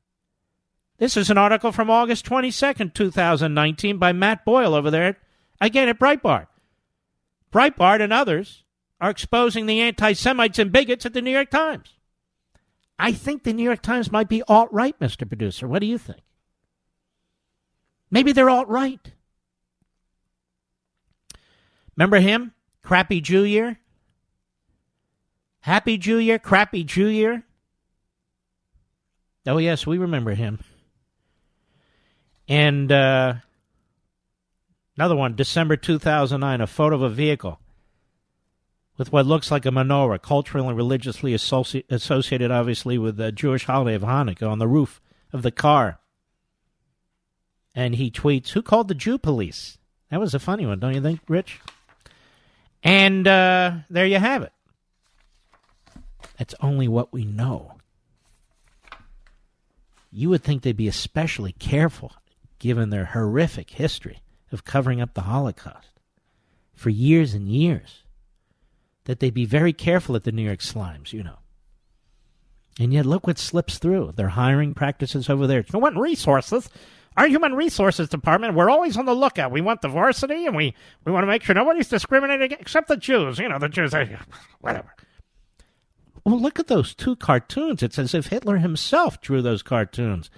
This 0.98 1.16
is 1.16 1.30
an 1.30 1.38
article 1.38 1.72
from 1.72 1.92
August 1.92 2.26
22nd, 2.26 2.96
2019 2.96 4.00
by 4.00 4.12
Matt 4.12 4.44
Boyle 4.44 4.74
over 4.74 4.90
there, 4.90 5.18
again 5.60 5.88
at 5.88 6.00
Breitbart. 6.00 6.48
Breitbart 7.52 8.02
and 8.02 8.14
others 8.14 8.64
are 9.00 9.10
exposing 9.10 9.66
the 9.66 9.82
anti 9.82 10.14
Semites 10.14 10.60
and 10.60 10.72
bigots 10.72 11.06
at 11.06 11.14
the 11.14 11.22
New 11.22 11.32
York 11.32 11.50
Times. 11.50 11.98
I 12.98 13.12
think 13.12 13.44
the 13.44 13.54
New 13.54 13.64
York 13.64 13.82
Times 13.82 14.12
might 14.12 14.30
be 14.30 14.44
alt 14.44 14.70
right, 14.72 14.98
Mr. 15.00 15.28
Producer. 15.28 15.68
What 15.68 15.80
do 15.80 15.88
you 15.88 15.98
think? 15.98 16.22
Maybe 18.12 18.32
they're 18.32 18.50
alt 18.50 18.68
right. 18.68 19.12
Remember 21.98 22.20
him? 22.20 22.54
Crappy 22.84 23.22
Jew 23.22 23.44
year? 23.44 23.80
Happy 25.62 25.98
Jew 25.98 26.18
year? 26.18 26.40
Crappy 26.40 26.84
Jew 26.84 27.08
year? 27.08 27.44
Oh, 29.48 29.58
yes, 29.58 29.88
we 29.88 29.98
remember 29.98 30.34
him. 30.34 30.60
And 32.48 32.92
uh, 32.92 33.36
another 35.02 35.16
one, 35.16 35.36
December 35.36 35.76
2009, 35.76 36.62
a 36.62 36.68
photo 36.68 36.96
of 36.96 37.02
a 37.02 37.10
vehicle 37.10 37.60
with 39.00 39.12
what 39.12 39.26
looks 39.26 39.50
like 39.50 39.66
a 39.66 39.70
menorah, 39.70 40.22
culturally 40.22 40.68
and 40.68 40.78
religiously 40.78 41.34
associ- 41.34 41.84
associated, 41.90 42.52
obviously, 42.52 43.00
with 43.00 43.18
the 43.18 43.32
Jewish 43.32 43.66
holiday 43.66 43.96
of 43.96 44.04
Hanukkah 44.04 44.48
on 44.48 44.60
the 44.60 44.68
roof 44.68 45.02
of 45.34 45.42
the 45.42 45.50
car. 45.50 45.98
And 47.74 47.96
he 47.96 48.12
tweets, 48.12 48.50
Who 48.50 48.62
called 48.62 48.90
the 48.90 48.94
Jew 48.94 49.18
police? 49.18 49.80
That 50.12 50.20
was 50.20 50.36
a 50.36 50.40
funny 50.40 50.68
one, 50.68 50.78
don't 50.78 50.94
you 50.94 51.02
think, 51.02 51.22
Rich? 51.28 51.60
And 52.84 53.28
uh, 53.28 53.78
there 53.90 54.06
you 54.06 54.20
have 54.20 54.44
it. 54.44 54.54
That's 56.38 56.54
only 56.60 56.88
what 56.88 57.12
we 57.12 57.26
know. 57.26 57.74
You 60.12 60.30
would 60.30 60.44
think 60.44 60.62
they'd 60.62 60.78
be 60.78 60.88
especially 60.88 61.54
careful 61.54 62.12
given 62.60 62.92
their 62.92 63.06
horrific 63.06 63.72
history 63.72 64.22
of 64.52 64.66
covering 64.66 65.02
up 65.02 65.14
the 65.14 65.22
Holocaust 65.22 66.00
for 66.74 66.90
years 66.90 67.34
and 67.34 67.48
years 67.48 68.04
that 69.06 69.20
they'd 69.20 69.34
be 69.34 69.46
very 69.46 69.74
careful 69.74 70.16
at 70.16 70.24
the 70.24 70.32
New 70.32 70.44
York 70.44 70.60
Slimes, 70.60 71.14
you 71.14 71.24
know. 71.24 71.38
And 72.80 72.94
yet, 72.94 73.06
look 73.06 73.28
what 73.28 73.38
slips 73.38 73.78
through. 73.78 74.14
Their 74.16 74.30
hiring 74.30 74.74
practices 74.74 75.30
over 75.30 75.46
there. 75.46 75.64
You 75.72 75.80
want 75.80 75.98
resources? 75.98 76.70
Our 77.18 77.28
human 77.28 77.54
resources 77.54 78.08
department, 78.08 78.56
we're 78.56 78.70
always 78.70 78.96
on 78.96 79.06
the 79.06 79.14
lookout. 79.14 79.52
We 79.52 79.60
want 79.60 79.82
diversity, 79.82 80.46
and 80.46 80.56
we, 80.56 80.74
we 81.04 81.12
want 81.12 81.24
to 81.24 81.28
make 81.28 81.44
sure 81.44 81.54
nobody's 81.54 81.90
discriminating 81.90 82.58
except 82.60 82.88
the 82.88 82.96
Jews. 82.96 83.38
You 83.38 83.50
know, 83.50 83.60
the 83.60 83.68
Jews, 83.68 83.94
whatever. 84.62 84.96
Well, 86.26 86.40
look 86.40 86.60
at 86.60 86.68
those 86.68 86.96
two 86.96 87.16
cartoons. 87.16 87.84
It's 87.84 88.00
as 88.00 88.14
if 88.14 88.28
Hitler 88.28 88.58
himself 88.58 89.20
drew 89.20 89.42
those 89.42 89.64
cartoons. 89.64 90.30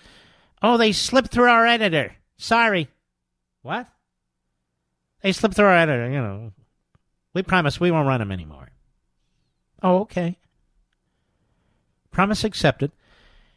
Oh, 0.61 0.77
they 0.77 0.94
slipped 0.94 1.31
through 1.31 1.49
our 1.49 1.68
editor. 1.68 2.15
Sorry. 2.38 2.90
What? 3.61 3.88
They 5.23 5.31
slipped 5.31 5.55
through 5.55 5.65
our 5.65 5.77
editor, 5.77 6.11
you 6.11 6.21
know. 6.21 6.51
We 7.33 7.41
promise 7.41 7.79
we 7.79 7.91
won't 7.91 8.07
run 8.07 8.19
them 8.19 8.31
anymore. 8.31 8.69
Oh, 9.81 10.01
okay. 10.01 10.37
Promise 12.11 12.43
accepted. 12.43 12.91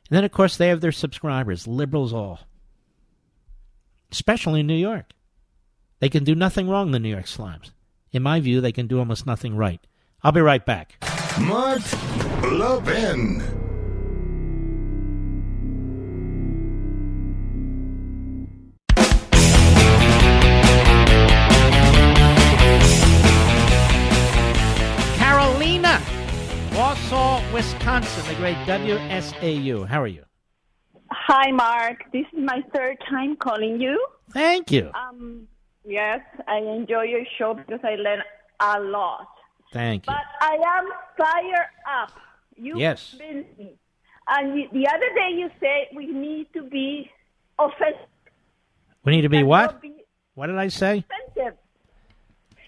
And 0.09 0.17
then, 0.17 0.25
of 0.25 0.31
course, 0.33 0.57
they 0.57 0.69
have 0.69 0.81
their 0.81 0.93
subscribers, 0.93 1.67
liberals 1.67 2.13
all. 2.13 2.41
Especially 4.11 4.61
in 4.61 4.67
New 4.67 4.75
York. 4.75 5.13
They 5.99 6.09
can 6.09 6.25
do 6.25 6.35
nothing 6.35 6.69
wrong, 6.69 6.93
the 6.93 7.01
New 7.01 7.11
York 7.11 7.27
Slimes. 7.27 7.73
In 8.13 8.23
my 8.23 8.41
view, 8.41 8.61
they 8.61 8.73
can 8.73 8.87
do 8.87 8.99
almost 8.99 9.27
nothing 9.27 9.57
right. 9.57 9.81
I'll 10.23 10.33
be 10.33 10.41
right 10.41 10.65
back. 10.65 10.97
Mark 11.41 11.83
Levin. 12.43 13.56
Wisconsin, 27.57 28.23
the 28.29 28.35
great 28.39 28.57
WSAU. 28.67 29.89
How 29.89 30.03
are 30.03 30.07
you? 30.07 30.25
Hi, 31.11 31.51
Mark. 31.53 32.05
This 32.13 32.27
is 32.35 32.45
my 32.45 32.63
third 32.75 32.99
time 33.09 33.35
calling 33.37 33.81
you. 33.81 33.97
Thank 34.31 34.71
you. 34.71 34.91
Um, 34.93 35.49
yes, 35.83 36.21
I 36.47 36.59
enjoy 36.59 37.05
your 37.05 37.25
show 37.39 37.55
because 37.55 37.81
I 37.83 37.95
learn 37.95 38.21
a 38.61 38.79
lot. 38.81 39.27
Thank 39.73 40.07
you. 40.07 40.13
But 40.13 40.27
I 40.43 40.53
am 40.77 40.85
fired 41.17 41.71
up. 42.03 42.11
You 42.57 42.79
Yes. 42.79 43.15
convinced 43.17 43.59
me. 43.59 43.73
And 44.29 44.53
the- 44.55 44.69
the 44.79 44.87
other 44.89 45.11
day 45.15 45.31
you 45.31 45.51
said 45.59 45.97
we 45.97 46.09
need 46.09 46.53
to 46.53 46.63
be 46.65 47.11
offensive. 47.59 48.11
We 49.03 49.13
need 49.17 49.23
to 49.23 49.31
be 49.31 49.43
what? 49.45 49.81
be 49.81 50.05
What 50.35 50.49
did 50.49 50.59
I 50.59 50.69
say? 50.69 51.07
offensive. 51.09 51.57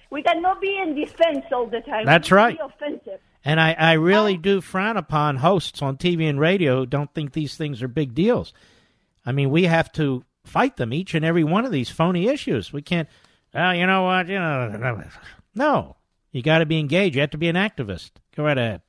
We 0.09 0.23
cannot 0.23 0.62
be 0.62 0.78
in 0.78 0.94
defense 0.94 1.44
all 1.52 1.66
the 1.66 1.82
time. 1.82 2.06
That's 2.06 2.31
we 2.31 2.36
need 2.36 2.43
right. 2.43 2.59
To 2.59 2.69
be 2.69 2.74
offensive. 2.74 3.20
And 3.44 3.60
I, 3.60 3.73
I 3.73 3.93
really 3.94 4.36
do 4.36 4.60
frown 4.60 4.97
upon 4.97 5.36
hosts 5.36 5.81
on 5.81 5.97
TV 5.97 6.28
and 6.28 6.40
radio 6.40 6.78
who 6.81 6.86
don't 6.86 7.12
think 7.15 7.32
these 7.32 7.56
things 7.56 7.82
are 7.82 7.89
big 7.89 8.15
deals. 8.15 8.52
I 9.24 9.32
mean, 9.32 9.51
we 9.51 9.65
have 9.65 9.93
to 9.93 10.24
fight 10.44 10.77
them, 10.77 10.93
each 10.93 11.15
and 11.15 11.24
every 11.24 11.44
one 11.44 11.65
of 11.65 11.73
these 11.73 11.90
phony 11.90 12.28
issues. 12.28 12.73
We 12.73 12.82
can't, 12.82 13.09
oh, 13.55 13.70
you 13.70 13.86
know 13.86 14.02
what, 14.05 14.28
you 14.28 14.39
know, 14.39 15.05
no. 15.55 15.97
You 16.32 16.43
got 16.43 16.59
to 16.59 16.66
be 16.66 16.78
engaged. 16.78 17.15
You 17.15 17.23
have 17.23 17.31
to 17.31 17.39
be 17.39 17.48
an 17.48 17.56
activist. 17.56 18.10
Go 18.36 18.44
right 18.44 18.59
ahead. 18.59 18.82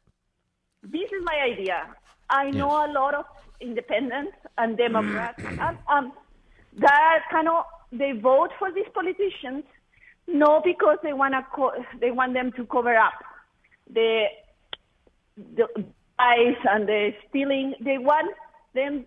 This 0.84 1.10
is 1.12 1.24
my 1.24 1.36
idea. 1.42 1.88
I 2.30 2.52
know 2.52 2.70
a 2.70 2.92
lot 2.92 3.14
of 3.14 3.26
independents 3.62 4.34
and 4.58 4.78
Democrats 4.78 5.42
um, 5.60 5.78
um, 5.88 6.14
that 6.78 7.22
kind 7.32 7.48
of 7.48 7.66
they 7.92 8.12
vote 8.12 8.52
for 8.60 8.72
these 8.72 8.86
politicians, 8.94 9.64
no 10.28 10.62
because 10.64 10.98
they 11.02 11.14
want 11.14 11.34
to 11.34 11.46
co- 11.54 11.74
they 12.00 12.12
want 12.12 12.34
them 12.34 12.52
to 12.54 12.66
cover 12.66 12.96
up 12.96 13.14
the 13.94 14.26
the 15.38 15.68
lies 16.20 16.56
and 16.70 16.88
the 16.88 17.12
stealing. 17.30 17.76
They 17.82 17.98
want 17.98 18.36
them 18.74 19.06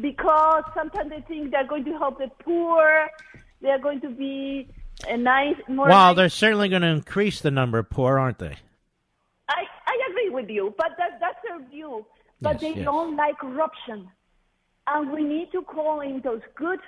because 0.00 0.64
sometimes 0.74 1.10
they 1.10 1.20
think 1.28 1.50
they're 1.50 1.66
going 1.66 1.84
to 1.84 1.92
help 1.98 2.18
the 2.18 2.30
poor. 2.44 3.08
They're 3.60 3.78
going 3.78 4.00
to 4.02 4.10
be 4.10 4.68
a 5.08 5.16
nice 5.16 5.56
more. 5.68 5.88
Well, 5.88 6.08
nice- 6.08 6.16
they're 6.16 6.28
certainly 6.28 6.68
going 6.68 6.82
to 6.82 6.88
increase 6.88 7.40
the 7.40 7.50
number 7.50 7.78
of 7.78 7.90
poor, 7.90 8.18
aren't 8.18 8.38
they? 8.38 8.56
I, 9.48 9.62
I 9.86 10.08
agree 10.10 10.30
with 10.30 10.50
you, 10.50 10.74
but 10.76 10.90
that, 10.98 11.18
that's 11.20 11.38
their 11.46 11.60
view. 11.68 12.04
But 12.40 12.54
Yes, 12.54 12.60
they 12.60 12.74
yes. 12.80 12.84
don't 12.84 13.16
like 13.16 13.38
corruption. 13.38 14.08
And 14.88 15.10
we 15.12 15.22
need 15.22 15.50
to 15.52 15.62
call 15.62 16.00
in 16.00 16.20
those 16.20 16.42
good 16.54 16.80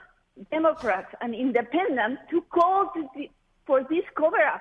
Democrats 0.50 1.14
and 1.20 1.34
independents 1.34 2.22
to 2.30 2.42
call 2.42 2.90
to 2.94 3.08
the, 3.14 3.30
for 3.66 3.82
this 3.84 4.04
cover 4.16 4.36
up. 4.42 4.60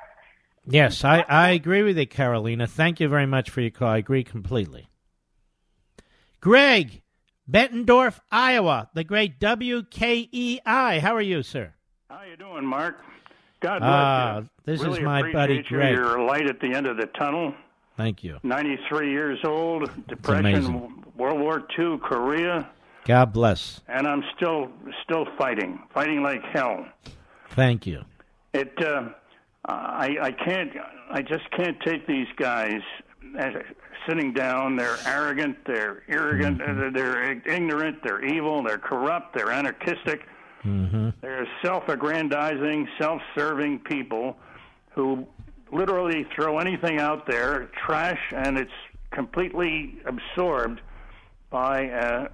Yes, 0.70 1.04
I, 1.04 1.22
I 1.22 1.50
agree 1.52 1.82
with 1.84 1.98
you, 1.98 2.06
Carolina. 2.06 2.68
Thank 2.68 3.00
you 3.00 3.08
very 3.08 3.26
much 3.26 3.50
for 3.50 3.62
your 3.62 3.72
call. 3.72 3.88
I 3.90 3.98
agree 3.98 4.24
completely. 4.24 4.88
Greg, 6.42 7.02
Bettendorf, 7.50 8.20
Iowa, 8.32 8.90
the 8.94 9.04
great 9.04 9.40
WKEI. 9.40 11.00
How 11.00 11.16
are 11.16 11.22
you, 11.22 11.42
sir? 11.44 11.74
How 12.10 12.22
you 12.24 12.36
doing, 12.38 12.66
Mark? 12.66 12.98
God 13.60 13.80
bless 13.80 13.90
Ah, 13.92 14.38
you. 14.40 14.50
this 14.66 14.82
is 14.84 15.00
my 15.00 15.32
buddy 15.32 15.56
you, 15.56 15.64
Greg. 15.64 15.96
Your 15.96 16.22
light 16.26 16.48
at 16.48 16.60
the 16.60 16.74
end 16.74 16.86
of 16.86 16.98
the 16.98 17.08
tunnel. 17.08 17.54
Thank 17.96 18.24
you. 18.24 18.38
93 18.44 19.10
years 19.12 19.40
old, 19.44 19.90
depression. 20.08 21.04
World 21.16 21.40
War 21.40 21.66
II, 21.80 21.98
Korea, 21.98 22.70
God 23.06 23.34
bless. 23.34 23.82
and 23.88 24.08
I'm 24.08 24.24
still 24.36 24.70
still 25.04 25.26
fighting, 25.38 25.80
fighting 25.92 26.22
like 26.22 26.44
hell. 26.54 26.86
Thank 27.52 27.88
you. 27.88 28.04
It, 28.54 28.72
uh, 28.86 29.10
I, 29.68 30.18
I 30.22 30.32
can't, 30.32 30.72
I 31.10 31.22
just 31.22 31.50
can't 31.52 31.80
take 31.82 32.08
these 32.08 32.28
guys 32.38 32.82
as, 33.38 33.54
sitting 34.08 34.34
down. 34.34 34.76
They're 34.76 34.98
arrogant, 35.06 35.58
they're 35.66 36.04
arrogant, 36.08 36.62
uh, 36.62 36.90
they're 36.94 37.32
ignorant, 37.32 38.02
they're 38.04 38.24
evil, 38.24 38.64
they're 38.64 38.78
corrupt, 38.78 39.36
they're 39.36 39.52
anarchistic. 39.52 40.22
Mm-hmm. 40.64 41.10
They're 41.22 41.48
self-aggrandizing, 41.62 42.88
self-serving 43.00 43.80
people 43.80 44.38
who 44.92 45.28
literally 45.72 46.26
throw 46.36 46.60
anything 46.60 47.00
out 47.00 47.28
there, 47.28 47.70
trash, 47.86 48.20
and 48.34 48.58
it's 48.58 48.72
completely 49.12 50.00
absorbed 50.06 50.82
by 51.50 51.84
a, 51.84 52.28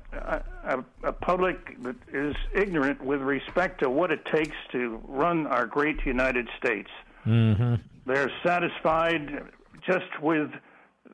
a, 0.63 0.83
a 1.03 1.11
public 1.11 1.81
that 1.83 1.95
is 2.11 2.35
ignorant 2.55 3.03
with 3.03 3.21
respect 3.21 3.81
to 3.81 3.89
what 3.89 4.11
it 4.11 4.25
takes 4.25 4.55
to 4.71 4.99
run 5.07 5.45
our 5.47 5.65
great 5.67 6.03
United 6.05 6.47
States. 6.57 6.89
Mm-hmm. 7.25 7.75
They're 8.05 8.31
satisfied 8.45 9.43
just 9.85 10.21
with. 10.21 10.51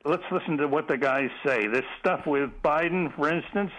Let's 0.06 0.24
listen 0.32 0.58
to 0.58 0.68
what 0.68 0.88
the 0.88 0.98
guys 0.98 1.30
say. 1.46 1.68
This 1.68 1.84
stuff 2.00 2.26
with 2.26 2.50
Biden, 2.64 3.14
for 3.16 3.30
instance, 3.30 3.72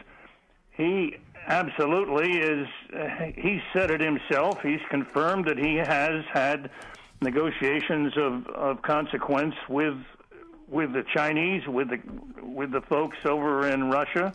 he 0.73 1.17
absolutely 1.47 2.39
is. 2.39 2.69
Uh, 2.95 3.09
he 3.35 3.61
said 3.73 3.91
it 3.91 4.01
himself. 4.01 4.61
He's 4.63 4.81
confirmed 4.91 5.47
that 5.47 5.59
he 5.59 5.77
has 5.77 6.25
had 6.33 6.71
negotiations 7.23 8.13
of, 8.17 8.47
of 8.49 8.83
consequence 8.83 9.55
with 9.69 9.97
with 10.69 10.93
the 10.93 11.05
Chinese, 11.15 11.67
with 11.67 11.89
the 11.91 12.01
with 12.43 12.71
the 12.71 12.81
folks 12.83 13.19
over 13.25 13.69
in 13.69 13.91
Russia. 13.91 14.33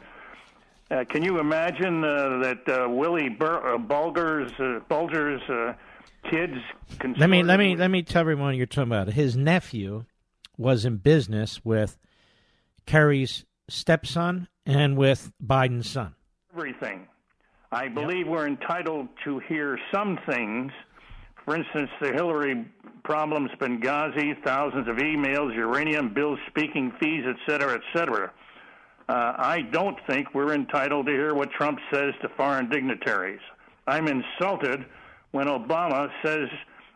Uh, 0.92 1.04
can 1.10 1.24
you 1.24 1.40
imagine 1.40 2.04
uh, 2.04 2.38
that 2.40 2.70
uh, 2.70 2.90
Willie 2.90 3.30
Bur- 3.30 3.74
uh, 3.74 3.78
Bulger's 3.78 4.52
uh, 4.60 4.80
Bulger's 4.88 5.42
uh, 5.50 5.74
kids? 6.30 6.54
Let 7.18 7.30
me 7.30 7.44
let 7.44 7.60
me 7.60 7.76
let 7.76 7.90
me 7.90 8.04
tell 8.04 8.22
everyone 8.22 8.56
you're 8.56 8.66
talking 8.66 8.92
about. 8.92 9.10
His 9.10 9.36
nephew 9.36 10.06
was 10.58 10.86
in 10.86 10.98
business 10.98 11.64
with 11.64 11.98
Kerry's 12.86 13.46
stepson 13.70 14.48
and 14.66 14.98
with 14.98 15.32
Biden's 15.44 15.90
son. 15.90 16.16
everything. 16.54 17.08
I 17.72 17.88
believe 17.90 18.28
we're 18.28 18.48
entitled 18.48 19.10
to 19.26 19.40
hear 19.40 19.78
some 19.94 20.18
things. 20.30 20.72
For 21.44 21.56
instance, 21.56 21.90
the 22.02 22.14
Hillary 22.14 22.66
problems, 23.04 23.52
Benghazi, 23.60 24.42
thousands 24.44 24.88
of 24.88 24.96
emails, 24.98 25.54
uranium 25.56 26.14
bills, 26.14 26.40
speaking 26.48 26.92
fees, 27.00 27.24
et 27.28 27.36
cetera, 27.48 27.74
et 27.76 27.82
cetera. 27.94 28.32
Uh, 29.08 29.34
I 29.38 29.62
don't 29.72 29.98
think 30.10 30.34
we're 30.34 30.54
entitled 30.54 31.06
to 31.08 31.12
hear 31.12 31.36
what 31.36 31.52
Trump 31.52 31.78
says 31.94 32.14
to 32.22 32.30
foreign 32.30 32.70
dignitaries. 32.70 33.42
I'm 33.88 34.08
insulted 34.08 34.86
when 35.36 35.48
Obama 35.48 36.10
says, 36.24 36.48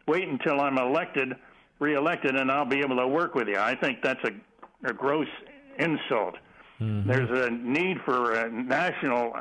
wait 0.07 0.30
until 0.30 0.61
I'm 0.61 0.78
elected, 0.78 1.36
reelected, 1.80 2.38
and 2.38 2.49
I'll 2.49 2.64
be 2.64 2.80
able 2.80 2.95
to 2.95 3.06
work 3.06 3.36
with 3.36 3.49
you. 3.49 3.57
I 3.60 3.76
think 3.76 3.98
that's 4.02 4.24
a, 4.24 4.90
a 4.90 4.94
gross 4.94 5.28
insult. 5.78 6.36
There's 7.06 7.48
a 7.48 7.49
need 7.49 7.98
for 8.06 8.36
a 8.36 8.49
national 8.49 9.34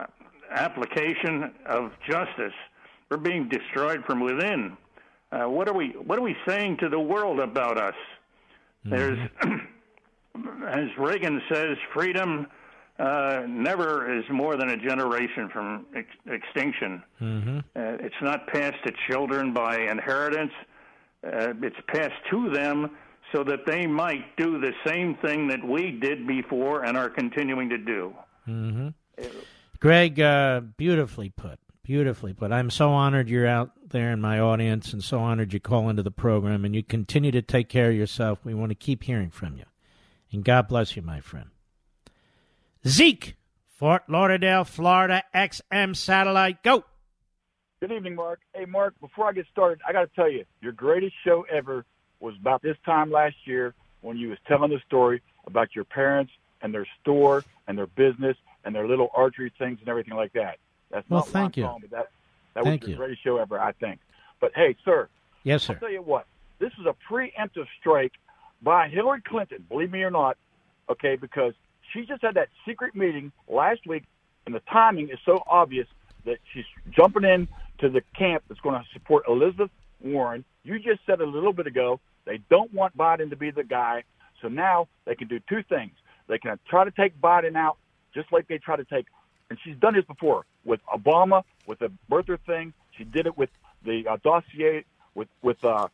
application 0.51 1.53
of 1.65 1.93
justice. 2.11 2.53
We're 3.09 3.19
being 3.19 3.49
destroyed 3.49 4.03
from 4.05 4.19
within. 4.19 4.77
Uh, 5.31 5.45
what 5.45 5.69
are 5.69 5.75
we? 5.75 5.91
What 6.05 6.19
are 6.19 6.23
we 6.23 6.35
saying 6.49 6.79
to 6.79 6.89
the 6.89 6.99
world 6.99 7.39
about 7.39 7.79
us? 7.79 7.95
There's, 8.85 9.19
as 10.67 10.89
Reagan 10.99 11.41
says, 11.53 11.77
freedom 11.95 12.49
uh, 12.99 13.43
never 13.47 14.19
is 14.19 14.25
more 14.31 14.57
than 14.57 14.71
a 14.71 14.77
generation 14.77 15.49
from 15.53 15.87
ex- 15.95 16.09
extinction. 16.27 17.03
Mm-hmm. 17.21 17.59
Uh, 17.59 17.97
it's 18.01 18.21
not 18.21 18.47
passed 18.49 18.83
to 18.87 18.93
children 19.09 19.53
by 19.55 19.79
inheritance. 19.79 20.53
Uh, 21.25 21.53
it's 21.63 21.77
passed 21.87 22.15
to 22.31 22.51
them 22.51 22.91
so 23.33 23.45
that 23.45 23.67
they 23.67 23.87
might 23.87 24.37
do 24.37 24.59
the 24.59 24.73
same 24.87 25.15
thing 25.17 25.49
that 25.49 25.63
we 25.63 25.93
did 25.93 26.27
before 26.27 26.85
and 26.85 26.97
are 26.97 27.11
continuing 27.11 27.69
to 27.69 27.79
do. 27.79 28.15
Mm-hmm. 28.49 28.89
Greg, 29.81 30.21
uh, 30.21 30.61
beautifully 30.77 31.29
put. 31.29 31.59
Beautifully 31.83 32.35
put. 32.35 32.53
I'm 32.53 32.71
so 32.71 32.91
honored 32.91 33.29
you're 33.29 33.47
out 33.47 33.71
there 33.91 34.11
in 34.11 34.21
my 34.21 34.41
audience 34.41 34.93
and 34.93 35.03
so 35.03 35.21
honored 35.21 35.53
you 35.53 35.61
call 35.61 35.89
into 35.89 36.03
the 36.03 36.11
program 36.11 36.65
and 36.65 36.75
you 36.75 36.83
continue 36.83 37.31
to 37.31 37.43
take 37.43 37.69
care 37.69 37.91
of 37.91 37.97
yourself. 37.97 38.45
We 38.45 38.55
want 38.55 38.71
to 38.71 38.75
keep 38.75 39.05
hearing 39.05 39.31
from 39.31 39.57
you. 39.57 39.65
And 40.33 40.45
God 40.45 40.69
bless 40.69 40.97
you, 40.97 41.03
my 41.03 41.21
friend. 41.21 41.49
Zeke, 42.87 43.37
Fort 43.67 44.03
Lauderdale, 44.09 44.65
Florida, 44.65 45.23
XM 45.35 45.95
Satellite. 45.97 46.63
Go. 46.63 46.85
Good 47.81 47.93
evening, 47.93 48.15
Mark. 48.17 48.41
Hey, 48.55 48.65
Mark, 48.65 48.95
before 49.01 49.29
I 49.29 49.33
get 49.33 49.47
started, 49.53 49.81
I 49.87 49.93
got 49.93 50.01
to 50.01 50.11
tell 50.17 50.31
you, 50.31 50.45
your 50.61 50.73
greatest 50.73 51.15
show 51.25 51.45
ever 51.53 51.85
was 52.21 52.35
about 52.41 52.63
this 52.63 52.77
time 52.85 53.11
last 53.11 53.37
year 53.45 53.75
when 54.01 54.17
you 54.17 54.31
was 54.31 54.39
telling 54.49 54.71
the 54.71 54.81
story 54.87 55.23
about 55.47 55.75
your 55.75 55.85
parents 55.85 56.33
and 56.61 56.75
their 56.75 56.87
store 57.01 57.45
and 57.69 57.79
their 57.79 57.87
business 57.87 58.37
and 58.65 58.75
their 58.75 58.89
little 58.89 59.09
archery 59.15 59.53
things 59.59 59.79
and 59.81 59.89
everything 59.89 60.15
like 60.15 60.33
that. 60.33 60.59
That's 60.91 61.09
Well, 61.09 61.21
not 61.21 61.29
thank 61.29 61.57
why 61.57 61.61
you. 61.63 61.67
I'm 61.69 61.81
but 61.81 61.91
that, 61.91 62.09
that 62.55 62.65
Thank 62.65 62.83
was 62.83 62.89
your 62.89 62.95
you. 62.95 62.97
greatest 63.05 63.23
show 63.23 63.37
ever, 63.39 63.61
I 63.61 63.73
think. 63.73 64.01
But 64.41 64.53
hey, 64.55 64.77
sir, 64.85 65.09
Yes, 65.45 65.63
sir. 65.63 65.75
I'll 65.75 65.79
tell 65.81 65.91
you 65.93 66.03
what, 66.03 66.27
this 66.59 66.73
is 66.81 66.87
a 66.87 66.95
preemptive 67.13 67.67
strike 67.79 68.13
by 68.61 68.89
Hillary 68.89 69.23
Clinton, 69.25 69.65
believe 69.69 69.93
me 69.93 70.03
or 70.03 70.11
not, 70.11 70.37
okay, 70.91 71.15
because 71.15 71.53
she 71.93 72.05
just 72.07 72.23
had 72.23 72.35
that 72.35 72.49
secret 72.67 72.95
meeting 72.95 73.33
last 73.49 73.87
week, 73.87 74.05
and 74.47 74.55
the 74.55 74.61
timing 74.61 75.09
is 75.11 75.19
so 75.25 75.43
obvious 75.47 75.87
that 76.25 76.39
she's 76.53 76.65
jumping 76.91 77.25
in 77.25 77.49
to 77.79 77.89
the 77.89 78.03
camp 78.17 78.43
that's 78.49 78.61
going 78.61 78.75
to 78.75 78.87
support 78.93 79.25
Elizabeth 79.29 79.71
Warren. 80.01 80.45
You 80.65 80.79
just 80.79 81.01
said 81.07 81.21
a 81.21 81.27
little 81.27 81.53
bit 81.53 81.67
ago 81.67 82.01
they 82.25 82.41
don't 82.51 82.73
want 82.75 82.97
Biden 82.97 83.31
to 83.31 83.37
be 83.37 83.51
the 83.51 83.65
guy, 83.65 84.05
so 84.43 84.49
now 84.49 84.89
they 85.05 85.15
can 85.15 85.29
do 85.29 85.41
two 85.49 85.63
things. 85.63 85.93
They 86.27 86.39
can 86.39 86.59
try 86.69 86.85
to 86.85 86.91
take 86.91 87.19
Biden 87.21 87.57
out 87.57 87.79
just 88.15 88.31
like 88.33 88.49
they 88.49 88.59
try 88.59 88.77
to 88.77 88.85
take, 88.85 89.07
and 89.49 89.59
she's 89.65 89.77
done 89.77 89.95
this 89.95 90.05
before 90.05 90.45
with 90.65 90.81
Obama, 90.95 91.43
with 91.67 91.79
the 91.79 91.91
birther 92.11 92.39
thing. 92.47 92.75
She 92.97 93.05
did 93.05 93.27
it 93.27 93.37
with 93.39 93.51
the 93.85 94.07
uh, 94.07 94.17
dossier 94.23 94.85
with 95.15 95.29
with 95.43 95.63
uh, 95.65 95.89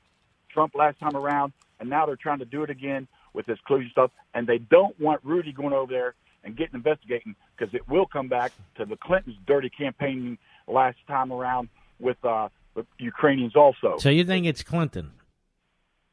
Trump 0.51 0.75
last 0.75 0.99
time 0.99 1.16
around, 1.16 1.53
and 1.79 1.89
now 1.89 2.07
they're 2.07 2.16
trying 2.16 2.41
to 2.41 2.45
do 2.45 2.62
it 2.62 2.71
again 2.71 3.07
with 3.35 3.47
this 3.47 3.59
collusion 3.66 3.90
stuff. 3.90 4.11
And 4.32 4.47
they 4.47 4.59
don't 4.59 4.98
want 4.98 5.20
Rudy 5.24 5.52
going 5.52 5.74
over 5.74 5.93
there 5.93 6.15
and 6.44 6.56
getting 6.56 6.74
investigating 6.74 7.35
because 7.56 7.74
it 7.74 7.89
will 7.89 8.06
come 8.06 8.28
back 8.28 8.52
to 8.77 8.85
the 8.85 8.97
Clintons' 8.97 9.36
dirty 9.47 9.70
campaigning 9.70 10.39
last 10.66 10.98
time 11.06 11.32
around 11.32 11.69
with 11.98 12.23
uh, 12.24 12.48
the 12.74 12.86
Ukrainians 12.98 13.56
also. 13.56 13.97
So 13.98 14.09
you 14.09 14.24
think 14.24 14.47
it's 14.47 14.62
Clinton? 14.62 15.12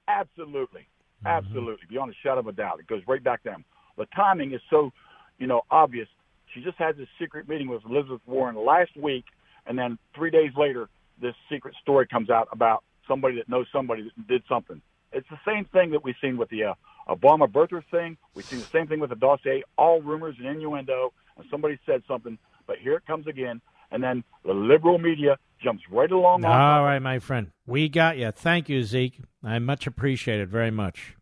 Absolutely, 0.07 0.87
absolutely, 1.25 1.85
beyond 1.89 2.11
a 2.11 2.15
shadow 2.21 2.39
of 2.39 2.47
a 2.47 2.51
doubt. 2.51 2.79
It 2.79 2.87
goes 2.87 3.01
right 3.07 3.23
back 3.23 3.43
to 3.43 3.49
them. 3.49 3.65
The 3.97 4.05
timing 4.15 4.53
is 4.53 4.61
so, 4.69 4.91
you 5.37 5.47
know, 5.47 5.61
obvious. 5.69 6.07
She 6.53 6.61
just 6.61 6.77
had 6.77 6.97
this 6.97 7.07
secret 7.19 7.47
meeting 7.47 7.69
with 7.69 7.83
Elizabeth 7.89 8.21
Warren 8.25 8.55
last 8.55 8.95
week, 8.97 9.25
and 9.65 9.77
then 9.77 9.97
three 10.15 10.31
days 10.31 10.51
later, 10.57 10.89
this 11.21 11.35
secret 11.49 11.75
story 11.81 12.07
comes 12.07 12.29
out 12.29 12.49
about 12.51 12.83
somebody 13.07 13.35
that 13.37 13.47
knows 13.47 13.67
somebody 13.71 14.03
that 14.03 14.27
did 14.27 14.43
something. 14.49 14.81
It's 15.13 15.27
the 15.29 15.39
same 15.45 15.65
thing 15.65 15.91
that 15.91 16.03
we've 16.03 16.15
seen 16.21 16.37
with 16.37 16.49
the 16.49 16.63
uh, 16.63 16.73
Obama 17.07 17.47
birther 17.51 17.83
thing. 17.91 18.17
We've 18.33 18.45
seen 18.45 18.59
the 18.59 18.65
same 18.65 18.87
thing 18.87 18.99
with 18.99 19.09
the 19.09 19.15
dossier, 19.15 19.63
all 19.77 20.01
rumors 20.01 20.35
and 20.37 20.47
innuendo, 20.47 21.13
and 21.37 21.45
somebody 21.49 21.79
said 21.85 22.03
something, 22.07 22.37
but 22.67 22.77
here 22.77 22.95
it 22.95 23.05
comes 23.05 23.27
again. 23.27 23.61
And 23.91 24.03
then 24.03 24.23
the 24.45 24.53
liberal 24.53 24.97
media 24.97 25.37
jumps 25.61 25.83
right 25.91 26.11
along. 26.11 26.45
All 26.45 26.83
right, 26.83 26.99
my 26.99 27.19
friend. 27.19 27.51
We 27.65 27.89
got 27.89 28.17
you. 28.17 28.31
Thank 28.31 28.69
you, 28.69 28.83
Zeke. 28.83 29.19
I 29.43 29.59
much 29.59 29.85
appreciate 29.85 30.39
it 30.39 30.47
very 30.47 30.71
much. 30.71 31.15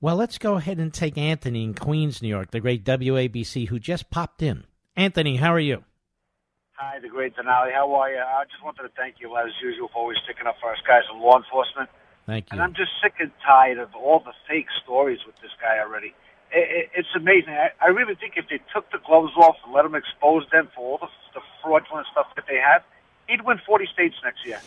Well, 0.00 0.16
let's 0.16 0.38
go 0.38 0.56
ahead 0.56 0.78
and 0.78 0.92
take 0.92 1.16
Anthony 1.16 1.64
in 1.64 1.74
Queens, 1.74 2.20
New 2.20 2.28
York, 2.28 2.50
the 2.50 2.60
great 2.60 2.84
WABC, 2.84 3.68
who 3.68 3.78
just 3.78 4.10
popped 4.10 4.42
in. 4.42 4.64
Anthony, 4.96 5.36
how 5.36 5.52
are 5.52 5.58
you? 5.58 5.82
Hi, 6.74 6.98
the 7.00 7.08
great 7.08 7.34
Denali. 7.36 7.72
How 7.72 7.92
are 7.94 8.10
you? 8.10 8.18
I 8.18 8.44
just 8.44 8.62
wanted 8.62 8.82
to 8.82 8.90
thank 8.96 9.16
you, 9.20 9.34
as 9.36 9.50
usual, 9.62 9.88
for 9.88 10.00
always 10.00 10.18
sticking 10.24 10.46
up 10.46 10.56
for 10.60 10.70
us 10.70 10.78
guys 10.86 11.02
in 11.12 11.20
law 11.20 11.38
enforcement. 11.38 11.88
Thank 12.26 12.46
And 12.50 12.62
I'm 12.62 12.74
just 12.74 12.92
sick 13.02 13.14
and 13.18 13.30
tired 13.44 13.78
of 13.78 13.94
all 13.94 14.20
the 14.20 14.32
fake 14.48 14.68
stories 14.82 15.20
with 15.26 15.36
this 15.42 15.50
guy 15.60 15.78
already. 15.78 16.14
It, 16.52 16.68
it, 16.70 16.90
it's 16.94 17.08
amazing. 17.14 17.52
I, 17.52 17.70
I 17.80 17.88
really 17.88 18.14
think 18.14 18.34
if 18.36 18.48
they 18.48 18.60
took 18.72 18.90
the 18.90 18.98
gloves 19.06 19.32
off 19.36 19.56
and 19.64 19.74
let 19.74 19.84
him 19.84 19.94
expose 19.94 20.44
them 20.50 20.68
for 20.74 20.92
all 20.92 20.98
the, 20.98 21.08
the 21.34 21.40
fraudulent 21.62 22.06
stuff 22.12 22.26
that 22.36 22.44
they 22.48 22.56
have, 22.56 22.82
he'd 23.28 23.44
win 23.44 23.60
40 23.66 23.86
states 23.92 24.14
next 24.24 24.46
year. 24.46 24.60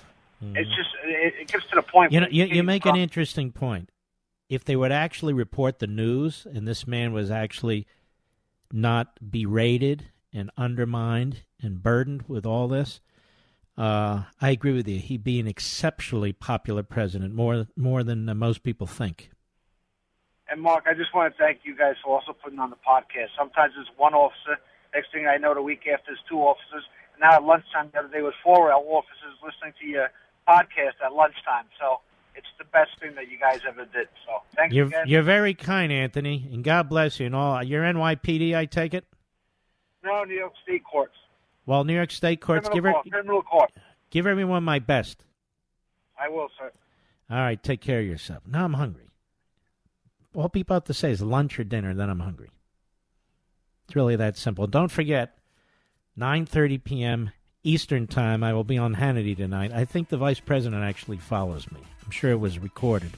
Mm-hmm. 0.43 0.57
It's 0.57 0.69
just 0.69 0.89
it, 1.03 1.33
it 1.41 1.47
gets 1.47 1.65
to 1.69 1.75
the 1.75 1.81
point. 1.81 2.11
You 2.11 2.21
know, 2.21 2.27
you, 2.29 2.45
you 2.45 2.63
make 2.63 2.85
an 2.85 2.95
interesting 2.95 3.51
point. 3.51 3.89
If 4.49 4.63
they 4.63 4.75
would 4.75 4.91
actually 4.91 5.33
report 5.33 5.79
the 5.79 5.87
news 5.87 6.45
and 6.49 6.67
this 6.67 6.87
man 6.87 7.11
was 7.11 7.31
actually 7.31 7.85
not 8.71 9.17
berated 9.31 10.05
and 10.31 10.51
undermined 10.57 11.43
and 11.61 11.81
burdened 11.81 12.23
with 12.27 12.45
all 12.45 12.67
this, 12.67 13.01
uh, 13.77 14.23
I 14.41 14.49
agree 14.49 14.73
with 14.73 14.87
you. 14.87 14.99
He'd 14.99 15.23
be 15.23 15.39
an 15.39 15.47
exceptionally 15.47 16.33
popular 16.33 16.83
president, 16.83 17.33
more 17.33 17.67
more 17.75 18.03
than 18.03 18.27
uh, 18.27 18.33
most 18.33 18.63
people 18.63 18.87
think. 18.87 19.29
And 20.49 20.61
Mark, 20.61 20.85
I 20.87 20.93
just 20.93 21.13
want 21.13 21.33
to 21.33 21.37
thank 21.37 21.59
you 21.63 21.75
guys 21.75 21.95
for 22.03 22.15
also 22.17 22.31
putting 22.33 22.59
on 22.59 22.69
the 22.69 22.77
podcast. 22.77 23.29
Sometimes 23.37 23.73
it's 23.77 23.89
one 23.97 24.13
officer. 24.13 24.57
Next 24.95 25.11
thing 25.11 25.27
I 25.27 25.37
know, 25.37 25.53
the 25.53 25.61
week 25.61 25.81
after, 25.91 26.13
it's 26.13 26.21
two 26.29 26.37
officers. 26.39 26.83
And 27.13 27.21
now 27.21 27.33
at 27.35 27.43
lunchtime 27.43 27.89
the 27.91 27.99
other 27.99 28.07
day 28.07 28.21
was 28.21 28.33
four 28.43 28.71
officers 28.71 29.35
listening 29.43 29.73
to 29.81 29.85
your 29.85 30.07
podcast 30.47 30.95
at 31.05 31.11
lunchtime. 31.13 31.65
So 31.79 31.99
it's 32.33 32.47
the 32.57 32.63
best 32.65 32.91
thing 33.01 33.13
that 33.15 33.29
you 33.29 33.37
guys 33.37 33.59
ever 33.67 33.83
did. 33.85 34.07
So 34.25 34.41
thanks 34.55 34.73
You're 34.73 34.87
again. 34.87 35.03
you're 35.07 35.21
very 35.21 35.53
kind, 35.53 35.91
Anthony, 35.91 36.47
and 36.53 36.63
God 36.63 36.87
bless 36.87 37.19
you. 37.19 37.25
And 37.25 37.35
all 37.35 37.61
you're 37.61 37.83
NYPD, 37.83 38.55
I 38.55 38.65
take 38.65 38.93
it. 38.93 39.05
no, 40.03 40.23
New 40.23 40.35
York 40.35 40.53
State 40.63 40.83
courts. 40.85 41.15
Well, 41.67 41.83
New 41.83 41.93
York 41.93 42.11
State 42.11 42.41
courts, 42.41 42.69
criminal 42.69 42.75
give 42.75 42.83
her, 42.85 42.91
court. 42.93 43.11
Criminal 43.11 43.41
court. 43.43 43.71
give 44.09 44.25
everyone 44.25 44.63
my 44.63 44.79
best. 44.79 45.23
I 46.19 46.29
will, 46.29 46.47
sir. 46.57 46.71
All 47.29 47.37
right, 47.37 47.61
take 47.61 47.81
care 47.81 47.99
of 47.99 48.05
yourself. 48.05 48.43
Now 48.47 48.63
I'm 48.63 48.73
hungry. 48.73 49.09
All 50.33 50.47
people 50.47 50.75
have 50.75 50.85
to 50.85 50.93
say 50.93 51.11
is 51.11 51.21
lunch 51.21 51.59
or 51.59 51.65
dinner, 51.65 51.93
then 51.93 52.09
I'm 52.09 52.21
hungry. 52.21 52.49
It's 53.85 53.95
really 53.95 54.15
that 54.15 54.37
simple. 54.37 54.65
Don't 54.65 54.91
forget, 54.91 55.37
9.30 56.17 56.83
p.m. 56.83 57.31
Eastern 57.63 58.07
Time, 58.07 58.43
I 58.43 58.53
will 58.53 58.63
be 58.63 58.77
on 58.77 58.95
Hannity 58.95 59.35
tonight. 59.35 59.73
I 59.73 59.83
think 59.83 60.07
the 60.07 60.17
Vice 60.17 60.39
President 60.39 60.83
actually 60.83 61.17
follows 61.17 61.69
me. 61.71 61.81
I'm 62.05 62.11
sure 62.11 62.31
it 62.31 62.39
was 62.39 62.59
recorded. 62.59 63.11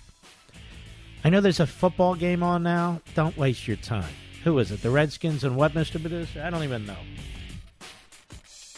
I 1.24 1.30
know 1.30 1.40
there's 1.40 1.60
a 1.60 1.68
football 1.68 2.16
game 2.16 2.42
on 2.42 2.64
now. 2.64 3.02
Don't 3.14 3.38
waste 3.38 3.68
your 3.68 3.78
time. 3.78 4.14
Who 4.44 4.58
is 4.58 4.72
it? 4.72 4.82
The 4.82 4.90
Redskins 4.90 5.44
and 5.44 5.56
what, 5.56 5.74
Mr. 5.74 6.02
Producer? 6.02 6.42
I 6.42 6.50
don't 6.50 6.64
even 6.64 6.88
know. 6.88 6.98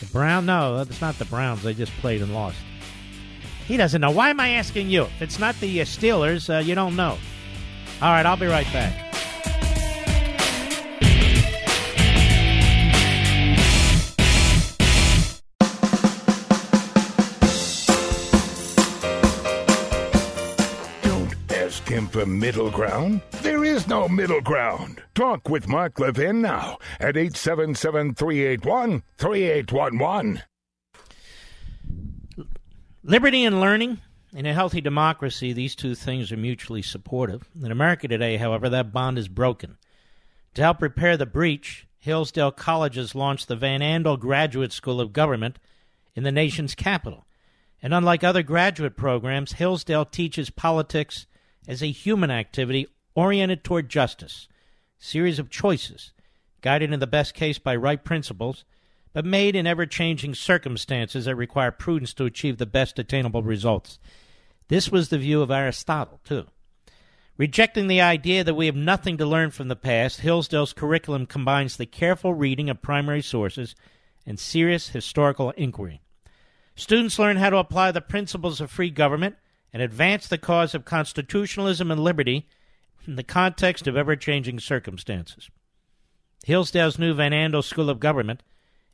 The 0.01 0.07
Brown? 0.07 0.47
No, 0.47 0.83
that's 0.83 0.99
not 0.99 1.17
the 1.19 1.25
Browns. 1.25 1.61
They 1.61 1.75
just 1.75 1.91
played 1.93 2.21
and 2.21 2.33
lost. 2.33 2.57
He 3.67 3.77
doesn't 3.77 4.01
know. 4.01 4.11
Why 4.11 4.31
am 4.31 4.39
I 4.39 4.49
asking 4.49 4.89
you? 4.89 5.03
If 5.03 5.21
it's 5.21 5.39
not 5.39 5.57
the 5.59 5.81
uh, 5.81 5.85
Steelers, 5.85 6.53
uh, 6.53 6.57
you 6.57 6.75
don't 6.75 6.95
know. 6.95 7.17
All 8.01 8.09
right, 8.11 8.25
I'll 8.25 8.35
be 8.35 8.47
right 8.47 8.65
back. 8.73 9.10
Him 21.91 22.07
for 22.07 22.25
middle 22.25 22.71
ground. 22.71 23.21
There 23.41 23.63
is 23.65 23.87
no 23.87 24.07
middle 24.07 24.41
ground. 24.41 25.03
Talk 25.13 25.49
with 25.49 25.67
Mark 25.67 25.99
Levin 25.99 26.41
now 26.41 26.77
at 26.99 27.17
877 27.17 28.15
381 28.15 29.03
3811. 29.17 30.41
Liberty 33.03 33.43
and 33.43 33.59
learning. 33.59 33.99
In 34.33 34.45
a 34.45 34.53
healthy 34.53 34.79
democracy, 34.79 35.51
these 35.51 35.75
two 35.75 35.93
things 35.93 36.31
are 36.31 36.37
mutually 36.37 36.81
supportive. 36.81 37.43
In 37.61 37.71
America 37.71 38.07
today, 38.07 38.37
however, 38.37 38.69
that 38.69 38.93
bond 38.93 39.17
is 39.17 39.27
broken. 39.27 39.77
To 40.53 40.61
help 40.61 40.81
repair 40.81 41.17
the 41.17 41.25
breach, 41.25 41.85
Hillsdale 41.99 42.51
College 42.51 42.95
has 42.95 43.13
launched 43.13 43.49
the 43.49 43.57
Van 43.57 43.81
Andel 43.81 44.17
Graduate 44.17 44.71
School 44.71 45.01
of 45.01 45.11
Government 45.11 45.59
in 46.15 46.23
the 46.23 46.31
nation's 46.31 46.73
capital. 46.73 47.25
And 47.81 47.93
unlike 47.93 48.23
other 48.23 48.43
graduate 48.43 48.95
programs, 48.95 49.53
Hillsdale 49.53 50.05
teaches 50.05 50.49
politics 50.49 51.27
as 51.67 51.81
a 51.81 51.91
human 51.91 52.31
activity 52.31 52.87
oriented 53.15 53.63
toward 53.63 53.89
justice, 53.89 54.47
series 54.97 55.39
of 55.39 55.49
choices, 55.49 56.13
guided 56.61 56.93
in 56.93 56.99
the 56.99 57.07
best 57.07 57.33
case 57.33 57.59
by 57.59 57.75
right 57.75 58.03
principles, 58.03 58.63
but 59.13 59.25
made 59.25 59.55
in 59.55 59.67
ever 59.67 59.85
changing 59.85 60.33
circumstances 60.33 61.25
that 61.25 61.35
require 61.35 61.71
prudence 61.71 62.13
to 62.13 62.25
achieve 62.25 62.57
the 62.57 62.65
best 62.65 62.97
attainable 62.97 63.43
results. 63.43 63.99
This 64.69 64.89
was 64.89 65.09
the 65.09 65.17
view 65.17 65.41
of 65.41 65.51
Aristotle, 65.51 66.21
too. 66.23 66.47
Rejecting 67.37 67.87
the 67.87 68.01
idea 68.01 68.43
that 68.43 68.53
we 68.53 68.67
have 68.67 68.75
nothing 68.75 69.17
to 69.17 69.25
learn 69.25 69.51
from 69.51 69.67
the 69.67 69.75
past, 69.75 70.21
Hillsdale's 70.21 70.73
curriculum 70.73 71.25
combines 71.25 71.75
the 71.75 71.85
careful 71.85 72.33
reading 72.33 72.69
of 72.69 72.81
primary 72.81 73.21
sources 73.21 73.75
and 74.25 74.39
serious 74.39 74.89
historical 74.89 75.49
inquiry. 75.51 76.01
Students 76.75 77.19
learn 77.19 77.37
how 77.37 77.49
to 77.49 77.57
apply 77.57 77.91
the 77.91 78.01
principles 78.01 78.61
of 78.61 78.71
free 78.71 78.91
government 78.91 79.35
and 79.73 79.81
advance 79.81 80.27
the 80.27 80.37
cause 80.37 80.75
of 80.75 80.85
constitutionalism 80.85 81.91
and 81.91 82.03
liberty 82.03 82.47
in 83.07 83.15
the 83.15 83.23
context 83.23 83.87
of 83.87 83.97
ever 83.97 84.15
changing 84.15 84.59
circumstances. 84.59 85.49
Hillsdale's 86.43 86.99
new 86.99 87.13
Van 87.13 87.31
Andel 87.31 87.63
School 87.63 87.89
of 87.89 87.99
Government 87.99 88.43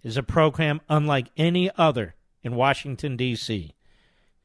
is 0.04 0.18
a 0.18 0.24
program 0.24 0.82
unlike 0.90 1.28
any 1.38 1.70
other 1.78 2.16
in 2.44 2.56
Washington, 2.56 3.18
D.C. 3.18 3.74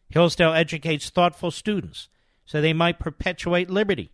Hillsdale 0.08 0.52
educates 0.52 1.10
thoughtful 1.10 1.50
students 1.50 2.08
so 2.44 2.60
they 2.60 2.72
might 2.72 2.98
perpetuate 2.98 3.70
liberty. 3.70 4.12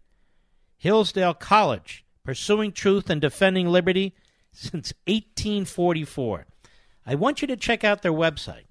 Hillsdale 0.77 1.35
College, 1.35 2.05
pursuing 2.25 2.73
truth 2.73 3.11
and 3.11 3.21
defending 3.21 3.69
liberty 3.69 4.15
since 4.53 4.93
1844. 5.07 6.47
I 7.07 7.15
want 7.15 7.43
you 7.43 7.49
to 7.49 7.57
check 7.57 7.85
out 7.85 8.03
their 8.03 8.13
website 8.13 8.68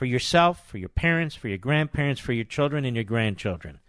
for 0.00 0.06
yourself, 0.06 0.66
for 0.66 0.78
your 0.78 0.88
parents, 0.88 1.34
for 1.34 1.48
your 1.48 1.58
grandparents, 1.58 2.22
for 2.22 2.32
your 2.32 2.46
children 2.46 2.86
and 2.86 2.96
your 2.96 3.04
grandchildren. 3.04 3.80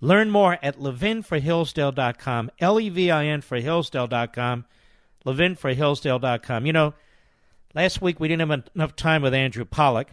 Learn 0.00 0.30
more 0.30 0.58
at 0.62 0.78
levinforhillsdale.com, 0.78 2.50
L 2.60 2.80
E 2.80 2.88
V 2.88 3.10
I 3.10 3.26
N 3.26 3.42
for 3.42 3.60
Hillsdale.com, 3.60 4.64
levinforhillsdale.com. 5.26 6.64
You 6.64 6.72
know, 6.72 6.94
last 7.74 8.00
week 8.00 8.18
we 8.18 8.26
didn't 8.26 8.48
have 8.48 8.62
enough 8.74 8.96
time 8.96 9.20
with 9.20 9.34
Andrew 9.34 9.66
Pollack 9.66 10.06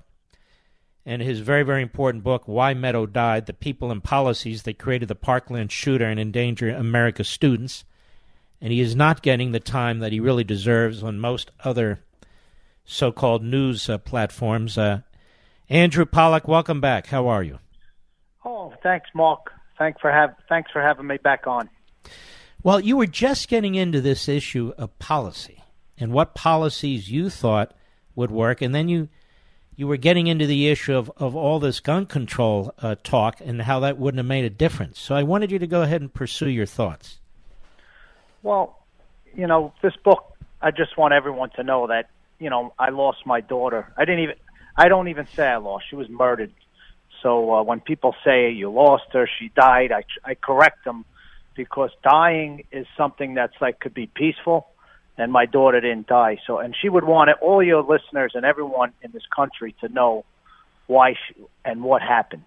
and 1.05 1.21
his 1.21 1.39
very, 1.39 1.63
very 1.63 1.81
important 1.81 2.25
book, 2.25 2.43
Why 2.45 2.73
Meadow 2.73 3.05
Died 3.05 3.45
The 3.45 3.53
People 3.53 3.89
and 3.89 4.03
Policies 4.03 4.63
That 4.63 4.77
Created 4.77 5.07
the 5.07 5.15
Parkland 5.15 5.71
Shooter 5.71 6.07
and 6.07 6.19
Endanger 6.19 6.71
America's 6.71 7.29
Students. 7.29 7.85
And 8.59 8.73
he 8.73 8.81
is 8.81 8.97
not 8.97 9.21
getting 9.21 9.53
the 9.53 9.61
time 9.61 9.99
that 9.99 10.11
he 10.11 10.19
really 10.19 10.43
deserves 10.43 11.03
on 11.03 11.21
most 11.21 11.51
other 11.63 12.01
so 12.83 13.13
called 13.13 13.45
news 13.45 13.89
uh, 13.89 13.97
platforms. 13.97 14.77
Uh, 14.77 15.03
Andrew 15.69 16.05
Pollack, 16.05 16.47
welcome 16.47 16.79
back. 16.79 17.07
How 17.07 17.27
are 17.27 17.43
you? 17.43 17.59
Oh, 18.45 18.73
thanks, 18.81 19.09
Mark. 19.13 19.51
Thanks 19.77 19.99
for 19.99 20.11
have 20.11 20.33
thanks 20.47 20.71
for 20.71 20.81
having 20.81 21.07
me 21.07 21.17
back 21.17 21.45
on. 21.45 21.69
Well, 22.63 22.79
you 22.79 22.97
were 22.97 23.07
just 23.07 23.49
getting 23.49 23.75
into 23.75 24.01
this 24.01 24.27
issue 24.29 24.73
of 24.77 24.97
policy 24.97 25.63
and 25.97 26.11
what 26.11 26.35
policies 26.35 27.11
you 27.11 27.29
thought 27.29 27.73
would 28.15 28.31
work, 28.31 28.61
and 28.61 28.73
then 28.73 28.87
you 28.87 29.09
you 29.75 29.87
were 29.87 29.97
getting 29.97 30.27
into 30.27 30.47
the 30.47 30.69
issue 30.69 30.95
of, 30.95 31.11
of 31.17 31.35
all 31.35 31.59
this 31.59 31.79
gun 31.79 32.05
control 32.05 32.73
uh, 32.79 32.95
talk 33.03 33.39
and 33.41 33.61
how 33.61 33.81
that 33.81 33.97
wouldn't 33.97 34.17
have 34.17 34.25
made 34.25 34.45
a 34.45 34.49
difference. 34.49 34.99
So 34.99 35.15
I 35.15 35.23
wanted 35.23 35.51
you 35.51 35.59
to 35.59 35.67
go 35.67 35.83
ahead 35.83 36.01
and 36.01 36.11
pursue 36.11 36.49
your 36.49 36.65
thoughts. 36.65 37.19
Well, 38.41 38.79
you 39.35 39.45
know, 39.45 39.73
this 39.83 39.93
book, 40.03 40.35
I 40.63 40.71
just 40.71 40.97
want 40.97 41.13
everyone 41.13 41.51
to 41.57 41.63
know 41.63 41.85
that, 41.87 42.09
you 42.39 42.49
know, 42.49 42.73
I 42.79 42.89
lost 42.89 43.19
my 43.27 43.39
daughter. 43.39 43.93
I 43.97 44.05
didn't 44.05 44.23
even, 44.23 44.35
I 44.77 44.89
don't 44.89 45.07
even 45.07 45.27
say 45.35 45.45
I 45.47 45.57
lost. 45.57 45.85
She 45.89 45.95
was 45.95 46.07
murdered. 46.09 46.51
So 47.23 47.55
uh, 47.55 47.63
when 47.63 47.79
people 47.79 48.15
say 48.23 48.51
you 48.51 48.71
lost 48.71 49.05
her, 49.13 49.27
she 49.39 49.49
died, 49.49 49.91
I, 49.91 50.03
I 50.23 50.35
correct 50.35 50.85
them 50.85 51.03
because 51.55 51.89
dying 52.03 52.65
is 52.71 52.85
something 52.95 53.33
that's 53.33 53.55
like 53.59 53.79
could 53.79 53.95
be 53.95 54.05
peaceful 54.05 54.67
and 55.17 55.31
my 55.31 55.47
daughter 55.47 55.81
didn't 55.81 56.07
die. 56.07 56.37
So, 56.45 56.59
and 56.59 56.75
she 56.79 56.89
would 56.89 57.03
want 57.03 57.31
it, 57.31 57.37
all 57.41 57.63
your 57.63 57.81
listeners 57.81 58.33
and 58.35 58.45
everyone 58.45 58.93
in 59.01 59.11
this 59.11 59.23
country 59.35 59.75
to 59.81 59.89
know 59.89 60.25
why 60.85 61.13
she, 61.13 61.41
and 61.65 61.83
what 61.83 62.03
happened. 62.03 62.43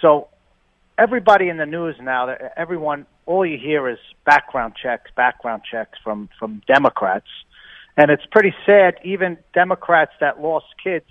So, 0.00 0.28
everybody 0.98 1.48
in 1.48 1.56
the 1.56 1.66
news 1.66 1.94
now, 2.00 2.34
everyone, 2.56 3.06
all 3.26 3.46
you 3.46 3.58
hear 3.58 3.88
is 3.88 3.98
background 4.26 4.74
checks, 4.82 5.10
background 5.14 5.62
checks 5.70 5.98
from 6.02 6.28
from 6.38 6.62
Democrats, 6.66 7.28
and 7.96 8.10
it's 8.10 8.26
pretty 8.32 8.54
sad. 8.66 8.96
Even 9.04 9.38
Democrats 9.54 10.12
that 10.20 10.40
lost 10.40 10.66
kids 10.82 11.06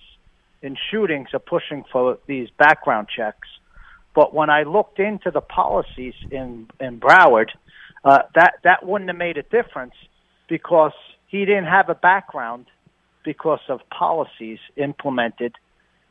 in 0.62 0.76
shootings 0.92 1.30
are 1.34 1.40
pushing 1.40 1.84
for 1.92 2.18
these 2.28 2.50
background 2.58 3.08
checks. 3.16 3.48
But 4.16 4.34
when 4.34 4.50
I 4.50 4.64
looked 4.64 5.00
into 5.00 5.32
the 5.32 5.42
policies 5.42 6.16
in 6.32 6.68
in 6.80 7.00
Broward, 7.00 7.50
uh, 8.04 8.20
that 8.36 8.56
that 8.64 8.86
wouldn't 8.86 9.10
have 9.10 9.18
made 9.18 9.38
a 9.38 9.44
difference 9.44 9.94
because 10.48 10.94
he 11.28 11.46
didn't 11.46 11.66
have 11.66 11.90
a 11.90 11.96
background 11.96 12.66
because 13.24 13.60
of 13.70 13.82
policies 13.90 14.60
implemented 14.76 15.56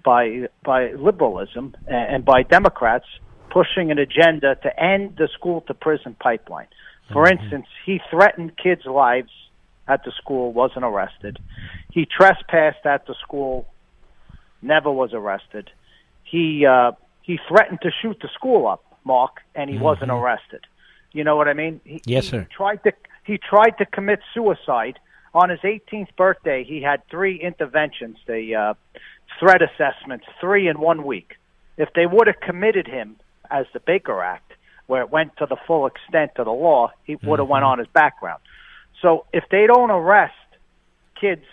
by 0.05 0.49
by 0.65 0.93
liberalism 0.93 1.75
and 1.87 2.25
by 2.25 2.43
Democrats 2.43 3.07
pushing 3.51 3.91
an 3.91 3.99
agenda 3.99 4.57
to 4.63 4.83
end 4.83 5.17
the 5.17 5.29
school 5.35 5.63
to 5.63 5.75
prison 5.75 6.17
pipeline. 6.21 6.69
For 7.13 7.25
mm-hmm. 7.25 7.43
instance, 7.43 7.67
he 7.87 8.01
threatened 8.11 8.53
kids' 8.63 8.85
lives 8.85 9.31
at 9.87 10.05
the 10.05 10.13
school, 10.21 10.53
wasn't 10.53 10.85
arrested. 10.85 11.39
He 11.91 12.07
trespassed 12.07 12.85
at 12.85 13.07
the 13.07 13.15
school, 13.23 13.67
never 14.63 14.91
was 14.91 15.13
arrested. 15.13 15.71
He 16.25 16.67
uh, 16.67 16.93
he 17.23 17.39
threatened 17.49 17.81
to 17.83 17.91
shoot 18.03 18.19
the 18.21 18.29
school 18.35 18.67
up, 18.67 18.85
Mark, 19.05 19.41
and 19.55 19.69
he 19.69 19.77
mm-hmm. 19.77 19.85
wasn't 19.85 20.11
arrested. 20.11 20.67
You 21.13 21.25
know 21.25 21.37
what 21.37 21.49
I 21.49 21.55
mean? 21.55 21.81
He, 21.85 22.03
yes, 22.05 22.29
sir. 22.29 22.41
He 22.41 22.55
tried 22.55 22.83
to 22.85 22.93
he 23.25 23.39
tried 23.39 23.77
to 23.79 23.87
commit 23.87 24.21
suicide 24.35 24.99
on 25.35 25.51
his 25.51 25.61
18th 25.61 26.15
birthday. 26.17 26.65
He 26.65 26.81
had 26.83 27.07
three 27.11 27.41
interventions, 27.41 28.19
the 28.27 28.55
uh, 28.55 28.75
threat 29.39 29.61
assessments, 29.63 30.27
three 30.41 30.69
in 30.69 30.81
one 30.81 31.05
week. 31.05 31.37
If 31.77 31.93
they 31.95 32.07
would 32.07 32.27
have 32.27 32.41
committed 32.41 32.87
him 32.87 33.17
as 33.51 33.67
the 33.73 33.81
Baker 33.81 34.23
Act, 34.23 34.53
where 34.87 35.03
it 35.03 35.11
went 35.11 35.37
to 35.37 35.47
the 35.47 35.57
full 35.67 35.87
extent 35.87 36.33
of 36.37 36.47
the 36.47 36.53
law, 36.53 36.91
he 37.05 37.17
would 37.17 37.39
have 37.39 37.45
mm-hmm. 37.45 37.53
went 37.53 37.65
on 37.65 37.79
his 37.79 37.89
background. 37.89 38.41
So 39.03 39.27
if 39.33 39.45
they 39.51 39.67
don't 39.67 39.91
arrest 39.91 40.35
kids 41.21 41.45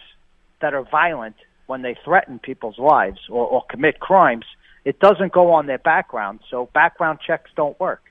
that 0.62 0.74
are 0.74 0.84
violent 0.84 1.36
when 1.68 1.82
they 1.82 1.96
threaten 2.04 2.40
people's 2.40 2.78
lives 2.78 3.20
or, 3.30 3.46
or 3.46 3.64
commit 3.70 4.00
crimes, 4.00 4.46
it 4.84 5.00
doesn't 5.00 5.32
go 5.32 5.54
on 5.54 5.66
their 5.66 5.80
background. 5.80 6.42
So 6.50 6.70
background 6.74 7.20
checks 7.26 7.50
don't 7.56 7.80
work. 7.80 8.04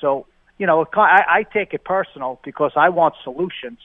So 0.00 0.26
you 0.58 0.66
know, 0.66 0.84
I, 0.94 1.22
I 1.28 1.42
take 1.44 1.72
it 1.72 1.84
personal 1.84 2.40
because 2.44 2.72
I 2.76 2.88
want 2.88 3.14
solutions 3.22 3.78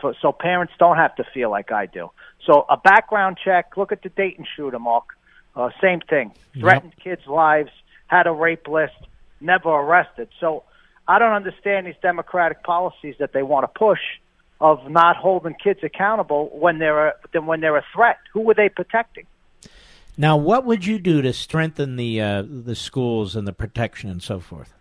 for 0.00 0.14
so 0.22 0.32
parents 0.32 0.72
don't 0.78 0.96
have 0.96 1.14
to 1.16 1.24
feel 1.34 1.50
like 1.50 1.72
I 1.72 1.86
do. 1.86 2.10
So 2.46 2.64
a 2.68 2.76
background 2.76 3.38
check. 3.44 3.76
Look 3.76 3.92
at 3.92 4.02
the 4.02 4.08
Dayton 4.08 4.46
shooter, 4.56 4.78
Mark. 4.78 5.04
Uh, 5.54 5.70
same 5.80 6.00
thing. 6.00 6.32
Threatened 6.58 6.92
yep. 6.98 7.18
kids' 7.18 7.26
lives. 7.26 7.70
Had 8.06 8.26
a 8.26 8.32
rape 8.32 8.68
list. 8.68 8.94
Never 9.40 9.68
arrested. 9.68 10.28
So 10.38 10.62
I 11.08 11.18
don't 11.18 11.32
understand 11.32 11.86
these 11.86 11.94
democratic 12.02 12.62
policies 12.62 13.16
that 13.18 13.32
they 13.32 13.42
want 13.42 13.64
to 13.64 13.78
push 13.78 14.00
of 14.60 14.90
not 14.90 15.16
holding 15.16 15.54
kids 15.54 15.80
accountable 15.82 16.48
when 16.52 16.78
they're 16.78 17.08
a, 17.08 17.40
when 17.40 17.60
they're 17.60 17.76
a 17.76 17.84
threat. 17.94 18.18
Who 18.32 18.40
were 18.40 18.54
they 18.54 18.68
protecting? 18.68 19.26
Now, 20.18 20.36
what 20.36 20.64
would 20.64 20.86
you 20.86 20.98
do 20.98 21.20
to 21.22 21.32
strengthen 21.32 21.96
the 21.96 22.20
uh, 22.20 22.42
the 22.46 22.74
schools 22.74 23.36
and 23.36 23.46
the 23.46 23.52
protection 23.52 24.10
and 24.10 24.22
so 24.22 24.40
forth? 24.40 24.72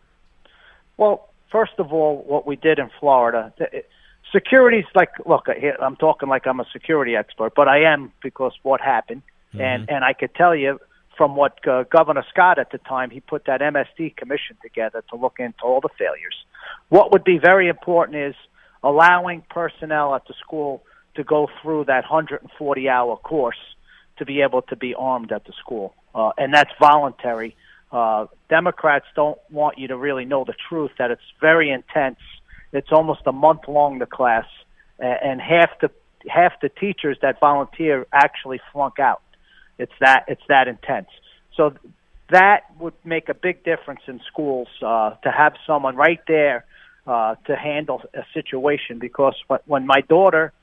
Well, 0.98 1.28
first 1.52 1.74
of 1.78 1.92
all, 1.92 2.24
what 2.26 2.48
we 2.48 2.56
did 2.56 2.80
in 2.80 2.90
Florida, 3.00 3.54
security's 4.32 4.86
like, 4.96 5.10
look, 5.26 5.48
I'm 5.82 5.98
talking 5.98 6.30
like 6.30 6.48
I'm 6.48 6.62
a 6.62 6.66
security 6.72 7.16
expert, 7.16 7.54
but 7.54 7.68
I 7.68 7.84
am 7.84 8.14
because 8.24 8.54
what 8.64 8.80
happened, 8.80 9.24
mm-hmm. 9.50 9.62
and 9.62 9.90
and 9.90 10.06
I 10.06 10.14
could 10.14 10.34
tell 10.36 10.56
you 10.56 10.80
from 11.18 11.36
what 11.36 11.66
uh, 11.68 11.84
Governor 11.84 12.26
Scott 12.30 12.60
at 12.60 12.72
the 12.72 12.78
time, 12.78 13.10
he 13.10 13.20
put 13.20 13.46
that 13.46 13.62
MSD 13.62 14.16
commission 14.16 14.58
together 14.62 15.04
to 15.10 15.16
look 15.16 15.40
into 15.40 15.64
all 15.64 15.82
the 15.82 15.90
failures. 15.98 16.36
What 16.90 17.12
would 17.12 17.24
be 17.24 17.38
very 17.38 17.68
important 17.70 18.18
is 18.18 18.36
allowing 18.86 19.44
personnel 19.50 20.16
at 20.16 20.26
the 20.28 20.34
school 20.46 20.84
to 21.16 21.24
go 21.24 21.50
through 21.62 21.86
that 21.86 22.04
140 22.10 22.90
hour 22.90 23.18
course 23.18 23.58
to 24.18 24.26
be 24.26 24.42
able 24.42 24.62
to 24.62 24.76
be 24.76 24.94
armed 24.96 25.32
at 25.32 25.44
the 25.46 25.54
school. 25.60 25.94
Uh, 26.14 26.32
and 26.38 26.54
that's 26.54 26.72
voluntary 26.80 27.56
uh, 27.96 28.26
Democrats 28.50 29.06
don't 29.16 29.40
want 29.50 29.78
you 29.78 29.88
to 29.88 29.98
really 29.98 30.26
know 30.26 30.44
the 30.44 30.56
truth 30.68 30.92
that 31.00 31.12
it's 31.12 31.22
very 31.40 31.72
intense. 31.72 32.20
It's 32.74 32.92
almost 32.92 33.22
a 33.26 33.32
month 33.32 33.62
long 33.70 34.00
the 34.00 34.06
class, 34.06 34.46
and 35.00 35.40
half 35.40 35.70
the 35.80 35.90
half 36.28 36.60
the 36.62 36.68
teachers 36.68 37.18
that 37.22 37.40
volunteer 37.40 38.06
actually 38.12 38.60
flunk 38.74 39.00
out. 39.00 39.22
It's 39.78 39.94
that 40.02 40.26
it's 40.28 40.42
that 40.50 40.68
intense. 40.68 41.08
So 41.56 41.74
that 42.32 42.64
would 42.80 42.96
make 43.06 43.30
a 43.30 43.34
big 43.34 43.64
difference 43.64 44.02
in 44.08 44.20
schools 44.28 44.68
uh, 44.82 45.12
to 45.24 45.32
have 45.32 45.54
someone 45.66 45.96
right 45.96 46.22
there 46.28 46.66
uh, 47.08 47.36
to 47.48 47.56
handle 47.56 48.02
a 48.14 48.24
situation. 48.34 49.00
Because 49.00 49.36
when 49.66 49.86
my 49.86 50.02
daughter, 50.02 50.54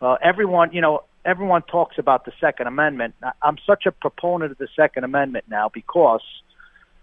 uh, 0.00 0.16
everyone, 0.22 0.72
you 0.72 0.80
know, 0.80 1.04
everyone 1.24 1.62
talks 1.62 1.98
about 1.98 2.24
the 2.24 2.32
Second 2.40 2.66
Amendment. 2.66 3.14
I'm 3.42 3.58
such 3.66 3.86
a 3.86 3.92
proponent 3.92 4.52
of 4.52 4.58
the 4.58 4.68
Second 4.74 5.04
Amendment 5.04 5.44
now 5.48 5.70
because 5.72 6.22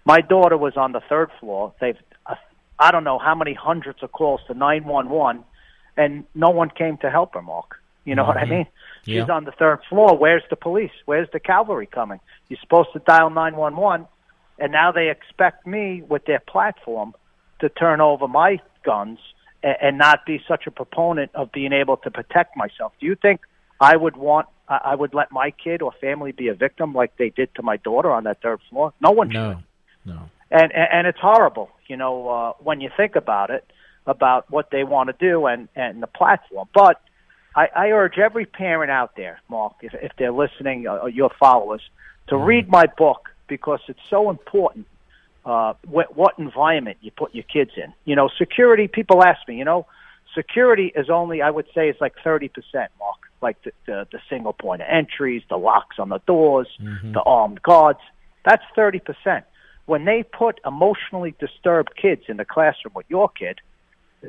my 0.06 0.22
daughter 0.22 0.58
was 0.58 0.78
on 0.78 0.92
the 0.92 1.02
third 1.02 1.30
floor. 1.40 1.74
They've, 1.80 1.98
uh, 2.26 2.36
I 2.80 2.92
don't 2.92 3.04
know 3.04 3.20
how 3.20 3.36
many 3.36 3.54
hundreds 3.54 4.02
of 4.02 4.12
calls 4.12 4.42
to 4.48 4.54
911, 4.54 5.44
and 5.96 6.26
no 6.34 6.50
one 6.50 6.70
came 6.70 6.98
to 6.98 7.10
help 7.10 7.34
her, 7.34 7.42
Mark. 7.42 7.82
You 8.06 8.16
know 8.16 8.24
mm-hmm. 8.24 8.28
what 8.30 8.38
I 8.38 8.44
mm-hmm. 8.44 8.52
mean? 8.52 8.68
Yeah. 9.06 9.22
She's 9.22 9.30
on 9.30 9.44
the 9.46 9.52
third 9.52 9.80
floor. 9.90 10.18
Where's 10.18 10.44
the 10.50 10.56
police? 10.56 10.92
Where's 11.06 11.30
the 11.32 11.40
cavalry 11.40 11.88
coming? 11.88 12.20
You're 12.50 12.60
supposed 12.62 12.90
to 12.94 13.00
dial 13.00 13.30
911, 13.30 14.08
and 14.60 14.72
now 14.72 14.92
they 14.92 15.10
expect 15.10 15.68
me 15.68 16.02
with 16.02 16.26
their 16.26 16.40
platform 16.40 17.14
to 17.60 17.70
turn 17.70 18.02
over 18.02 18.28
my 18.28 18.60
guns 18.92 19.20
and, 19.64 19.78
and 19.86 19.98
not 19.98 20.26
be 20.26 20.38
such 20.52 20.64
a 20.68 20.72
proponent 20.72 21.30
of 21.42 21.52
being 21.52 21.74
able 21.82 21.98
to 22.06 22.10
protect 22.20 22.56
myself. 22.64 22.92
Do 23.00 23.06
you 23.06 23.16
think 23.16 23.42
I 23.92 23.96
would 24.04 24.18
want 24.28 24.48
I 24.70 24.96
would 25.02 25.14
let 25.14 25.32
my 25.32 25.50
kid 25.52 25.82
or 25.82 25.92
family 26.08 26.34
be 26.34 26.48
a 26.50 26.54
victim 26.54 26.94
like 26.94 27.12
they 27.18 27.30
did 27.30 27.50
to 27.56 27.62
my 27.64 27.78
daughter 27.78 28.12
on 28.12 28.26
that 28.26 28.42
third 28.42 28.60
floor? 28.70 28.94
No 29.08 29.12
one 29.12 29.30
no. 29.30 29.54
should. 29.54 29.64
No. 30.14 30.20
And, 30.52 30.70
and 30.80 30.88
and 30.96 31.08
it's 31.08 31.20
horrible, 31.20 31.70
you 31.88 31.98
know, 32.02 32.14
uh, 32.30 32.54
when 32.68 32.82
you 32.82 32.90
think 32.96 33.16
about 33.16 33.50
it, 33.50 33.64
about 34.06 34.50
what 34.50 34.72
they 34.72 34.84
want 34.84 35.08
to 35.12 35.16
do 35.20 35.46
and 35.46 35.70
and 35.76 36.02
the 36.02 36.12
platform. 36.20 36.68
But 36.74 37.02
I, 37.56 37.66
I 37.76 37.86
urge 37.92 38.18
every 38.18 38.46
parent 38.46 38.92
out 38.92 39.12
there, 39.16 39.40
Mark, 39.50 39.76
if 39.82 39.94
if 40.08 40.12
they're 40.18 40.38
listening, 40.46 40.88
uh, 40.88 41.06
your 41.06 41.32
followers, 41.40 41.84
to 42.28 42.36
mm-hmm. 42.36 42.52
read 42.52 42.66
my 42.70 42.86
book 43.04 43.30
because 43.48 43.82
it's 43.88 44.08
so 44.10 44.30
important. 44.30 44.86
Uh, 45.48 45.74
what, 45.86 46.16
what 46.18 46.38
environment 46.38 46.98
you 47.00 47.10
put 47.10 47.34
your 47.34 47.46
kids 47.46 47.72
in. 47.78 47.94
You 48.04 48.18
know, 48.18 48.30
security. 48.38 48.88
People 48.90 49.24
ask 49.24 49.40
me, 49.48 49.56
you 49.58 49.64
know, 49.64 49.88
security 50.36 50.92
is 50.94 51.10
only 51.10 51.42
I 51.42 51.50
would 51.50 51.68
say 51.74 51.90
it's 51.90 52.02
like 52.02 52.16
thirty 52.24 52.50
percent, 52.50 52.92
Mark. 53.00 53.20
Like 53.42 53.58
the, 53.64 53.72
the 53.86 54.08
the 54.12 54.20
single 54.30 54.54
point 54.54 54.82
of 54.82 54.88
entries, 54.90 55.44
the 55.50 55.58
locks 55.58 56.00
on 56.00 56.10
the 56.10 56.20
doors, 56.28 56.68
mm-hmm. 56.82 57.14
the 57.14 57.22
armed 57.22 57.62
guards. 57.62 58.00
That's 58.44 58.64
thirty 58.76 59.00
percent 59.00 59.46
when 59.88 60.04
they 60.04 60.22
put 60.22 60.60
emotionally 60.66 61.34
disturbed 61.40 61.96
kids 62.00 62.24
in 62.28 62.38
the 62.38 62.46
classroom 62.46 62.94
with 62.94 63.06
your 63.10 63.30
kid, 63.30 63.60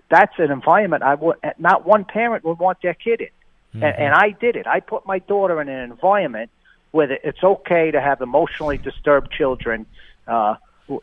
that's 0.09 0.32
an 0.39 0.51
environment 0.51 1.03
I 1.03 1.16
would 1.16 1.36
not 1.59 1.85
one 1.85 2.05
parent 2.05 2.45
would 2.45 2.59
want 2.59 2.78
their 2.81 2.95
kid 2.95 3.20
in. 3.20 3.27
Mm-hmm. 3.27 3.82
And, 3.82 3.97
and 3.97 4.15
I 4.15 4.31
did 4.31 4.57
it. 4.57 4.66
I 4.66 4.81
put 4.81 5.05
my 5.05 5.19
daughter 5.19 5.61
in 5.61 5.69
an 5.69 5.90
environment 5.90 6.51
where 6.93 7.11
it's 7.11 7.43
okay 7.43 7.90
to 7.90 8.01
have 8.01 8.23
emotionally 8.23 8.78
disturbed 8.78 9.32
children. 9.32 9.85
Uh, 10.27 10.55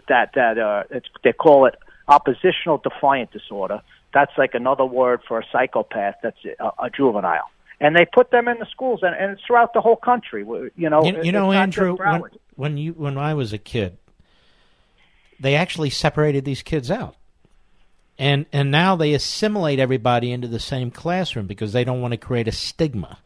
that 0.07 0.31
that 0.35 0.57
uh, 0.57 0.83
it's, 0.89 1.07
they 1.23 1.33
call 1.33 1.65
it 1.65 1.75
oppositional 2.07 2.77
defiant 2.77 3.31
disorder. 3.31 3.81
That's 4.13 4.31
like 4.37 4.53
another 4.53 4.85
word 4.85 5.21
for 5.27 5.39
a 5.39 5.43
psychopath. 5.51 6.15
That's 6.23 6.37
a, 6.59 6.71
a 6.85 6.89
juvenile. 6.89 7.49
And 7.79 7.95
they 7.95 8.05
put 8.05 8.31
them 8.31 8.47
in 8.47 8.57
the 8.59 8.65
schools, 8.71 9.01
and, 9.03 9.13
and 9.13 9.31
it's 9.33 9.41
throughout 9.45 9.73
the 9.73 9.81
whole 9.81 9.97
country. 9.97 10.45
You 10.77 10.89
know, 10.89 11.03
you, 11.03 11.23
you 11.23 11.31
know, 11.33 11.51
Andrew, 11.51 11.97
when, 11.97 12.23
when 12.55 12.77
you 12.77 12.93
when 12.93 13.17
I 13.17 13.33
was 13.33 13.51
a 13.51 13.57
kid, 13.57 13.97
they 15.39 15.55
actually 15.55 15.89
separated 15.89 16.45
these 16.45 16.61
kids 16.61 16.89
out. 16.89 17.15
and 18.17 18.45
and 18.53 18.71
now 18.71 18.95
they 18.95 19.13
assimilate 19.13 19.79
everybody 19.79 20.31
into 20.31 20.47
the 20.47 20.59
same 20.59 20.91
classroom 20.91 21.47
because 21.47 21.73
they 21.73 21.83
don't 21.83 22.01
want 22.01 22.11
to 22.11 22.17
create 22.17 22.47
a 22.47 22.51
stigma. 22.51 23.19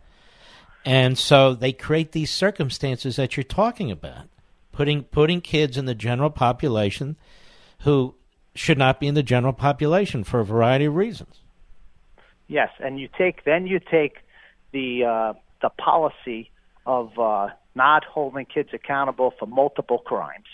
And 0.86 1.18
so 1.18 1.53
they 1.53 1.73
create 1.73 2.14
these 2.14 2.31
circumstances 2.31 3.18
that 3.18 3.36
you're 3.38 3.44
talking 3.44 3.91
about, 3.91 4.27
putting 4.72 5.04
putting 5.04 5.41
kids 5.41 5.78
in 5.78 5.86
the 5.86 5.96
general 5.96 6.30
population 6.30 7.18
who 7.82 8.16
should 8.56 8.78
not 8.78 9.00
be 9.00 9.08
in 9.08 9.16
the 9.16 9.24
general 9.24 9.54
population 9.54 10.24
for 10.24 10.40
a 10.40 10.46
variety 10.46 10.86
of 10.86 10.96
reasons. 10.96 11.41
Yes, 12.48 12.70
and 12.80 13.00
you 13.00 13.08
take 13.18 13.44
then 13.46 13.68
you 13.68 13.80
take 13.80 14.18
the 14.72 15.04
uh, 15.06 15.34
the 15.62 15.70
policy 15.70 16.52
of 16.86 17.18
uh, 17.20 17.50
not 17.76 18.04
holding 18.06 18.46
kids 18.46 18.70
accountable 18.74 19.34
for 19.38 19.46
multiple 19.46 20.00
crimes, 20.00 20.48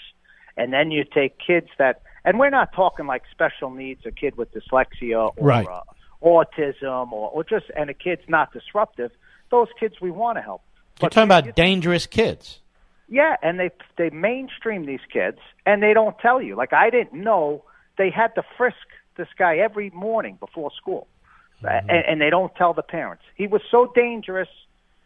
and 0.57 0.73
then 0.73 0.91
you 0.91 1.05
take 1.05 1.37
kids 1.39 1.67
that, 1.77 2.01
and 2.25 2.37
we're 2.37 2.49
not 2.49 2.73
talking 2.73 3.07
like 3.07 3.23
special 3.31 3.69
needs, 3.71 4.05
a 4.05 4.11
kid 4.11 4.35
with 4.35 4.53
dyslexia 4.53 5.31
or 5.37 5.45
Right. 5.45 5.67
uh, 5.67 5.81
autism, 6.21 7.11
or, 7.13 7.29
or 7.31 7.43
just 7.43 7.65
and 7.75 7.89
a 7.89 7.93
kid's 7.93 8.23
not 8.27 8.51
disruptive. 8.51 9.11
Those 9.51 9.67
kids 9.79 9.95
we 10.01 10.11
want 10.11 10.37
to 10.37 10.41
help. 10.41 10.61
You're 11.01 11.09
talking 11.09 11.23
about 11.27 11.55
dangerous 11.55 12.07
kids. 12.07 12.59
Yeah, 13.07 13.35
and 13.41 13.59
they 13.59 13.69
they 13.97 14.09
mainstream 14.09 14.85
these 14.85 15.05
kids, 15.11 15.37
and 15.65 15.81
they 15.83 15.93
don't 15.93 16.17
tell 16.19 16.41
you. 16.41 16.55
Like 16.55 16.73
I 16.73 16.89
didn't 16.89 17.13
know 17.13 17.63
they 17.97 18.09
had 18.09 18.33
to 18.35 18.43
frisk 18.57 18.75
this 19.17 19.27
guy 19.37 19.57
every 19.57 19.91
morning 19.91 20.37
before 20.39 20.71
school, 20.75 21.07
mm-hmm. 21.63 21.89
and, 21.89 22.05
and 22.07 22.21
they 22.21 22.29
don't 22.29 22.53
tell 22.55 22.73
the 22.73 22.81
parents. 22.81 23.23
He 23.35 23.47
was 23.47 23.61
so 23.69 23.91
dangerous. 23.93 24.49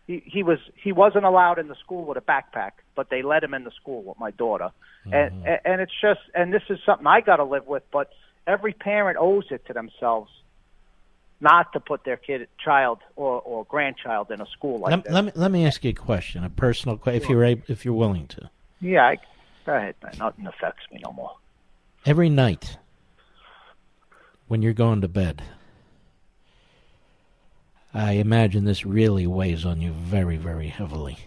He 0.07 0.23
he 0.25 0.43
was 0.43 0.59
he 0.81 0.93
wasn't 0.93 1.25
allowed 1.25 1.59
in 1.59 1.67
the 1.67 1.75
school 1.75 2.05
with 2.05 2.17
a 2.17 2.21
backpack, 2.21 2.71
but 2.95 3.09
they 3.09 3.21
let 3.21 3.43
him 3.43 3.53
in 3.53 3.65
the 3.65 3.71
school 3.71 4.01
with 4.03 4.17
my 4.17 4.31
daughter, 4.31 4.69
and 5.05 5.31
mm-hmm. 5.31 5.47
and 5.47 5.59
and 5.65 5.81
it's 5.81 5.99
just 6.01 6.21
and 6.33 6.53
this 6.53 6.63
is 6.69 6.79
something 6.85 7.05
I 7.05 7.19
got 7.19 7.37
to 7.37 7.45
live 7.45 7.67
with. 7.67 7.83
But 7.91 8.09
every 8.47 8.73
parent 8.73 9.17
owes 9.19 9.45
it 9.51 9.65
to 9.67 9.73
themselves 9.73 10.31
not 11.41 11.71
to 11.73 11.79
put 11.79 12.03
their 12.03 12.17
kid, 12.17 12.47
child, 12.63 12.99
or 13.15 13.41
or 13.41 13.65
grandchild 13.65 14.31
in 14.31 14.41
a 14.41 14.45
school 14.47 14.79
like 14.79 14.91
let, 14.91 15.03
this. 15.03 15.13
let 15.13 15.25
me 15.25 15.31
let 15.35 15.51
me 15.51 15.65
ask 15.65 15.83
you 15.83 15.91
a 15.91 15.93
question, 15.93 16.43
a 16.43 16.49
personal 16.49 16.97
question, 16.97 17.21
if 17.21 17.29
you're 17.29 17.43
able, 17.43 17.63
if 17.67 17.85
you're 17.85 17.93
willing 17.93 18.27
to. 18.27 18.49
Yeah, 18.81 19.05
I, 19.07 19.17
go 19.65 19.73
ahead, 19.75 19.95
man. 20.03 20.13
Nothing 20.17 20.47
affects 20.47 20.83
me 20.91 21.01
no 21.03 21.11
more. 21.11 21.31
Every 22.05 22.29
night 22.29 22.77
when 24.47 24.61
you're 24.61 24.73
going 24.73 25.01
to 25.01 25.07
bed, 25.07 25.43
I 27.93 28.13
imagine 28.13 28.65
this 28.65 28.85
really 28.85 29.27
weighs 29.27 29.65
on 29.65 29.81
you 29.81 29.91
very, 29.91 30.37
very 30.37 30.67
heavily. 30.67 31.19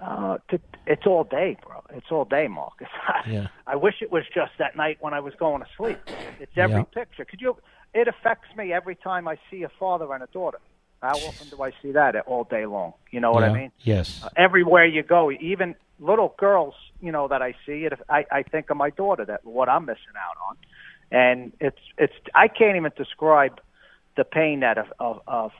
Uh, 0.00 0.38
it's 0.86 1.06
all 1.06 1.24
day, 1.24 1.56
bro. 1.66 1.82
It's 1.90 2.06
all 2.10 2.24
day, 2.24 2.48
not, 2.48 2.72
Yeah. 3.26 3.48
I 3.66 3.76
wish 3.76 3.94
it 4.02 4.12
was 4.12 4.24
just 4.34 4.52
that 4.58 4.76
night 4.76 4.98
when 5.00 5.14
I 5.14 5.20
was 5.20 5.34
going 5.34 5.62
to 5.62 5.68
sleep. 5.76 5.98
It's 6.38 6.52
every 6.56 6.76
Yeah. 6.76 6.82
picture. 6.84 7.24
Could 7.24 7.40
you? 7.40 7.56
It 7.94 8.08
affects 8.08 8.54
me 8.56 8.72
every 8.72 8.94
time 8.96 9.26
I 9.26 9.38
see 9.50 9.62
a 9.62 9.68
father 9.68 10.12
and 10.12 10.22
a 10.22 10.26
daughter. 10.26 10.58
How 11.02 11.14
often 11.14 11.48
do 11.48 11.62
I 11.62 11.72
see 11.82 11.92
that 11.92 12.16
all 12.26 12.44
day 12.44 12.66
long? 12.66 12.94
You 13.10 13.20
know 13.20 13.30
what 13.30 13.44
I 13.44 13.52
mean? 13.52 13.70
Yes. 13.82 14.22
Uh, 14.24 14.30
everywhere 14.36 14.86
you 14.86 15.02
go, 15.02 15.30
even 15.30 15.76
little 16.00 16.34
girls, 16.38 16.74
you 17.00 17.12
know 17.12 17.28
that 17.28 17.42
I 17.42 17.52
see 17.64 17.84
it. 17.84 17.92
I, 18.08 18.24
I 18.30 18.42
think 18.42 18.70
of 18.70 18.76
my 18.76 18.90
daughter 18.90 19.24
that 19.24 19.44
what 19.44 19.68
I'm 19.68 19.84
missing 19.84 20.16
out 20.18 20.36
on, 20.48 20.56
and 21.10 21.52
it's 21.60 21.80
it's 21.98 22.14
I 22.34 22.48
can't 22.48 22.76
even 22.76 22.92
describe 22.96 23.60
the 24.16 24.24
pain 24.24 24.60
that 24.60 24.78
a, 24.78 24.86
a, 24.98 25.20
a 25.28 25.50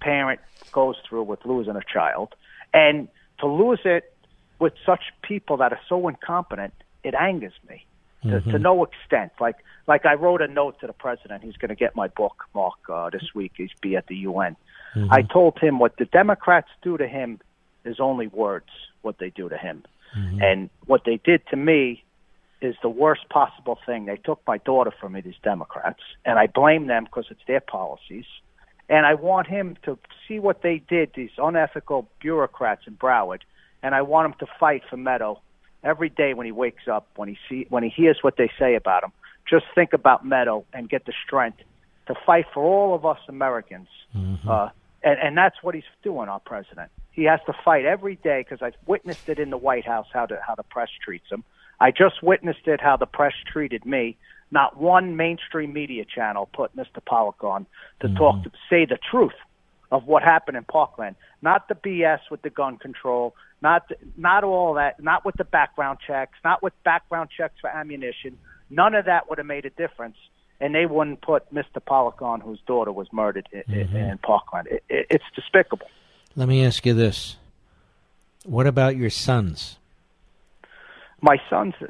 parent 0.00 0.40
goes 0.72 0.96
through 1.08 1.24
with 1.24 1.44
losing 1.44 1.76
a 1.76 1.82
child, 1.92 2.34
and 2.72 3.08
to 3.40 3.46
lose 3.46 3.80
it 3.84 4.14
with 4.60 4.74
such 4.86 5.02
people 5.22 5.56
that 5.58 5.72
are 5.72 5.80
so 5.88 6.06
incompetent, 6.08 6.72
it 7.02 7.14
angers 7.14 7.52
me 7.68 7.84
to, 8.24 8.40
to 8.40 8.58
Mhm. 8.58 8.60
no 8.60 8.84
extent. 8.84 9.32
Like 9.40 9.56
like 9.86 10.06
I 10.06 10.14
wrote 10.14 10.40
a 10.40 10.48
note 10.48 10.80
to 10.80 10.86
the 10.86 10.94
president. 10.94 11.44
He's 11.44 11.56
going 11.58 11.68
to 11.68 11.74
get 11.74 11.94
my 11.94 12.08
book, 12.08 12.44
Mark, 12.54 12.78
uh, 12.88 13.10
this 13.10 13.34
week. 13.34 13.52
He's 13.56 13.70
be 13.82 13.96
at 13.96 14.06
the 14.06 14.16
UN. 14.16 14.56
Mhm. 14.94 15.08
I 15.10 15.22
told 15.22 15.58
him 15.58 15.78
what 15.78 15.96
the 15.98 16.06
Democrats 16.06 16.68
do 16.82 16.96
to 16.96 17.06
him 17.06 17.40
is 17.84 18.00
only 18.00 18.28
words. 18.28 18.70
What 19.02 19.18
they 19.18 19.30
do 19.30 19.48
to 19.50 19.58
him, 19.58 19.84
and 20.40 20.70
what 20.86 21.04
they 21.04 21.18
did 21.18 21.46
to 21.48 21.56
me 21.56 22.02
is 22.62 22.74
the 22.80 22.88
worst 22.88 23.28
possible 23.28 23.78
thing. 23.84 24.06
They 24.06 24.16
took 24.16 24.40
my 24.46 24.56
daughter 24.58 24.90
from 24.90 25.12
me, 25.12 25.20
these 25.20 25.42
Democrats, 25.42 26.00
and 26.24 26.38
I 26.38 26.46
blame 26.46 26.86
them 26.86 27.04
because 27.04 27.26
it's 27.30 27.44
their 27.46 27.60
policies. 27.60 28.24
And 28.88 29.04
I 29.04 29.14
want 29.14 29.46
him 29.48 29.76
to 29.82 29.98
see 30.26 30.38
what 30.38 30.62
they 30.62 30.78
did, 30.78 31.12
these 31.14 31.32
unethical 31.36 32.08
bureaucrats 32.20 32.86
in 32.86 32.94
Broward, 32.96 33.42
and 33.82 33.94
I 33.94 34.00
want 34.02 34.26
him 34.26 34.34
to 34.38 34.46
fight 34.58 34.82
for 34.88 34.96
Meadow 34.96 35.40
every 35.84 36.08
day 36.08 36.34
when 36.34 36.46
he 36.46 36.52
wakes 36.52 36.88
up, 36.88 37.06
when 37.16 37.28
he 37.28 37.38
see 37.48 37.66
when 37.68 37.82
he 37.82 37.90
hears 37.90 38.18
what 38.22 38.36
they 38.36 38.50
say 38.58 38.74
about 38.74 39.04
him. 39.04 39.12
Just 39.48 39.66
think 39.74 39.92
about 39.92 40.24
Meadow 40.24 40.64
and 40.72 40.88
get 40.88 41.04
the 41.04 41.12
strength 41.24 41.58
to 42.06 42.14
fight 42.26 42.46
for 42.52 42.62
all 42.62 42.94
of 42.94 43.04
us 43.04 43.18
Americans. 43.28 43.88
Uh, 44.48 44.68
and, 45.02 45.18
and 45.20 45.36
that's 45.36 45.62
what 45.62 45.74
he's 45.74 45.84
doing, 46.02 46.28
our 46.28 46.40
president. 46.40 46.90
He 47.12 47.24
has 47.24 47.40
to 47.46 47.54
fight 47.64 47.84
every 47.84 48.16
day 48.16 48.40
because 48.42 48.62
I've 48.62 48.76
witnessed 48.86 49.28
it 49.28 49.38
in 49.38 49.50
the 49.50 49.58
White 49.58 49.86
House 49.86 50.06
how 50.12 50.26
the, 50.26 50.38
how 50.44 50.54
the 50.54 50.62
press 50.62 50.88
treats 51.04 51.30
him. 51.30 51.44
I 51.80 51.90
just 51.90 52.22
witnessed 52.22 52.66
it 52.66 52.80
how 52.80 52.96
the 52.96 53.06
press 53.06 53.34
treated 53.46 53.84
me. 53.84 54.16
Not 54.50 54.76
one 54.78 55.16
mainstream 55.16 55.72
media 55.72 56.04
channel 56.04 56.48
put 56.52 56.74
Mr. 56.76 57.04
Pollack 57.04 57.42
on 57.42 57.66
to 58.00 58.08
talk 58.14 58.42
to 58.44 58.50
say 58.70 58.84
the 58.84 58.98
truth 59.10 59.32
of 59.90 60.06
what 60.06 60.22
happened 60.22 60.56
in 60.56 60.64
Parkland. 60.64 61.16
Not 61.42 61.68
the 61.68 61.74
BS 61.74 62.20
with 62.30 62.42
the 62.42 62.50
gun 62.50 62.78
control, 62.78 63.34
not 63.64 63.90
not 64.16 64.44
all 64.44 64.74
that, 64.74 65.02
not 65.02 65.24
with 65.24 65.34
the 65.36 65.44
background 65.44 65.98
checks, 66.06 66.38
not 66.44 66.62
with 66.62 66.72
background 66.84 67.30
checks 67.36 67.54
for 67.60 67.68
ammunition. 67.70 68.38
None 68.70 68.94
of 68.94 69.06
that 69.06 69.28
would 69.28 69.38
have 69.38 69.46
made 69.46 69.64
a 69.64 69.70
difference, 69.70 70.16
and 70.60 70.74
they 70.74 70.86
wouldn't 70.86 71.20
put 71.22 71.52
Mr. 71.52 71.84
Pollack 71.84 72.22
on, 72.22 72.40
whose 72.40 72.60
daughter 72.66 72.92
was 72.92 73.08
murdered 73.12 73.48
in, 73.52 73.62
Mhm. 73.66 74.12
in 74.12 74.18
Parkland. 74.18 74.68
It, 74.68 74.84
it, 74.88 75.06
it's 75.10 75.24
despicable. 75.34 75.88
Let 76.36 76.46
me 76.48 76.64
ask 76.64 76.84
you 76.86 76.94
this: 76.94 77.36
What 78.44 78.66
about 78.66 78.96
your 78.96 79.10
sons? 79.10 79.78
my 81.20 81.38
sons 81.48 81.72
uh, 81.80 81.86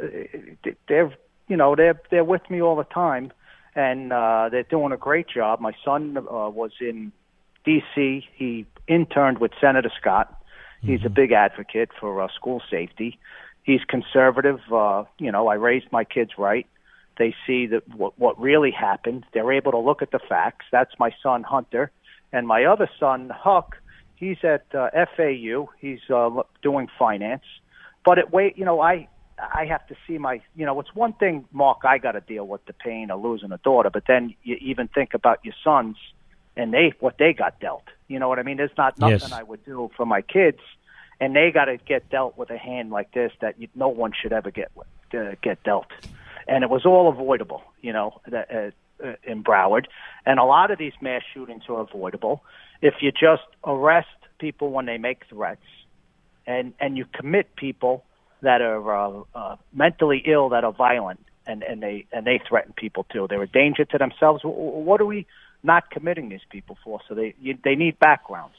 they're 0.87 1.13
you 1.49 1.57
know 1.57 1.75
they're 1.75 2.01
they're 2.11 2.23
with 2.35 2.49
me 2.51 2.63
all 2.63 2.77
the 2.77 2.85
time 2.85 3.33
and 3.75 4.13
uh 4.13 4.49
they're 4.49 4.63
doing 4.77 4.93
a 4.93 4.97
great 4.97 5.27
job 5.29 5.59
my 5.61 5.73
son 5.85 6.17
uh, 6.19 6.23
was 6.61 6.71
in 6.81 7.11
DC 7.67 8.23
he 8.37 8.65
interned 8.87 9.39
with 9.39 9.51
Senator 9.61 9.91
Scott 10.01 10.41
he's 10.85 11.05
a 11.05 11.09
big 11.09 11.33
advocate 11.33 11.91
for 11.99 12.21
uh, 12.23 12.29
school 12.35 12.63
safety. 12.71 13.19
He's 13.63 13.81
conservative 13.89 14.61
uh 14.73 15.05
you 15.19 15.33
know 15.33 15.49
I 15.49 15.55
raised 15.55 15.91
my 15.91 16.05
kids 16.05 16.33
right. 16.39 16.67
They 17.19 17.35
see 17.47 17.67
that 17.67 17.89
what 17.95 18.19
what 18.19 18.39
really 18.39 18.71
happened. 18.71 19.25
They're 19.33 19.53
able 19.53 19.73
to 19.73 19.79
look 19.79 20.03
at 20.03 20.11
the 20.11 20.21
facts. 20.29 20.67
That's 20.71 20.93
my 20.99 21.13
son 21.23 21.43
Hunter. 21.43 21.91
And 22.33 22.47
my 22.47 22.65
other 22.65 22.91
son 22.99 23.31
Huck 23.31 23.77
he's 24.17 24.39
at 24.43 24.67
uh, 24.75 24.91
FAU 25.17 25.71
he's 25.81 26.01
uh, 26.15 26.31
doing 26.63 26.89
finance. 26.99 27.45
But 28.05 28.19
it 28.19 28.33
wait 28.33 28.59
you 28.59 28.65
know 28.65 28.81
i 28.81 29.09
i 29.39 29.65
have 29.65 29.85
to 29.89 29.97
see 30.07 30.19
my 30.19 30.41
you 30.55 30.65
know 30.67 30.79
it's 30.79 30.95
one 30.95 31.13
thing 31.15 31.45
mark 31.53 31.79
i 31.85 31.99
got 31.99 32.13
to 32.13 32.21
deal 32.21 32.47
with 32.47 32.65
the 32.67 32.73
pain 32.73 33.11
of 33.11 33.23
losing 33.23 33.53
a 33.53 33.59
daughter. 33.59 33.91
But 33.91 34.05
then 34.07 34.35
you 34.43 34.57
even 34.61 34.89
think 34.89 35.15
about 35.15 35.39
your 35.45 35.55
sons 35.65 35.97
and 36.57 36.73
they 36.73 36.93
what 37.01 37.19
they 37.19 37.33
got 37.33 37.61
dealt. 37.61 37.85
You 38.09 38.19
know 38.19 38.29
what 38.29 38.39
i 38.39 38.43
mean? 38.43 38.57
There's 38.57 38.77
not 38.77 38.99
nothing 38.99 39.19
Yes. 39.21 39.33
i 39.33 39.43
would 39.43 39.65
do 39.65 39.91
for 39.97 40.07
my 40.07 40.23
kids 40.23 40.61
and 41.21 41.35
they 41.35 41.51
got 41.51 41.67
to 41.67 41.77
get 41.77 42.09
dealt 42.11 42.37
with 42.37 42.51
a 42.51 42.59
hand 42.59 42.91
like 42.91 43.13
this 43.13 43.33
that 43.41 43.61
you, 43.61 43.69
no 43.75 43.89
one 43.89 44.13
should 44.21 44.33
ever 44.33 44.51
get 44.51 44.71
uh, 44.77 45.35
get 45.43 45.63
dealt. 45.63 45.87
And 46.47 46.63
it 46.63 46.71
was 46.71 46.85
all 46.85 47.09
avoidable 47.09 47.63
you 47.81 47.93
know 47.93 48.21
that 48.29 48.51
uh, 48.51 49.07
uh, 49.07 49.15
in 49.25 49.43
broward. 49.43 49.87
And 50.27 50.39
a 50.39 50.45
lot 50.45 50.71
of 50.71 50.79
these 50.79 50.93
mass 51.01 51.23
shootings 51.33 51.65
are 51.69 51.81
avoidable. 51.81 52.43
If 52.83 52.95
you 53.01 53.11
just 53.11 53.43
arrest 53.65 54.09
people 54.39 54.71
when 54.71 54.87
they 54.87 54.99
make 54.99 55.23
threats 55.29 55.65
and 56.47 56.75
and 56.81 56.97
you 56.97 57.07
commit 57.13 57.57
people 57.57 58.05
that 58.43 58.61
are 58.61 58.95
uh, 58.95 59.23
uh, 59.35 59.57
mentally 59.73 60.23
ill 60.27 60.51
that 60.51 60.65
are 60.65 60.73
violent 60.73 61.25
and 61.47 61.63
and 61.63 61.83
they 61.83 62.07
and 62.13 62.27
they 62.27 62.41
threaten 62.49 62.73
people 62.77 63.05
too. 63.13 63.27
They're 63.29 63.43
a 63.43 63.49
danger 63.49 63.85
to 63.85 63.99
themselves. 63.99 64.43
Wh- 64.43 64.47
wh- 64.47 64.87
What 64.87 65.01
are 65.01 65.07
we 65.07 65.27
not 65.63 65.91
committing 65.91 66.29
these 66.29 66.45
people 66.51 66.77
for? 66.85 67.01
So 67.09 67.15
they 67.15 67.35
you, 67.41 67.57
they 67.65 67.75
need 67.75 67.99
backgrounds. 67.99 68.55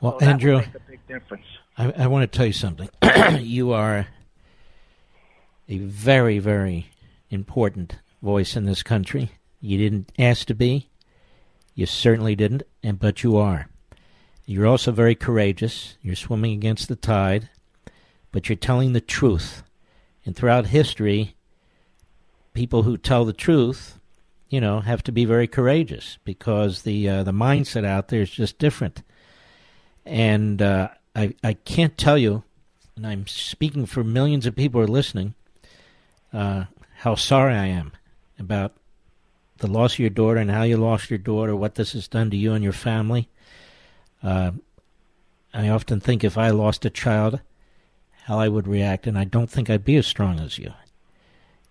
Well, 0.00 0.18
so 0.18 0.26
Andrew, 0.26 0.62
big 0.88 1.06
difference. 1.06 1.44
I, 1.76 1.92
I 1.92 2.06
want 2.06 2.30
to 2.30 2.36
tell 2.36 2.46
you 2.46 2.52
something. 2.52 2.88
you 3.40 3.72
are 3.72 4.06
a 5.68 5.78
very, 5.78 6.38
very 6.38 6.86
important 7.28 7.98
voice 8.22 8.56
in 8.56 8.64
this 8.64 8.82
country. 8.82 9.30
You 9.60 9.78
didn't 9.78 10.10
ask 10.18 10.46
to 10.48 10.54
be. 10.54 10.88
You 11.74 11.86
certainly 11.86 12.34
didn't, 12.34 12.62
and 12.82 12.98
but 12.98 13.22
you 13.22 13.36
are. 13.36 13.68
You're 14.46 14.66
also 14.66 14.90
very 14.90 15.14
courageous. 15.14 15.96
You're 16.02 16.16
swimming 16.16 16.52
against 16.54 16.88
the 16.88 16.96
tide, 16.96 17.48
but 18.32 18.48
you're 18.48 18.56
telling 18.56 18.92
the 18.92 19.00
truth. 19.00 19.62
And 20.26 20.34
throughout 20.34 20.66
history, 20.66 21.36
people 22.54 22.82
who 22.82 22.96
tell 22.96 23.24
the 23.24 23.32
truth, 23.32 23.98
you 24.48 24.60
know, 24.60 24.80
have 24.80 25.02
to 25.04 25.12
be 25.12 25.24
very 25.24 25.46
courageous 25.46 26.18
because 26.24 26.82
the 26.82 27.08
uh, 27.08 27.22
the 27.22 27.32
mindset 27.32 27.84
out 27.84 28.08
there 28.08 28.22
is 28.22 28.30
just 28.30 28.58
different. 28.58 29.02
And 30.04 30.60
uh, 30.60 30.88
I 31.14 31.34
I 31.42 31.54
can't 31.54 31.96
tell 31.96 32.18
you, 32.18 32.42
and 32.96 33.06
I'm 33.06 33.26
speaking 33.26 33.86
for 33.86 34.02
millions 34.02 34.46
of 34.46 34.56
people 34.56 34.80
who 34.80 34.84
are 34.84 34.88
listening, 34.88 35.34
uh, 36.32 36.64
how 36.98 37.14
sorry 37.14 37.54
I 37.54 37.66
am 37.66 37.92
about 38.38 38.74
the 39.58 39.66
loss 39.66 39.94
of 39.94 40.00
your 40.00 40.10
daughter 40.10 40.38
and 40.38 40.50
how 40.50 40.62
you 40.62 40.76
lost 40.76 41.10
your 41.10 41.18
daughter, 41.18 41.54
what 41.54 41.74
this 41.74 41.92
has 41.92 42.08
done 42.08 42.30
to 42.30 42.36
you 42.36 42.52
and 42.52 42.64
your 42.64 42.72
family. 42.72 43.28
Uh, 44.22 44.52
I 45.52 45.68
often 45.68 46.00
think 46.00 46.24
if 46.24 46.38
I 46.38 46.50
lost 46.50 46.84
a 46.84 46.90
child, 46.90 47.40
how 48.24 48.38
I 48.38 48.48
would 48.48 48.68
react, 48.68 49.06
and 49.06 49.18
I 49.18 49.24
don't 49.24 49.50
think 49.50 49.68
I'd 49.68 49.84
be 49.84 49.96
as 49.96 50.06
strong 50.06 50.40
as 50.40 50.58
you. 50.58 50.72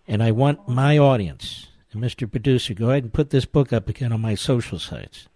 And 0.09 0.23
I 0.23 0.31
want 0.31 0.67
my 0.67 0.97
audience, 0.97 1.67
and 1.91 2.01
Mr. 2.01 2.29
Producer, 2.29 2.73
go 2.73 2.89
ahead 2.89 3.03
and 3.03 3.13
put 3.13 3.29
this 3.29 3.45
book 3.45 3.71
up 3.71 3.87
again 3.87 4.11
on 4.11 4.19
my 4.19 4.33
social 4.33 4.79
sites. 4.79 5.27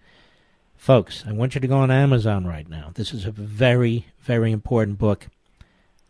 Folks, 0.75 1.23
I 1.27 1.31
want 1.31 1.53
you 1.53 1.61
to 1.61 1.67
go 1.67 1.77
on 1.77 1.91
Amazon 1.91 2.47
right 2.47 2.67
now. 2.67 2.89
This 2.95 3.13
is 3.13 3.23
a 3.23 3.31
very, 3.31 4.07
very 4.21 4.51
important 4.51 4.97
book 4.97 5.27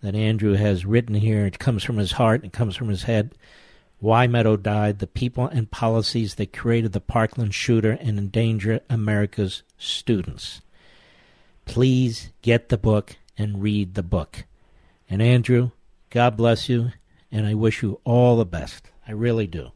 that 0.01 0.15
Andrew 0.15 0.53
has 0.53 0.85
written 0.85 1.15
here. 1.15 1.45
It 1.45 1.59
comes 1.59 1.83
from 1.83 1.97
his 1.97 2.13
heart, 2.13 2.45
it 2.45 2.53
comes 2.53 2.77
from 2.77 2.87
his 2.87 3.03
head. 3.03 3.35
Why 3.99 4.27
Meadow 4.27 4.55
died, 4.55 4.99
the 4.99 5.07
people 5.07 5.45
and 5.45 5.69
policies 5.69 6.35
that 6.35 6.53
created 6.53 6.93
the 6.93 7.01
Parkland 7.01 7.53
shooter 7.53 7.97
and 7.99 8.17
endanger 8.17 8.79
America's 8.89 9.63
students. 9.77 10.61
Please 11.65 12.31
get 12.41 12.69
the 12.69 12.77
book 12.77 13.17
and 13.37 13.61
read 13.61 13.95
the 13.95 14.03
book. 14.03 14.45
And 15.09 15.21
Andrew, 15.21 15.71
God 16.09 16.37
bless 16.37 16.69
you, 16.69 16.93
and 17.33 17.47
I 17.47 17.55
wish 17.55 17.81
you 17.81 17.99
all 18.05 18.37
the 18.37 18.45
best. 18.45 18.91
I 19.07 19.11
really 19.11 19.47
do. 19.47 19.71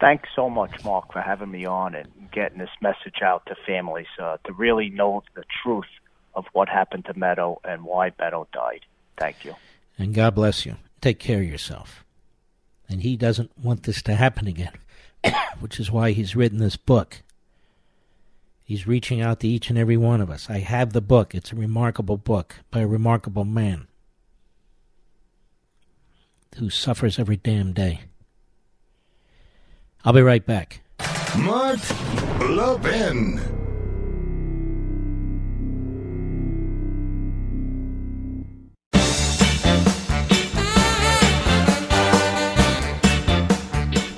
Thanks 0.00 0.30
so 0.34 0.48
much, 0.48 0.82
Mark, 0.82 1.12
for 1.12 1.20
having 1.20 1.50
me 1.50 1.66
on 1.66 1.94
and 1.94 2.08
getting 2.32 2.58
this 2.58 2.70
message 2.80 3.20
out 3.22 3.44
to 3.46 3.54
families 3.66 4.06
uh, 4.18 4.38
to 4.44 4.52
really 4.54 4.88
know 4.88 5.22
the 5.34 5.44
truth 5.62 5.84
of 6.34 6.46
what 6.54 6.70
happened 6.70 7.04
to 7.04 7.18
Meadow 7.18 7.60
and 7.64 7.84
why 7.84 8.12
Meadow 8.18 8.48
died. 8.52 8.80
Thank 9.18 9.44
you. 9.44 9.54
And 9.98 10.14
God 10.14 10.34
bless 10.34 10.64
you. 10.64 10.76
Take 11.02 11.18
care 11.18 11.40
of 11.40 11.44
yourself. 11.44 12.02
And 12.88 13.02
he 13.02 13.14
doesn't 13.14 13.50
want 13.62 13.82
this 13.82 14.00
to 14.02 14.14
happen 14.14 14.46
again, 14.46 14.72
which 15.60 15.78
is 15.78 15.90
why 15.90 16.12
he's 16.12 16.34
written 16.34 16.58
this 16.58 16.76
book. 16.76 17.20
He's 18.64 18.86
reaching 18.86 19.20
out 19.20 19.40
to 19.40 19.48
each 19.48 19.68
and 19.68 19.78
every 19.78 19.98
one 19.98 20.22
of 20.22 20.30
us. 20.30 20.48
I 20.48 20.60
have 20.60 20.94
the 20.94 21.02
book. 21.02 21.34
It's 21.34 21.52
a 21.52 21.56
remarkable 21.56 22.16
book 22.16 22.56
by 22.70 22.80
a 22.80 22.86
remarkable 22.86 23.44
man 23.44 23.86
who 26.56 26.70
suffers 26.70 27.18
every 27.18 27.36
damn 27.36 27.72
day. 27.72 28.00
I'll 30.04 30.12
be 30.12 30.22
right 30.22 30.44
back. 30.44 30.80
Mark 31.38 31.78
Levin. 32.40 33.40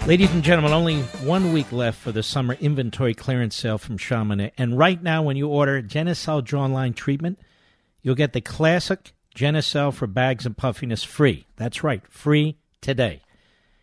Ladies 0.05 0.33
and 0.33 0.43
gentlemen, 0.43 0.73
only 0.73 1.01
one 1.25 1.53
week 1.53 1.71
left 1.71 1.99
for 2.01 2.11
the 2.11 2.25
summer 2.25 2.55
inventory 2.55 3.15
clearance 3.15 3.55
sale 3.55 3.79
from 3.79 3.97
Chamonix. 3.97 4.53
And 4.59 4.77
right 4.77 5.01
now, 5.01 5.23
when 5.23 5.37
you 5.37 5.49
order 5.49 5.81
Genucel 5.81 6.43
Jawline 6.43 6.95
treatment, 6.95 7.39
you'll 8.03 8.17
get 8.17 8.33
the 8.33 8.41
classic 8.41 9.13
Genucel 9.35 9.93
for 9.93 10.07
bags 10.07 10.47
and 10.47 10.57
puffiness 10.57 11.03
free. 11.03 11.47
That's 11.57 11.83
right, 11.83 12.03
free 12.09 12.57
today. 12.81 13.23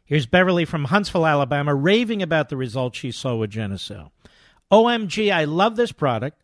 Here's 0.05 0.25
Beverly 0.25 0.65
from 0.65 0.85
Huntsville, 0.85 1.25
Alabama, 1.25 1.73
raving 1.75 2.21
about 2.21 2.49
the 2.49 2.57
results 2.57 2.97
she 2.97 3.11
saw 3.11 3.35
with 3.35 3.51
Genucel. 3.51 4.11
OMG, 4.71 5.31
I 5.31 5.45
love 5.45 5.75
this 5.75 5.91
product. 5.91 6.41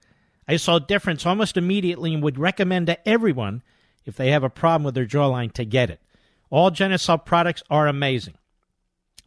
I 0.47 0.57
saw 0.57 0.75
a 0.75 0.79
difference 0.79 1.25
almost 1.25 1.57
immediately 1.57 2.13
and 2.13 2.23
would 2.23 2.37
recommend 2.37 2.87
to 2.87 3.09
everyone 3.09 3.63
if 4.05 4.15
they 4.15 4.31
have 4.31 4.43
a 4.43 4.49
problem 4.49 4.83
with 4.83 4.95
their 4.95 5.05
jawline 5.05 5.51
to 5.53 5.65
get 5.65 5.89
it. 5.89 5.99
All 6.49 6.71
Genucel 6.71 7.23
products 7.23 7.63
are 7.69 7.87
amazing. 7.87 8.35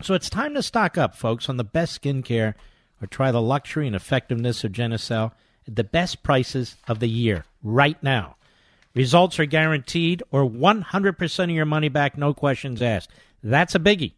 So 0.03 0.15
it's 0.15 0.31
time 0.31 0.55
to 0.55 0.63
stock 0.63 0.97
up, 0.97 1.17
folks, 1.17 1.49
on 1.49 1.57
the 1.57 1.65
best 1.65 2.01
skincare 2.01 2.55
or 3.03 3.07
try 3.09 3.33
the 3.33 3.43
luxury 3.43 3.87
and 3.87 3.97
effectiveness 3.97 4.63
of 4.63 4.73
Genucel 4.73 5.33
at 5.67 5.75
the 5.75 5.85
best 5.85 6.23
prices 6.23 6.77
of 6.87 7.01
the 7.01 7.09
year 7.09 7.45
right 7.63 8.01
now. 8.03 8.37
Results 8.99 9.39
are 9.39 9.47
guaranteed 9.47 10.25
or 10.33 10.43
100% 10.43 11.45
of 11.45 11.51
your 11.51 11.65
money 11.65 11.89
back, 11.89 12.19
no 12.19 12.35
questions 12.35 12.83
asked. 12.83 13.13
That's 13.45 13.77
a 13.77 13.79
biggie. 13.79 14.15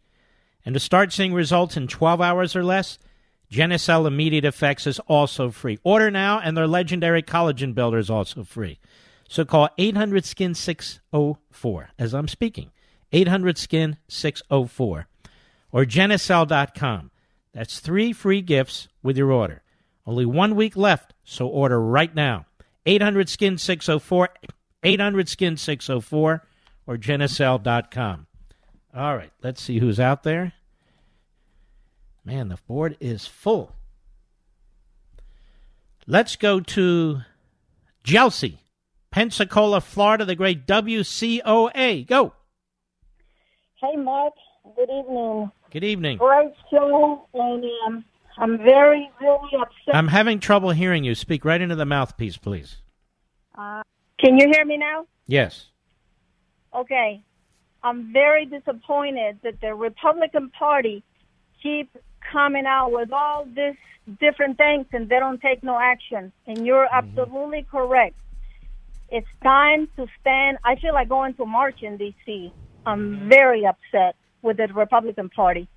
And 0.65 0.73
to 0.73 0.79
start 0.79 1.13
seeing 1.13 1.35
results 1.35 1.77
in 1.77 1.87
12 1.87 2.19
hours 2.19 2.55
or 2.55 2.63
less, 2.63 2.97
Genucel 3.51 4.07
Immediate 4.07 4.43
Effects 4.43 4.87
is 4.87 4.97
also 5.01 5.51
free. 5.51 5.77
Order 5.83 6.09
now, 6.09 6.39
and 6.39 6.57
their 6.57 6.65
legendary 6.65 7.21
collagen 7.21 7.75
builder 7.75 7.99
is 7.99 8.09
also 8.09 8.43
free. 8.43 8.79
So 9.29 9.45
call 9.45 9.69
800 9.77 10.25
Skin 10.25 10.55
604 10.55 11.89
as 11.99 12.15
I'm 12.15 12.27
speaking. 12.27 12.71
800 13.11 13.59
Skin 13.59 13.97
604 14.07 15.07
or 15.71 15.85
Genucel.com. 15.85 17.11
That's 17.53 17.79
three 17.81 18.13
free 18.13 18.41
gifts 18.41 18.87
with 19.03 19.15
your 19.15 19.31
order. 19.31 19.61
Only 20.07 20.25
one 20.25 20.55
week 20.55 20.75
left, 20.75 21.13
so 21.23 21.45
order 21.45 21.79
right 21.79 22.15
now. 22.15 22.47
800 22.87 23.29
Skin 23.29 23.59
604, 23.59 24.29
800 24.83 25.29
Skin 25.29 25.57
604, 25.57 26.43
or 26.87 26.97
Genucel.com. 26.97 28.27
All 28.93 29.15
right, 29.15 29.31
let's 29.41 29.61
see 29.61 29.79
who's 29.79 29.99
out 29.99 30.23
there. 30.23 30.53
Man, 32.25 32.49
the 32.49 32.57
board 32.67 32.97
is 32.99 33.25
full. 33.25 33.75
Let's 36.07 36.35
go 36.35 36.59
to 36.59 37.21
Chelsea, 38.03 38.59
Pensacola, 39.11 39.81
Florida, 39.81 40.25
the 40.25 40.35
great 40.35 40.67
WCOA. 40.67 42.05
Go. 42.07 42.33
Hey, 43.75 43.95
Mark. 43.95 44.33
Good 44.75 44.89
evening. 44.89 45.51
Good 45.71 45.83
evening. 45.83 46.17
Great 46.17 46.53
show, 46.69 47.27
and 47.33 47.63
um, 47.85 48.05
I'm 48.37 48.57
very, 48.57 49.09
very 49.19 49.37
upset. 49.59 49.95
I'm 49.95 50.07
having 50.07 50.39
trouble 50.39 50.71
hearing 50.71 51.03
you. 51.03 51.15
Speak 51.15 51.45
right 51.45 51.59
into 51.61 51.75
the 51.75 51.85
mouthpiece, 51.85 52.37
please. 52.37 52.77
Uh, 53.57 53.81
can 54.21 54.37
you 54.37 54.47
hear 54.53 54.63
me 54.65 54.77
now? 54.77 55.05
Yes. 55.27 55.65
Okay. 56.73 57.23
I'm 57.83 58.13
very 58.13 58.45
disappointed 58.45 59.39
that 59.43 59.59
the 59.59 59.73
Republican 59.73 60.51
Party 60.51 61.03
keep 61.61 61.89
coming 62.31 62.65
out 62.65 62.91
with 62.91 63.11
all 63.11 63.45
this 63.45 63.75
different 64.19 64.57
things 64.57 64.85
and 64.93 65.09
they 65.09 65.19
don't 65.19 65.41
take 65.41 65.63
no 65.63 65.77
action. 65.79 66.31
And 66.45 66.65
you're 66.65 66.85
mm-hmm. 66.85 67.19
absolutely 67.19 67.65
correct. 67.69 68.15
It's 69.09 69.27
time 69.43 69.89
to 69.97 70.07
stand. 70.21 70.57
I 70.63 70.75
feel 70.75 70.93
like 70.93 71.09
going 71.09 71.33
to 71.35 71.45
march 71.45 71.81
in 71.81 71.97
D.C. 71.97 72.53
I'm 72.85 73.27
very 73.27 73.65
upset 73.65 74.15
with 74.41 74.57
the 74.57 74.67
Republican 74.67 75.29
Party. 75.29 75.67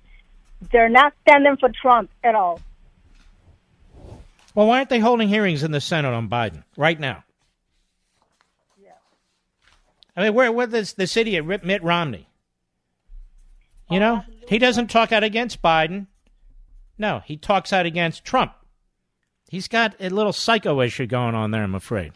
They're 0.71 0.89
not 0.89 1.13
standing 1.27 1.57
for 1.57 1.69
Trump 1.69 2.09
at 2.23 2.33
all. 2.33 2.61
Well, 4.55 4.67
why 4.67 4.77
aren't 4.77 4.89
they 4.89 4.99
holding 4.99 5.27
hearings 5.27 5.63
in 5.63 5.71
the 5.71 5.81
Senate 5.81 6.13
on 6.13 6.29
Biden 6.29 6.63
right 6.77 6.97
now? 6.97 7.24
I 10.15 10.23
mean, 10.23 10.33
where 10.33 10.51
where 10.51 10.67
this 10.67 10.93
this 10.93 11.17
idiot 11.17 11.45
Mitt 11.45 11.83
Romney? 11.83 12.29
You 13.89 13.99
know, 13.99 14.23
he 14.47 14.57
doesn't 14.57 14.87
talk 14.87 15.11
out 15.11 15.23
against 15.23 15.61
Biden. 15.61 16.07
No, 16.97 17.21
he 17.25 17.37
talks 17.37 17.71
out 17.71 17.85
against 17.85 18.23
Trump. 18.23 18.53
He's 19.49 19.67
got 19.67 19.95
a 19.99 20.09
little 20.09 20.33
psycho 20.33 20.81
issue 20.81 21.05
going 21.05 21.35
on 21.35 21.51
there. 21.51 21.63
I'm 21.63 21.75
afraid. 21.75 22.13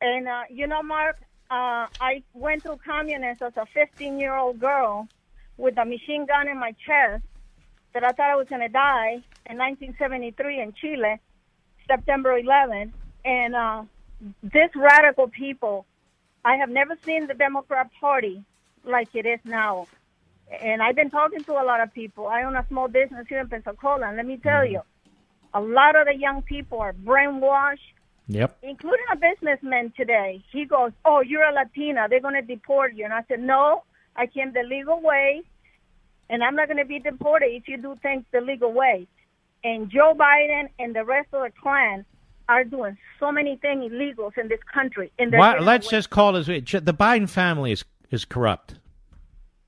And 0.00 0.28
uh, 0.28 0.42
you 0.50 0.66
know, 0.66 0.82
Mark, 0.82 1.18
uh, 1.50 1.86
I 2.00 2.22
went 2.32 2.62
to 2.62 2.78
communist 2.84 3.42
as 3.42 3.52
a 3.56 3.66
15 3.74 4.18
year 4.18 4.36
old 4.36 4.58
girl 4.60 5.08
with 5.56 5.76
a 5.78 5.84
machine 5.84 6.26
gun 6.26 6.48
in 6.48 6.58
my 6.58 6.72
chest 6.86 7.24
that 7.92 8.04
I 8.04 8.12
thought 8.12 8.30
I 8.30 8.36
was 8.36 8.46
going 8.48 8.60
to 8.60 8.68
die 8.68 9.22
in 9.48 9.58
1973 9.58 10.60
in 10.60 10.72
Chile, 10.74 11.20
September 11.88 12.36
11. 12.36 12.92
And 13.24 13.54
uh, 13.54 13.82
this 14.42 14.70
radical 14.74 15.28
people 15.28 15.86
I 16.46 16.58
have 16.58 16.70
never 16.70 16.96
seen 17.04 17.26
the 17.26 17.34
Democrat 17.34 17.90
Party 18.00 18.44
like 18.84 19.08
it 19.14 19.26
is 19.26 19.40
now. 19.44 19.88
And 20.62 20.80
I've 20.80 20.94
been 20.94 21.10
talking 21.10 21.42
to 21.42 21.52
a 21.54 21.64
lot 21.64 21.80
of 21.80 21.92
people. 21.92 22.28
I 22.28 22.44
own 22.44 22.54
a 22.54 22.64
small 22.68 22.86
business 22.86 23.26
here 23.28 23.40
in 23.40 23.48
Pensacola, 23.48 24.06
and 24.06 24.16
let 24.16 24.26
me 24.26 24.36
tell 24.36 24.62
mm-hmm. 24.62 24.74
you, 24.74 24.82
a 25.52 25.60
lot 25.60 25.96
of 25.96 26.06
the 26.06 26.14
young 26.14 26.42
people 26.42 26.78
are 26.78 26.92
brainwashed, 26.92 27.92
Yep. 28.28 28.58
including 28.62 29.06
a 29.12 29.16
businessman 29.16 29.92
today. 29.96 30.44
He 30.52 30.64
goes, 30.64 30.92
"Oh, 31.04 31.20
you're 31.20 31.48
a 31.48 31.52
Latina. 31.52 32.06
They're 32.08 32.26
going 32.28 32.34
to 32.34 32.42
deport 32.42 32.94
you." 32.94 33.04
And 33.04 33.14
I 33.14 33.22
said, 33.28 33.40
"No, 33.40 33.82
I 34.14 34.26
came 34.26 34.52
the 34.52 34.62
legal 34.62 35.00
way, 35.00 35.42
and 36.28 36.42
I'm 36.44 36.56
not 36.56 36.66
going 36.68 36.78
to 36.78 36.84
be 36.84 37.00
deported 37.00 37.50
if 37.58 37.68
you 37.68 37.76
do 37.76 37.96
things 38.02 38.24
the 38.32 38.40
legal 38.40 38.72
way." 38.72 39.06
And 39.62 39.90
Joe 39.90 40.12
Biden 40.14 40.68
and 40.78 40.94
the 40.94 41.04
rest 41.04 41.28
of 41.32 41.42
the 41.42 41.52
clan 41.62 42.04
are 42.48 42.64
doing 42.64 42.96
so 43.18 43.32
many 43.32 43.56
things 43.56 43.92
illegals 43.92 44.38
in 44.38 44.48
this 44.48 44.60
country. 44.72 45.10
In 45.18 45.30
Why, 45.30 45.58
let's 45.58 45.88
just 45.88 46.10
call 46.10 46.36
it 46.36 46.46
the 46.46 46.94
Biden 46.94 47.28
family 47.28 47.72
is 47.72 47.84
is 48.10 48.24
corrupt. 48.24 48.74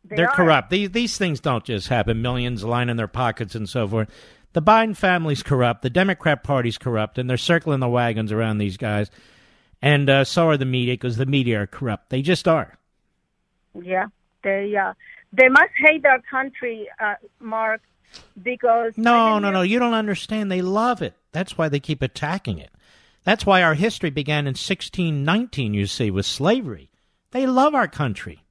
They 0.05 0.17
They're 0.17 0.31
are. 0.31 0.35
corrupt. 0.35 0.71
These 0.71 0.91
these 0.91 1.19
things 1.19 1.41
don't 1.41 1.65
just 1.65 1.89
happen. 1.89 2.23
Millions 2.23 2.65
line 2.65 2.89
in 2.89 2.97
their 2.97 3.09
pockets 3.09 3.55
and 3.55 3.69
so 3.69 3.87
forth. 3.87 4.09
The 4.53 4.63
Biden 4.63 4.97
family's 4.97 5.43
corrupt. 5.43 5.83
The 5.83 5.91
Democrat 5.91 6.43
Party's 6.43 6.79
corrupt, 6.79 7.19
and 7.19 7.29
they're 7.29 7.37
circling 7.37 7.81
the 7.81 7.89
wagons 7.89 8.33
around 8.33 8.59
these 8.59 8.77
guys. 8.77 9.11
And 9.83 10.09
uh, 10.09 10.25
so 10.25 10.49
are 10.49 10.57
the 10.57 10.65
media 10.65 10.95
because 10.95 11.17
the 11.17 11.27
media 11.27 11.63
are 11.63 11.67
corrupt. 11.67 12.11
They 12.11 12.23
just 12.23 12.49
are. 12.49 12.79
Yeah, 13.81 14.07
they 14.43 14.75
uh, 14.75 14.95
they 15.33 15.49
must 15.49 15.73
hate 15.77 16.03
their 16.03 16.21
country, 16.31 16.89
uh, 16.99 17.15
Mark, 17.41 17.83
because 18.43 18.93
No, 18.97 19.39
no, 19.39 19.51
no. 19.51 19.63
You 19.63 19.79
don't 19.79 19.95
understand. 19.95 20.51
They 20.51 20.63
love 20.63 21.03
it. 21.03 21.15
That's 21.33 21.59
why 21.59 21.69
they 21.69 21.81
keep 21.81 22.03
attacking 22.03 22.59
it. 22.59 22.71
That's 23.25 23.45
why 23.45 23.63
our 23.63 23.75
history 23.75 24.11
began 24.11 24.47
in 24.47 24.53
1619, 24.55 25.75
you 25.75 25.87
see, 25.87 26.11
with 26.11 26.27
slavery. 26.27 26.91
They 27.31 27.47
love 27.47 27.75
our 27.75 27.89
country. 27.89 28.45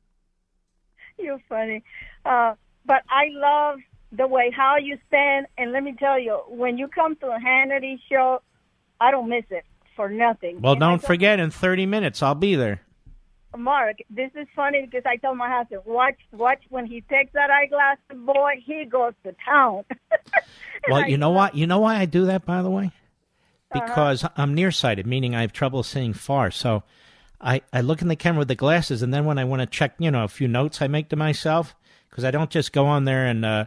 You're 1.17 1.41
funny. 1.49 1.83
Uh, 2.25 2.53
but 2.85 3.01
I 3.09 3.29
love 3.31 3.79
the 4.11 4.27
way 4.27 4.51
how 4.55 4.77
you 4.77 4.97
stand. 5.07 5.47
And 5.57 5.71
let 5.71 5.83
me 5.83 5.95
tell 5.97 6.19
you, 6.19 6.41
when 6.47 6.77
you 6.77 6.87
come 6.87 7.15
to 7.17 7.27
a 7.27 7.39
Hannity 7.39 7.99
show, 8.09 8.41
I 9.01 9.11
don't 9.11 9.29
miss 9.29 9.45
it 9.49 9.65
for 9.95 10.09
nothing. 10.09 10.61
Well, 10.61 10.73
And 10.73 10.79
don't 10.79 11.03
forget, 11.03 11.39
in 11.39 11.49
30 11.49 11.85
minutes, 11.85 12.21
I'll 12.21 12.35
be 12.35 12.55
there. 12.55 12.81
Mark, 13.55 13.97
this 14.09 14.31
is 14.35 14.47
funny 14.55 14.85
because 14.85 15.03
I 15.05 15.17
told 15.17 15.37
my 15.37 15.49
husband, 15.49 15.81
watch, 15.85 16.19
watch 16.31 16.61
when 16.69 16.85
he 16.85 17.01
takes 17.01 17.33
that 17.33 17.49
eyeglass, 17.49 17.97
boy, 18.13 18.61
he 18.65 18.85
goes 18.85 19.13
to 19.23 19.35
town. 19.45 19.83
Well, 20.89 21.07
you 21.09 21.17
know 21.17 21.31
what? 21.31 21.55
You 21.55 21.67
know 21.67 21.79
why 21.79 21.97
I 21.97 22.05
do 22.05 22.27
that, 22.27 22.45
by 22.45 22.61
the 22.61 22.69
way? 22.69 22.91
Uh-huh. 23.71 23.79
Because 23.85 24.25
I'm 24.37 24.53
nearsighted, 24.53 25.05
meaning 25.05 25.35
I 25.35 25.41
have 25.41 25.51
trouble 25.51 25.83
seeing 25.83 26.13
far. 26.13 26.51
So 26.51 26.83
I, 27.41 27.61
I 27.73 27.81
look 27.81 28.01
in 28.01 28.07
the 28.07 28.15
camera 28.15 28.39
with 28.39 28.47
the 28.47 28.55
glasses, 28.55 29.01
and 29.01 29.13
then 29.13 29.25
when 29.25 29.37
I 29.37 29.43
want 29.43 29.61
to 29.61 29.65
check, 29.65 29.95
you 29.99 30.11
know, 30.11 30.23
a 30.23 30.29
few 30.29 30.47
notes 30.47 30.81
I 30.81 30.87
make 30.87 31.09
to 31.09 31.15
myself, 31.15 31.75
because 32.09 32.23
I 32.23 32.31
don't 32.31 32.49
just 32.49 32.71
go 32.71 32.85
on 32.85 33.03
there 33.03 33.25
and 33.25 33.43
uh, 33.43 33.65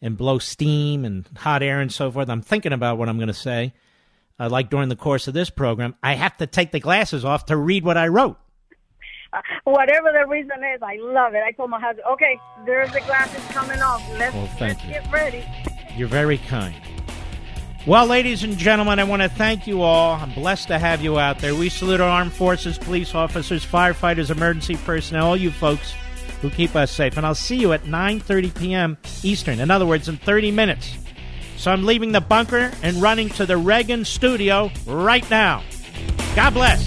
and 0.00 0.16
blow 0.16 0.38
steam 0.38 1.04
and 1.04 1.26
hot 1.36 1.62
air 1.62 1.80
and 1.80 1.92
so 1.92 2.10
forth. 2.10 2.28
I'm 2.28 2.42
thinking 2.42 2.72
about 2.72 2.98
what 2.98 3.08
I'm 3.08 3.16
going 3.16 3.28
to 3.28 3.34
say. 3.34 3.72
Uh, 4.40 4.48
like 4.48 4.70
during 4.70 4.88
the 4.88 4.96
course 4.96 5.26
of 5.26 5.34
this 5.34 5.50
program, 5.50 5.96
I 6.02 6.14
have 6.14 6.36
to 6.36 6.46
take 6.46 6.70
the 6.70 6.78
glasses 6.78 7.24
off 7.24 7.46
to 7.46 7.56
read 7.56 7.84
what 7.84 7.96
I 7.96 8.06
wrote. 8.06 8.38
Whatever 9.64 10.10
the 10.12 10.26
reason 10.26 10.62
is, 10.74 10.82
I 10.82 10.96
love 11.00 11.34
it. 11.34 11.42
I 11.44 11.52
told 11.52 11.70
my 11.70 11.80
husband, 11.80 12.06
okay, 12.12 12.38
there's 12.64 12.90
the 12.92 13.00
glasses 13.00 13.44
coming 13.54 13.80
off. 13.80 14.02
Let's, 14.18 14.34
Well, 14.34 14.48
let's 14.60 14.82
you. 14.84 14.90
get 14.90 15.12
ready. 15.12 15.44
You're 15.96 16.08
very 16.08 16.38
kind. 16.38 16.74
Well, 17.86 18.06
ladies 18.06 18.42
and 18.42 18.56
gentlemen, 18.58 18.98
I 18.98 19.04
want 19.04 19.22
to 19.22 19.28
thank 19.28 19.66
you 19.66 19.82
all. 19.82 20.14
I'm 20.16 20.32
blessed 20.34 20.68
to 20.68 20.78
have 20.78 21.00
you 21.02 21.18
out 21.18 21.38
there. 21.38 21.54
We 21.54 21.68
salute 21.68 22.00
our 22.00 22.08
armed 22.08 22.32
forces, 22.32 22.76
police 22.76 23.14
officers, 23.14 23.64
firefighters, 23.64 24.30
emergency 24.30 24.76
personnel, 24.76 25.28
all 25.28 25.36
you 25.36 25.50
folks 25.50 25.94
who 26.42 26.50
keep 26.50 26.76
us 26.76 26.90
safe. 26.90 27.16
And 27.16 27.24
I'll 27.24 27.34
see 27.34 27.56
you 27.56 27.72
at 27.72 27.84
9:30 27.84 28.58
p.m. 28.58 28.98
Eastern. 29.22 29.60
In 29.60 29.70
other 29.70 29.86
words, 29.86 30.08
in 30.08 30.18
30 30.18 30.50
minutes. 30.50 30.96
So 31.56 31.72
I'm 31.72 31.84
leaving 31.84 32.12
the 32.12 32.20
bunker 32.20 32.70
and 32.82 33.00
running 33.00 33.30
to 33.30 33.46
the 33.46 33.56
Reagan 33.56 34.04
studio 34.04 34.70
right 34.86 35.28
now. 35.30 35.64
God 36.36 36.54
bless. 36.54 36.86